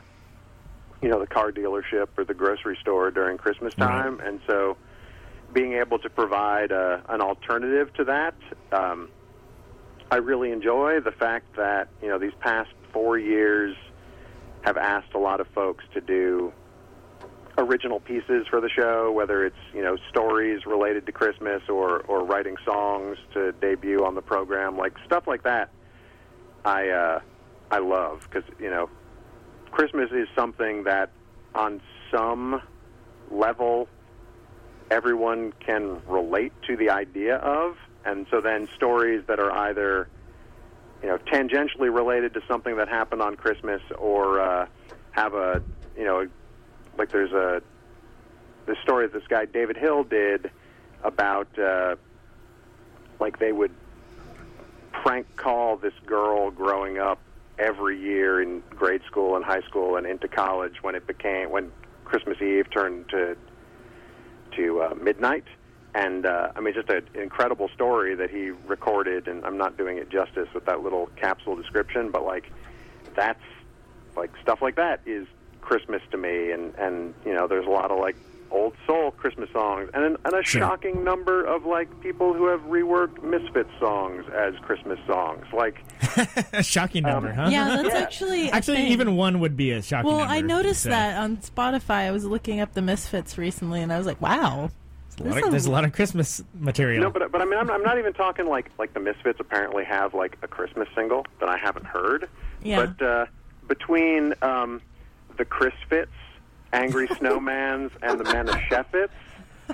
you 1.02 1.10
know 1.10 1.20
the 1.20 1.28
car 1.28 1.52
dealership 1.52 2.08
or 2.18 2.26
the 2.26 2.34
grocery 2.34 2.78
store 2.82 3.12
during 3.12 3.38
Christmas 3.38 3.74
time, 3.76 4.20
and 4.20 4.40
so 4.48 4.78
being 5.54 5.74
able 5.74 6.00
to 6.00 6.10
provide 6.10 6.72
a, 6.72 7.04
an 7.10 7.22
alternative 7.22 7.94
to 7.94 8.04
that, 8.04 8.36
um, 8.72 9.10
I 10.10 10.18
really 10.18 10.52
enjoy 10.52 11.00
the 11.02 11.12
fact 11.12 11.56
that 11.58 11.90
you 12.02 12.08
know 12.08 12.20
these 12.20 12.36
past 12.40 12.70
four 12.94 13.18
years 13.18 13.76
have 14.62 14.78
asked 14.78 15.14
a 15.14 15.20
lot 15.20 15.40
of 15.40 15.48
folks 15.50 15.84
to 15.94 16.02
do 16.02 16.54
original 17.58 18.00
pieces 18.00 18.46
for 18.50 18.62
the 18.62 18.70
show, 18.70 19.12
whether 19.12 19.46
it's 19.46 19.58
you 19.74 19.82
know 19.82 19.98
stories 20.10 20.66
related 20.66 21.06
to 21.06 21.12
Christmas 21.12 21.62
or 21.70 22.00
or 22.02 22.24
writing 22.24 22.56
songs 22.66 23.18
to 23.34 23.52
debut 23.54 24.06
on 24.06 24.16
the 24.16 24.22
program, 24.22 24.78
like 24.78 24.94
stuff 25.06 25.28
like 25.28 25.44
that 25.44 25.72
I 26.68 26.90
uh, 26.90 27.20
I 27.72 27.80
love 27.80 28.28
because 28.30 28.50
you 28.60 28.70
know 28.70 28.90
Christmas 29.72 30.12
is 30.12 30.28
something 30.36 30.84
that 30.84 31.12
on 31.56 31.82
some 32.12 32.62
level 33.32 33.88
everyone 34.92 35.54
can 35.66 36.02
relate 36.08 36.52
to 36.68 36.76
the 36.76 36.90
idea 36.90 37.38
of, 37.38 37.76
and 38.06 38.26
so 38.32 38.42
then 38.42 38.68
stories 38.76 39.24
that 39.28 39.40
are 39.40 39.52
either 39.52 40.08
you 41.02 41.10
know 41.10 41.18
tangentially 41.18 41.94
related 41.94 42.34
to 42.34 42.42
something 42.48 42.78
that 42.78 42.90
happened 42.90 43.22
on 43.22 43.36
Christmas 43.36 43.82
or 43.98 44.40
uh, 44.40 44.68
have 45.12 45.34
a 45.34 45.62
you 45.98 46.04
know 46.04 46.28
like 46.98 47.12
there's 47.12 47.32
a 47.32 47.62
the 48.66 48.76
story 48.84 49.08
that 49.08 49.14
this 49.14 49.28
guy 49.28 49.46
David 49.46 49.78
Hill 49.78 50.04
did 50.04 50.52
about 51.04 51.48
uh, 51.60 51.96
like 53.20 53.40
they 53.40 53.52
would 53.52 53.72
prank 54.92 55.28
call 55.36 55.78
this 55.78 55.94
girl 56.06 56.52
growing 56.52 56.98
up 56.98 57.20
every 57.60 58.00
year 58.00 58.42
in 58.42 58.62
grade 58.70 59.02
school 59.08 59.36
and 59.36 59.44
high 59.44 59.62
school 59.62 59.96
and 59.96 60.06
into 60.06 60.28
college 60.28 60.84
when 60.84 60.96
it 60.96 61.08
became 61.08 61.50
when 61.50 61.72
Christmas 62.06 62.42
Eve 62.42 62.70
turned 62.72 63.10
to 63.10 63.36
to 64.56 64.82
uh, 64.82 64.96
midnight. 64.96 65.46
And 65.98 66.26
uh, 66.26 66.52
I 66.56 66.60
mean, 66.60 66.74
just 66.76 66.90
an 66.90 67.08
incredible 67.16 67.70
story 67.74 68.14
that 68.16 68.30
he 68.30 68.52
recorded. 68.68 69.28
And 69.28 69.44
I'm 69.46 69.58
not 69.58 69.78
doing 69.78 69.98
it 69.98 70.10
justice 70.10 70.48
with 70.54 70.66
that 70.66 70.82
little 70.84 71.08
capsule 71.16 71.56
description, 71.56 72.12
but 72.12 72.24
like 72.24 72.52
that's 73.16 73.42
like 74.16 74.32
stuff 74.44 74.62
like 74.62 74.76
that 74.76 75.02
is 75.06 75.26
Christmas 75.62 76.02
to 76.12 76.18
me. 76.18 76.52
And 76.52 76.76
and 76.76 77.14
you 77.26 77.34
know, 77.34 77.48
there's 77.48 77.66
a 77.66 77.70
lot 77.72 77.90
of 77.90 78.00
like 78.00 78.16
old 78.52 78.74
soul 78.86 79.12
Christmas 79.12 79.50
songs, 79.52 79.90
and 79.94 80.04
an, 80.06 80.18
and 80.24 80.34
a 80.36 80.44
Sure. 80.44 80.62
shocking 80.62 81.04
number 81.04 81.44
of 81.44 81.66
like 81.66 81.90
people 82.02 82.34
who 82.34 82.48
have 82.48 82.62
reworked 82.62 83.22
Misfits 83.24 83.70
songs 83.80 84.24
as 84.34 84.54
Christmas 84.62 85.00
songs. 85.08 85.46
Like 85.52 85.84
a 86.54 86.62
shocking 86.76 87.04
number, 87.04 87.34
huh? 87.34 87.50
Yeah, 87.52 87.68
that's 87.82 87.90
Yeah. 87.94 88.00
actually 88.02 88.50
a 88.50 88.52
Actually, 88.52 88.78
thing. 88.78 88.92
even 88.92 89.16
one 89.16 89.40
would 89.40 89.58
be 89.58 89.72
a 89.72 89.82
shocking 89.82 90.10
Well, 90.12 90.20
number. 90.20 90.34
I 90.34 90.42
noticed 90.42 90.84
so. 90.84 90.90
that 90.90 91.18
on 91.18 91.38
Spotify. 91.38 92.06
I 92.08 92.12
was 92.12 92.24
looking 92.24 92.60
up 92.62 92.74
the 92.74 92.82
Misfits 92.84 93.38
recently, 93.38 93.82
and 93.82 93.92
I 93.92 93.98
was 93.98 94.06
like, 94.08 94.22
"Wow, 94.22 94.70
A 95.20 95.24
lot 95.24 95.32
There's 95.34 95.44
of- 95.44 95.48
a- 95.48 95.52
there's 95.52 95.66
a 95.66 95.72
lot 95.72 95.84
of 95.84 95.94
Christmas 95.94 96.44
material. 96.54 97.02
No, 97.04 97.10
but 97.10 97.32
but 97.32 97.42
I 97.42 97.46
mean, 97.46 97.58
I'm, 97.60 97.70
I'm 97.72 97.84
not 97.84 97.98
even 97.98 98.14
talking 98.14 98.46
like 98.48 98.70
like 98.78 98.94
the 98.94 99.00
Misfits 99.00 99.40
apparently 99.40 99.84
have 99.86 100.14
like 100.14 100.38
a 100.44 100.48
Christmas 100.48 100.88
single 100.96 101.26
that 101.40 101.50
I 101.50 101.58
haven't 101.58 101.86
heard. 101.86 102.30
Yeah. 102.64 102.86
But 102.98 103.06
uh, 103.06 103.26
between 103.68 104.34
um, 104.42 104.82
the 105.38 105.46
Chris 105.46 105.74
Fits, 105.90 106.12
Angry 106.74 107.08
Snowmans, 107.10 107.92
and 108.02 108.20
the 108.20 108.24
Men 108.26 108.48
of 108.50 108.56
Sheffits, 108.56 109.10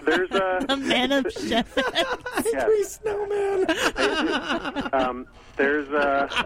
there's 0.06 0.32
a 0.32 0.66
a 0.70 0.78
man 0.78 1.12
of 1.12 1.28
chef." 1.48 1.78
Angry 2.38 2.84
snowman. 2.84 3.66
um, 4.94 5.28
there's 5.58 5.88
a 5.90 6.46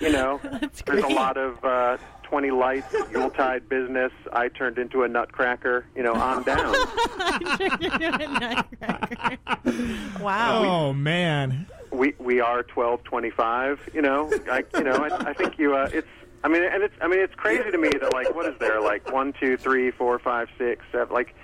you 0.00 0.10
know 0.10 0.40
there's 0.86 1.04
a 1.04 1.08
lot 1.08 1.36
of 1.36 1.64
uh, 1.64 1.96
20 2.32 2.50
lights, 2.50 2.94
Yuletide 3.10 3.68
business. 3.68 4.10
I 4.32 4.48
turned 4.48 4.78
into 4.78 5.02
a 5.02 5.08
nutcracker. 5.08 5.84
You 5.94 6.02
know, 6.02 6.14
on 6.14 6.42
down. 6.44 6.72
wow. 10.18 10.64
Oh 10.64 10.94
man. 10.94 11.66
we 11.90 12.14
we 12.18 12.40
are 12.40 12.62
twelve 12.62 13.04
twenty 13.04 13.30
five. 13.30 13.86
You 13.92 14.00
know, 14.00 14.32
I 14.50 14.64
you 14.74 14.84
know 14.84 14.92
I, 14.92 15.28
I 15.28 15.34
think 15.34 15.58
you. 15.58 15.76
Uh, 15.76 15.90
it's 15.92 16.08
I 16.42 16.48
mean 16.48 16.64
and 16.64 16.82
it's 16.82 16.94
I 17.02 17.08
mean 17.08 17.20
it's 17.20 17.34
crazy 17.34 17.70
to 17.70 17.76
me 17.76 17.90
that 18.00 18.14
like 18.14 18.34
what 18.34 18.46
is 18.46 18.58
there 18.58 18.80
like 18.80 19.12
one 19.12 19.34
two 19.38 19.58
three 19.58 19.90
four 19.90 20.18
five 20.18 20.48
six 20.56 20.86
seven 20.90 21.12
like 21.12 21.34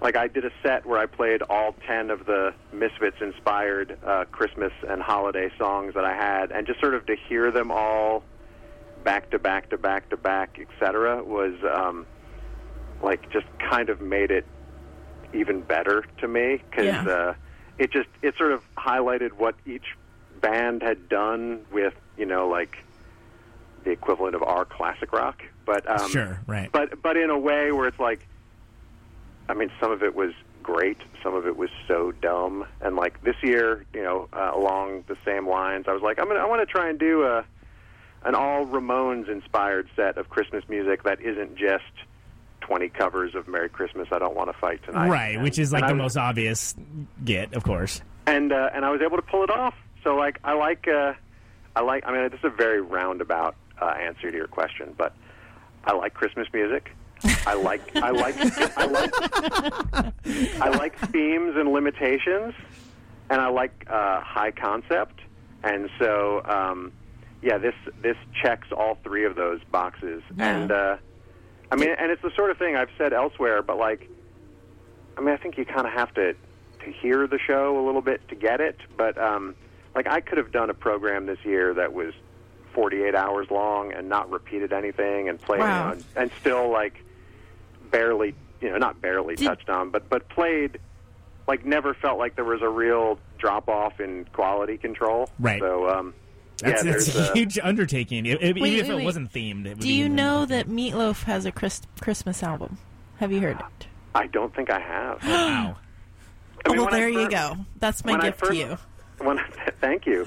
like 0.00 0.16
I 0.16 0.28
did 0.28 0.44
a 0.44 0.50
set 0.62 0.84
where 0.86 0.98
I 0.98 1.06
played 1.06 1.42
all 1.42 1.74
ten 1.86 2.10
of 2.10 2.26
the 2.26 2.52
Misfits 2.72 3.16
inspired 3.20 3.96
uh, 4.04 4.24
Christmas 4.30 4.72
and 4.88 5.00
holiday 5.02 5.50
songs 5.58 5.94
that 5.94 6.04
I 6.04 6.14
had, 6.14 6.52
and 6.52 6.66
just 6.66 6.80
sort 6.80 6.94
of 6.94 7.06
to 7.06 7.16
hear 7.28 7.50
them 7.50 7.70
all 7.70 8.22
back 9.04 9.30
to 9.30 9.38
back 9.38 9.70
to 9.70 9.78
back 9.78 10.08
to 10.10 10.16
back, 10.16 10.58
etc. 10.60 11.22
was 11.24 11.54
um, 11.72 12.06
like 13.02 13.30
just 13.30 13.46
kind 13.58 13.88
of 13.88 14.00
made 14.00 14.30
it 14.30 14.44
even 15.32 15.60
better 15.60 16.04
to 16.18 16.28
me 16.28 16.62
because 16.70 16.86
Yeah. 16.86 17.04
uh, 17.08 17.34
it 17.78 17.90
just 17.92 18.08
it 18.22 18.34
sort 18.36 18.52
of 18.52 18.62
highlighted 18.76 19.32
what 19.32 19.54
each 19.66 19.84
band 20.40 20.82
had 20.82 21.08
done 21.08 21.60
with 21.72 21.94
you 22.16 22.26
know 22.26 22.48
like 22.48 22.76
the 23.84 23.90
equivalent 23.90 24.34
of 24.34 24.42
our 24.42 24.64
classic 24.64 25.12
rock, 25.12 25.42
but 25.64 25.88
um, 25.88 26.10
Sure, 26.10 26.40
right. 26.46 26.70
but 26.72 27.00
but 27.02 27.16
in 27.16 27.30
a 27.30 27.38
way 27.38 27.70
where 27.72 27.86
it's 27.86 28.00
like, 28.00 28.26
I 29.48 29.54
mean, 29.54 29.70
some 29.80 29.92
of 29.92 30.02
it 30.02 30.14
was 30.14 30.32
great, 30.62 30.98
some 31.22 31.34
of 31.34 31.46
it 31.46 31.56
was 31.56 31.70
so 31.86 32.12
dumb, 32.12 32.66
and 32.80 32.96
like 32.96 33.22
this 33.22 33.36
year, 33.42 33.84
you 33.94 34.02
know, 34.02 34.28
uh, 34.32 34.50
along 34.54 35.04
the 35.06 35.16
same 35.24 35.48
lines, 35.48 35.86
I 35.88 35.92
was 35.92 36.02
like, 36.02 36.18
I'm 36.18 36.26
gonna 36.26 36.40
I 36.40 36.46
want 36.46 36.60
to 36.66 36.72
try 36.72 36.88
and 36.88 36.98
do 36.98 37.22
a 37.24 37.44
an 38.24 38.34
all 38.34 38.66
Ramones 38.66 39.28
inspired 39.28 39.88
set 39.94 40.18
of 40.18 40.28
Christmas 40.28 40.64
music 40.68 41.04
that 41.04 41.20
isn't 41.20 41.56
just 41.56 41.84
20 42.62 42.88
covers 42.88 43.36
of 43.36 43.46
Merry 43.46 43.68
Christmas, 43.68 44.08
I 44.10 44.18
Don't 44.18 44.34
Want 44.34 44.50
to 44.52 44.58
Fight 44.58 44.80
Tonight. 44.84 45.08
right, 45.08 45.34
And- 45.34 45.44
which 45.44 45.58
is 45.60 45.72
like 45.72 45.86
the 45.86 45.92
was- 45.94 46.02
most 46.02 46.16
obvious 46.16 46.74
get, 47.24 47.54
of 47.54 47.62
course. 47.62 48.02
and 48.26 48.52
uh, 48.52 48.70
and 48.74 48.84
I 48.84 48.90
was 48.90 49.00
able 49.02 49.16
to 49.16 49.22
pull 49.22 49.44
it 49.44 49.50
off. 49.50 49.74
So 50.02 50.16
like 50.16 50.40
I 50.42 50.54
like 50.54 50.88
uh, 50.88 51.12
I 51.76 51.82
like 51.82 52.04
I 52.06 52.12
mean 52.12 52.28
this 52.30 52.40
is 52.40 52.44
a 52.44 52.50
very 52.50 52.80
roundabout 52.80 53.54
uh, 53.80 53.84
answer 53.86 54.30
to 54.32 54.36
your 54.36 54.48
question, 54.48 54.94
but 54.98 55.14
I 55.84 55.92
like 55.94 56.14
Christmas 56.14 56.48
music. 56.52 56.90
I 57.46 57.54
like 57.54 57.94
I 57.96 58.10
like 58.10 58.36
I 58.76 58.84
like 58.86 59.14
I 60.60 60.68
like 60.70 60.98
themes 61.10 61.54
and 61.56 61.72
limitations, 61.72 62.54
and 63.30 63.40
I 63.40 63.48
like 63.48 63.86
uh, 63.88 64.20
high 64.20 64.50
concept. 64.50 65.20
And 65.62 65.88
so 65.98 66.42
um, 66.44 66.92
yeah, 67.42 67.58
this 67.58 67.74
this 68.02 68.16
checks 68.42 68.68
all 68.76 68.98
three 69.04 69.24
of 69.24 69.36
those 69.36 69.60
boxes. 69.70 70.22
Yeah. 70.36 70.56
And 70.56 70.72
uh, 70.72 70.96
I 71.70 71.76
mean, 71.76 71.90
and 71.98 72.10
it's 72.10 72.22
the 72.22 72.32
sort 72.36 72.50
of 72.50 72.58
thing 72.58 72.76
I've 72.76 72.90
said 72.98 73.12
elsewhere, 73.12 73.62
but 73.62 73.78
like 73.78 74.08
I 75.16 75.20
mean, 75.20 75.30
I 75.30 75.36
think 75.36 75.56
you 75.56 75.64
kind 75.64 75.86
of 75.86 75.92
have 75.92 76.12
to 76.14 76.34
to 76.34 76.92
hear 77.00 77.26
the 77.26 77.38
show 77.38 77.78
a 77.78 77.84
little 77.86 78.02
bit 78.02 78.26
to 78.28 78.34
get 78.34 78.60
it. 78.60 78.76
But 78.96 79.16
um, 79.18 79.54
like, 79.94 80.06
I 80.06 80.20
could 80.20 80.38
have 80.38 80.52
done 80.52 80.68
a 80.68 80.74
program 80.74 81.26
this 81.26 81.38
year 81.44 81.72
that 81.74 81.92
was 81.92 82.12
48 82.74 83.14
hours 83.14 83.50
long 83.50 83.92
and 83.92 84.08
not 84.08 84.30
repeated 84.30 84.72
anything 84.72 85.28
and 85.28 85.40
played 85.40 85.60
Wow. 85.60 85.94
know, 85.94 86.00
and 86.16 86.30
still 86.40 86.70
like 86.70 87.02
barely, 87.90 88.34
you 88.60 88.70
know, 88.70 88.76
not 88.78 89.00
barely 89.00 89.36
Did- 89.36 89.46
touched 89.46 89.68
on, 89.70 89.90
but 89.90 90.08
but 90.08 90.28
played 90.28 90.78
like 91.48 91.64
never 91.64 91.94
felt 91.94 92.18
like 92.18 92.34
there 92.34 92.44
was 92.44 92.62
a 92.62 92.68
real 92.68 93.18
drop 93.38 93.68
off 93.68 94.00
in 94.00 94.24
quality 94.32 94.76
control. 94.76 95.30
Right. 95.38 95.60
So 95.60 95.88
um, 95.88 96.14
That's, 96.58 96.84
yeah, 96.84 96.92
that's 96.92 97.14
a 97.16 97.20
uh, 97.30 97.34
huge 97.34 97.58
undertaking. 97.62 98.26
It, 98.26 98.42
it- 98.42 98.60
Wait, 98.60 98.72
even 98.72 98.84
if 98.86 98.90
it 98.90 98.96
wait. 98.96 99.04
wasn't 99.04 99.32
themed, 99.32 99.66
it 99.66 99.70
would 99.70 99.78
Do 99.80 99.86
be 99.86 99.94
you 99.94 100.08
know 100.08 100.44
that 100.46 100.68
Meat 100.68 100.94
Loaf 100.94 101.22
has 101.24 101.46
a 101.46 101.52
Chris- 101.52 101.82
Christmas 102.00 102.42
album? 102.42 102.78
Have 103.18 103.30
you 103.32 103.40
heard 103.40 103.58
it? 103.60 103.86
I 104.14 104.26
don't 104.26 104.54
think 104.54 104.70
I 104.70 104.80
have. 104.80 105.22
Wow. 105.24 105.76
I 106.64 106.70
mean, 106.70 106.78
well, 106.78 106.86
when 106.86 106.94
I 106.94 106.98
there 106.98 107.08
you 107.08 107.30
go. 107.30 107.56
That's 107.78 108.04
my 108.04 108.12
when 108.12 108.20
I 108.22 108.24
gift 108.30 108.44
to 108.46 108.56
you. 108.56 108.78
When 109.18 109.38
thank 109.80 110.04
you, 110.04 110.24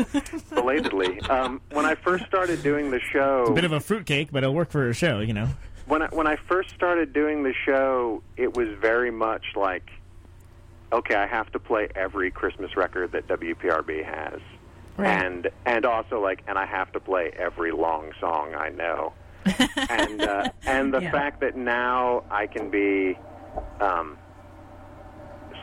belatedly. 0.53 1.19
Um, 1.21 1.59
when 1.71 1.85
I 1.85 1.95
first 1.95 2.25
started 2.27 2.63
doing 2.63 2.91
the 2.91 2.99
show, 3.11 3.45
A 3.47 3.53
bit 3.53 3.65
of 3.65 3.71
a 3.73 3.79
fruitcake, 3.81 4.31
but 4.31 4.43
it'll 4.43 4.55
work 4.55 4.69
for 4.69 4.87
a 4.89 4.93
show, 4.93 5.19
you 5.19 5.33
know. 5.33 5.49
When 5.89 6.03
I, 6.03 6.07
when 6.11 6.27
I 6.27 6.35
first 6.47 6.69
started 6.75 7.13
doing 7.13 7.43
the 7.43 7.53
show, 7.65 8.21
it 8.37 8.53
was 8.55 8.67
very 8.79 9.09
much 9.09 9.43
like, 9.55 9.89
okay, 10.93 11.15
I 11.15 11.25
have 11.25 11.51
to 11.51 11.59
play 11.59 11.87
every 11.95 12.29
Christmas 12.29 12.77
record 12.77 13.11
that 13.13 13.27
WPRB 13.27 14.05
has, 14.05 14.39
Right. 14.97 15.07
and 15.09 15.49
and 15.65 15.85
also 15.85 16.21
like, 16.21 16.43
and 16.47 16.57
I 16.59 16.65
have 16.67 16.91
to 16.91 16.99
play 16.99 17.31
every 17.37 17.71
long 17.71 18.11
song 18.19 18.53
I 18.55 18.69
know, 18.69 19.13
and 19.89 20.23
uh, 20.23 20.45
and 20.67 20.93
the 20.93 21.01
Yeah. 21.01 21.11
fact 21.11 21.41
that 21.41 21.55
now 21.57 22.23
I 22.29 22.45
can 22.45 22.69
be 22.69 23.17
um, 23.81 24.17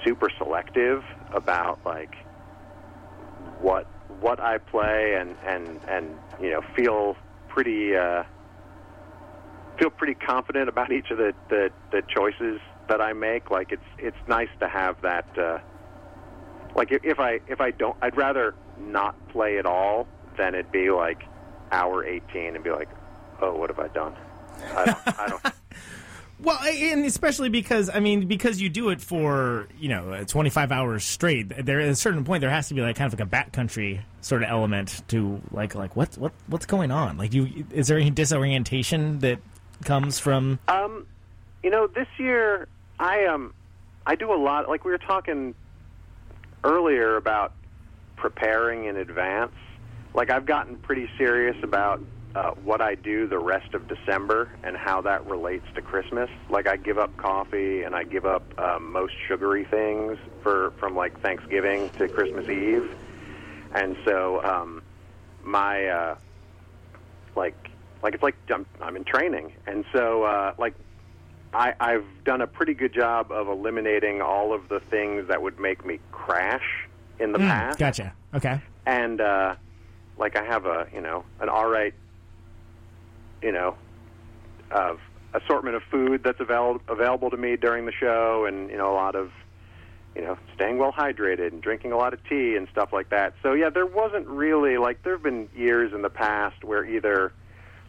super 0.04 0.28
selective 0.38 1.04
about 1.32 1.78
like 1.86 2.14
what 3.60 3.86
what 4.20 4.40
I 4.40 4.58
play 4.58 5.16
and 5.20 5.36
and 5.46 5.80
and 5.88 6.10
you 6.40 6.50
know 6.50 6.62
feel 6.74 7.16
pretty. 7.48 7.94
Uh, 7.94 8.24
feel 9.78 9.90
pretty 9.90 10.14
confident 10.14 10.68
about 10.68 10.92
each 10.92 11.10
of 11.10 11.18
the, 11.18 11.34
the, 11.48 11.70
the 11.92 12.02
choices 12.02 12.60
that 12.88 13.00
I 13.00 13.12
make. 13.12 13.50
Like 13.50 13.72
it's 13.72 13.82
it's 13.98 14.16
nice 14.28 14.48
to 14.60 14.68
have 14.68 15.00
that. 15.02 15.26
Uh, 15.38 15.58
like 16.74 16.88
if, 16.90 17.18
I 17.18 17.40
if 17.48 17.60
I 17.60 17.70
don't, 17.70 17.96
I'd 18.02 18.16
rather 18.16 18.54
not 18.78 19.28
play 19.28 19.58
at 19.58 19.66
all 19.66 20.06
than 20.36 20.54
it 20.54 20.70
be 20.70 20.90
like 20.90 21.22
hour 21.72 22.04
eighteen 22.04 22.54
and 22.54 22.62
be 22.62 22.70
like, 22.70 22.88
oh, 23.40 23.56
what 23.56 23.70
have 23.70 23.78
I 23.78 23.88
done? 23.88 24.14
I 24.74 24.84
don't. 24.84 25.18
I 25.18 25.26
don't 25.28 25.54
Well, 26.38 26.58
and 26.62 27.06
especially 27.06 27.48
because 27.48 27.88
I 27.88 28.00
mean, 28.00 28.28
because 28.28 28.60
you 28.60 28.68
do 28.68 28.90
it 28.90 29.00
for 29.00 29.68
you 29.78 29.88
know 29.88 30.12
uh, 30.12 30.24
25 30.24 30.70
hours 30.70 31.02
straight. 31.02 31.64
There 31.64 31.80
at 31.80 31.88
a 31.88 31.94
certain 31.96 32.24
point 32.24 32.42
there 32.42 32.50
has 32.50 32.68
to 32.68 32.74
be 32.74 32.82
like 32.82 32.96
kind 32.96 33.10
of 33.10 33.18
like 33.18 33.26
a 33.26 33.30
backcountry 33.30 34.00
sort 34.20 34.42
of 34.42 34.50
element 34.50 35.02
to 35.08 35.40
like 35.50 35.74
like 35.74 35.96
what 35.96 36.16
what 36.18 36.32
what's 36.46 36.66
going 36.66 36.90
on? 36.90 37.16
Like, 37.16 37.32
you 37.32 37.64
is 37.70 37.88
there 37.88 37.96
any 37.96 38.10
disorientation 38.10 39.20
that 39.20 39.38
comes 39.84 40.18
from? 40.18 40.58
Um, 40.68 41.06
you 41.62 41.70
know, 41.70 41.86
this 41.86 42.08
year 42.18 42.68
I 42.98 43.26
um 43.26 43.52
I 44.06 44.14
do 44.14 44.32
a 44.32 44.36
lot. 44.36 44.68
Like 44.68 44.84
we 44.84 44.90
were 44.90 44.98
talking 44.98 45.54
earlier 46.64 47.16
about 47.16 47.52
preparing 48.16 48.84
in 48.86 48.96
advance. 48.96 49.52
like 50.14 50.30
I've 50.30 50.46
gotten 50.46 50.76
pretty 50.76 51.08
serious 51.18 51.56
about 51.62 52.00
uh, 52.34 52.50
what 52.64 52.80
I 52.82 52.94
do 52.94 53.26
the 53.26 53.38
rest 53.38 53.72
of 53.72 53.88
December 53.88 54.50
and 54.62 54.76
how 54.76 55.00
that 55.02 55.26
relates 55.26 55.66
to 55.74 55.80
Christmas. 55.80 56.28
Like 56.50 56.66
I 56.68 56.76
give 56.76 56.98
up 56.98 57.16
coffee 57.16 57.82
and 57.82 57.94
I 57.94 58.04
give 58.04 58.26
up 58.26 58.42
um, 58.58 58.92
most 58.92 59.14
sugary 59.26 59.64
things 59.64 60.18
for 60.42 60.72
from 60.78 60.94
like 60.94 61.18
Thanksgiving 61.20 61.88
to 61.98 62.08
Christmas 62.08 62.48
Eve, 62.48 62.94
and 63.74 63.96
so 64.04 64.42
um, 64.44 64.82
my 65.42 65.86
uh, 65.86 66.16
like 67.34 67.70
like 68.02 68.14
it's 68.14 68.22
like 68.22 68.36
I'm, 68.52 68.66
I'm 68.80 68.96
in 68.96 69.04
training, 69.04 69.52
and 69.66 69.84
so 69.92 70.24
uh, 70.24 70.52
like 70.58 70.74
I, 71.52 71.74
I've 71.80 72.04
done 72.24 72.40
a 72.40 72.46
pretty 72.46 72.74
good 72.74 72.92
job 72.94 73.30
of 73.32 73.48
eliminating 73.48 74.20
all 74.20 74.52
of 74.54 74.68
the 74.68 74.80
things 74.80 75.28
that 75.28 75.42
would 75.42 75.58
make 75.58 75.84
me 75.86 76.00
crash 76.12 76.64
in 77.18 77.32
the 77.32 77.38
Mm, 77.38 77.48
past 77.48 77.78
gotcha. 77.78 78.14
Okay. 78.34 78.60
and 78.84 79.20
uh, 79.20 79.54
like 80.18 80.36
I 80.36 80.44
have 80.44 80.66
a 80.66 80.86
you 80.92 81.00
know 81.00 81.24
an 81.40 81.48
all 81.48 81.68
right 81.68 81.94
you 83.42 83.52
know 83.52 83.76
of 84.70 84.98
assortment 85.34 85.76
of 85.76 85.82
food 85.90 86.22
that's 86.24 86.40
avail- 86.40 86.80
available 86.88 87.30
to 87.30 87.36
me 87.36 87.56
during 87.56 87.86
the 87.86 87.92
show, 87.92 88.44
and 88.46 88.70
you 88.70 88.76
know 88.76 88.90
a 88.92 88.94
lot 88.94 89.14
of 89.14 89.30
you 90.14 90.22
know 90.22 90.36
staying 90.54 90.78
well 90.78 90.92
hydrated 90.92 91.52
and 91.52 91.62
drinking 91.62 91.92
a 91.92 91.96
lot 91.96 92.12
of 92.12 92.22
tea 92.28 92.56
and 92.56 92.68
stuff 92.70 92.92
like 92.92 93.10
that. 93.10 93.34
So 93.42 93.52
yeah, 93.52 93.70
there 93.70 93.86
wasn't 93.86 94.26
really 94.26 94.76
like 94.78 95.02
there 95.04 95.12
have 95.14 95.22
been 95.22 95.48
years 95.54 95.92
in 95.94 96.02
the 96.02 96.10
past 96.10 96.64
where 96.64 96.84
either 96.84 97.32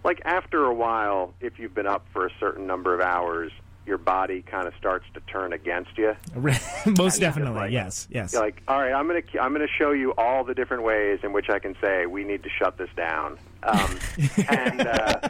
like 0.07 0.21
after 0.23 0.63
a 0.63 0.73
while, 0.73 1.33
if 1.41 1.59
you've 1.59 1.75
been 1.75 1.85
up 1.85 2.05
for 2.13 2.25
a 2.25 2.31
certain 2.39 2.65
number 2.65 2.93
of 2.95 3.01
hours. 3.01 3.51
Your 3.85 3.97
body 3.97 4.41
kind 4.41 4.67
of 4.67 4.73
starts 4.77 5.05
to 5.13 5.21
turn 5.21 5.53
against 5.53 5.97
you. 5.97 6.13
Most 6.97 7.21
definitely. 7.21 7.55
like- 7.57 7.71
yes. 7.71 8.05
Yes. 8.11 8.33
Like, 8.35 8.61
all 8.67 8.77
right, 8.81 8.91
I'm 8.91 9.07
gonna 9.07 9.21
I'm 9.39 9.53
gonna 9.53 9.65
show 9.65 9.91
you 9.91 10.11
all 10.17 10.43
the 10.43 10.53
different 10.53 10.83
ways 10.83 11.19
in 11.23 11.31
which 11.31 11.49
I 11.49 11.59
can 11.59 11.73
say 11.81 12.05
we 12.05 12.25
need 12.25 12.43
to 12.43 12.49
shut 12.49 12.77
this 12.77 12.89
down, 12.97 13.39
um, 13.63 13.97
and 14.49 14.81
uh, 14.87 15.29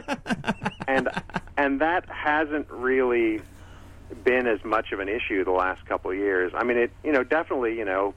and 0.88 1.08
and 1.56 1.80
that 1.80 2.08
hasn't 2.08 2.68
really 2.68 3.40
been 4.24 4.48
as 4.48 4.64
much 4.64 4.90
of 4.90 4.98
an 4.98 5.08
issue 5.08 5.44
the 5.44 5.52
last 5.52 5.86
couple 5.86 6.10
of 6.10 6.16
years. 6.16 6.50
I 6.52 6.64
mean, 6.64 6.78
it 6.78 6.90
you 7.04 7.12
know 7.12 7.22
definitely 7.22 7.78
you 7.78 7.84
know 7.84 8.12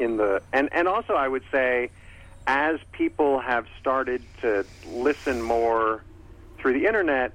in 0.00 0.16
the 0.16 0.42
and 0.52 0.68
and 0.72 0.88
also 0.88 1.12
I 1.14 1.28
would 1.28 1.44
say 1.52 1.90
as 2.46 2.76
people 2.92 3.40
have 3.40 3.66
started 3.80 4.22
to 4.42 4.66
listen 4.86 5.42
more 5.42 6.02
through 6.60 6.78
the 6.78 6.86
internet 6.86 7.32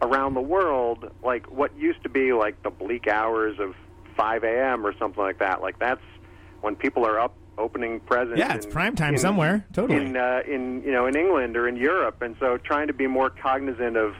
around 0.00 0.34
the 0.34 0.40
world, 0.40 1.10
like 1.22 1.50
what 1.50 1.76
used 1.76 2.02
to 2.02 2.08
be 2.08 2.32
like 2.32 2.62
the 2.62 2.70
bleak 2.70 3.06
hours 3.06 3.56
of 3.60 3.74
5 4.16 4.44
a.m. 4.44 4.86
or 4.86 4.94
something 4.98 5.22
like 5.22 5.38
that. 5.38 5.62
Like 5.62 5.78
that's 5.78 6.00
when 6.60 6.74
people 6.76 7.06
are 7.06 7.18
up 7.18 7.34
opening 7.58 8.00
presents. 8.00 8.38
Yeah, 8.38 8.54
it's 8.54 8.66
in- 8.66 8.72
prime 8.72 8.96
time 8.96 9.14
in- 9.14 9.20
somewhere. 9.20 9.66
Totally. 9.72 10.04
In 10.04 10.16
uh, 10.16 10.40
in 10.46 10.82
you 10.82 10.92
know 10.92 11.06
in 11.06 11.16
England 11.16 11.56
or 11.56 11.68
in 11.68 11.76
Europe, 11.76 12.20
and 12.22 12.36
so 12.40 12.58
trying 12.58 12.88
to 12.88 12.92
be 12.92 13.06
more 13.06 13.30
cognizant 13.30 13.96
of 13.96 14.14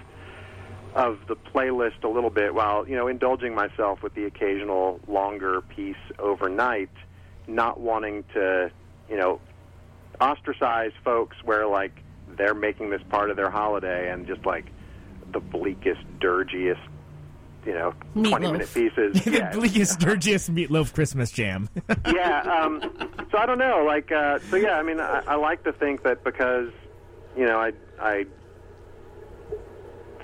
of 0.94 1.18
the 1.26 1.34
playlist 1.34 2.04
a 2.04 2.08
little 2.08 2.30
bit 2.30 2.54
while 2.54 2.86
you 2.86 2.94
know 2.96 3.08
indulging 3.08 3.54
myself 3.54 4.02
with 4.02 4.14
the 4.14 4.24
occasional 4.24 5.00
longer 5.08 5.60
piece 5.62 5.96
overnight, 6.18 6.90
not 7.46 7.80
wanting 7.80 8.24
to 8.34 8.70
you 9.12 9.18
know 9.18 9.39
ostracize 10.20 10.93
folks 11.05 11.36
where 11.44 11.66
like 11.66 11.93
they're 12.39 12.55
making 12.55 12.89
this 12.90 13.02
part 13.10 13.28
of 13.30 13.36
their 13.36 13.51
holiday 13.51 14.10
and 14.10 14.26
just 14.26 14.44
like 14.47 14.64
the 15.32 15.40
bleakest, 15.40 16.01
dirgiest, 16.18 16.80
you 17.66 17.74
know, 17.74 17.93
twenty-minute 18.14 18.72
pieces. 18.72 19.22
the 19.24 19.30
Yeah. 19.30 19.52
bleakest, 19.52 19.98
dirgiest 20.01 20.48
Meat 20.51 20.70
Loaf 20.70 20.94
Christmas 20.94 21.30
jam. 21.30 21.68
yeah. 22.06 22.40
Um, 22.40 22.80
so 23.30 23.36
I 23.39 23.44
don't 23.47 23.59
know. 23.59 23.84
Like, 23.86 24.10
uh, 24.10 24.39
so 24.51 24.56
yeah. 24.56 24.78
I 24.78 24.82
mean, 24.82 24.98
I, 24.98 25.22
I 25.26 25.34
like 25.34 25.62
to 25.64 25.72
think 25.74 26.02
that 26.05 26.24
because 26.24 26.70
you 27.36 27.44
know, 27.44 27.59
I 27.59 27.72
I 28.01 28.24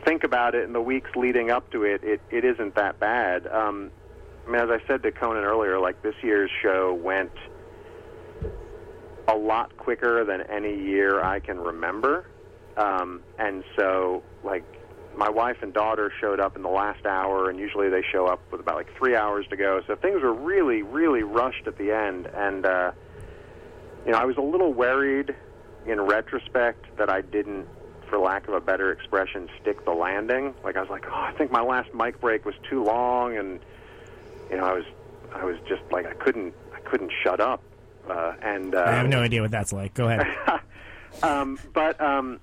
think 0.05 0.25
about 0.25 0.55
it 0.55 0.65
in 0.65 0.73
the 0.73 0.81
weeks 0.81 1.11
leading 1.17 1.51
up 1.51 1.71
to 1.73 1.83
it, 1.85 2.03
it, 2.03 2.21
it 2.31 2.45
isn't 2.45 2.75
that 2.77 2.99
bad. 2.99 3.47
Um, 3.47 3.91
I 4.47 4.51
mean, 4.51 4.61
as 4.63 4.71
I 4.71 4.81
said 4.87 5.03
to 5.03 5.13
Conan 5.13 5.45
earlier, 5.45 5.79
like 5.79 6.03
this 6.03 6.15
year's 6.23 6.51
show 6.63 6.95
went 6.95 7.33
a 9.29 9.37
lot 9.37 9.77
quicker 9.77 10.25
than 10.25 10.43
any 10.43 10.75
year 10.75 11.23
I 11.23 11.41
can 11.41 11.59
remember, 11.59 12.27
um, 12.77 13.21
and 13.39 13.63
so 13.77 14.23
like 14.43 14.65
my 15.17 15.29
wife 15.29 15.57
and 15.63 15.75
daughter 15.75 16.13
showed 16.21 16.39
up 16.39 16.57
in 16.57 16.63
the 16.63 16.69
last 16.69 17.05
hour, 17.05 17.51
and 17.51 17.59
usually 17.59 17.91
they 17.91 18.03
show 18.13 18.27
up 18.27 18.41
with 18.53 18.61
about 18.61 18.77
like 18.77 18.97
three 18.97 19.17
hours 19.17 19.47
to 19.51 19.57
go. 19.57 19.83
So 19.87 19.97
things 19.97 20.23
were 20.23 20.33
really, 20.33 20.83
really 20.83 21.25
rushed 21.25 21.67
at 21.67 21.77
the 21.77 21.91
end, 21.91 22.27
and 22.27 22.65
uh, 22.65 22.93
you 24.07 24.13
know 24.13 24.19
I 24.19 24.25
was 24.25 24.37
a 24.37 24.43
little 24.43 24.73
worried 24.73 25.35
in 25.87 26.01
retrospect 26.01 26.97
that 26.99 27.11
I 27.11 27.21
didn't, 27.23 27.67
for 28.09 28.19
lack 28.19 28.47
of 28.49 28.55
a 28.55 28.61
better 28.61 28.93
expression, 28.93 29.49
stick 29.61 29.85
the 29.85 29.93
landing. 29.93 30.55
Like 30.63 30.77
I 30.77 30.81
was 30.81 30.91
like, 30.91 31.05
oh, 31.09 31.15
I 31.15 31.33
think 31.33 31.51
my 31.51 31.63
last 31.63 31.93
mic 31.93 32.21
break 32.21 32.45
was 32.45 32.55
too 32.71 32.85
long, 32.85 33.37
and 33.37 33.61
you 34.51 34.57
know 34.57 34.65
I 34.65 34.73
was, 34.73 34.85
I 35.35 35.45
was 35.45 35.57
just 35.69 35.83
like 35.91 36.07
I 36.07 36.15
couldn't, 36.15 36.55
I 36.75 36.81
couldn't 36.81 37.13
shut 37.25 37.41
up, 37.41 37.63
uh, 38.11 38.35
and 38.43 38.75
uh, 38.75 38.85
I 38.87 38.93
have 38.93 39.09
no 39.09 39.21
idea 39.21 39.43
what 39.43 39.51
that's 39.51 39.73
like. 39.73 39.95
Go 39.95 40.09
ahead. 40.09 40.27
um, 41.23 41.59
but 41.73 42.01
um, 42.01 42.41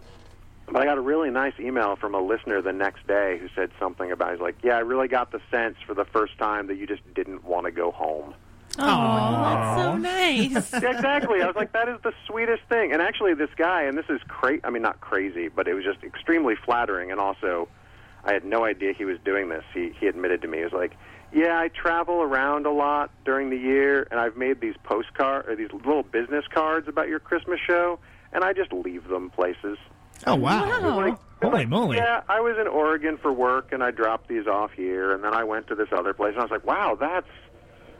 but 0.67 0.77
I 0.77 0.85
got 0.85 0.97
a 0.97 1.01
really 1.01 1.29
nice 1.29 1.53
email 1.59 1.95
from 1.95 2.15
a 2.15 2.19
listener 2.19 2.61
the 2.61 2.73
next 2.73 3.05
day 3.07 3.37
who 3.39 3.47
said 3.55 3.71
something 3.79 4.11
about. 4.11 4.31
He's 4.31 4.41
like, 4.41 4.55
"Yeah, 4.63 4.77
I 4.77 4.79
really 4.79 5.07
got 5.07 5.31
the 5.31 5.41
sense 5.51 5.77
for 5.85 5.93
the 5.93 6.05
first 6.05 6.37
time 6.37 6.67
that 6.67 6.77
you 6.77 6.87
just 6.87 7.01
didn't 7.13 7.43
want 7.43 7.65
to 7.65 7.71
go 7.71 7.91
home." 7.91 8.33
Oh, 8.77 9.43
that's 9.43 9.81
so 9.81 9.97
nice. 9.97 10.73
Exactly. 10.73 11.41
I 11.41 11.47
was 11.47 11.55
like, 11.55 11.71
that 11.73 11.87
is 11.87 11.97
the 12.03 12.11
sweetest 12.27 12.63
thing. 12.67 12.91
And 12.91 13.01
actually, 13.01 13.33
this 13.33 13.49
guy, 13.55 13.83
and 13.83 13.97
this 13.97 14.05
is 14.09 14.19
cra 14.27 14.59
I 14.63 14.69
mean, 14.69 14.81
not 14.81 14.99
crazy, 15.01 15.47
but 15.47 15.67
it 15.67 15.73
was 15.73 15.83
just 15.83 16.03
extremely 16.03 16.55
flattering. 16.55 17.11
And 17.11 17.19
also, 17.19 17.69
I 18.23 18.33
had 18.33 18.43
no 18.43 18.65
idea 18.65 18.93
he 18.93 19.05
was 19.05 19.17
doing 19.23 19.49
this. 19.49 19.63
He 19.73 19.93
he 19.99 20.07
admitted 20.07 20.41
to 20.41 20.47
me, 20.47 20.59
he 20.59 20.63
was 20.63 20.73
like, 20.73 20.95
"Yeah, 21.35 21.59
I 21.59 21.67
travel 21.67 22.21
around 22.21 22.65
a 22.65 22.71
lot 22.71 23.11
during 23.25 23.49
the 23.49 23.57
year, 23.57 24.07
and 24.09 24.19
I've 24.19 24.37
made 24.37 24.61
these 24.61 24.75
postcard 24.83 25.49
or 25.49 25.55
these 25.55 25.71
little 25.71 26.03
business 26.03 26.45
cards 26.51 26.87
about 26.87 27.09
your 27.09 27.19
Christmas 27.19 27.59
show, 27.59 27.99
and 28.33 28.43
I 28.43 28.53
just 28.53 28.71
leave 28.71 29.07
them 29.09 29.29
places." 29.29 29.77
Oh 30.25 30.35
wow! 30.35 30.65
Wow. 30.81 31.19
Holy 31.43 31.65
moly! 31.65 31.97
Yeah, 31.97 32.21
I 32.29 32.39
was 32.39 32.57
in 32.57 32.67
Oregon 32.67 33.17
for 33.17 33.31
work, 33.33 33.73
and 33.73 33.83
I 33.83 33.91
dropped 33.91 34.29
these 34.29 34.47
off 34.47 34.71
here, 34.71 35.13
and 35.13 35.23
then 35.23 35.33
I 35.33 35.43
went 35.43 35.67
to 35.67 35.75
this 35.75 35.89
other 35.91 36.13
place, 36.13 36.31
and 36.31 36.39
I 36.39 36.43
was 36.43 36.51
like, 36.51 36.65
"Wow, 36.65 36.95
that's." 36.99 37.27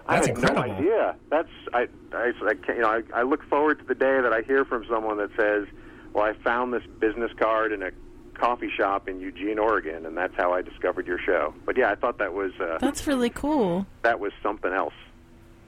That's 0.08 0.28
I 0.28 0.30
had 0.30 0.38
incredible. 0.38 0.68
no 0.68 0.74
idea. 0.78 1.16
That's 1.30 1.50
I, 1.74 1.88
I, 2.14 2.32
I 2.46 2.54
can't, 2.54 2.78
you 2.78 2.84
know, 2.84 2.90
I, 2.90 3.02
I 3.14 3.24
look 3.24 3.44
forward 3.50 3.80
to 3.80 3.86
the 3.86 3.96
day 3.96 4.22
that 4.22 4.32
I 4.32 4.44
hear 4.44 4.64
from 4.64 4.86
someone 4.88 5.18
that 5.18 5.32
says, 5.36 5.66
"Well, 6.14 6.24
I 6.24 6.34
found 6.44 6.74
this 6.74 6.84
business 7.00 7.32
card 7.38 7.72
in 7.74 7.82
a 7.82 7.90
coffee 8.36 8.70
shop 8.76 9.08
in 9.10 9.20
Eugene, 9.20 9.58
Oregon, 9.60 10.06
and 10.06 10.16
that's 10.18 10.36
how 10.36 10.54
I 10.54 10.62
discovered 10.62 11.08
your 11.08 11.20
show." 11.20 11.54
But 11.66 11.78
yeah, 11.78 11.92
I 11.92 11.96
thought 11.96 12.18
that 12.20 12.34
was 12.34 12.52
uh, 12.60 12.78
That's 12.80 13.08
really 13.08 13.30
cool. 13.30 13.86
that 14.04 14.20
was 14.20 14.32
something 14.44 14.72
else. 14.72 14.94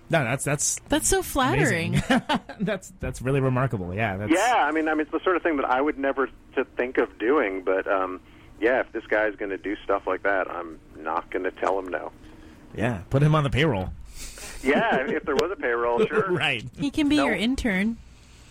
No, 0.09 0.23
that's 0.23 0.45
that's 0.45 0.79
That's 0.87 1.07
so 1.09 1.21
flattering. 1.21 2.01
that's 2.61 2.93
that's 3.01 3.21
really 3.21 3.41
remarkable. 3.41 3.93
Yeah. 3.93 4.15
That's, 4.17 4.31
Yeah, 4.31 4.55
I 4.65 4.71
mean, 4.71 4.87
I 4.87 4.91
mean, 4.93 5.01
it's 5.01 5.11
the 5.11 5.19
sort 5.23 5.35
of 5.35 5.43
thing 5.43 5.57
that 5.57 5.65
I 5.65 5.81
would 5.81 5.97
never 5.99 6.29
to 6.55 6.63
think 6.77 6.97
of 6.97 7.17
doing, 7.19 7.61
but 7.63 7.87
um, 7.91 8.21
yeah, 8.61 8.79
if 8.79 8.91
this 8.93 9.05
guy's 9.07 9.35
going 9.35 9.51
to 9.51 9.57
do 9.57 9.75
stuff 9.83 10.07
like 10.07 10.23
that, 10.23 10.49
I'm 10.49 10.79
not 10.97 11.29
going 11.29 11.43
to 11.43 11.51
tell 11.51 11.77
him 11.77 11.89
no. 11.89 12.11
Yeah. 12.73 13.01
Put 13.09 13.21
him 13.21 13.35
on 13.35 13.43
the 13.43 13.49
payroll. 13.49 13.89
Yeah, 14.63 15.05
if 15.07 15.23
there 15.23 15.35
was 15.35 15.51
a 15.51 15.55
payroll, 15.61 16.03
sure. 16.05 16.31
right. 16.31 16.63
He 16.79 16.89
can 16.89 17.09
be 17.09 17.17
No. 17.17 17.25
your 17.25 17.35
intern. 17.35 17.97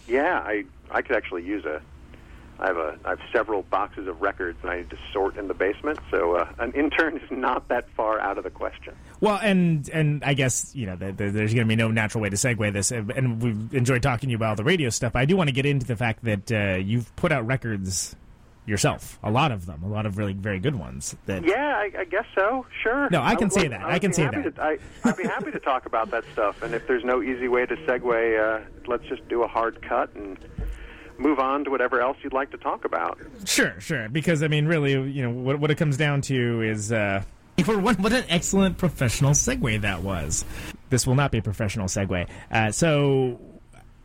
Yeah, 0.07 0.39
I 0.39 0.65
I 0.91 1.01
could 1.03 1.17
actually 1.17 1.45
use 1.45 1.65
a. 1.65 1.81
I 2.59 2.67
have 2.69 2.77
a 2.77 2.99
I 3.05 3.11
have 3.11 3.21
several 3.33 3.63
boxes 3.63 4.09
of 4.09 4.21
records 4.21 4.59
and 4.63 4.71
I 4.71 4.79
need 4.79 4.91
to 4.91 4.99
sort 5.13 5.37
in 5.37 5.49
the 5.49 5.55
basement, 5.55 5.99
so 6.11 6.37
uh, 6.37 6.53
an 6.59 6.73
intern 6.73 7.17
is 7.19 7.31
not 7.31 7.69
that 7.69 7.89
far 7.91 8.19
out 8.19 8.39
of 8.39 8.45
the 8.45 8.51
question. 8.51 8.95
Well, 9.21 9.39
and 9.43 9.89
and 9.91 10.25
I 10.25 10.35
guess 10.35 10.75
you 10.75 10.87
know 10.87 10.97
th 10.97 11.17
th 11.17 11.33
there's 11.33 11.55
going 11.55 11.67
to 11.67 11.69
be 11.69 11.77
no 11.77 11.91
natural 11.91 12.23
way 12.23 12.31
to 12.31 12.37
segue 12.37 12.73
this, 12.73 12.91
and 12.91 13.11
and 13.11 13.43
we've 13.43 13.75
enjoyed 13.75 14.03
talking 14.03 14.29
to 14.29 14.31
you 14.31 14.37
about 14.37 14.51
all 14.51 14.57
the 14.57 14.65
radio 14.65 14.91
stuff. 14.91 15.17
I 15.17 15.25
do 15.25 15.37
want 15.37 15.49
to 15.49 15.53
get 15.53 15.67
into 15.67 15.87
the 15.87 15.97
fact 15.97 16.25
that 16.25 16.53
uh, 16.53 16.77
you've 16.77 17.15
put 17.17 17.33
out 17.33 17.47
records 17.47 18.17
yourself, 18.67 19.19
a 19.23 19.31
lot 19.31 19.53
of 19.53 19.67
them, 19.67 19.83
a 19.85 19.89
lot 19.89 20.07
of 20.07 20.19
really 20.19 20.33
very 20.33 20.59
good 20.59 20.75
ones. 20.75 21.17
That 21.27 21.47
Yeah, 21.47 21.77
I, 21.77 21.91
I 22.01 22.05
guess 22.05 22.27
so. 22.35 22.67
Sure. 22.83 23.09
No, 23.11 23.23
I 23.23 23.37
can 23.37 23.47
would 23.47 23.53
say 23.53 23.69
that. 23.69 23.85
would 23.85 23.95
I 23.95 23.99
can 23.99 24.13
say 24.13 24.25
that 24.25 24.57
to, 24.57 24.63
I, 24.63 24.79
i'd 25.05 25.17
be 25.17 25.23
happy 25.23 25.53
to 25.53 25.61
talk 25.61 25.87
about 25.87 26.11
that 26.11 26.25
stuff. 26.33 26.63
And 26.63 26.75
if 26.75 26.87
there's 26.87 27.05
no 27.05 27.23
easy 27.23 27.49
way 27.49 27.65
to 27.65 27.77
segue, 27.77 28.61
uh, 28.61 28.65
let's 28.87 29.05
just 29.05 29.27
do 29.29 29.43
a 29.45 29.49
hard 29.49 29.81
cut 29.83 30.15
and 30.15 30.37
move 31.19 31.39
on 31.39 31.65
to 31.65 31.71
whatever 31.71 32.01
else 32.01 32.17
you'd 32.23 32.33
like 32.33 32.51
to 32.51 32.57
talk 32.59 32.85
about. 32.85 33.19
Sure, 33.45 33.79
sure. 33.81 34.09
Because 34.09 34.43
I 34.43 34.49
mean, 34.49 34.67
really, 34.67 34.93
you 35.11 35.23
know, 35.23 35.31
what 35.31 35.59
what 35.61 35.71
it 35.71 35.77
comes 35.77 35.97
down 35.97 36.21
to 36.23 36.63
is 36.63 36.93
uh, 36.93 37.23
what 37.65 37.99
what 37.99 38.13
an 38.13 38.25
excellent 38.29 38.79
professional 38.79 39.33
segue 39.33 39.81
that 39.83 40.03
was. 40.03 40.45
This 40.91 41.07
will 41.07 41.15
not 41.17 41.33
be 41.33 41.39
a 41.39 41.43
professional 41.43 41.87
segue. 41.87 42.29
Uh, 42.51 42.71
so. 42.71 43.41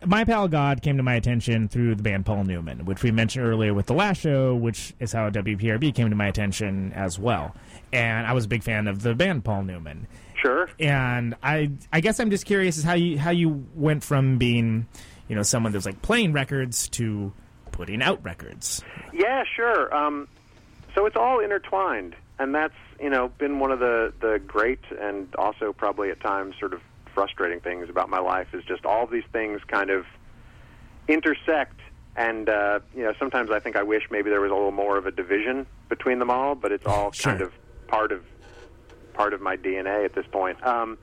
My 0.04 0.24
Pal 0.24 0.48
God 0.48 0.82
came 0.82 0.98
to 0.98 1.04
my 1.04 1.14
attention 1.14 1.68
through 1.68 1.94
the 1.94 2.02
band 2.02 2.26
Paul 2.26 2.44
Newman, 2.44 2.86
which 2.86 3.04
we 3.04 3.12
mentioned 3.12 3.46
earlier 3.46 3.72
with 3.72 3.86
the 3.86 3.94
last 3.94 4.22
show, 4.22 4.56
which 4.56 4.96
is 5.00 5.14
how 5.14 5.30
WPRB 5.30 5.94
came 5.94 6.10
to 6.10 6.16
my 6.16 6.26
attention 6.26 6.92
as 6.94 7.20
well. 7.20 7.56
And 7.94 8.26
I 8.26 8.34
was 8.34 8.46
a 8.46 8.48
big 8.48 8.64
fan 8.64 8.88
of 8.88 9.04
the 9.04 9.14
band 9.14 9.44
Paul 9.46 9.62
Newman 9.62 10.08
Sure. 10.42 10.68
and 10.80 11.36
I 11.44 11.70
I 11.94 12.00
guess 12.02 12.20
I'm 12.20 12.32
just 12.32 12.48
curious 12.48 12.80
as 12.80 12.84
how 12.84 12.94
you 12.96 13.20
how 13.20 13.30
you 13.30 13.64
went 13.76 14.04
from 14.04 14.40
being 14.40 14.88
you 15.32 15.36
know 15.38 15.44
someone 15.44 15.72
that's 15.72 15.86
like 15.86 16.02
playing 16.02 16.34
records 16.34 16.90
to 16.90 17.32
putting 17.72 18.04
out 18.04 18.22
records. 18.22 18.84
Yeah, 19.14 19.46
sure. 19.56 19.96
Um, 19.96 20.28
so 20.94 21.06
it's 21.06 21.16
all 21.16 21.40
intertwined, 21.40 22.18
and 22.38 22.54
that's 22.54 22.74
you 23.00 23.10
know 23.10 23.30
been 23.38 23.58
one 23.60 23.72
of 23.72 23.80
the 23.80 24.12
the 24.20 24.42
great 24.46 24.82
and 25.00 25.34
also 25.36 25.72
probably 25.72 26.10
at 26.12 26.20
times 26.20 26.56
sort 26.60 26.74
of 26.74 26.82
frustrating 27.16 27.62
things 27.62 27.90
about 27.90 28.10
my 28.10 28.20
life 28.20 28.54
is 28.54 28.66
just 28.66 28.86
all 28.86 29.06
of 29.06 29.10
these 29.10 29.24
things 29.32 29.62
kind 29.70 29.90
of 29.90 30.06
intersect, 31.08 31.80
and 32.18 32.50
uh, 32.50 32.82
you 32.94 33.04
know 33.04 33.14
sometimes 33.18 33.52
I 33.52 33.60
think 33.60 33.78
I 33.78 33.84
wish 33.84 34.04
maybe 34.12 34.30
there 34.30 34.42
was 34.42 34.52
a 34.52 34.54
little 34.56 34.72
more 34.74 34.98
of 34.98 35.06
a 35.06 35.12
division 35.12 35.66
between 35.88 36.20
them 36.20 36.30
all, 36.30 36.56
but 36.56 36.74
it's 36.74 36.86
all 36.86 37.14
Sure. 37.14 37.32
kind 37.32 37.42
of 37.42 37.54
part 37.88 38.12
of 38.12 38.26
part 39.14 39.34
of 39.34 39.40
my 39.40 39.56
DNA 39.56 40.04
at 40.04 40.14
this 40.14 40.26
point. 40.28 40.62
Um, 40.68 40.98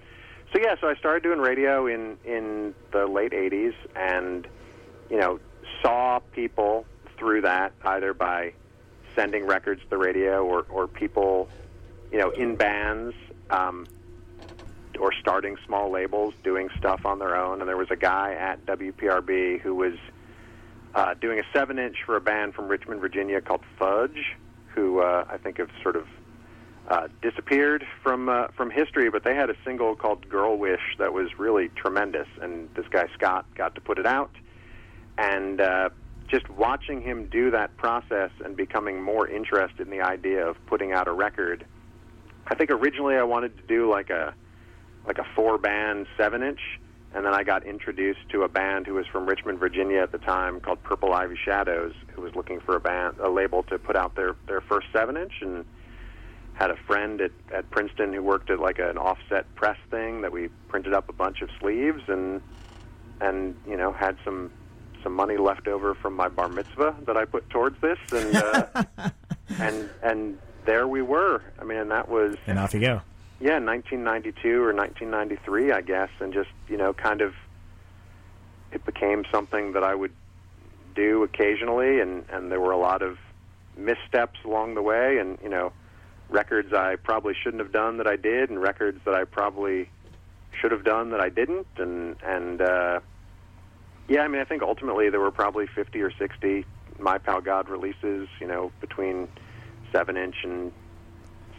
so 0.53 0.61
yeah, 0.61 0.75
so 0.81 0.89
I 0.89 0.95
started 0.97 1.23
doing 1.23 1.41
radio 1.41 1.87
in 1.87 2.17
in 2.25 2.75
the 2.93 3.07
late 3.07 3.33
'80s, 3.33 3.75
and 3.95 4.47
you 5.11 5.19
know 5.19 5.41
saw 5.83 6.21
people 6.33 6.87
through 7.19 7.43
that 7.43 7.73
either 7.85 8.15
by 8.15 8.53
sending 9.15 9.47
records 9.47 9.83
to 9.83 9.91
the 9.91 9.99
radio 9.99 10.45
or 10.45 10.65
or 10.71 10.87
people 10.87 11.49
you 12.11 12.19
know 12.19 12.31
in 12.31 12.57
bands 12.57 13.15
um, 13.51 13.87
or 14.99 15.13
starting 15.13 15.57
small 15.67 15.91
labels 15.91 16.35
doing 16.43 16.69
stuff 16.79 17.05
on 17.05 17.19
their 17.19 17.37
own. 17.37 17.61
And 17.61 17.69
there 17.69 17.77
was 17.77 17.91
a 17.91 17.97
guy 17.97 18.35
at 18.35 18.65
WPRB 18.67 19.61
who 19.61 19.75
was 19.75 19.95
uh, 20.95 21.15
doing 21.15 21.39
a 21.39 21.45
seven 21.53 21.79
inch 21.79 21.97
for 22.07 22.17
a 22.17 22.21
band 22.21 22.55
from 22.55 22.69
Richmond, 22.69 23.01
Virginia 23.01 23.41
called 23.41 23.63
Fudge, 23.79 24.37
who 24.75 25.01
uh, 25.01 25.27
I 25.29 25.37
think 25.37 25.59
have 25.59 25.71
sort 25.83 25.97
of 25.97 26.07
uh, 26.89 27.09
disappeared 27.21 27.85
from 28.03 28.29
uh, 28.29 28.49
from 28.57 28.71
history, 28.71 29.11
but 29.11 29.23
they 29.23 29.35
had 29.35 29.51
a 29.51 29.57
single 29.65 29.95
called 29.95 30.27
"Girl 30.29 30.57
Wish" 30.57 30.97
that 30.99 31.13
was 31.13 31.39
really 31.39 31.69
tremendous, 31.69 32.29
and 32.41 32.69
this 32.75 32.87
guy 32.91 33.07
Scott 33.15 33.45
got 33.55 33.75
to 33.75 33.81
put 33.81 33.99
it 33.99 34.07
out, 34.07 34.31
and 35.19 35.61
uh, 35.61 35.91
just 36.29 36.49
watching 36.49 37.03
him 37.03 37.27
do 37.27 37.51
that 37.51 37.77
process 37.77 38.31
and 38.43 38.57
becoming 38.57 39.03
more 39.03 39.29
interested 39.29 39.87
in 39.87 39.91
the 39.91 40.01
idea 40.01 40.47
of 40.47 40.57
putting 40.67 40.93
out 40.93 41.09
a 41.09 41.13
record. 41.13 41.67
I 42.47 42.55
think 42.55 42.71
originally 42.71 43.17
I 43.17 43.23
wanted 43.25 43.57
to 43.59 43.63
do 43.65 43.91
like 43.91 44.09
a 44.09 44.35
like 45.07 45.19
a 45.19 45.27
four 45.37 45.59
band 45.59 46.07
seven 46.17 46.43
inch, 46.43 46.61
and 47.15 47.23
then 47.27 47.35
I 47.35 47.43
got 47.43 47.67
introduced 47.67 48.21
to 48.31 48.45
a 48.45 48.49
band 48.49 48.87
who 48.87 48.95
was 48.95 49.07
from 49.07 49.27
Richmond, 49.27 49.59
Virginia 49.59 50.01
at 50.01 50.13
the 50.13 50.19
time 50.19 50.59
called 50.61 50.83
Purple 50.83 51.13
Ivy 51.13 51.37
Shadows, 51.45 51.93
who 52.15 52.23
was 52.23 52.35
looking 52.35 52.61
for 52.61 52.77
a 52.77 52.81
band 52.81 53.17
a 53.21 53.29
label 53.29 53.63
to 53.65 53.79
put 53.79 53.95
out 53.95 54.15
their 54.17 54.37
their 54.47 54.63
first 54.63 54.87
seven 54.91 55.19
inch 55.19 55.43
and 55.43 55.67
had 56.59 56.71
a 56.73 56.77
friend 56.77 57.21
at, 57.21 57.31
at 57.55 57.71
Princeton 57.71 58.13
who 58.13 58.21
worked 58.21 58.51
at 58.51 58.59
like 58.59 58.81
an 58.81 58.99
offset 58.99 59.47
press 59.55 59.79
thing 59.93 60.23
that 60.23 60.33
we 60.33 60.49
printed 60.69 60.93
up 60.93 61.09
a 61.09 61.13
bunch 61.13 61.41
of 61.41 61.49
sleeves 61.61 62.03
and 62.09 62.43
and 63.21 63.55
you 63.67 63.77
know 63.77 63.93
had 63.93 64.17
some 64.25 64.51
some 65.05 65.13
money 65.15 65.37
left 65.37 65.69
over 65.69 65.95
from 65.95 66.15
my 66.17 66.27
bar 66.29 66.49
mitzvah 66.49 66.97
that 67.07 67.17
I 67.17 67.25
put 67.27 67.49
towards 67.51 67.81
this 67.81 67.99
and 68.13 68.35
uh, 68.37 68.85
and 69.61 69.89
and 70.03 70.39
there 70.65 70.89
we 70.89 71.01
were. 71.01 71.41
I 71.61 71.65
mean, 71.65 71.79
and 71.79 71.91
that 71.93 72.09
was 72.09 72.35
And 72.49 72.59
off 72.59 72.75
you 72.75 72.81
go. 72.81 73.01
yeah, 73.41 73.59
1992 73.61 74.61
or 74.61 74.75
1993, 74.75 75.71
I 75.73 75.81
guess, 75.81 76.11
and 76.21 76.33
just 76.35 76.51
you 76.69 76.77
know, 76.77 76.93
kind 76.93 77.21
of, 77.23 77.35
it 78.73 78.85
became 78.85 79.25
something 79.33 79.73
that 79.75 79.85
I 79.85 79.95
would 79.95 80.13
do 80.97 81.23
occasionally, 81.23 82.01
and 82.01 82.25
and 82.31 82.51
there 82.51 82.61
were 82.61 82.73
a 82.73 82.79
lot 82.79 83.01
of 83.03 83.17
missteps 83.77 84.41
along 84.45 84.75
the 84.75 84.83
way, 84.83 85.19
and 85.19 85.39
you 85.43 85.49
know, 85.49 85.73
records 86.29 86.73
I 86.73 86.97
probably 86.97 87.35
shouldn't 87.43 87.63
have 87.63 87.73
done 87.73 87.99
that 87.99 88.07
I 88.07 88.17
did, 88.17 88.51
and 88.51 88.61
records 88.61 89.01
that 89.05 89.15
I 89.15 89.25
probably 89.25 89.89
should 90.61 90.73
have 90.73 90.85
done 90.85 91.11
that 91.11 91.21
I 91.21 91.29
didn't, 91.29 91.67
and 91.77 92.17
and 92.23 92.61
uh, 92.61 93.01
yeah, 94.09 94.23
I 94.23 94.29
mean, 94.29 94.41
I 94.41 94.45
think 94.45 94.63
ultimately 94.63 95.11
there 95.11 95.21
were 95.21 95.31
probably 95.31 95.67
50 95.67 96.01
or 96.01 96.11
60 96.11 96.65
My 96.99 97.19
Pal 97.19 97.41
God 97.41 97.69
releases, 97.69 98.29
you 98.41 98.47
know, 98.47 98.73
between 98.81 99.29
seven 99.93 100.17
inch 100.17 100.37
and 100.43 100.73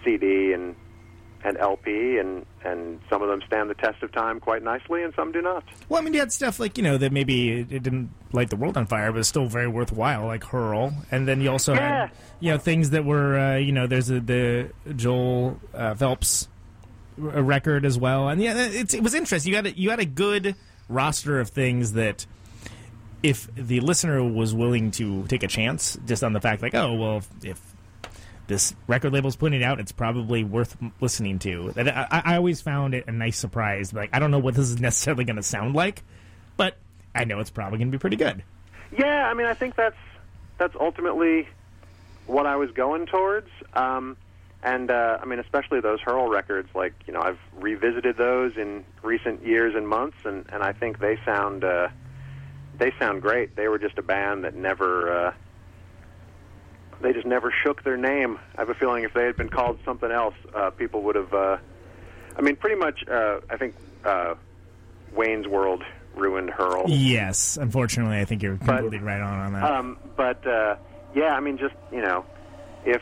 CD 0.04 0.54
and 0.54 0.76
and 1.44 1.58
LP, 1.58 2.18
and 2.18 2.46
and 2.66 3.00
some 3.10 3.22
of 3.22 3.30
them 3.30 3.42
stand 3.48 3.70
the 3.70 3.74
test 3.76 4.04
of 4.04 4.12
time 4.12 4.40
quite 4.40 4.62
nicely, 4.64 5.04
and 5.04 5.14
some 5.16 5.32
do 5.32 5.42
not. 5.42 5.64
Well, 5.88 6.02
I 6.02 6.04
mean, 6.04 6.14
you 6.14 6.20
had 6.20 6.32
stuff 6.34 6.60
like 6.60 6.78
you 6.78 6.84
know 6.84 6.98
that 6.98 7.12
maybe 7.12 7.60
it 7.62 7.84
didn't 7.84 8.10
light 8.34 8.50
the 8.50 8.56
world 8.58 8.76
on 8.78 8.86
fire, 8.86 9.12
but 9.12 9.20
it's 9.20 9.30
still 9.30 9.48
very 9.48 9.68
worthwhile, 9.68 10.26
like 10.26 10.44
Hurl. 10.44 10.94
And 11.12 11.28
then 11.28 11.42
you 11.42 11.50
also 11.52 11.74
Yeah. 11.74 12.08
had 12.08 12.12
you 12.40 12.52
know 12.52 12.58
things 12.58 12.90
that 12.92 13.06
were 13.06 13.38
uh, 13.40 13.56
you 13.58 13.72
know 13.72 13.88
there's 13.88 14.10
a, 14.10 14.20
the 14.20 14.70
Joel 14.96 15.60
uh, 15.74 15.96
Phelps 15.96 16.48
r- 17.22 17.42
record 17.42 17.86
as 17.86 17.98
well, 17.98 18.28
and 18.30 18.42
yeah, 18.42 18.56
it's, 18.58 18.94
it 18.94 19.02
was 19.04 19.14
interesting. 19.14 19.52
You 19.52 19.56
had 19.56 19.68
a, 19.68 19.78
you 19.80 19.90
had 19.90 20.00
a 20.00 20.06
good 20.06 20.56
roster 20.90 21.40
of 21.40 21.50
things 21.50 21.94
that 21.94 22.26
if 23.22 23.54
the 23.56 23.80
listener 23.82 24.24
was 24.24 24.54
willing 24.56 24.92
to 24.92 25.26
take 25.28 25.44
a 25.44 25.48
chance, 25.48 25.98
just 26.06 26.24
on 26.24 26.34
the 26.34 26.42
fact 26.42 26.62
like 26.62 26.74
oh 26.76 26.94
well 26.96 27.22
if 27.44 27.60
this 28.50 28.76
record 28.88 29.14
label's 29.14 29.38
putting 29.38 29.62
it 29.62 29.64
out, 29.64 29.80
it's 29.80 29.94
probably 29.94 30.44
worth 30.44 30.76
listening 31.00 31.40
to. 31.40 31.74
I, 31.78 32.22
I 32.26 32.36
always 32.36 32.60
found 32.60 32.94
it 32.94 33.08
a 33.08 33.12
nice 33.14 33.38
surprise. 33.38 33.94
Like 33.94 34.10
I 34.12 34.20
don't 34.20 34.32
know 34.32 34.40
what 34.40 34.56
this 34.56 34.70
is 34.70 34.82
necessarily 34.82 35.24
going 35.24 35.38
to 35.38 35.44
sound 35.44 35.74
like, 35.74 36.04
but 36.58 36.76
I 37.16 37.24
know 37.24 37.40
it's 37.40 37.50
probably 37.50 37.78
going 37.78 37.90
to 37.90 37.98
be 37.98 38.02
pretty 38.02 38.18
good. 38.18 38.44
Yeah, 38.92 39.30
I 39.30 39.34
mean, 39.34 39.48
I 39.48 39.54
think 39.54 39.76
that's 39.76 39.96
that's 40.58 40.76
ultimately 40.78 41.48
what 42.28 42.46
I 42.46 42.58
was 42.58 42.72
going 42.72 43.06
towards. 43.06 43.50
Um, 43.74 44.18
and 44.62 44.92
uh, 44.92 45.20
I 45.22 45.26
mean, 45.26 45.40
especially 45.40 45.80
those 45.80 46.02
Hurl 46.02 46.28
records. 46.28 46.70
Like, 46.76 46.94
you 47.08 47.14
know, 47.14 47.22
I've 47.22 47.40
revisited 47.56 48.18
those 48.18 48.58
in 48.58 48.84
recent 49.02 49.46
years 49.46 49.76
and 49.76 49.88
months, 49.88 50.18
and 50.26 50.46
and 50.52 50.64
I 50.64 50.74
think 50.74 51.00
they 51.00 51.18
sound 51.24 51.64
uh, 51.64 51.88
they 52.78 52.92
sound 53.00 53.22
great. 53.22 53.56
They 53.56 53.68
were 53.68 53.80
just 53.80 53.98
a 53.98 54.04
band 54.04 54.44
that 54.44 54.56
never. 54.56 55.28
Uh, 55.28 55.34
they 57.02 57.14
just 57.14 57.26
never 57.26 57.54
shook 57.64 57.84
their 57.84 57.98
name. 57.98 58.40
I 58.56 58.62
have 58.62 58.70
a 58.70 58.74
feeling 58.74 59.04
if 59.04 59.14
they 59.14 59.26
had 59.26 59.38
been 59.38 59.50
called 59.50 59.80
something 59.86 60.12
else, 60.12 60.36
uh, 60.54 60.70
people 60.72 61.04
would 61.04 61.16
have. 61.16 61.34
Uh, 61.34 61.58
I 62.38 62.42
mean, 62.42 62.56
pretty 62.56 62.76
much. 62.76 63.08
Uh, 63.08 63.40
I 63.50 63.58
think 63.58 63.76
uh, 64.04 64.36
Wayne's 65.14 65.48
World 65.48 65.84
ruined 66.16 66.50
Hurl. 66.50 66.86
Yes, 66.88 67.58
unfortunately, 67.58 68.20
I 68.20 68.26
think 68.26 68.44
you're 68.44 68.58
completely 68.58 69.00
right 69.00 69.22
on 69.22 69.40
on 69.40 69.54
that. 69.54 69.64
Um, 69.64 69.98
but 70.16 70.46
uh, 70.46 70.76
yeah, 71.16 71.34
I 71.36 71.40
mean, 71.40 71.58
just 71.58 71.76
you 71.92 72.02
know, 72.02 72.26
if 72.86 73.02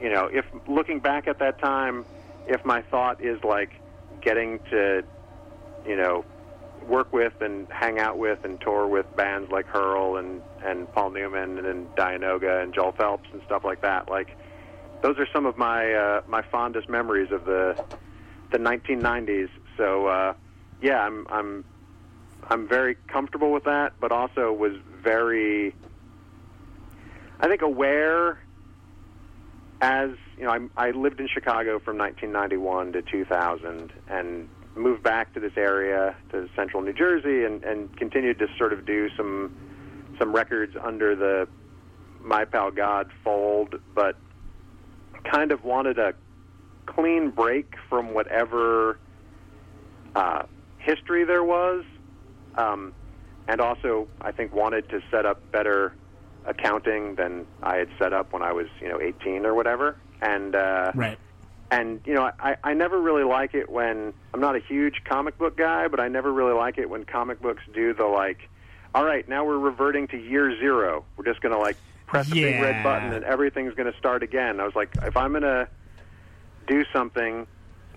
you 0.00 0.10
know, 0.10 0.28
if 0.32 0.44
looking 0.66 1.00
back 1.00 1.28
at 1.28 1.38
that 1.40 1.58
time, 1.58 2.04
if 2.46 2.64
my 2.64 2.82
thought 2.82 3.22
is 3.22 3.42
like 3.44 3.72
getting 4.20 4.58
to, 4.70 5.04
you 5.86 5.96
know, 5.96 6.24
work 6.86 7.12
with 7.12 7.40
and 7.40 7.66
hang 7.70 7.98
out 7.98 8.18
with 8.18 8.44
and 8.44 8.60
tour 8.60 8.86
with 8.86 9.06
bands 9.16 9.50
like 9.50 9.66
Hurl 9.66 10.16
and 10.16 10.42
and 10.64 10.90
Paul 10.92 11.10
Newman 11.10 11.64
and, 11.64 11.86
Dianogah 11.94 12.62
and 12.62 12.74
Joel 12.74 12.92
Phelps 12.92 13.28
and 13.32 13.42
stuff 13.46 13.64
like 13.64 13.82
that, 13.82 14.08
like 14.08 14.36
those 15.02 15.18
are 15.18 15.26
some 15.32 15.46
of 15.46 15.56
my 15.56 15.92
uh, 15.92 16.22
my 16.26 16.42
fondest 16.42 16.88
memories 16.88 17.30
of 17.30 17.44
the 17.44 17.82
the 18.50 18.58
1990s. 18.58 19.48
So 19.76 20.06
uh, 20.06 20.34
yeah, 20.82 21.00
I'm 21.00 21.26
I'm 21.28 21.64
I'm 22.48 22.68
very 22.68 22.96
comfortable 23.06 23.52
with 23.52 23.64
that, 23.64 23.92
but 24.00 24.12
also 24.12 24.52
was 24.52 24.72
very, 25.02 25.74
I 27.40 27.48
think, 27.48 27.62
aware. 27.62 28.38
As 29.80 30.10
you 30.36 30.44
know, 30.44 30.50
I, 30.50 30.88
I 30.88 30.90
lived 30.90 31.20
in 31.20 31.28
Chicago 31.28 31.78
from 31.78 31.98
1991 31.98 32.94
to 32.94 33.02
2000, 33.02 33.92
and 34.08 34.48
moved 34.74 35.02
back 35.02 35.34
to 35.34 35.40
this 35.40 35.52
area 35.56 36.16
to 36.30 36.48
central 36.56 36.82
New 36.82 36.92
Jersey, 36.92 37.44
and, 37.44 37.62
and 37.64 37.96
continued 37.96 38.38
to 38.40 38.46
sort 38.56 38.72
of 38.72 38.84
do 38.86 39.08
some 39.16 39.54
some 40.18 40.34
records 40.34 40.74
under 40.82 41.14
the 41.14 41.48
My 42.20 42.44
Pal 42.44 42.70
God 42.70 43.10
fold, 43.24 43.76
but 43.94 44.16
kind 45.30 45.52
of 45.52 45.64
wanted 45.64 45.98
a 45.98 46.14
clean 46.86 47.30
break 47.30 47.74
from 47.88 48.14
whatever 48.14 48.98
uh, 50.14 50.42
history 50.78 51.24
there 51.24 51.44
was 51.44 51.84
um, 52.58 52.92
and 53.46 53.60
also 53.60 54.08
I 54.20 54.32
think 54.32 54.52
wanted 54.52 54.88
to 54.90 55.00
set 55.10 55.24
up 55.24 55.40
better 55.50 55.94
accounting 56.44 57.14
than 57.14 57.46
I 57.62 57.76
had 57.76 57.88
set 57.98 58.12
up 58.12 58.32
when 58.32 58.42
I 58.42 58.52
was 58.52 58.66
you 58.80 58.88
know 58.88 59.00
18 59.00 59.46
or 59.46 59.54
whatever. 59.54 59.96
And 60.20 60.54
uh, 60.54 60.92
right. 60.94 61.18
and 61.70 62.00
you 62.04 62.14
know 62.14 62.30
I, 62.38 62.56
I 62.62 62.74
never 62.74 63.00
really 63.00 63.24
like 63.24 63.54
it 63.54 63.70
when 63.70 64.12
I'm 64.34 64.40
not 64.40 64.56
a 64.56 64.60
huge 64.60 65.02
comic 65.04 65.38
book 65.38 65.56
guy, 65.56 65.88
but 65.88 66.00
I 66.00 66.08
never 66.08 66.32
really 66.32 66.54
like 66.54 66.76
it 66.78 66.90
when 66.90 67.04
comic 67.04 67.40
books 67.40 67.62
do 67.72 67.94
the 67.94 68.04
like, 68.04 68.48
all 68.98 69.04
right, 69.04 69.28
now 69.28 69.44
we're 69.44 69.56
reverting 69.56 70.08
to 70.08 70.16
year 70.16 70.58
zero. 70.58 71.04
We're 71.16 71.24
just 71.24 71.40
going 71.40 71.54
to 71.54 71.60
like 71.60 71.76
press 72.06 72.26
a 72.32 72.34
big 72.34 72.60
red 72.60 72.82
button 72.82 73.12
and 73.12 73.24
everything's 73.24 73.74
going 73.74 73.90
to 73.90 73.96
start 73.96 74.24
again. 74.24 74.58
I 74.58 74.64
was 74.64 74.74
like, 74.74 74.92
if 75.02 75.16
I'm 75.16 75.30
going 75.30 75.44
to 75.44 75.68
do 76.66 76.84
something 76.92 77.46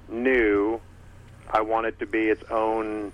new, 0.08 0.80
I 1.50 1.62
want 1.62 1.88
it 1.88 1.98
to 2.00 2.06
be 2.06 2.20
its 2.20 2.44
own 2.52 3.14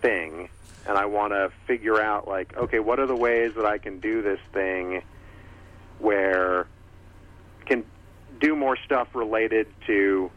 thing, 0.00 0.48
and 0.88 0.98
I 0.98 1.06
want 1.06 1.32
to 1.32 1.52
figure 1.64 2.00
out 2.00 2.26
like, 2.26 2.56
okay, 2.56 2.80
what 2.80 2.98
are 2.98 3.06
the 3.06 3.14
ways 3.14 3.54
that 3.54 3.64
I 3.64 3.78
can 3.78 4.00
do 4.00 4.20
this 4.20 4.40
thing 4.52 5.04
where 6.00 6.66
I 7.60 7.64
can 7.66 7.84
do 8.40 8.56
more 8.56 8.76
stuff 8.84 9.14
related 9.14 9.68
to 9.86 10.28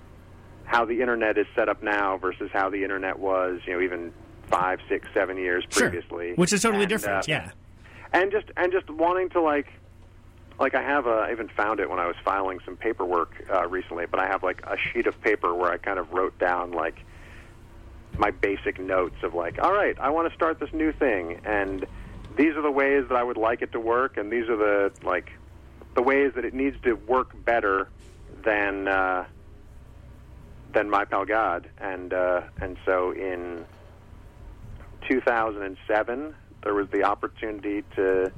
how 0.66 0.86
the 0.86 1.02
internet 1.02 1.40
is 1.40 1.48
set 1.56 1.68
up 1.68 1.82
now 1.82 2.18
versus 2.18 2.52
how 2.54 2.70
the 2.70 2.84
internet 2.84 3.18
was, 3.18 3.60
you 3.66 3.74
know, 3.74 3.82
even 3.82 4.14
five, 4.52 4.80
six, 4.90 5.08
seven 5.14 5.38
years 5.38 5.64
Sure. 5.70 5.90
previously, 5.90 6.34
Which 6.36 6.54
is 6.54 6.62
totally 6.62 6.84
And, 6.84 6.90
different. 6.90 7.20
uh, 7.30 7.32
yeah. 7.32 7.52
and 8.14 8.32
just 8.32 8.48
and 8.58 8.72
just 8.72 8.90
wanting 8.90 9.30
to 9.30 9.42
like 9.42 9.68
like 10.60 10.76
I 10.76 10.82
have 10.84 11.08
a 11.08 11.26
I 11.28 11.32
even 11.32 11.48
found 11.50 11.80
it 11.80 11.90
when 11.90 12.00
I 12.00 12.06
was 12.08 12.16
filing 12.24 12.60
some 12.66 12.76
paperwork 12.76 13.34
uh, 13.52 13.68
recently, 13.68 14.06
but 14.06 14.20
I 14.20 14.28
have 14.28 14.44
like 14.44 14.62
a 14.66 14.78
sheet 14.78 15.08
of 15.08 15.20
paper 15.22 15.56
where 15.56 15.72
I 15.72 15.78
kind 15.78 15.98
of 15.98 16.12
wrote 16.14 16.38
down 16.38 16.72
like 16.72 17.00
my 18.18 18.30
basic 18.32 18.78
notes 18.80 19.16
of 19.24 19.34
like, 19.34 19.58
all 19.64 19.72
right, 19.74 19.98
I 20.00 20.10
want 20.10 20.30
to 20.30 20.36
start 20.36 20.60
this 20.60 20.72
new 20.74 20.92
thing, 20.92 21.40
and 21.46 21.86
these 22.36 22.56
are 22.58 22.62
the 22.62 22.70
ways 22.72 23.06
that 23.08 23.16
I 23.18 23.24
would 23.24 23.38
like 23.38 23.62
it 23.62 23.72
to 23.72 23.80
work, 23.80 24.18
and 24.18 24.30
these 24.32 24.50
are 24.50 24.58
the 24.58 24.92
like 25.04 25.32
the 25.96 26.02
ways 26.02 26.34
that 26.36 26.44
it 26.46 26.54
needs 26.54 26.76
to 26.84 26.94
work 26.94 27.30
better 27.46 27.88
than 28.44 28.88
uh, 28.90 29.26
than 30.74 30.90
my 30.90 31.06
pal 31.06 31.26
God, 31.26 31.70
and 31.80 32.14
uh, 32.14 32.42
and 32.60 32.78
so 32.86 33.12
in 33.12 33.66
2007 35.08 36.36
there 36.64 36.74
was 36.74 36.88
the 36.90 37.04
opportunity 37.04 37.84
to 37.96 38.32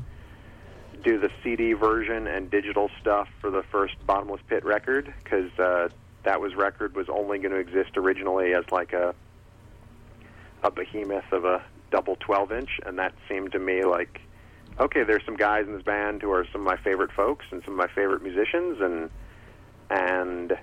do 1.03 1.19
the 1.19 1.29
CD 1.43 1.73
version 1.73 2.27
and 2.27 2.49
digital 2.49 2.89
stuff 3.01 3.27
for 3.41 3.51
the 3.51 3.63
first 3.63 3.95
Bottomless 4.05 4.41
Pit 4.47 4.63
record 4.63 5.13
because 5.23 5.51
uh, 5.59 5.89
that 6.23 6.39
was 6.39 6.55
record 6.55 6.95
was 6.95 7.09
only 7.09 7.39
going 7.39 7.51
to 7.51 7.57
exist 7.57 7.97
originally 7.97 8.53
as 8.53 8.63
like 8.71 8.93
a 8.93 9.13
a 10.63 10.71
behemoth 10.71 11.29
of 11.33 11.43
a 11.43 11.61
double 11.91 12.15
12 12.21 12.51
inch, 12.53 12.69
and 12.85 12.97
that 12.97 13.13
seemed 13.27 13.51
to 13.51 13.59
me 13.59 13.83
like 13.83 14.21
okay, 14.79 15.03
there's 15.03 15.23
some 15.23 15.35
guys 15.35 15.67
in 15.67 15.73
this 15.73 15.83
band 15.83 16.21
who 16.21 16.31
are 16.31 16.47
some 16.51 16.61
of 16.61 16.65
my 16.65 16.77
favorite 16.77 17.11
folks 17.11 17.45
and 17.51 17.61
some 17.63 17.73
of 17.73 17.77
my 17.77 17.93
favorite 17.93 18.23
musicians, 18.23 18.79
and 18.79 19.09
and 19.89 20.57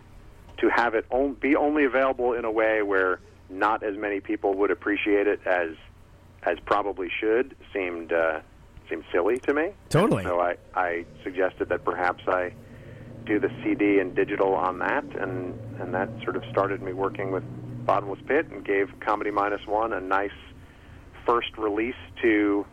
to 0.57 0.69
have 0.71 0.95
it 0.95 1.05
on, 1.11 1.35
be 1.35 1.55
only 1.55 1.85
available 1.85 2.33
in 2.33 2.45
a 2.45 2.51
way 2.51 2.83
where 2.83 3.21
not 3.51 3.83
as 3.83 3.97
many 3.97 4.21
people 4.21 4.55
would 4.55 4.71
appreciate 4.71 5.27
it 5.27 5.41
as 5.47 5.71
as 6.43 6.59
probably 6.65 7.09
should 7.21 7.55
seemed 7.73 8.13
uh, 8.13 8.41
seemed 8.89 9.05
silly 9.13 9.39
to 9.39 9.55
me. 9.55 9.71
Totally. 9.89 10.25
So 10.25 10.41
I, 10.41 10.57
I 10.75 11.05
suggested 11.23 11.69
that 11.69 11.85
perhaps 11.85 12.25
I 12.27 12.53
do 13.25 13.39
the 13.39 13.51
CD 13.63 14.01
and 14.01 14.15
digital 14.15 14.55
on 14.55 14.79
that, 14.81 15.05
and 15.05 15.59
and 15.81 15.95
that 15.95 16.09
sort 16.23 16.37
of 16.37 16.45
started 16.51 16.83
me 16.83 16.93
working 16.93 17.31
with 17.31 17.45
Bottomless 17.87 18.21
Pit 18.27 18.47
and 18.51 18.65
gave 18.65 18.89
Comedy 19.01 19.31
Minus 19.31 19.67
One 19.67 19.93
a 19.93 20.01
nice 20.01 20.31
first 21.27 21.57
release 21.59 21.95
to 22.23 22.67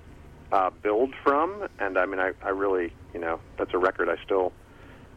uh, 0.52 0.70
build 0.82 1.14
from. 1.24 1.68
And 1.80 1.98
I 1.98 2.06
mean, 2.06 2.20
I, 2.20 2.32
I 2.42 2.50
really, 2.50 2.94
you 3.14 3.20
know, 3.20 3.40
that's 3.58 3.74
a 3.74 3.78
record 3.78 4.10
I 4.10 4.16
still 4.24 4.54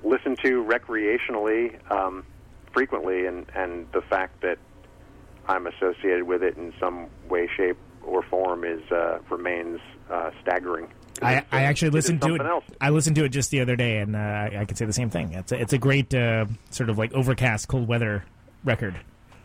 listen 0.03 0.37
to 0.43 0.65
recreationally 0.65 1.79
um, 1.91 2.25
frequently, 2.73 3.27
and 3.27 3.47
and 3.55 3.87
the 3.93 4.03
fact 4.03 4.43
that 4.43 4.59
I'm 5.49 5.67
associated 5.67 6.25
with 6.25 6.43
it 6.43 6.57
in 6.57 6.73
some 6.79 7.09
way, 7.29 7.49
shape, 7.57 7.79
or 8.03 8.23
form 8.23 8.65
is 8.65 8.83
uh, 8.91 9.19
remains 9.29 9.81
uh, 10.11 10.31
staggering. 10.43 10.89
I, 11.23 11.45
I 11.53 11.63
actually 11.65 11.91
listened 11.91 12.23
to 12.23 12.35
it. 12.35 12.41
Else. 12.41 12.65
I 12.81 12.91
listened 12.91 13.17
to 13.17 13.25
it 13.25 13.29
just 13.29 13.51
the 13.51 13.61
other 13.61 13.77
day, 13.77 13.99
and 13.99 14.17
uh, 14.17 14.19
I 14.19 14.61
I 14.61 14.65
could 14.65 14.79
say 14.79 14.87
the 14.87 14.93
same 14.93 15.11
thing. 15.11 15.35
It's 15.35 15.53
a, 15.53 15.61
it's 15.61 15.73
a 15.73 15.79
great 15.79 16.15
uh, 16.15 16.47
sort 16.71 16.89
of 16.89 16.99
like 16.99 17.13
overcast, 17.13 17.69
cold 17.69 17.89
weather 17.89 18.25
record. 18.65 18.97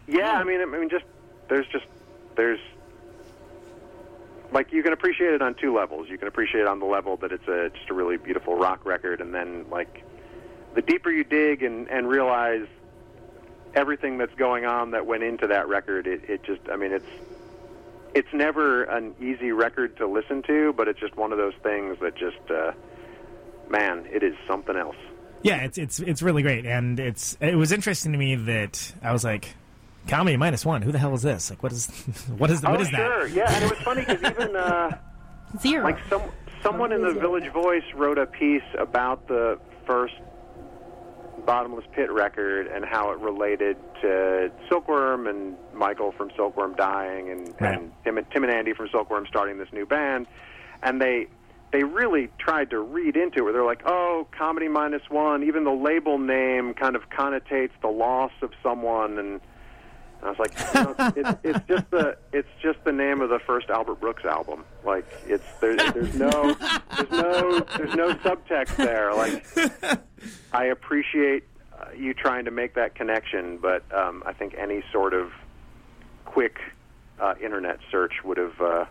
Yeah, 0.08 0.34
I 0.34 0.44
mean, 0.44 0.62
I 0.62 0.66
mean, 0.66 0.90
just 0.90 1.06
there's 1.50 1.68
just 1.68 1.86
there's 2.36 2.60
like 4.52 4.72
you 4.72 4.84
can 4.84 4.94
appreciate 4.94 5.34
it 5.34 5.42
on 5.42 5.56
two 5.56 5.76
levels. 5.76 6.08
You 6.10 6.18
can 6.18 6.28
appreciate 6.28 6.62
it 6.62 6.68
on 6.68 6.80
the 6.80 6.86
level 6.86 7.18
that 7.18 7.32
it's 7.32 7.48
a 7.48 7.70
just 7.76 7.90
a 7.90 7.94
really 7.94 8.18
beautiful 8.18 8.56
rock 8.56 8.86
record, 8.86 9.22
and 9.22 9.34
then 9.34 9.66
like 9.70 10.04
the 10.76 10.82
deeper 10.82 11.12
you 11.12 11.24
dig 11.24 11.64
and 11.64 11.90
and 11.90 12.08
realize 12.08 12.68
everything 13.74 14.18
that's 14.18 14.34
going 14.36 14.66
on 14.66 14.92
that 14.92 15.06
went 15.06 15.24
into 15.24 15.48
that 15.48 15.68
record, 15.68 16.08
it 16.08 16.30
it 16.30 16.44
just 16.44 16.62
I 16.72 16.78
mean 16.78 16.94
it's 16.94 17.06
it's 18.16 18.34
never 18.34 18.84
an 18.86 19.14
easy 19.22 19.52
record 19.52 19.98
to 19.98 20.08
listen 20.08 20.42
to, 20.44 20.74
but 20.74 20.88
it's 20.88 21.00
just 21.00 21.16
one 21.16 21.32
of 21.32 21.38
those 21.38 21.54
things 21.62 21.98
that 22.02 22.16
just 22.16 22.50
uh, 22.50 22.72
man, 23.70 24.08
it 24.12 24.24
is 24.24 24.34
something 24.48 24.76
else. 24.76 24.96
Yeah, 25.44 25.58
it's 25.58 25.78
it's 25.78 26.00
it's 26.00 26.22
really 26.24 26.42
great, 26.42 26.66
and 26.66 27.00
it's 27.00 27.38
it 27.40 27.56
was 27.56 27.72
interesting 27.72 28.14
to 28.14 28.18
me 28.18 28.36
that 28.36 28.94
I 29.04 29.12
was 29.12 29.24
like, 29.24 29.56
comedy 30.08 30.38
minus 30.38 30.66
one. 30.66 30.82
Who 30.82 30.92
the 30.92 30.98
hell 30.98 31.14
is 31.14 31.22
this? 31.22 31.52
Like, 31.52 31.62
what 31.62 31.72
is 31.72 31.88
what 32.38 32.50
is 32.50 32.64
what 32.64 32.80
oh, 32.80 32.82
is 32.82 32.90
that? 32.92 32.98
sure, 32.98 33.28
yeah, 33.28 33.54
and 33.54 33.66
it 33.66 33.70
was 33.70 33.80
funny 33.82 34.02
because 34.02 34.32
even. 34.32 34.56
Uh, 34.56 34.98
Zero. 35.62 35.84
Like 35.84 36.00
some 36.10 36.24
someone 36.64 36.92
in 36.92 37.02
the 37.02 37.14
Village 37.14 37.52
Voice 37.52 37.84
wrote 37.94 38.18
a 38.18 38.26
piece 38.26 38.64
about 38.78 39.28
the 39.28 39.60
first 39.86 40.16
Bottomless 41.46 41.86
Pit 41.94 42.12
record 42.12 42.68
and 42.68 42.84
how 42.84 43.12
it 43.12 43.20
related 43.20 43.78
to 44.02 44.52
Silkworm 44.70 45.28
and 45.28 45.56
Michael 45.74 46.12
from 46.12 46.32
Silkworm 46.36 46.76
dying 46.76 47.30
and, 47.30 47.56
Right. 47.60 47.78
and 47.78 47.92
Tim 48.04 48.18
and 48.18 48.30
Tim 48.32 48.44
and 48.44 48.52
Andy 48.52 48.74
from 48.74 48.90
Silkworm 48.90 49.26
starting 49.28 49.58
this 49.58 49.72
new 49.72 49.86
band, 49.86 50.28
and 50.82 51.02
they 51.02 51.28
they 51.72 51.84
really 51.84 52.30
tried 52.38 52.70
to 52.70 52.80
read 52.80 53.18
into 53.18 53.40
it. 53.40 53.42
Where 53.44 53.54
they're 53.54 53.66
like, 53.66 53.84
"Oh, 53.86 54.28
comedy 54.38 54.68
one." 55.10 55.44
Even 55.44 55.64
the 55.64 55.72
label 55.72 56.18
name 56.18 56.74
kind 56.74 56.96
of 56.96 57.10
connotates 57.10 57.72
the 57.82 57.90
loss 57.90 58.32
of 58.42 58.52
someone, 58.64 59.18
and 59.18 59.42
I 60.24 60.30
was 60.30 60.40
like, 60.40 60.58
you 60.58 60.84
know, 60.84 60.96
it's, 61.16 61.40
it's 61.44 61.68
just 61.68 61.92
the 61.92 62.18
it's 62.32 62.50
just 62.62 62.84
the 62.84 62.92
name 62.92 63.22
of 63.22 63.30
the 63.30 63.40
first 63.40 63.70
Albert 63.70 64.00
Brooks 64.00 64.26
album. 64.26 64.64
Like 64.84 65.06
it's 65.28 65.46
there's 65.62 65.78
there's 65.94 66.16
no 66.16 66.56
there's 66.98 67.12
no 67.12 67.60
there's 67.78 67.96
no 67.96 68.14
subtext 68.16 68.76
there. 68.78 69.14
Like 69.14 69.46
I 70.52 70.66
appreciate 70.66 71.44
uh, 71.80 71.86
you 71.96 72.14
trying 72.14 72.46
to 72.46 72.52
make 72.52 72.74
that 72.76 72.96
connection, 72.96 73.58
but 73.58 73.84
um, 73.94 74.24
I 74.26 74.34
think 74.34 74.56
any 74.58 74.84
sort 74.92 75.14
of 75.14 75.32
quick 76.26 76.60
uh, 77.20 77.36
internet 77.42 77.80
search 77.92 78.24
would 78.24 78.38
have 78.38 78.60
uh, 78.62 78.86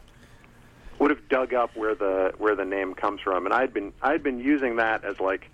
would 0.98 1.10
have 1.10 1.28
dug 1.28 1.52
up 1.54 1.76
where 1.76 1.94
the 1.94 2.32
where 2.38 2.54
the 2.54 2.64
name 2.64 2.94
comes 2.94 3.20
from. 3.20 3.44
And 3.44 3.54
I'd 3.54 3.74
been 3.74 3.92
I'd 4.02 4.22
been 4.22 4.38
using 4.38 4.76
that 4.76 5.04
as 5.04 5.20
like 5.20 5.50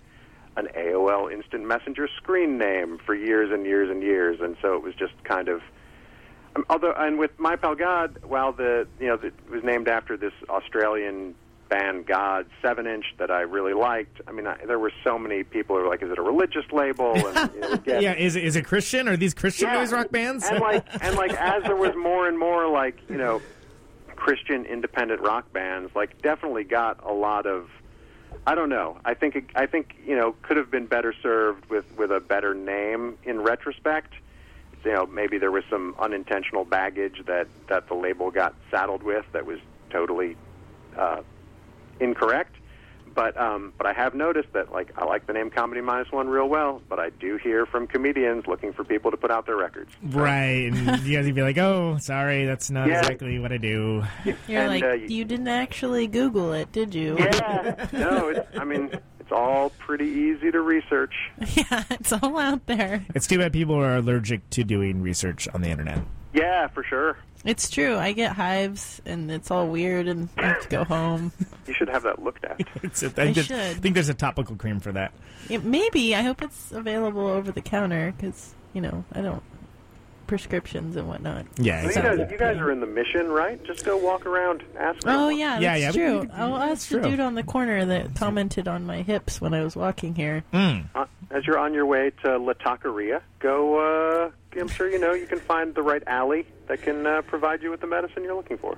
an 0.57 0.67
AOL 0.75 1.31
Instant 1.31 1.65
Messenger 1.65 2.07
screen 2.17 2.57
name 2.57 2.99
for 3.05 3.15
years 3.15 3.51
and 3.51 3.65
years 3.65 3.89
and 3.89 4.01
years, 4.03 4.39
and 4.41 4.57
so 4.61 4.75
it 4.75 4.83
was 4.83 4.93
just 4.95 5.13
kind 5.23 5.47
of. 5.47 5.61
Um, 6.55 6.65
although, 6.69 6.91
and 6.91 7.17
with 7.17 7.31
My 7.39 7.55
Pal 7.55 7.75
God, 7.75 8.19
while 8.23 8.51
the 8.51 8.87
you 8.99 9.07
know 9.07 9.15
it 9.15 9.33
was 9.49 9.63
named 9.63 9.87
after 9.87 10.17
this 10.17 10.33
Australian 10.49 11.35
band 11.69 12.05
God 12.05 12.47
Seven 12.61 12.85
Inch 12.85 13.05
that 13.17 13.31
I 13.31 13.41
really 13.41 13.73
liked. 13.73 14.19
I 14.27 14.33
mean, 14.33 14.45
I, 14.45 14.57
there 14.65 14.77
were 14.77 14.91
so 15.05 15.17
many 15.17 15.43
people 15.43 15.77
who 15.77 15.83
were 15.83 15.87
like, 15.87 16.03
"Is 16.03 16.11
it 16.11 16.19
a 16.19 16.21
religious 16.21 16.65
label?" 16.71 17.13
And 17.15 17.53
you 17.53 17.59
know, 17.61 17.75
get- 17.85 18.01
Yeah, 18.01 18.13
is 18.13 18.35
it 18.35 18.43
is 18.43 18.57
it 18.57 18.65
Christian? 18.65 19.07
Are 19.07 19.15
these 19.15 19.33
Christian 19.33 19.69
yeah. 19.69 19.75
noise 19.75 19.93
rock 19.93 20.11
bands? 20.11 20.45
And 20.45 20.59
like 20.59 20.85
and 21.03 21.15
like 21.15 21.31
as 21.33 21.63
there 21.63 21.77
was 21.77 21.95
more 21.95 22.27
and 22.27 22.37
more 22.37 22.67
like, 22.69 22.97
you 23.09 23.17
know, 23.17 23.41
Christian 24.17 24.65
independent 24.65 25.21
rock 25.21 25.51
bands, 25.53 25.95
like 25.95 26.21
definitely 26.21 26.65
got 26.65 27.01
a 27.05 27.13
lot 27.13 27.45
of 27.45 27.69
I 28.45 28.55
don't 28.55 28.69
know. 28.69 28.97
I 29.05 29.13
think 29.13 29.35
it, 29.35 29.45
I 29.55 29.65
think, 29.65 29.95
you 30.05 30.15
know, 30.15 30.35
could 30.41 30.57
have 30.57 30.71
been 30.71 30.87
better 30.87 31.13
served 31.21 31.69
with 31.69 31.85
with 31.97 32.11
a 32.11 32.19
better 32.19 32.53
name 32.53 33.17
in 33.23 33.41
retrospect. 33.41 34.13
You 34.83 34.93
know, 34.93 35.05
maybe 35.05 35.37
there 35.37 35.51
was 35.51 35.63
some 35.69 35.95
unintentional 35.99 36.65
baggage 36.65 37.21
that 37.27 37.47
that 37.67 37.87
the 37.87 37.93
label 37.93 38.31
got 38.31 38.55
saddled 38.71 39.03
with 39.03 39.25
that 39.33 39.45
was 39.45 39.59
totally 39.89 40.35
uh 40.97 41.21
incorrect. 41.99 42.55
But 43.13 43.39
um, 43.39 43.73
but 43.77 43.87
I 43.87 43.93
have 43.93 44.15
noticed 44.15 44.53
that 44.53 44.71
like 44.71 44.91
I 44.97 45.05
like 45.05 45.27
the 45.27 45.33
name 45.33 45.49
Comedy 45.49 45.81
Minus 45.81 46.11
One 46.11 46.29
real 46.29 46.47
well, 46.47 46.81
but 46.87 46.99
I 46.99 47.09
do 47.09 47.37
hear 47.37 47.65
from 47.65 47.87
comedians 47.87 48.47
looking 48.47 48.71
for 48.73 48.83
people 48.83 49.11
to 49.11 49.17
put 49.17 49.31
out 49.31 49.45
their 49.45 49.57
records. 49.57 49.91
right, 50.03 50.71
and 50.71 50.75
you 51.03 51.17
guys 51.17 51.25
would 51.25 51.35
be 51.35 51.41
like, 51.41 51.57
"Oh, 51.57 51.97
sorry, 51.99 52.45
that's 52.45 52.69
not 52.71 52.87
Yeah. 52.87 52.99
exactly 52.99 53.37
what 53.39 53.51
I 53.51 53.57
do." 53.57 54.03
You're 54.47 54.61
and, 54.61 54.67
like, 54.69 54.83
uh, 54.83 54.93
you 54.93 55.25
didn't 55.25 55.49
actually 55.49 56.07
Google 56.07 56.53
it, 56.53 56.71
did 56.71 56.95
you? 56.95 57.17
Yeah, 57.19 57.87
no, 57.93 58.29
it's, 58.29 58.57
I 58.57 58.63
mean 58.63 58.89
it's 59.19 59.31
all 59.31 59.69
pretty 59.71 60.07
easy 60.07 60.51
to 60.51 60.59
research. 60.61 61.13
yeah, 61.55 61.83
it's 61.89 62.11
all 62.11 62.37
out 62.37 62.65
there. 62.65 63.05
It's 63.15 63.27
too 63.27 63.37
bad 63.39 63.53
people 63.53 63.75
are 63.75 63.97
allergic 63.97 64.49
to 64.51 64.63
doing 64.63 65.01
research 65.01 65.47
on 65.53 65.61
the 65.61 65.69
internet. 65.69 65.99
Yeah, 66.33 66.67
for 66.67 66.83
sure. 66.83 67.17
It's 67.43 67.69
true. 67.69 67.97
I 67.97 68.11
get 68.11 68.33
hives, 68.33 69.01
and 69.05 69.31
it's 69.31 69.49
all 69.49 69.67
weird, 69.67 70.07
and 70.07 70.29
I 70.37 70.47
have 70.47 70.61
to 70.61 70.69
go 70.69 70.83
home. 70.83 71.31
You 71.67 71.75
should 71.75 71.89
have 71.89 72.03
that 72.03 72.21
looked 72.21 72.43
at. 72.43 72.59
It's, 72.83 73.01
I, 73.03 73.07
I 73.07 73.09
think 73.09 73.35
there's- 73.35 73.45
should. 73.47 73.55
I 73.59 73.73
think 73.75 73.93
there's 73.93 74.09
a 74.09 74.13
topical 74.15 74.55
cream 74.55 74.79
for 74.79 74.91
that. 74.91 75.13
It, 75.49 75.63
maybe. 75.63 76.15
I 76.15 76.21
hope 76.21 76.41
it's 76.41 76.71
available 76.71 77.27
over 77.27 77.51
the 77.51 77.61
counter, 77.61 78.13
because, 78.17 78.53
you 78.73 78.81
know, 78.81 79.05
I 79.13 79.21
don't... 79.21 79.43
Prescriptions 80.31 80.95
and 80.95 81.09
whatnot. 81.09 81.45
Yeah, 81.57 81.73
Well, 81.73 81.81
you 81.83 81.87
exactly. 81.89 82.17
guys, 82.23 82.31
you 82.31 82.37
guys 82.37 82.57
are 82.57 82.71
in 82.71 82.79
the 82.79 82.85
mission, 82.85 83.27
right? 83.27 83.61
Just 83.65 83.83
go 83.83 83.97
walk 83.97 84.25
around, 84.25 84.63
ask. 84.79 84.99
Oh, 85.05 85.11
someone. 85.11 85.37
yeah, 85.37 85.59
Yeah, 85.59 85.77
that's 85.77 85.97
yeah, 85.97 86.05
true. 86.07 86.19
we- 86.21 86.25
we- 86.27 86.31
I'll 86.33 86.53
that's 86.57 86.71
ask 86.71 86.89
the 86.89 86.99
true. 87.01 87.09
dude 87.11 87.19
on 87.19 87.35
the 87.35 87.43
corner 87.43 87.83
that 87.83 88.15
commented 88.15 88.65
on 88.65 88.85
my 88.85 89.01
hips 89.01 89.41
when 89.41 89.53
I 89.53 89.61
was 89.61 89.75
walking 89.75 90.15
here. 90.15 90.45
Mm. 90.53 90.85
Uh, 90.95 91.03
as 91.31 91.45
you're 91.45 91.57
on 91.59 91.73
your 91.73 91.85
way 91.85 92.13
to 92.23 92.37
La 92.37 92.53
Taqueria, 92.53 93.19
go. 93.39 93.75
Uh, 94.23 94.31
I'm 94.57 94.69
sure 94.69 94.89
you 94.89 94.99
know 94.99 95.11
you 95.11 95.27
can 95.27 95.39
find 95.41 95.75
the 95.75 95.81
right 95.83 96.01
alley 96.07 96.45
that 96.67 96.81
can 96.81 97.05
uh, 97.05 97.23
provide 97.23 97.61
you 97.61 97.69
with 97.71 97.81
the 97.81 97.87
medicine 97.87 98.23
you're 98.23 98.35
looking 98.37 98.57
for. 98.57 98.77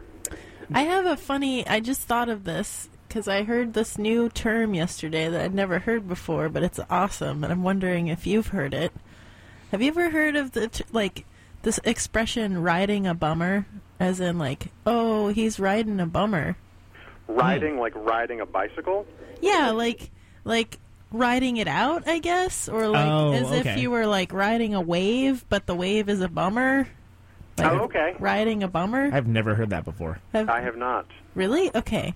I 0.74 0.82
have 0.82 1.06
a 1.06 1.16
funny. 1.16 1.68
I 1.68 1.82
just 1.82 2.02
thought 2.02 2.30
of 2.30 2.46
this 2.46 2.90
because 3.08 3.28
I 3.28 3.44
heard 3.44 3.76
this 3.76 4.00
new 4.00 4.28
term 4.28 4.74
yesterday 4.74 5.30
that 5.30 5.40
I'd 5.40 5.54
never 5.54 5.78
heard 5.78 6.08
before, 6.10 6.50
but 6.50 6.64
it's 6.64 6.80
awesome, 6.90 7.44
and 7.44 7.54
I'm 7.54 7.62
wondering 7.62 8.08
if 8.08 8.26
you've 8.26 8.48
heard 8.48 8.74
it. 8.74 8.92
Have 9.72 9.84
you 9.84 9.90
ever 9.90 10.10
heard 10.10 10.36
of 10.36 10.54
the 10.54 10.68
t- 10.70 10.84
like 10.92 11.26
this 11.64 11.80
expression 11.84 12.62
"riding 12.62 13.08
a 13.08 13.14
bummer," 13.16 13.66
as 14.00 14.20
in 14.20 14.38
like, 14.38 14.68
oh, 14.86 15.30
he's 15.30 15.60
riding 15.60 16.00
a 16.00 16.06
bummer. 16.06 16.56
Riding 17.28 17.80
like 17.80 17.94
riding 17.96 18.40
a 18.42 18.46
bicycle. 18.46 19.06
Yeah, 19.42 19.72
like 19.72 20.12
like 20.46 20.78
riding 21.12 21.58
it 21.58 21.68
out, 21.68 22.08
I 22.08 22.20
guess, 22.20 22.68
or 22.70 22.88
like 22.88 23.10
Oh, 23.12 23.34
as 23.34 23.52
if 23.52 23.78
you 23.78 23.92
were 23.92 24.06
like 24.08 24.32
riding 24.34 24.74
a 24.76 24.82
wave, 24.82 25.46
but 25.50 25.66
the 25.66 25.76
wave 25.76 26.10
is 26.10 26.22
a 26.22 26.28
bummer. 26.30 26.88
Like 27.58 27.72
Oh, 27.72 27.80
okay. 27.86 28.16
Riding 28.20 28.64
a 28.64 28.68
bummer. 28.68 29.10
I've 29.14 29.28
never 29.28 29.54
heard 29.56 29.70
that 29.72 29.86
before. 29.86 30.20
Have- 30.34 30.50
I 30.50 30.62
have 30.62 30.76
not. 30.78 31.06
really? 31.36 31.74
Okay. 31.76 32.14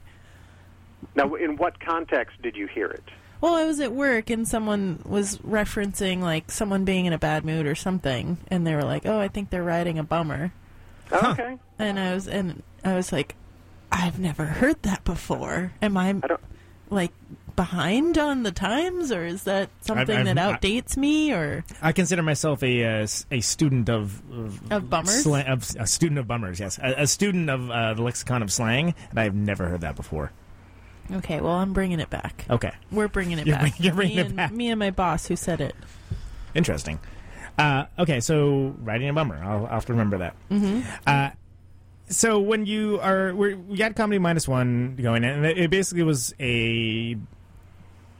Now, 1.15 1.36
in 1.36 1.57
what 1.57 1.80
context 1.80 2.41
did 2.41 2.56
you 2.56 2.68
hear 2.68 2.88
it? 2.88 3.03
Well, 3.41 3.53
I 3.55 3.65
was 3.65 3.80
at 3.80 3.91
work 3.91 4.30
and 4.30 4.47
someone 4.47 4.99
was 5.05 5.38
referencing 5.39 6.22
like 6.22 6.49
someone 6.51 6.85
being 6.85 7.05
in 7.05 7.14
a 7.14 7.19
bad 7.19 7.45
mood 7.45 7.65
or 7.68 7.76
something, 7.76 8.38
and 8.49 8.65
they 8.65 8.73
were 8.76 8.84
like, 8.84 9.05
"Oh, 9.05 9.19
I 9.19 9.27
think 9.27 9.49
they're 9.49 9.64
riding 9.64 9.99
a 9.99 10.03
bummer," 10.03 10.51
Oh, 11.11 11.31
okay. 11.31 11.57
and 11.80 11.99
I 11.99 12.14
was 12.14 12.27
and 12.27 12.64
I 12.84 12.95
was 12.95 13.11
like, 13.11 13.35
"I've 13.91 14.19
never 14.19 14.45
heard 14.45 14.81
that 14.84 15.03
before. 15.03 15.72
Am 15.81 15.95
I, 15.97 16.09
I 16.23 16.38
like 16.89 17.11
behind 17.55 18.18
on 18.18 18.43
the 18.43 18.51
times, 18.51 19.11
or 19.11 19.26
is 19.26 19.43
that 19.43 19.69
something 19.81 20.15
I've- 20.18 20.23
that 20.34 20.38
I- 20.38 20.53
outdates 20.53 20.95
me, 20.97 21.31
or 21.34 21.64
I 21.81 21.91
consider 21.91 22.22
myself 22.23 22.64
a 22.64 22.84
uh, 22.84 22.89
s- 23.03 23.26
a 23.31 23.39
student 23.41 23.89
of 23.89 24.22
of, 24.31 24.72
Of 24.72 24.89
bummers? 24.89 25.23
slang- 25.23 25.47
of, 25.47 25.68
a 25.80 25.85
student 25.88 26.18
of 26.19 26.27
bummers. 26.27 26.59
Yes, 26.59 26.80
a, 26.81 27.01
a 27.03 27.07
student 27.07 27.49
of 27.49 27.69
uh, 27.69 27.93
the 27.93 28.01
lexicon 28.01 28.41
of 28.41 28.51
slang, 28.51 28.95
and 29.11 29.19
I've 29.19 29.35
never 29.35 29.68
heard 29.69 29.81
that 29.81 29.95
before. 29.95 30.31
Okay? 31.11 31.41
Well, 31.41 31.53
I'm 31.53 31.73
bringing 31.73 31.99
it 31.99 32.09
back. 32.09 32.45
Okay, 32.49 32.71
We're 32.91 33.07
bringing 33.07 33.39
it 33.39 33.47
You're 33.47 33.55
back. 33.57 33.61
bring- 33.77 33.85
you're 33.85 33.93
bringing 33.95 34.15
me 34.17 34.21
it 34.21 34.25
and, 34.27 34.35
back. 34.35 34.51
Me 34.51 34.69
and 34.69 34.79
my 34.79 34.91
boss 34.91 35.27
who 35.27 35.35
said 35.35 35.61
it. 35.61 35.75
interesting. 36.55 36.99
Uh, 37.57 37.85
okay, 37.97 38.19
so 38.19 38.75
riding 38.81 39.09
a 39.09 39.13
bummer. 39.13 39.35
I'll, 39.43 39.65
I'll 39.65 39.73
have 39.73 39.85
to 39.88 39.93
remember 39.93 40.19
that. 40.19 40.35
Mm-hmm. 40.51 40.81
Uh, 41.07 41.31
so 42.09 42.39
when 42.39 42.65
you 42.65 42.99
are, 43.01 43.34
we're, 43.34 43.57
we 43.57 43.77
got 43.77 43.95
comedy 43.95 44.19
minus 44.19 44.47
one 44.47 44.95
going, 44.95 45.23
in 45.23 45.29
and 45.29 45.45
it 45.45 45.57
it 45.57 45.69
basically 45.69 46.03
was 46.03 46.34
a 46.39 47.17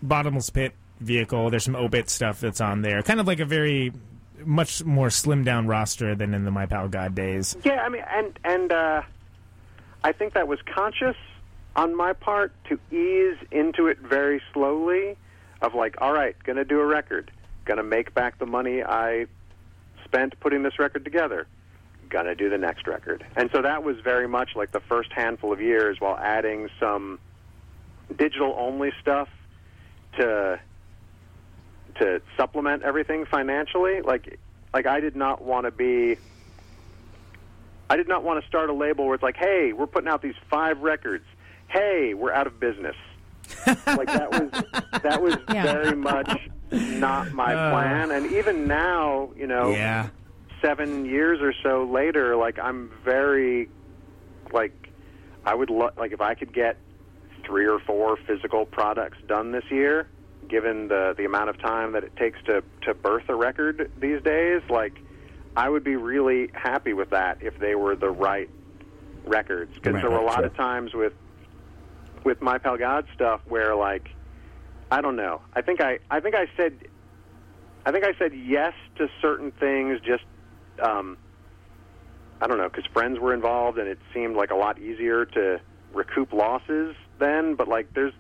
bottomless 0.01 0.49
pit 0.49 0.73
vehicle. 0.99 1.49
There's 1.51 1.64
some 1.64 1.76
obit 1.76 2.09
stuff 2.09 2.39
that's 2.39 2.59
on 2.61 2.81
there, 2.81 3.01
kind 3.03 3.19
of 3.19 3.27
like 3.27 3.39
a 3.39 3.45
very 3.45 3.93
much 4.43 4.84
more 4.84 5.07
slimmed 5.07 5.45
down 5.45 5.68
roster 5.68 6.15
than 6.15 6.34
in 6.34 6.43
the 6.43 6.51
My 6.51 6.65
Pal 6.65 6.88
God 6.88 7.15
days. 7.15 7.55
Yeah, 7.64 7.81
I 7.81 7.89
mean, 7.89 8.03
and 8.09 8.39
and 8.43 8.72
uh, 8.72 9.01
I 10.03 10.11
think 10.11 10.34
that 10.34 10.47
was 10.47 10.59
conscious 10.73 11.15
on 11.78 11.95
my 11.95 12.12
part 12.12 12.52
to 12.66 12.80
ease 12.91 13.38
into 13.52 13.88
it 13.88 13.99
very 13.99 14.41
slowly. 14.52 15.16
Of 15.62 15.74
like, 15.74 15.95
all 15.99 16.14
right, 16.14 16.36
gonna 16.44 16.66
do 16.66 16.80
a 16.80 16.86
record, 16.86 17.32
gonna 17.66 17.82
make 17.82 18.14
back 18.14 18.38
the 18.38 18.45
money 18.45 18.84
I 18.84 19.26
spent 20.04 20.40
putting 20.40 20.62
this 20.62 20.78
record 20.78 21.04
together, 21.04 21.48
gonna 22.10 22.36
do 22.36 22.48
the 22.48 22.60
next 22.60 22.86
record, 22.86 23.26
and 23.36 23.49
so 23.52 23.64
that 23.64 23.84
was 23.84 23.98
very 24.04 24.28
much 24.28 24.52
like 24.56 24.72
the 24.72 24.82
first 24.82 25.12
handful 25.12 25.52
of 25.52 25.60
years, 25.60 25.99
while 25.99 26.16
adding 26.16 26.70
some 26.80 27.18
digital 28.16 28.54
only 28.56 28.91
stuff 29.02 29.30
to 30.20 30.60
to 31.95 32.22
supplement 32.38 32.84
everything 32.84 33.26
financially. 33.26 34.02
Like, 34.02 34.40
like 34.76 34.86
I 34.86 34.99
did 34.99 35.16
not 35.16 35.41
want 35.41 35.66
to 35.66 35.72
be. 35.72 36.18
I 37.90 37.95
did 37.95 38.08
not 38.08 38.24
want 38.24 38.44
to 38.44 38.48
start 38.48 38.70
a 38.70 38.74
label 38.74 39.06
where 39.06 39.16
it's 39.16 39.24
like, 39.24 39.38
"Hey, 39.38 39.74
we're 39.74 39.88
putting 39.88 40.08
out 40.08 40.22
these 40.22 40.36
five 40.52 40.82
records. 40.82 41.26
Hey, 41.68 42.14
we're 42.14 42.31
out 42.34 42.48
of 42.48 42.60
business." 42.60 42.95
like 43.65 44.07
that 44.07 44.30
was 44.31 45.02
that 45.03 45.22
was 45.22 45.38
Yeah. 45.53 45.64
very 45.64 45.95
much 45.95 46.49
not 46.72 47.31
my 47.31 47.53
Uh. 47.53 47.72
plan. 47.72 48.11
And 48.11 48.31
even 48.34 48.68
now, 48.68 49.30
you 49.38 49.48
know, 49.48 49.69
Yeah. 49.69 50.07
seven 50.61 51.06
years 51.06 51.39
or 51.41 51.53
so 51.64 51.85
later, 51.85 52.35
like 52.35 52.60
I'm 52.60 52.91
very, 53.06 53.69
like, 54.52 54.73
I 55.45 55.56
would 55.56 55.69
lo- 55.69 55.91
like 55.98 56.11
if 56.11 56.19
I 56.22 56.34
could 56.34 56.52
get 56.53 56.77
three 57.45 57.65
or 57.68 57.80
four 57.80 58.18
physical 58.27 58.65
products 58.65 59.18
done 59.27 59.52
this 59.52 59.64
year, 59.72 60.07
given 60.49 60.89
the 60.89 61.14
the 61.18 61.23
amount 61.26 61.49
of 61.49 61.57
time 61.60 61.94
that 61.94 62.03
it 62.03 62.15
takes 62.18 62.41
to 62.44 62.64
to 62.81 62.94
birth 62.94 63.30
a 63.30 63.35
record 63.35 63.89
these 63.98 64.22
days, 64.23 64.61
like 64.69 64.94
I 65.56 65.69
would 65.69 65.84
be 65.85 65.95
really 65.95 66.49
happy 66.53 66.91
with 66.94 67.11
that 67.11 67.38
if 67.41 67.57
they 67.60 67.76
were 67.76 67.95
the 67.95 68.10
right 68.10 68.49
records. 69.26 69.73
Because 69.76 69.94
Right, 69.94 70.02
there 70.02 70.11
were 70.11 70.18
a 70.19 70.26
lot 70.26 70.35
sure. 70.38 70.45
of 70.48 70.56
times 70.57 70.94
with 70.94 71.14
with 72.28 72.41
my 72.41 72.58
pal 72.58 72.78
God 72.78 73.06
stuff 73.16 73.40
where 73.48 73.74
like 73.74 74.10
I 74.91 74.99
don't 74.99 75.16
know. 75.16 75.41
I 75.54 75.62
think 75.62 75.80
I 75.80 75.99
I 76.12 76.20
think 76.20 76.36
I 76.36 76.48
said 76.58 76.74
I 77.86 77.91
think 77.94 78.04
I 78.04 78.12
said 78.20 78.34
yes 78.36 78.74
to 78.98 79.08
certain 79.22 79.52
things 79.52 80.02
just 80.06 80.26
um 80.84 81.18
I 82.41 82.48
don't 82.48 82.58
know 82.58 82.68
because 82.68 82.86
friends 82.91 83.18
were 83.18 83.34
involved 83.34 83.78
and 83.78 83.88
it 83.88 83.98
seemed 84.14 84.36
like 84.36 84.52
a 84.52 84.56
lot 84.56 84.78
easier 84.78 85.24
to 85.24 85.62
recoup 85.94 86.34
losses 86.34 86.98
then 87.18 87.56
but 87.56 87.70
like 87.70 87.94
there's 87.94 88.14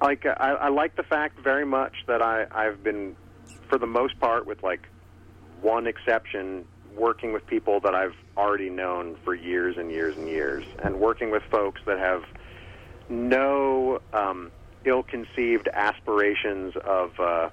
like 0.00 0.24
I, 0.24 0.52
I 0.52 0.68
like 0.70 0.96
the 0.96 1.02
fact 1.02 1.38
very 1.44 1.66
much 1.66 1.92
that 2.06 2.22
I 2.22 2.46
I've 2.52 2.82
been 2.82 3.16
for 3.68 3.76
the 3.76 3.86
most 3.86 4.18
part 4.18 4.46
with 4.46 4.62
like 4.62 4.88
one 5.60 5.86
exception 5.86 6.64
working 6.96 7.32
with 7.32 7.46
people 7.46 7.80
that 7.80 7.94
I've 7.94 8.14
already 8.36 8.70
known 8.70 9.16
for 9.24 9.34
years 9.34 9.76
and 9.76 9.90
years 9.90 10.16
and 10.16 10.28
years 10.28 10.64
and 10.82 10.98
working 10.98 11.30
with 11.30 11.42
folks 11.50 11.80
that 11.86 11.98
have 11.98 12.24
no 13.08 14.00
um, 14.12 14.50
ill-conceived 14.84 15.68
aspirations 15.72 16.74
of 16.84 17.20
uh, 17.20 17.48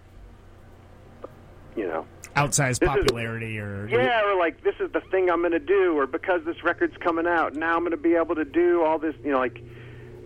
you 1.75 1.87
know 1.87 2.05
Outsized 2.35 2.79
This 2.79 2.89
is- 2.89 2.95
popularity 2.95 3.59
or 3.59 3.87
yeah, 3.87 4.23
or 4.23 4.35
like 4.39 4.63
this 4.63 4.73
is 4.79 4.91
the 4.91 5.01
thing 5.01 5.29
I'm 5.29 5.41
going 5.41 5.51
to 5.51 5.59
do, 5.59 5.95
or 5.97 6.07
because 6.07 6.43
this 6.45 6.63
record's 6.63 6.97
coming 6.97 7.27
out, 7.27 7.53
now 7.53 7.75
I'm 7.75 7.81
going 7.81 7.91
to 7.91 7.97
be 7.97 8.15
able 8.15 8.33
to 8.35 8.45
do 8.45 8.83
all 8.83 8.97
this. 8.97 9.13
You 9.23 9.33
know, 9.33 9.37
like 9.37 9.61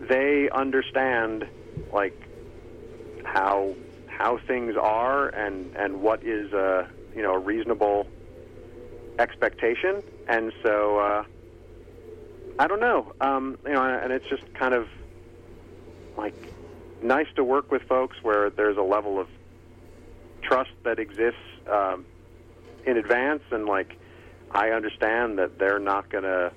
they 0.07 0.49
understand 0.49 1.45
like 1.91 2.17
how 3.25 3.75
how 4.07 4.37
things 4.47 4.75
are 4.77 5.27
and 5.27 5.75
and 5.75 6.01
what 6.01 6.23
is 6.23 6.53
a 6.53 6.87
you 7.13 7.23
know 7.23 7.33
a 7.33 7.39
reasonable 7.39 8.07
expectation, 9.19 10.03
and 10.27 10.53
so 10.63 10.99
uh, 10.99 11.23
I 12.59 12.67
don't 12.67 12.79
know. 12.79 13.11
Um, 13.21 13.57
you 13.65 13.73
know, 13.73 13.83
and 13.83 14.11
it's 14.11 14.25
just 14.29 14.43
kind 14.53 14.73
of 14.73 14.87
like 16.17 16.35
nice 17.01 17.27
to 17.35 17.43
work 17.43 17.71
with 17.71 17.81
folks 17.83 18.17
where 18.23 18.49
there's 18.49 18.77
a 18.77 18.81
level 18.81 19.19
of 19.19 19.27
trust 20.43 20.71
that 20.85 20.99
exists 20.99 21.39
um, 21.71 22.05
in 22.85 22.97
advance, 22.97 23.43
and 23.51 23.65
like 23.65 23.97
I 24.51 24.69
understand 24.69 25.39
that 25.39 25.59
they're 25.59 25.79
not 25.79 26.09
gonna 26.09 26.53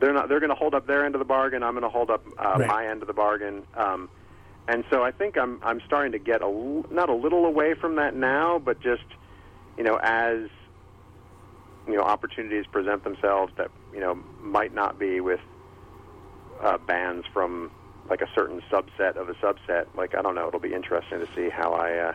they're 0.00 0.12
not 0.14 0.28
they're 0.28 0.40
gonna 0.40 0.54
hold 0.54 0.74
up 0.74 0.86
their 0.86 1.04
end 1.04 1.14
of 1.14 1.18
the 1.18 1.24
bargain. 1.24 1.62
I'm 1.62 1.74
gonna 1.74 1.88
hold 1.88 2.10
up 2.10 2.24
uh, 2.38 2.58
Right. 2.58 2.68
my 2.68 2.86
end 2.86 3.02
of 3.02 3.08
the 3.08 3.14
bargain. 3.14 3.66
Um, 3.74 4.10
and 4.68 4.84
so 4.90 5.02
I 5.04 5.10
think 5.10 5.36
I'm 5.36 5.60
I'm 5.62 5.80
starting 5.86 6.12
to 6.12 6.18
get 6.18 6.40
a 6.42 6.46
l- 6.46 6.84
not 6.90 7.10
a 7.10 7.14
little 7.14 7.44
away 7.44 7.74
from 7.80 7.96
that 7.96 8.14
now, 8.14 8.58
but 8.58 8.80
just 8.82 9.04
you 9.76 9.84
know 9.84 9.98
as 10.02 10.48
you 11.86 11.94
know 11.94 12.02
opportunities 12.02 12.66
present 12.66 13.04
themselves 13.04 13.52
that 13.56 13.70
you 13.92 14.00
know 14.00 14.14
might 14.40 14.74
not 14.74 14.98
be 14.98 15.20
with 15.20 15.40
uh, 16.62 16.78
bands 16.78 17.26
from 17.32 17.70
like 18.08 18.20
a 18.20 18.28
certain 18.34 18.60
subset 18.70 19.16
of 19.16 19.28
a 19.28 19.34
subset. 19.34 19.86
Like 19.96 20.14
I 20.14 20.22
don't 20.22 20.34
know, 20.34 20.48
it'll 20.48 20.60
be 20.60 20.74
interesting 20.74 21.20
to 21.20 21.28
see 21.34 21.48
how 21.50 21.72
I 21.72 21.96
uh, 21.96 22.12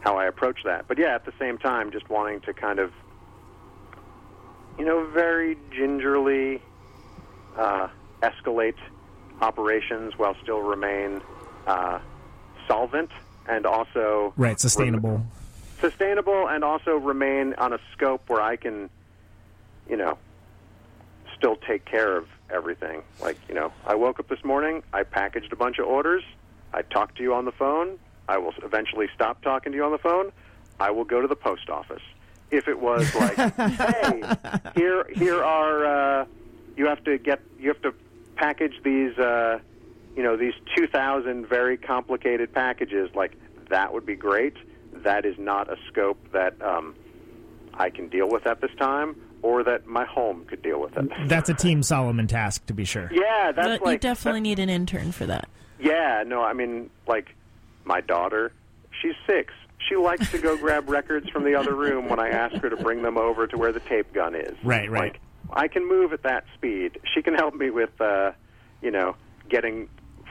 how 0.00 0.16
I 0.16 0.26
approach 0.26 0.60
that. 0.64 0.86
But 0.88 0.98
yeah, 0.98 1.14
at 1.14 1.24
the 1.24 1.32
same 1.38 1.58
time, 1.58 1.90
just 1.90 2.08
wanting 2.08 2.40
to 2.42 2.52
kind 2.52 2.78
of 2.78 2.92
you 4.78 4.84
know 4.84 5.06
very 5.12 5.56
gingerly 5.70 6.62
uh, 7.56 7.88
escalate 8.22 8.76
operations 9.40 10.14
while 10.16 10.36
still 10.42 10.60
remain 10.60 11.20
uh, 11.66 11.98
solvent 12.66 13.10
and 13.48 13.66
also 13.66 14.32
right 14.36 14.60
sustainable. 14.60 15.24
Sustainable 15.80 16.48
and 16.48 16.64
also 16.64 16.96
remain 16.96 17.54
on 17.54 17.72
a 17.72 17.78
scope 17.92 18.28
where 18.28 18.40
I 18.40 18.56
can, 18.56 18.90
you 19.88 19.96
know, 19.96 20.18
still 21.36 21.56
take 21.56 21.84
care 21.84 22.16
of 22.16 22.28
everything. 22.50 23.02
Like, 23.20 23.36
you 23.48 23.54
know, 23.54 23.72
I 23.86 23.94
woke 23.94 24.18
up 24.20 24.28
this 24.28 24.44
morning, 24.44 24.82
I 24.92 25.02
packaged 25.04 25.52
a 25.52 25.56
bunch 25.56 25.78
of 25.78 25.86
orders, 25.86 26.24
I 26.72 26.82
talked 26.82 27.16
to 27.16 27.22
you 27.22 27.34
on 27.34 27.44
the 27.44 27.52
phone, 27.52 27.98
I 28.28 28.38
will 28.38 28.54
eventually 28.62 29.08
stop 29.14 29.42
talking 29.42 29.72
to 29.72 29.78
you 29.78 29.84
on 29.84 29.92
the 29.92 29.98
phone, 29.98 30.32
I 30.80 30.90
will 30.90 31.04
go 31.04 31.20
to 31.20 31.28
the 31.28 31.36
post 31.36 31.70
office. 31.70 32.02
If 32.50 32.66
it 32.66 32.80
was 32.80 33.14
like, 33.14 33.36
hey, 33.36 34.22
here 34.74 35.06
here 35.14 35.44
are 35.44 36.20
uh, 36.20 36.26
you 36.76 36.86
have 36.86 37.04
to 37.04 37.18
get 37.18 37.40
you 37.58 37.68
have 37.68 37.82
to 37.82 37.94
package 38.36 38.74
these 38.82 39.16
uh, 39.18 39.58
you 40.16 40.22
know 40.22 40.36
these 40.36 40.54
2000 40.76 41.46
very 41.46 41.76
complicated 41.76 42.52
packages 42.52 43.10
like 43.14 43.32
that 43.68 43.92
would 43.92 44.06
be 44.06 44.16
great 44.16 44.54
that 45.04 45.24
is 45.24 45.36
not 45.38 45.70
a 45.72 45.76
scope 45.88 46.18
that 46.32 46.60
um, 46.62 46.94
I 47.74 47.90
can 47.90 48.08
deal 48.08 48.28
with 48.28 48.46
at 48.46 48.60
this 48.60 48.70
time 48.78 49.16
or 49.42 49.62
that 49.64 49.86
my 49.86 50.04
home 50.04 50.44
could 50.46 50.62
deal 50.62 50.80
with 50.80 50.96
it 50.96 51.08
That's 51.28 51.48
a 51.48 51.54
Team 51.54 51.82
Solomon 51.82 52.26
task 52.26 52.66
to 52.66 52.72
be 52.74 52.84
sure. 52.84 53.08
yeah 53.12 53.52
that's 53.52 53.68
But 53.68 53.82
like 53.82 53.92
you 53.94 53.98
definitely 54.10 54.40
need 54.40 54.58
an 54.58 54.68
intern 54.68 55.12
for 55.12 55.26
that. 55.26 55.48
yeah, 55.78 56.24
no, 56.26 56.42
I 56.42 56.52
mean, 56.54 56.90
like, 57.06 57.34
my 57.84 58.00
daughter, 58.00 58.52
she's 59.00 59.14
six. 59.26 59.52
she 59.88 59.94
likes 59.96 60.30
to 60.32 60.38
go 60.38 60.56
grab 60.56 60.88
records 60.90 61.28
from 61.30 61.44
the 61.44 61.54
other 61.54 61.74
room 61.74 62.08
when 62.08 62.18
I 62.18 62.30
ask 62.30 62.56
her 62.56 62.68
to 62.68 62.76
bring 62.76 63.02
them 63.02 63.16
over 63.16 63.46
to 63.46 63.56
where 63.56 63.72
the 63.72 63.80
tape 63.80 64.12
gun 64.12 64.34
is. 64.34 64.56
Right, 64.64 64.90
right. 64.90 65.12
Like, 65.12 65.20
I 65.52 65.68
can 65.68 65.88
move 65.88 66.12
at 66.12 66.24
that 66.24 66.44
speed. 66.54 66.98
She 67.14 67.22
can 67.22 67.34
help 67.34 67.54
me 67.54 67.70
with, 67.70 67.98
uh, 68.00 68.32
you 68.82 68.90
know, 68.90 69.14
getting 69.48 69.88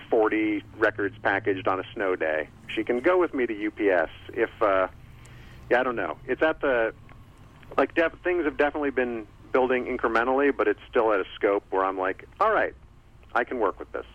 40 0.10 0.64
records 0.78 1.16
packaged 1.22 1.68
on 1.68 1.80
a 1.80 1.84
snow 1.94 2.16
day. 2.16 2.48
She 2.74 2.84
can 2.84 3.00
go 3.00 3.20
with 3.20 3.34
me 3.34 3.46
to 3.46 3.68
UPS 3.68 4.12
if, 4.34 4.50
uh, 4.62 4.88
yeah, 5.70 5.80
I 5.80 5.84
don't 5.84 5.96
know. 5.96 6.18
It's 6.26 6.42
at 6.42 6.62
the, 6.62 6.94
like, 7.78 7.96
def- 7.96 8.20
things 8.24 8.46
have 8.46 8.58
definitely 8.58 8.92
been 8.92 9.28
building 9.52 9.86
incrementally, 9.86 10.56
but 10.56 10.68
it's 10.68 10.80
still 10.90 11.12
at 11.14 11.20
a 11.20 11.26
scope 11.36 11.64
where 11.70 11.84
I'm 11.84 11.98
like, 11.98 12.28
all 12.40 12.52
right, 12.52 12.74
I 13.34 13.44
can 13.44 13.60
work 13.60 13.80
with 13.80 13.92
this. 13.92 14.06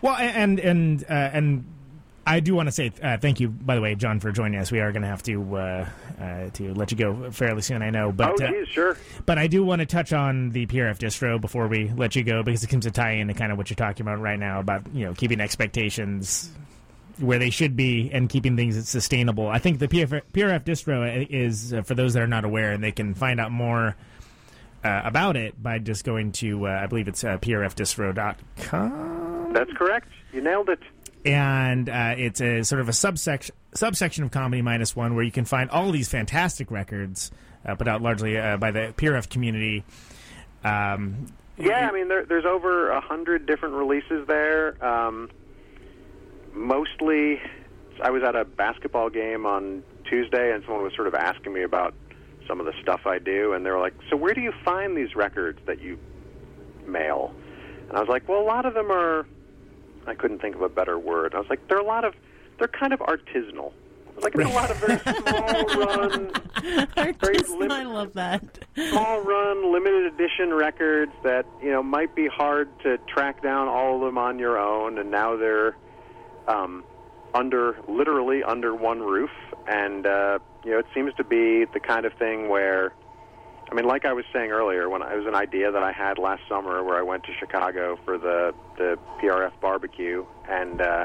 Well, 0.00 0.14
and 0.14 0.60
and 0.60 1.02
uh, 1.04 1.30
and 1.32 1.64
I 2.28 2.40
do 2.40 2.54
want 2.54 2.68
to 2.68 2.72
say 2.72 2.92
uh, 3.02 3.16
thank 3.16 3.40
you, 3.40 3.48
by 3.48 3.74
the 3.74 3.80
way, 3.80 3.94
Jon, 3.94 4.20
for 4.20 4.30
joining 4.30 4.60
us. 4.60 4.70
We 4.70 4.80
are 4.80 4.92
going 4.92 5.00
to 5.00 5.08
have 5.08 5.22
to 5.22 5.56
uh, 5.56 5.88
uh, 6.20 6.50
to 6.50 6.74
let 6.74 6.90
you 6.90 6.98
go 6.98 7.30
fairly 7.30 7.62
soon, 7.62 7.80
I 7.80 7.88
know. 7.88 8.12
But 8.12 8.38
oh, 8.38 8.44
uh, 8.44 8.50
geez, 8.50 8.68
sure. 8.68 8.98
but 9.24 9.38
I 9.38 9.46
do 9.46 9.64
want 9.64 9.80
to 9.80 9.86
touch 9.86 10.12
on 10.12 10.50
the 10.50 10.66
PRF 10.66 10.98
distro 10.98 11.40
before 11.40 11.68
we 11.68 11.90
let 11.96 12.16
you 12.16 12.22
go 12.22 12.42
because 12.42 12.62
it 12.62 12.68
seems 12.68 12.84
to 12.84 12.90
tie 12.90 13.12
into 13.12 13.32
kind 13.32 13.50
of 13.50 13.56
what 13.56 13.70
you're 13.70 13.76
talking 13.76 14.04
about 14.04 14.20
right 14.20 14.38
now 14.38 14.60
about 14.60 14.82
you 14.92 15.06
know 15.06 15.14
keeping 15.14 15.40
expectations 15.40 16.50
where 17.18 17.38
they 17.38 17.48
should 17.48 17.76
be 17.76 18.10
and 18.12 18.28
keeping 18.28 18.56
things 18.56 18.86
sustainable. 18.86 19.48
I 19.48 19.58
think 19.58 19.78
the 19.78 19.88
PRF, 19.88 20.20
PRF 20.32 20.64
distro 20.64 21.26
is 21.30 21.72
uh, 21.72 21.80
for 21.80 21.94
those 21.94 22.12
that 22.12 22.22
are 22.22 22.28
not 22.28 22.44
aware, 22.44 22.72
and 22.72 22.84
they 22.84 22.92
can 22.92 23.14
find 23.14 23.40
out 23.40 23.50
more. 23.50 23.96
Uh, 24.84 25.02
about 25.04 25.36
it 25.36 25.60
by 25.60 25.80
just 25.80 26.04
going 26.04 26.30
to 26.30 26.68
uh, 26.68 26.70
I 26.70 26.86
believe 26.86 27.08
it's 27.08 27.24
uh, 27.24 27.36
prfdistro.com 27.38 29.52
That's 29.52 29.72
correct. 29.72 30.06
You 30.32 30.40
nailed 30.40 30.68
it. 30.68 30.78
And 31.24 31.88
uh, 31.88 32.14
it's 32.16 32.40
a 32.40 32.62
sort 32.62 32.80
of 32.80 32.88
a 32.88 32.92
subsection 32.92 33.54
subsection 33.74 34.24
of 34.24 34.30
comedy 34.30 34.62
minus 34.62 34.96
one 34.96 35.14
where 35.14 35.24
you 35.24 35.30
can 35.30 35.44
find 35.44 35.70
all 35.70 35.92
these 35.92 36.08
fantastic 36.08 36.70
records 36.70 37.30
uh, 37.66 37.74
put 37.74 37.86
out 37.86 38.00
largely 38.00 38.38
uh, 38.38 38.56
by 38.56 38.70
the 38.70 38.94
PRF 38.96 39.28
community. 39.28 39.84
Um, 40.64 41.26
Yeah, 41.58 41.88
I 41.88 41.92
mean, 41.92 42.08
there, 42.08 42.24
there's 42.24 42.46
over 42.46 42.90
a 42.90 43.00
hundred 43.00 43.46
different 43.46 43.74
releases 43.74 44.26
there. 44.26 44.82
Um, 44.84 45.30
mostly, 46.54 47.40
I 48.02 48.10
was 48.10 48.22
at 48.22 48.36
a 48.36 48.44
basketball 48.44 49.10
game 49.10 49.44
on 49.44 49.82
Tuesday, 50.08 50.52
and 50.52 50.62
someone 50.64 50.82
was 50.82 50.94
sort 50.94 51.08
of 51.08 51.14
asking 51.14 51.52
me 51.52 51.62
about 51.62 51.94
some 52.46 52.60
of 52.60 52.66
the 52.66 52.72
stuff 52.80 53.02
I 53.06 53.18
do, 53.18 53.52
and 53.52 53.66
they 53.66 53.70
were 53.70 53.80
like, 53.80 53.94
"So 54.08 54.16
where 54.16 54.32
do 54.34 54.40
you 54.40 54.52
find 54.64 54.96
these 54.96 55.14
records 55.14 55.58
that 55.66 55.80
you 55.80 55.98
mail?" 56.86 57.34
And 57.88 57.96
I 57.96 58.00
was 58.00 58.08
like, 58.08 58.28
"Well, 58.28 58.40
a 58.40 58.46
lot 58.46 58.64
of 58.64 58.74
them 58.74 58.90
are." 58.90 59.26
I 60.10 60.14
couldn't 60.14 60.40
think 60.40 60.54
of 60.54 60.62
a 60.62 60.68
better 60.68 60.98
word. 60.98 61.34
I 61.34 61.38
was 61.38 61.48
like, 61.50 61.66
"There 61.68 61.76
are 61.76 61.80
a 61.80 61.84
lot 61.86 62.04
of, 62.04 62.14
they're 62.58 62.68
kind 62.68 62.92
of 62.92 63.00
artisanal." 63.00 63.72
Like, 64.22 64.32
"There's 64.34 64.50
a 64.50 64.52
lot 64.52 64.70
of 64.70 64.76
very 64.78 64.98
small 64.98 65.86
run." 65.86 66.30
Artisan, 66.96 67.58
lim- 67.60 67.72
I 67.72 67.84
love 67.84 68.12
that. 68.14 68.42
small 68.74 69.20
run 69.20 69.72
limited 69.72 70.12
edition 70.12 70.52
records 70.52 71.12
that 71.22 71.46
you 71.62 71.70
know 71.70 71.82
might 71.82 72.14
be 72.14 72.26
hard 72.26 72.68
to 72.82 72.98
track 73.06 73.42
down 73.42 73.68
all 73.68 73.96
of 73.96 74.00
them 74.02 74.18
on 74.18 74.38
your 74.38 74.58
own 74.58 74.98
and 74.98 75.10
now 75.10 75.36
they're 75.36 75.76
um, 76.48 76.84
under 77.34 77.78
literally 77.88 78.42
under 78.42 78.74
one 78.74 79.00
roof 79.00 79.30
and 79.68 80.06
uh, 80.06 80.38
you 80.64 80.72
know 80.72 80.78
it 80.78 80.86
seems 80.94 81.14
to 81.14 81.24
be 81.24 81.64
the 81.72 81.80
kind 81.80 82.04
of 82.06 82.12
thing 82.14 82.48
where 82.48 82.92
I 83.70 83.74
mean 83.74 83.84
like 83.84 84.04
I 84.04 84.12
was 84.12 84.24
saying 84.32 84.50
earlier 84.50 84.88
when 84.88 85.02
it 85.02 85.16
was 85.16 85.26
an 85.26 85.34
idea 85.34 85.70
that 85.70 85.82
I 85.82 85.92
had 85.92 86.18
last 86.18 86.42
summer 86.48 86.82
where 86.82 86.96
I 86.96 87.02
went 87.02 87.24
to 87.24 87.32
Chicago 87.38 87.98
for 88.04 88.18
the 88.18 88.54
the 88.76 88.98
PRF 89.20 89.52
barbecue 89.60 90.24
and 90.48 90.80
uh, 90.80 91.04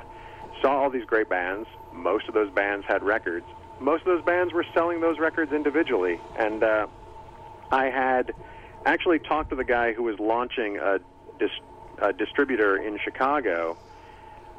saw 0.62 0.84
all 0.84 0.90
these 0.90 1.06
great 1.06 1.30
bands 1.30 1.68
most 1.92 2.28
of 2.28 2.34
those 2.34 2.52
bands 2.52 2.86
had 2.88 3.04
records 3.04 3.46
most 3.80 4.02
of 4.02 4.06
those 4.06 4.24
bands 4.24 4.54
were 4.54 4.66
selling 4.74 5.02
those 5.02 5.20
records 5.20 5.52
individually 5.52 6.20
and 6.38 6.64
uh, 6.64 6.88
I 7.72 7.86
had 7.86 8.34
actually 8.86 9.20
talked 9.20 9.50
to 9.50 9.56
the 9.56 9.64
guy 9.64 9.94
who 9.94 10.04
was 10.04 10.20
launching 10.20 10.78
a, 10.78 11.00
dis- 11.40 11.50
a 12.02 12.14
distributor 12.14 12.78
in 12.78 13.00
Chicago. 13.04 13.78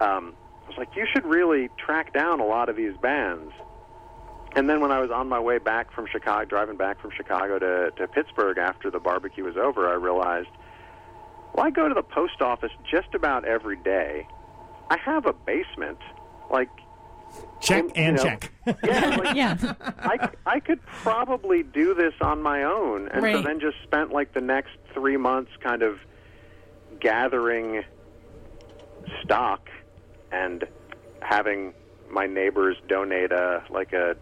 Um, 0.01 0.35
I 0.65 0.69
was 0.69 0.79
like, 0.79 0.97
you 0.97 1.07
should 1.13 1.25
really 1.25 1.69
track 1.77 2.13
down 2.13 2.41
a 2.41 2.45
lot 2.45 2.69
of 2.69 2.77
these 2.77 2.97
bands. 2.97 3.53
And 4.57 4.69
then 4.71 4.81
when 4.81 4.93
I 4.93 5.01
was 5.01 5.11
on 5.11 5.29
my 5.29 5.41
way 5.41 5.59
back 5.59 5.93
from 5.93 6.07
Chicago, 6.07 6.45
driving 6.45 6.77
back 6.77 7.01
from 7.01 7.11
Chicago 7.11 7.59
to, 7.59 7.91
to 7.97 8.07
Pittsburgh 8.09 8.59
after 8.59 8.91
the 8.91 9.01
barbecue 9.01 9.45
was 9.45 9.57
over, 9.57 9.89
I 9.89 9.95
realized, 9.95 10.49
well, 11.55 11.67
I 11.67 11.71
go 11.71 11.89
to 11.89 11.95
the 11.95 12.03
post 12.03 12.41
office 12.41 12.71
just 12.89 13.15
about 13.15 13.45
every 13.45 13.77
day. 13.77 14.29
I 14.91 14.97
have 14.99 15.27
a 15.27 15.33
basement. 15.33 15.99
Like, 16.51 16.69
check 17.61 17.85
you 17.85 17.91
and 17.97 18.17
know, 18.17 18.23
check. 18.23 18.53
yeah, 18.85 19.17
like, 19.25 19.37
Yeah. 19.37 19.75
I, 19.99 20.29
I 20.47 20.61
could 20.61 20.85
probably 20.87 21.65
do 21.65 21.95
this 21.95 22.15
on 22.21 22.41
my 22.41 22.63
own, 22.63 23.09
and 23.09 23.23
so 23.23 23.43
then 23.43 23.59
just 23.59 23.77
spent 23.83 24.13
like 24.13 24.35
the 24.35 24.41
next 24.41 24.73
three 24.93 25.17
months 25.17 25.51
kind 25.61 25.83
of 25.83 25.99
gathering 27.01 27.83
stock 29.23 29.69
and 30.31 30.65
having 31.21 31.75
my 32.11 32.27
neighbors 32.27 32.77
donate 32.89 33.33
a 33.33 33.65
like 33.71 33.93
a 33.93 34.17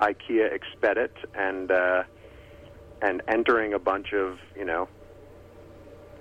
IKEA 0.00 0.50
Expedit 0.58 1.10
and 1.34 1.70
uh, 1.70 2.02
and 3.02 3.22
entering 3.28 3.74
a 3.74 3.78
bunch 3.78 4.12
of 4.12 4.38
you 4.56 4.64
know 4.64 4.88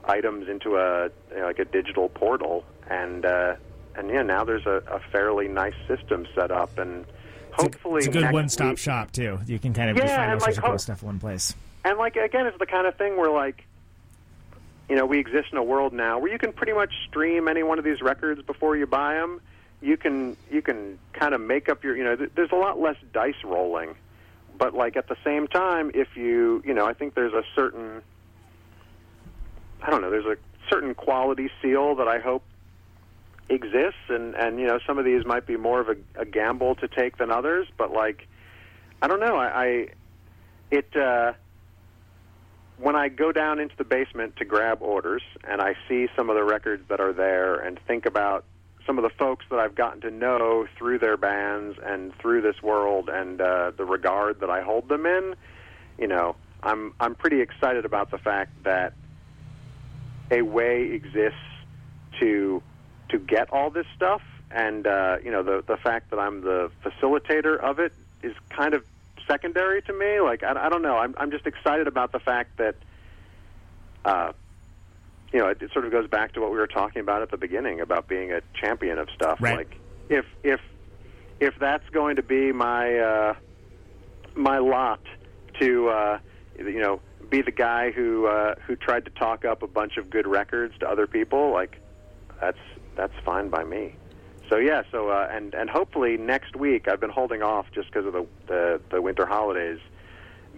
items 0.06 0.48
into 0.48 0.76
a 0.78 1.06
you 1.32 1.38
know, 1.40 1.46
like 1.46 1.60
a 1.60 1.66
digital 1.66 2.10
portal 2.10 2.64
and 2.90 3.26
uh, 3.26 3.56
and 3.96 4.10
yeah 4.10 4.22
now 4.22 4.44
there's 4.44 4.66
a, 4.66 4.82
a 4.92 5.00
fairly 5.12 5.48
nice 5.48 5.74
system 5.88 6.26
set 6.36 6.52
up 6.52 6.78
and 6.78 7.06
hopefully 7.52 8.00
it's 8.00 8.08
a 8.08 8.12
good 8.12 8.32
one-stop 8.32 8.70
week- 8.70 8.78
shop 8.78 9.12
too. 9.12 9.40
You 9.46 9.60
can 9.60 9.74
kind 9.74 9.90
of 9.90 9.98
Yeah, 9.98 10.04
just 10.06 10.16
find 10.16 10.32
all 10.34 10.40
sorts 10.40 10.58
like, 10.58 10.66
of 10.66 10.70
cool 10.72 10.80
stuff 10.80 11.02
in 11.02 11.08
one 11.08 11.20
place. 11.20 11.56
And 11.86 11.98
like 11.98 12.16
again, 12.16 12.48
it's 12.48 12.58
the 12.60 12.66
kind 12.66 12.86
of 12.88 12.96
thing 12.96 13.18
where 13.18 13.32
like, 13.32 13.66
you 14.90 14.96
know, 14.96 15.06
we 15.06 15.20
exist 15.20 15.48
in 15.52 15.58
a 15.58 15.64
world 15.64 15.94
now 15.94 16.20
where 16.20 16.32
you 16.32 16.38
can 16.40 16.52
pretty 16.52 16.74
much 16.74 16.92
stream 17.08 17.48
any 17.48 17.64
one 17.64 17.80
of 17.80 17.86
these 17.86 18.02
records 18.02 18.42
before 18.42 18.76
you 18.76 18.86
buy 18.88 19.14
them. 19.16 19.40
You 19.82 19.98
can 19.98 20.36
you 20.52 20.62
can 20.62 21.00
kind 21.14 21.34
of 21.34 21.42
make 21.42 21.70
up 21.70 21.84
your 21.84 21.96
you 21.96 22.04
know. 22.04 22.16
Th- 22.16 22.32
there's 22.36 22.52
a 22.52 22.58
lot 22.58 22.80
less 22.80 22.98
dice 23.14 23.42
rolling, 23.44 23.96
but 24.58 24.74
like 24.74 24.98
at 24.98 25.08
the 25.08 25.16
same 25.24 25.48
time, 25.48 25.92
if 25.94 26.10
you 26.16 26.62
you 26.66 26.74
know, 26.74 26.86
I 26.86 26.94
think 26.94 27.16
there's 27.16 27.34
a 27.34 27.44
certain 27.56 28.02
I 29.82 29.90
don't 29.90 30.02
know. 30.02 30.10
There's 30.10 30.26
a 30.26 30.38
certain 30.70 30.94
quality 30.94 31.50
seal 31.62 31.96
that 31.96 32.08
I 32.08 32.20
hope 32.20 32.44
exists, 33.48 34.10
and 34.10 34.36
and 34.36 34.60
you 34.60 34.68
know, 34.68 34.80
some 34.86 34.98
of 34.98 35.06
these 35.06 35.26
might 35.26 35.48
be 35.48 35.56
more 35.58 35.80
of 35.80 35.88
a, 35.90 35.96
a 36.22 36.26
gamble 36.26 36.76
to 36.76 36.88
take 36.88 37.18
than 37.18 37.32
others, 37.32 37.68
but 37.78 37.92
like, 37.92 38.28
I 39.02 39.08
don't 39.08 39.20
know. 39.22 39.36
I, 39.36 39.48
I 39.66 39.88
it. 40.72 40.96
uh 40.96 41.34
when 42.80 42.96
I 42.96 43.10
go 43.10 43.32
down 43.32 43.60
into 43.60 43.76
the 43.78 43.84
basement 43.84 44.38
to 44.38 44.46
grab 44.46 44.82
orders 44.82 45.22
and 45.44 45.62
I 45.62 45.76
see 45.88 46.08
some 46.16 46.30
of 46.30 46.38
the 46.38 46.44
records 46.44 46.84
that 46.88 47.02
are 47.02 47.12
there 47.12 47.56
and 47.56 47.78
think 47.88 48.06
about 48.06 48.46
some 48.90 48.98
of 48.98 49.04
the 49.04 49.16
folks 49.20 49.46
that 49.52 49.60
I've 49.60 49.76
gotten 49.76 50.02
to 50.02 50.10
know 50.10 50.66
through 50.76 50.98
their 50.98 51.16
bands 51.16 51.78
and 51.86 52.12
through 52.16 52.42
this 52.42 52.60
world 52.64 53.08
and 53.08 53.40
uh, 53.40 53.72
the 53.78 53.86
regard 53.86 54.40
that 54.40 54.50
I 54.50 54.64
hold 54.64 54.90
them 54.90 55.06
in, 55.06 55.36
you 56.00 56.08
know, 56.08 56.36
I'm 56.64 56.96
I'm 57.00 57.14
pretty 57.14 57.40
excited 57.40 57.86
about 57.86 58.10
the 58.10 58.18
fact 58.18 58.64
that 58.64 58.94
a 60.32 60.42
way 60.42 60.86
exists 60.92 61.38
to 62.20 62.64
to 63.10 63.20
get 63.20 63.54
all 63.54 63.70
this 63.70 63.86
stuff 63.96 64.24
and 64.50 64.88
uh, 64.88 65.18
you 65.24 65.30
know 65.30 65.44
the 65.44 65.64
the 65.68 65.78
fact 65.78 66.10
that 66.10 66.18
I'm 66.18 66.42
the 66.42 66.72
facilitator 66.84 67.60
of 67.60 67.78
it 67.78 67.94
is 68.24 68.34
kind 68.50 68.74
of 68.74 68.84
secondary 69.28 69.84
to 69.84 69.94
me. 69.94 70.20
Like 70.20 70.42
I, 70.42 70.66
I 70.66 70.70
don't 70.70 70.82
know. 70.82 70.98
I'm 70.98 71.14
I'm 71.16 71.30
just 71.30 71.46
excited 71.46 71.86
about 71.86 72.12
the 72.12 72.20
fact 72.20 72.58
that, 72.58 72.74
uh, 74.04 74.32
you 75.32 75.40
know, 75.40 75.48
it, 75.48 75.62
it 75.62 75.72
sort 75.72 75.86
of 75.86 75.92
goes 75.92 76.08
back 76.08 76.34
to 76.34 76.42
what 76.42 76.52
we 76.52 76.58
were 76.58 76.68
talking 76.68 77.02
about 77.02 77.22
at 77.22 77.32
the 77.32 77.38
beginning 77.38 77.82
about 77.82 78.08
being 78.08 78.32
a 78.32 78.42
champion 78.54 78.98
of 78.98 79.10
stuff. 79.12 79.40
Right. 79.42 79.58
Like 79.58 79.76
if 80.10 80.26
if 80.44 80.60
if 81.40 81.54
that's 81.60 81.88
going 81.90 82.16
to 82.18 82.24
be 82.24 82.52
my 82.52 82.98
uh, 82.98 83.34
my 84.36 84.58
lot 84.58 85.02
to 85.60 85.90
uh, 85.90 86.20
you 86.58 86.80
know 86.80 87.02
be 87.30 87.42
the 87.42 87.52
guy 87.52 87.92
who 87.92 88.26
uh, 88.26 88.56
who 88.66 88.76
tried 88.76 89.06
to 89.06 89.12
talk 89.12 89.46
up 89.46 89.62
a 89.62 89.68
bunch 89.68 89.98
of 89.98 90.10
good 90.10 90.28
records 90.28 90.78
to 90.80 90.90
other 90.90 91.08
people, 91.08 91.52
like 91.52 91.80
that's 92.42 92.58
that's 92.96 93.14
fine 93.24 93.50
by 93.50 93.64
me. 93.64 93.96
So 94.50 94.58
yeah, 94.58 94.82
so 94.92 95.10
uh, 95.10 95.30
and 95.32 95.54
and 95.54 95.70
hopefully 95.70 96.18
next 96.18 96.56
week 96.56 96.88
I've 96.88 97.00
been 97.00 97.12
holding 97.12 97.44
off 97.44 97.68
just 97.72 97.92
because 97.92 98.08
of 98.08 98.14
the, 98.14 98.26
the 98.48 98.82
the 98.90 99.02
winter 99.02 99.26
holidays. 99.26 99.80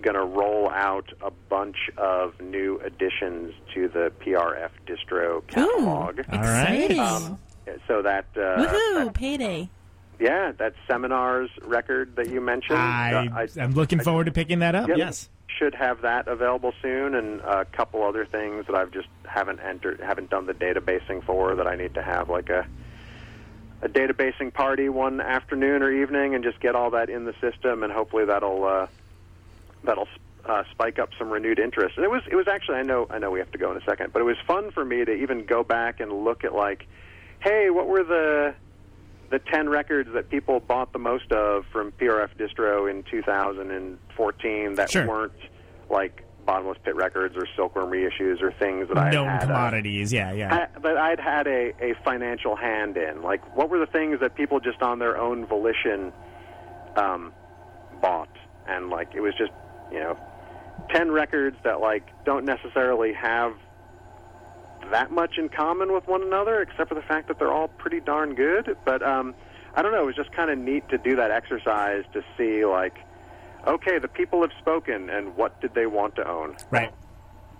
Going 0.01 0.15
to 0.15 0.23
roll 0.25 0.69
out 0.69 1.11
a 1.21 1.29
bunch 1.49 1.77
of 1.97 2.39
new 2.41 2.79
additions 2.83 3.53
to 3.73 3.87
the 3.87 4.11
PRF 4.19 4.71
distro 4.87 5.45
catalog. 5.47 6.21
All 6.31 6.39
right. 6.39 6.91
Exciting. 6.91 6.99
Um, 6.99 7.37
so 7.87 8.01
that 8.01 8.25
uh, 8.35 8.39
Woohoo! 8.65 9.05
that- 9.05 9.13
Payday. 9.13 9.69
yeah, 10.19 10.51
that 10.57 10.73
seminars 10.87 11.49
record 11.63 12.15
that 12.15 12.29
you 12.29 12.41
mentioned. 12.41 12.79
I, 12.79 13.27
uh, 13.27 13.47
I'm 13.61 13.73
looking 13.73 13.99
I- 13.99 14.03
forward 14.03 14.25
to 14.25 14.31
picking 14.31 14.59
that 14.59 14.73
up. 14.73 14.87
Yep. 14.87 14.97
Yes. 14.97 15.29
should 15.59 15.75
have 15.75 16.01
that 16.01 16.27
available 16.27 16.73
soon, 16.81 17.13
and 17.13 17.39
a 17.41 17.65
couple 17.65 18.01
other 18.03 18.25
things 18.25 18.65
that 18.65 18.75
I've 18.75 18.91
just 18.91 19.07
haven't 19.27 19.59
entered, 19.59 19.99
haven't 19.99 20.29
done 20.31 20.47
the 20.47 20.53
databasing 20.53 21.23
for 21.23 21.55
that 21.55 21.67
I 21.67 21.75
need 21.75 21.93
to 21.93 22.01
have 22.01 22.29
like 22.29 22.49
a 22.49 22.65
a 23.83 23.87
databasing 23.89 24.53
party 24.53 24.89
one 24.89 25.19
afternoon 25.21 25.81
or 25.83 25.91
evening 25.91 26.35
and 26.35 26.43
just 26.43 26.59
get 26.59 26.75
all 26.75 26.91
that 26.91 27.09
in 27.09 27.25
the 27.25 27.33
system, 27.41 27.83
and 27.83 27.91
hopefully 27.93 28.25
that'll 28.25 28.63
uh, 28.65 28.87
that'll 29.83 30.07
uh, 30.45 30.63
spike 30.71 30.99
up 30.99 31.09
some 31.17 31.29
renewed 31.29 31.59
interest. 31.59 31.95
And 31.97 32.03
it 32.05 32.09
was 32.11 32.21
it 32.29 32.35
was 32.35 32.47
actually 32.47 32.75
I 32.77 32.83
know 32.83 33.07
I 33.09 33.19
know 33.19 33.31
we 33.31 33.39
have 33.39 33.51
to 33.51 33.57
go 33.57 33.71
in 33.71 33.77
a 33.77 33.85
second, 33.85 34.13
but 34.13 34.21
it 34.21 34.25
was 34.25 34.37
fun 34.47 34.71
for 34.71 34.83
me 34.85 35.05
to 35.05 35.11
even 35.13 35.45
go 35.45 35.63
back 35.63 35.99
and 35.99 36.11
look 36.23 36.43
at 36.43 36.53
like, 36.53 36.87
hey, 37.39 37.69
what 37.69 37.87
were 37.87 38.03
the 38.03 38.53
the 39.29 39.39
10 39.39 39.69
records 39.69 40.09
that 40.13 40.29
people 40.29 40.59
bought 40.59 40.91
the 40.91 40.99
most 40.99 41.31
of 41.31 41.63
from 41.71 41.91
PRF 41.93 42.35
Distro 42.37 42.89
in 42.91 43.01
2014 43.03 44.75
that 44.75 44.91
Sure. 44.91 45.07
weren't 45.07 45.31
like 45.89 46.23
Bottomless 46.45 46.79
Pit 46.83 46.95
records 46.95 47.35
or 47.37 47.45
Silkworm 47.55 47.91
reissues 47.91 48.41
or 48.41 48.51
things 48.51 48.87
that 48.89 48.97
I 48.97 49.11
Known 49.11 49.27
had, 49.27 49.43
uh, 49.43 49.45
commodities. 49.45 50.11
yeah, 50.11 50.33
yeah. 50.33 50.67
I, 50.75 50.79
but 50.79 50.97
I'd 50.97 51.19
had 51.19 51.47
a, 51.47 51.71
a 51.81 51.93
financial 52.03 52.55
hand 52.57 52.97
in. 52.97 53.21
Like, 53.21 53.55
what 53.55 53.69
were 53.69 53.79
the 53.79 53.85
things 53.85 54.19
that 54.19 54.35
people 54.35 54.59
just 54.59 54.81
on 54.81 54.99
their 54.99 55.17
own 55.17 55.45
volition 55.45 56.11
um, 56.97 57.31
bought? 58.01 58.35
And, 58.67 58.89
like, 58.89 59.13
it 59.15 59.21
was 59.21 59.33
just, 59.37 59.51
you 59.91 59.99
know, 59.99 60.17
10 60.89 61.11
records 61.11 61.57
that, 61.63 61.79
like, 61.79 62.03
don't 62.25 62.45
necessarily 62.45 63.13
have 63.13 63.53
that 64.89 65.11
much 65.11 65.37
in 65.37 65.49
common 65.49 65.93
with 65.93 66.07
one 66.07 66.23
another, 66.23 66.61
except 66.61 66.89
for 66.89 66.95
the 66.95 67.01
fact 67.01 67.27
that 67.27 67.37
they're 67.39 67.53
all 67.53 67.67
pretty 67.67 67.99
darn 67.99 68.35
good. 68.35 68.75
But, 68.83 69.03
um, 69.03 69.35
I 69.75 69.81
don't 69.81 69.91
know, 69.91 70.01
it 70.01 70.05
was 70.05 70.15
just 70.15 70.31
kind 70.33 70.49
of 70.49 70.57
neat 70.57 70.89
to 70.89 70.97
do 70.97 71.15
that 71.17 71.31
exercise 71.31 72.03
to 72.13 72.23
see, 72.37 72.65
like, 72.65 72.95
okay, 73.65 73.99
the 73.99 74.07
people 74.07 74.41
have 74.41 74.51
spoken, 74.59 75.09
and 75.09 75.35
what 75.35 75.61
did 75.61 75.73
they 75.73 75.85
want 75.85 76.15
to 76.15 76.27
own? 76.27 76.57
right. 76.71 76.91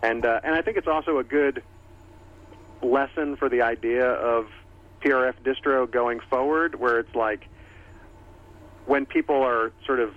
and 0.02 0.26
uh, 0.26 0.42
and 0.44 0.56
I 0.56 0.62
think 0.62 0.78
it's 0.78 0.88
also 0.88 1.20
a 1.20 1.24
good 1.24 1.64
lesson 2.82 3.36
for 3.36 3.50
the 3.50 3.62
idea 3.62 4.06
of 4.06 4.48
PRF 5.02 5.36
distro 5.44 5.90
going 5.90 6.20
forward, 6.20 6.76
where 6.76 7.00
it's 7.00 7.14
like 7.16 7.48
when 8.86 9.06
people 9.06 9.42
are 9.44 9.72
sort 9.86 10.00
of 10.00 10.14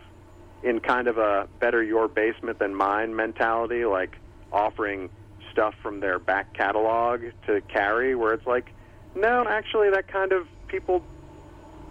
in 0.64 0.80
kind 0.80 1.06
of 1.06 1.18
a 1.18 1.46
better 1.60 1.82
your 1.82 2.08
basement 2.08 2.58
than 2.58 2.74
mine 2.74 3.14
mentality, 3.14 3.84
like 3.84 4.16
offering 4.50 5.10
stuff 5.52 5.74
from 5.82 6.00
their 6.00 6.18
back 6.18 6.54
catalog 6.54 7.20
to 7.46 7.60
carry, 7.68 8.14
where 8.14 8.32
it's 8.32 8.46
like, 8.46 8.70
no, 9.14 9.44
actually, 9.46 9.90
that 9.90 10.08
kind 10.08 10.32
of 10.32 10.48
people, 10.66 11.04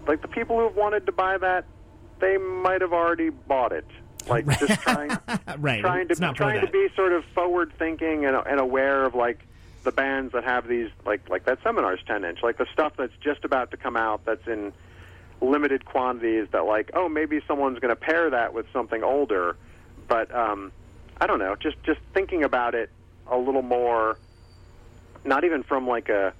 like 0.06 0.20
the 0.20 0.28
people 0.28 0.58
who 0.58 0.64
have 0.64 0.76
wanted 0.76 1.06
to 1.06 1.12
buy 1.12 1.38
that, 1.38 1.64
they 2.20 2.36
might 2.36 2.80
have 2.80 2.92
already 2.92 3.30
bought 3.30 3.72
it. 3.72 3.86
Like 4.28 4.46
just 4.58 4.80
trying 4.82 5.16
right. 5.58 5.80
trying 5.80 6.08
to 6.08 6.14
trying 6.34 6.60
to 6.64 6.70
be 6.70 6.88
sort 6.96 7.12
of 7.12 7.24
forward 7.34 7.72
thinking 7.78 8.24
and, 8.24 8.36
and 8.36 8.58
aware 8.58 9.04
of 9.04 9.14
like 9.14 9.38
the 9.84 9.92
bands 9.92 10.32
that 10.32 10.44
have 10.44 10.66
these 10.66 10.88
like 11.04 11.28
like 11.28 11.44
that 11.44 11.58
seminars 11.62 12.00
10 12.06 12.24
inch 12.24 12.38
like 12.42 12.56
the 12.56 12.66
stuff 12.72 12.94
that's 12.96 13.12
just 13.22 13.44
about 13.44 13.70
to 13.70 13.76
come 13.76 13.98
out 13.98 14.24
that's 14.24 14.46
in 14.46 14.72
limited 15.40 15.84
quantities 15.84 16.48
that 16.52 16.64
like 16.64 16.90
oh 16.94 17.08
maybe 17.08 17.40
someone's 17.46 17.78
going 17.78 17.94
to 17.94 18.00
pair 18.00 18.30
that 18.30 18.54
with 18.54 18.66
something 18.72 19.02
older. 19.02 19.56
But 20.08 20.34
um 20.34 20.72
i 21.20 21.26
don't 21.26 21.38
know 21.38 21.54
just 21.56 21.76
just 21.84 22.00
thinking 22.12 22.42
about 22.42 22.74
it 22.74 22.90
a 23.30 23.36
little 23.36 23.62
more 23.62 24.18
not 25.24 25.44
even 25.44 25.62
from 25.62 25.86
like 25.86 26.08
a 26.08 26.32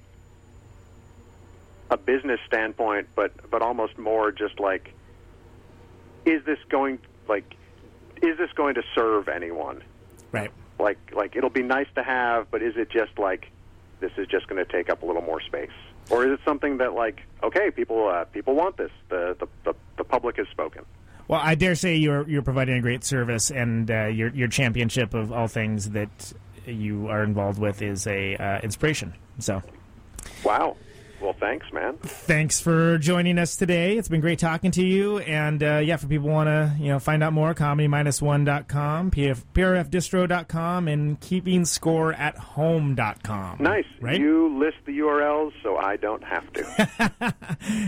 a 1.89 1.97
business 1.97 2.39
standpoint 2.45 3.07
but 3.15 3.31
but 3.49 3.61
almost 3.61 3.97
more 3.97 4.31
just 4.31 4.59
like 4.59 4.93
is 6.25 6.43
this 6.45 6.59
going 6.69 6.99
like 7.27 7.55
is 8.21 8.37
this 8.37 8.51
going 8.55 8.75
to 8.75 8.83
serve 8.95 9.27
anyone? 9.27 9.83
Right. 10.31 10.51
like 10.79 10.97
like 11.13 11.35
it'll 11.35 11.49
be 11.49 11.63
nice 11.63 11.87
to 11.95 12.03
have 12.03 12.51
but 12.51 12.61
is 12.61 12.75
it 12.75 12.89
just 12.89 13.17
like 13.17 13.49
this 14.01 14.11
is 14.17 14.27
just 14.27 14.47
going 14.47 14.63
to 14.63 14.69
take 14.69 14.89
up 14.89 15.01
a 15.01 15.05
little 15.05 15.21
more 15.21 15.39
space 15.41 15.69
or 16.09 16.25
is 16.25 16.33
it 16.33 16.39
something 16.45 16.77
that 16.77 16.93
like 16.93 17.21
okay 17.43 17.71
people 17.71 18.07
uh, 18.07 18.25
people 18.25 18.55
want 18.55 18.77
this. 18.77 18.91
The, 19.09 19.35
the 19.39 19.47
the 19.63 19.75
the 19.97 20.03
public 20.03 20.37
has 20.37 20.47
spoken. 20.49 20.85
Well, 21.27 21.41
I 21.43 21.55
dare 21.55 21.75
say 21.75 21.95
you're 21.95 22.27
you're 22.29 22.43
providing 22.43 22.77
a 22.77 22.81
great 22.81 23.03
service, 23.03 23.51
and 23.51 23.89
uh, 23.89 24.05
your 24.05 24.29
your 24.29 24.47
championship 24.47 25.13
of 25.13 25.31
all 25.31 25.47
things 25.47 25.91
that 25.91 26.33
you 26.65 27.07
are 27.07 27.23
involved 27.23 27.59
with 27.59 27.81
is 27.81 28.07
a 28.07 28.35
uh, 28.35 28.59
inspiration. 28.61 29.13
So, 29.39 29.61
wow 30.43 30.75
well 31.21 31.33
thanks 31.39 31.65
man 31.73 31.97
thanks 32.03 32.59
for 32.61 32.97
joining 32.97 33.37
us 33.39 33.55
today. 33.55 33.97
It's 33.97 34.07
been 34.07 34.21
great 34.21 34.39
talking 34.39 34.71
to 34.71 34.83
you, 34.85 35.19
and 35.19 35.61
uh, 35.63 35.77
yeah, 35.77 35.95
for 35.97 36.07
people 36.07 36.29
want 36.29 36.47
to 36.47 36.75
you 36.79 36.89
know 36.89 36.99
find 36.99 37.23
out 37.23 37.33
more, 37.33 37.53
comedy 37.53 37.87
minus 37.87 38.21
one.com, 38.21 39.11
PF, 39.11 39.43
prfdistro.com, 39.53 40.87
and 40.87 41.19
keeping 41.19 41.65
score 41.65 42.13
at 42.13 42.37
home.com. 42.37 43.57
nice 43.59 43.85
right? 44.01 44.19
you 44.19 44.57
list 44.59 44.77
the 44.85 44.99
urls 44.99 45.51
so 45.63 45.77
i 45.77 45.95
don't 45.97 46.23
have 46.23 46.43
to 46.53 47.33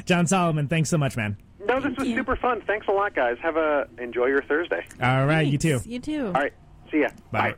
Jon 0.05 0.25
Solomon, 0.27 0.67
thanks 0.67 0.89
so 0.89 0.97
much, 0.97 1.15
man. 1.17 1.37
no 1.65 1.79
this 1.79 1.95
was 1.97 2.07
you. 2.07 2.15
super 2.15 2.35
fun 2.35 2.61
thanks 2.65 2.87
a 2.87 2.91
lot 2.91 3.13
guys 3.15 3.37
have 3.41 3.57
a 3.57 3.87
enjoy 3.99 4.25
your 4.27 4.41
thursday 4.43 4.85
All 5.01 5.25
right, 5.25 5.45
you 5.47 5.57
too. 5.57 5.73
Thanks. 5.79 5.87
You 5.87 5.99
too. 5.99 6.25
all 6.27 6.31
right 6.33 6.53
see 6.91 7.01
ya 7.01 7.09
Bye. 7.31 7.55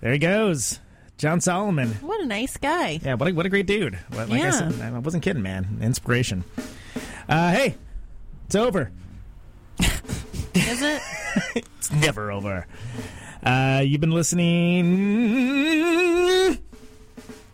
There 0.00 0.12
he 0.12 0.18
goes, 0.18 0.80
Jon 1.18 1.40
Solomon. 1.40 1.90
What 2.00 2.20
a 2.20 2.26
nice 2.26 2.56
guy. 2.56 2.98
Yeah, 3.02 3.14
what 3.14 3.28
a, 3.28 3.32
what 3.32 3.46
a 3.46 3.48
great 3.48 3.66
dude. 3.66 3.98
Like 4.12 4.30
I 4.30 4.36
Yeah. 4.38 4.50
said, 4.50 4.80
I 4.80 4.98
wasn't 4.98 5.22
kidding, 5.22 5.42
man. 5.42 5.78
Inspiration. 5.80 6.42
Uh, 7.28 7.52
hey, 7.52 7.76
it's 8.46 8.54
over. 8.56 8.90
Is 10.54 10.82
it? 10.82 11.02
It's 11.54 11.90
never 11.90 12.30
over. 12.30 12.66
Uh, 13.42 13.82
you've 13.84 14.00
been 14.02 14.10
listening 14.12 14.84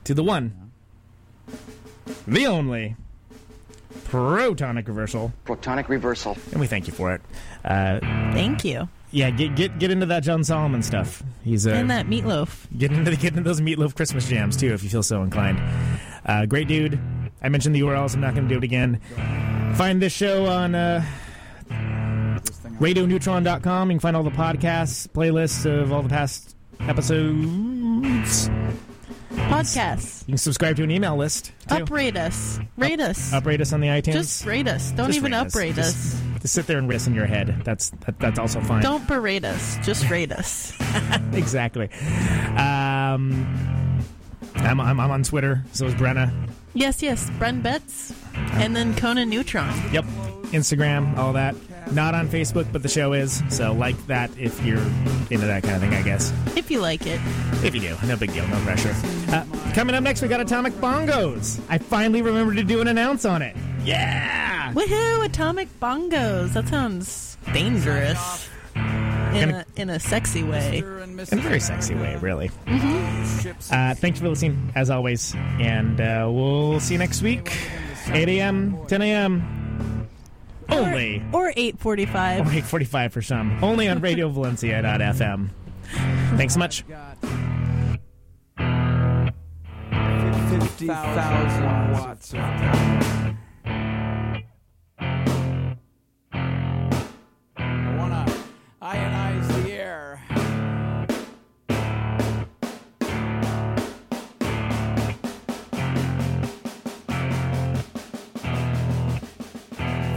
to 0.04 0.14
the 0.14 0.22
one, 0.24 0.72
the 2.26 2.46
only 2.46 2.96
protonic 4.04 4.86
reversal, 4.88 5.32
Protonic 5.46 5.88
reversal. 5.88 6.36
and 6.50 6.60
we 6.60 6.66
thank 6.66 6.86
you 6.88 6.92
for 6.92 7.12
it. 7.14 7.20
Uh, 7.64 8.00
Thank 8.32 8.64
you. 8.64 8.88
Yeah, 9.10 9.30
get 9.30 9.54
get 9.54 9.78
get 9.78 9.90
into 9.90 10.06
that 10.06 10.22
Jon 10.22 10.44
Solomon 10.44 10.82
stuff. 10.82 11.22
He's 11.42 11.66
uh, 11.66 11.70
And 11.70 11.90
that 11.90 12.08
Meat 12.08 12.26
Loaf. 12.26 12.66
Get 12.76 12.92
into 12.92 13.10
get 13.16 13.32
into 13.32 13.42
those 13.42 13.60
Meat 13.60 13.78
Loaf 13.78 13.94
Christmas 13.94 14.28
jams 14.28 14.56
too, 14.56 14.72
if 14.74 14.82
you 14.82 14.90
feel 14.90 15.02
so 15.02 15.22
inclined. 15.22 15.60
Uh, 16.26 16.44
great 16.46 16.68
dude. 16.68 17.00
I 17.42 17.48
mentioned 17.48 17.74
the 17.74 17.80
URLs. 17.80 18.14
I'm 18.14 18.20
not 18.20 18.34
going 18.34 18.48
to 18.48 18.54
do 18.54 18.58
it 18.58 18.64
again. 18.64 19.00
Find 19.76 20.02
this 20.02 20.12
show 20.12 20.46
on 20.46 20.74
uh, 20.74 21.04
RadioNeutron.com. 22.80 23.90
You 23.90 23.94
can 23.94 24.00
find 24.00 24.16
all 24.16 24.22
the 24.24 24.30
podcasts, 24.30 25.06
playlists 25.08 25.64
of 25.64 25.92
all 25.92 26.02
the 26.02 26.08
past 26.08 26.56
episodes. 26.80 28.50
Podcasts. 29.30 30.22
You 30.22 30.32
can 30.32 30.38
subscribe 30.38 30.76
to 30.76 30.82
an 30.82 30.90
email 30.90 31.16
list. 31.16 31.52
Too. 31.68 31.76
Uprate 31.76 32.16
us. 32.16 32.58
Rate 32.76 33.00
us. 33.00 33.32
Uprate 33.32 33.60
us 33.60 33.72
on 33.72 33.80
the 33.80 33.88
iTunes. 33.88 34.12
Just 34.12 34.44
rate 34.44 34.68
us. 34.68 34.90
Don't 34.92 35.06
Just 35.06 35.18
even 35.18 35.32
us. 35.32 35.54
uprate 35.54 35.78
us. 35.78 36.20
Just 36.40 36.54
sit 36.54 36.66
there 36.66 36.78
and 36.78 36.92
us 36.92 37.06
in 37.06 37.14
your 37.14 37.26
head. 37.26 37.62
That's 37.64 37.90
that, 37.90 38.18
that's 38.18 38.38
also 38.38 38.60
fine. 38.60 38.82
Don't 38.82 39.06
berate 39.06 39.44
us. 39.44 39.76
Just 39.84 40.08
rate 40.10 40.32
us. 40.32 40.72
exactly. 41.32 41.90
Um, 42.56 43.46
I'm, 44.54 44.80
I'm 44.80 45.00
I'm 45.00 45.10
on 45.10 45.22
Twitter. 45.22 45.64
So 45.72 45.86
is 45.86 45.94
Brenna. 45.94 46.32
Yes, 46.74 47.02
yes. 47.02 47.28
Bren 47.30 47.62
Betts. 47.62 48.14
And 48.34 48.74
then 48.76 48.94
Conan 48.94 49.28
Neutron. 49.28 49.74
Yep. 49.92 50.04
Instagram, 50.52 51.16
all 51.16 51.32
that. 51.34 51.54
Not 51.92 52.14
on 52.14 52.28
Facebook, 52.28 52.70
but 52.72 52.82
the 52.82 52.88
show 52.88 53.12
is. 53.12 53.42
So 53.48 53.72
like 53.72 53.96
that 54.06 54.30
if 54.38 54.62
you're 54.64 54.78
into 55.30 55.46
that 55.46 55.62
kind 55.62 55.74
of 55.74 55.80
thing, 55.80 55.94
I 55.94 56.02
guess. 56.02 56.32
If 56.56 56.70
you 56.70 56.80
like 56.80 57.06
it. 57.06 57.20
If 57.64 57.74
you 57.74 57.80
do, 57.80 57.96
no 58.06 58.16
big 58.16 58.32
deal, 58.32 58.46
no 58.48 58.60
pressure. 58.60 58.94
Uh, 59.28 59.44
coming 59.74 59.94
up 59.94 60.02
next, 60.02 60.22
we 60.22 60.28
got 60.28 60.40
Atomic 60.40 60.74
Bongos. 60.74 61.60
I 61.68 61.78
finally 61.78 62.22
remembered 62.22 62.56
to 62.58 62.64
do 62.64 62.80
an 62.80 62.88
announce 62.88 63.24
on 63.24 63.42
it. 63.42 63.56
Yeah. 63.88 64.72
Woohoo! 64.74 65.24
Atomic 65.24 65.68
bongos. 65.80 66.52
That 66.52 66.68
sounds 66.68 67.38
dangerous. 67.54 68.50
In 68.74 69.50
a, 69.50 69.64
in 69.76 69.90
a 69.90 69.98
sexy 69.98 70.42
way. 70.42 70.78
In 70.78 71.38
a 71.38 71.42
very 71.42 71.60
sexy 71.60 71.94
way, 71.94 72.16
really. 72.16 72.50
Uh, 72.66 73.94
thanks 73.94 74.20
for 74.20 74.28
listening, 74.28 74.72
as 74.74 74.90
always. 74.90 75.34
And 75.34 76.00
uh, 76.00 76.28
we'll 76.30 76.80
see 76.80 76.94
you 76.94 76.98
next 76.98 77.22
week. 77.22 77.56
8 78.08 78.28
a.m., 78.28 78.78
10 78.88 79.02
a.m. 79.02 80.06
Only. 80.68 81.22
Or 81.32 81.48
845. 81.56 82.40
Or 82.40 82.50
8.45 82.50 83.12
for 83.12 83.22
some. 83.22 83.64
Only 83.64 83.88
on 83.88 84.00
RadioValencia.fm. 84.00 85.48
Thanks 86.36 86.54
so 86.54 86.58
much. 86.58 86.84
50,000 90.78 91.92
watts 91.92 92.32
of 92.32 92.38
power. 92.38 93.38
Ionize 98.88 99.46
the 99.62 99.70
air. 99.70 100.18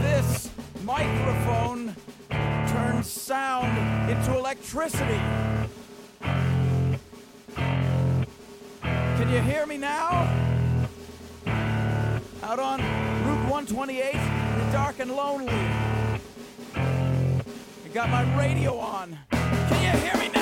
This 0.00 0.48
microphone 0.84 1.94
turns 2.30 3.10
sound 3.10 3.76
into 4.10 4.38
electricity. 4.38 5.20
Can 8.80 9.28
you 9.28 9.40
hear 9.42 9.66
me 9.66 9.76
now? 9.76 10.26
Out 12.42 12.58
on 12.58 12.80
Route 13.26 13.50
128, 13.50 14.14
you're 14.14 14.72
dark 14.72 14.98
and 14.98 15.10
lonely. 15.10 16.01
Got 17.92 18.08
my 18.08 18.22
radio 18.38 18.78
on. 18.78 19.18
Can 19.30 19.82
you 19.82 20.00
hear 20.00 20.16
me 20.16 20.30
now? 20.32 20.41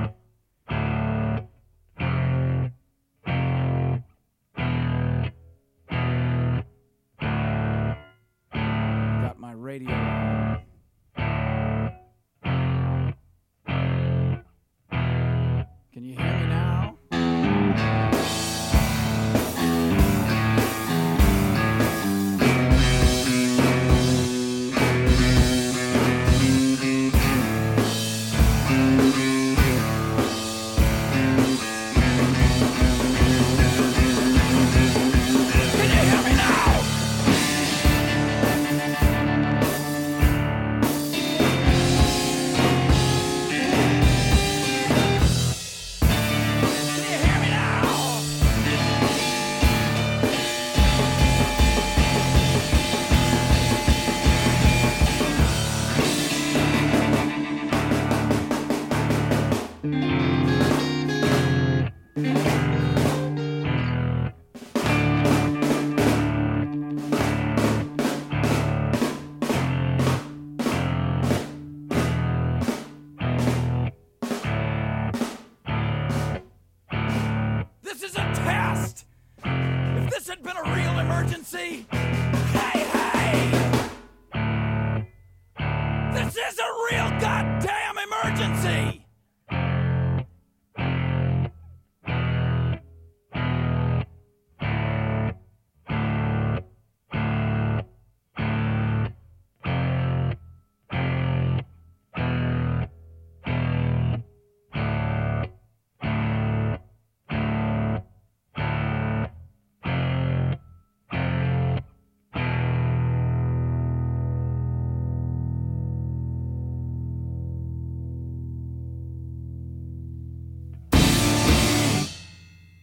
Can 16.01 16.09
you 16.09 16.15
hear 16.15 16.33
me 16.33 16.47
now? 16.47 16.60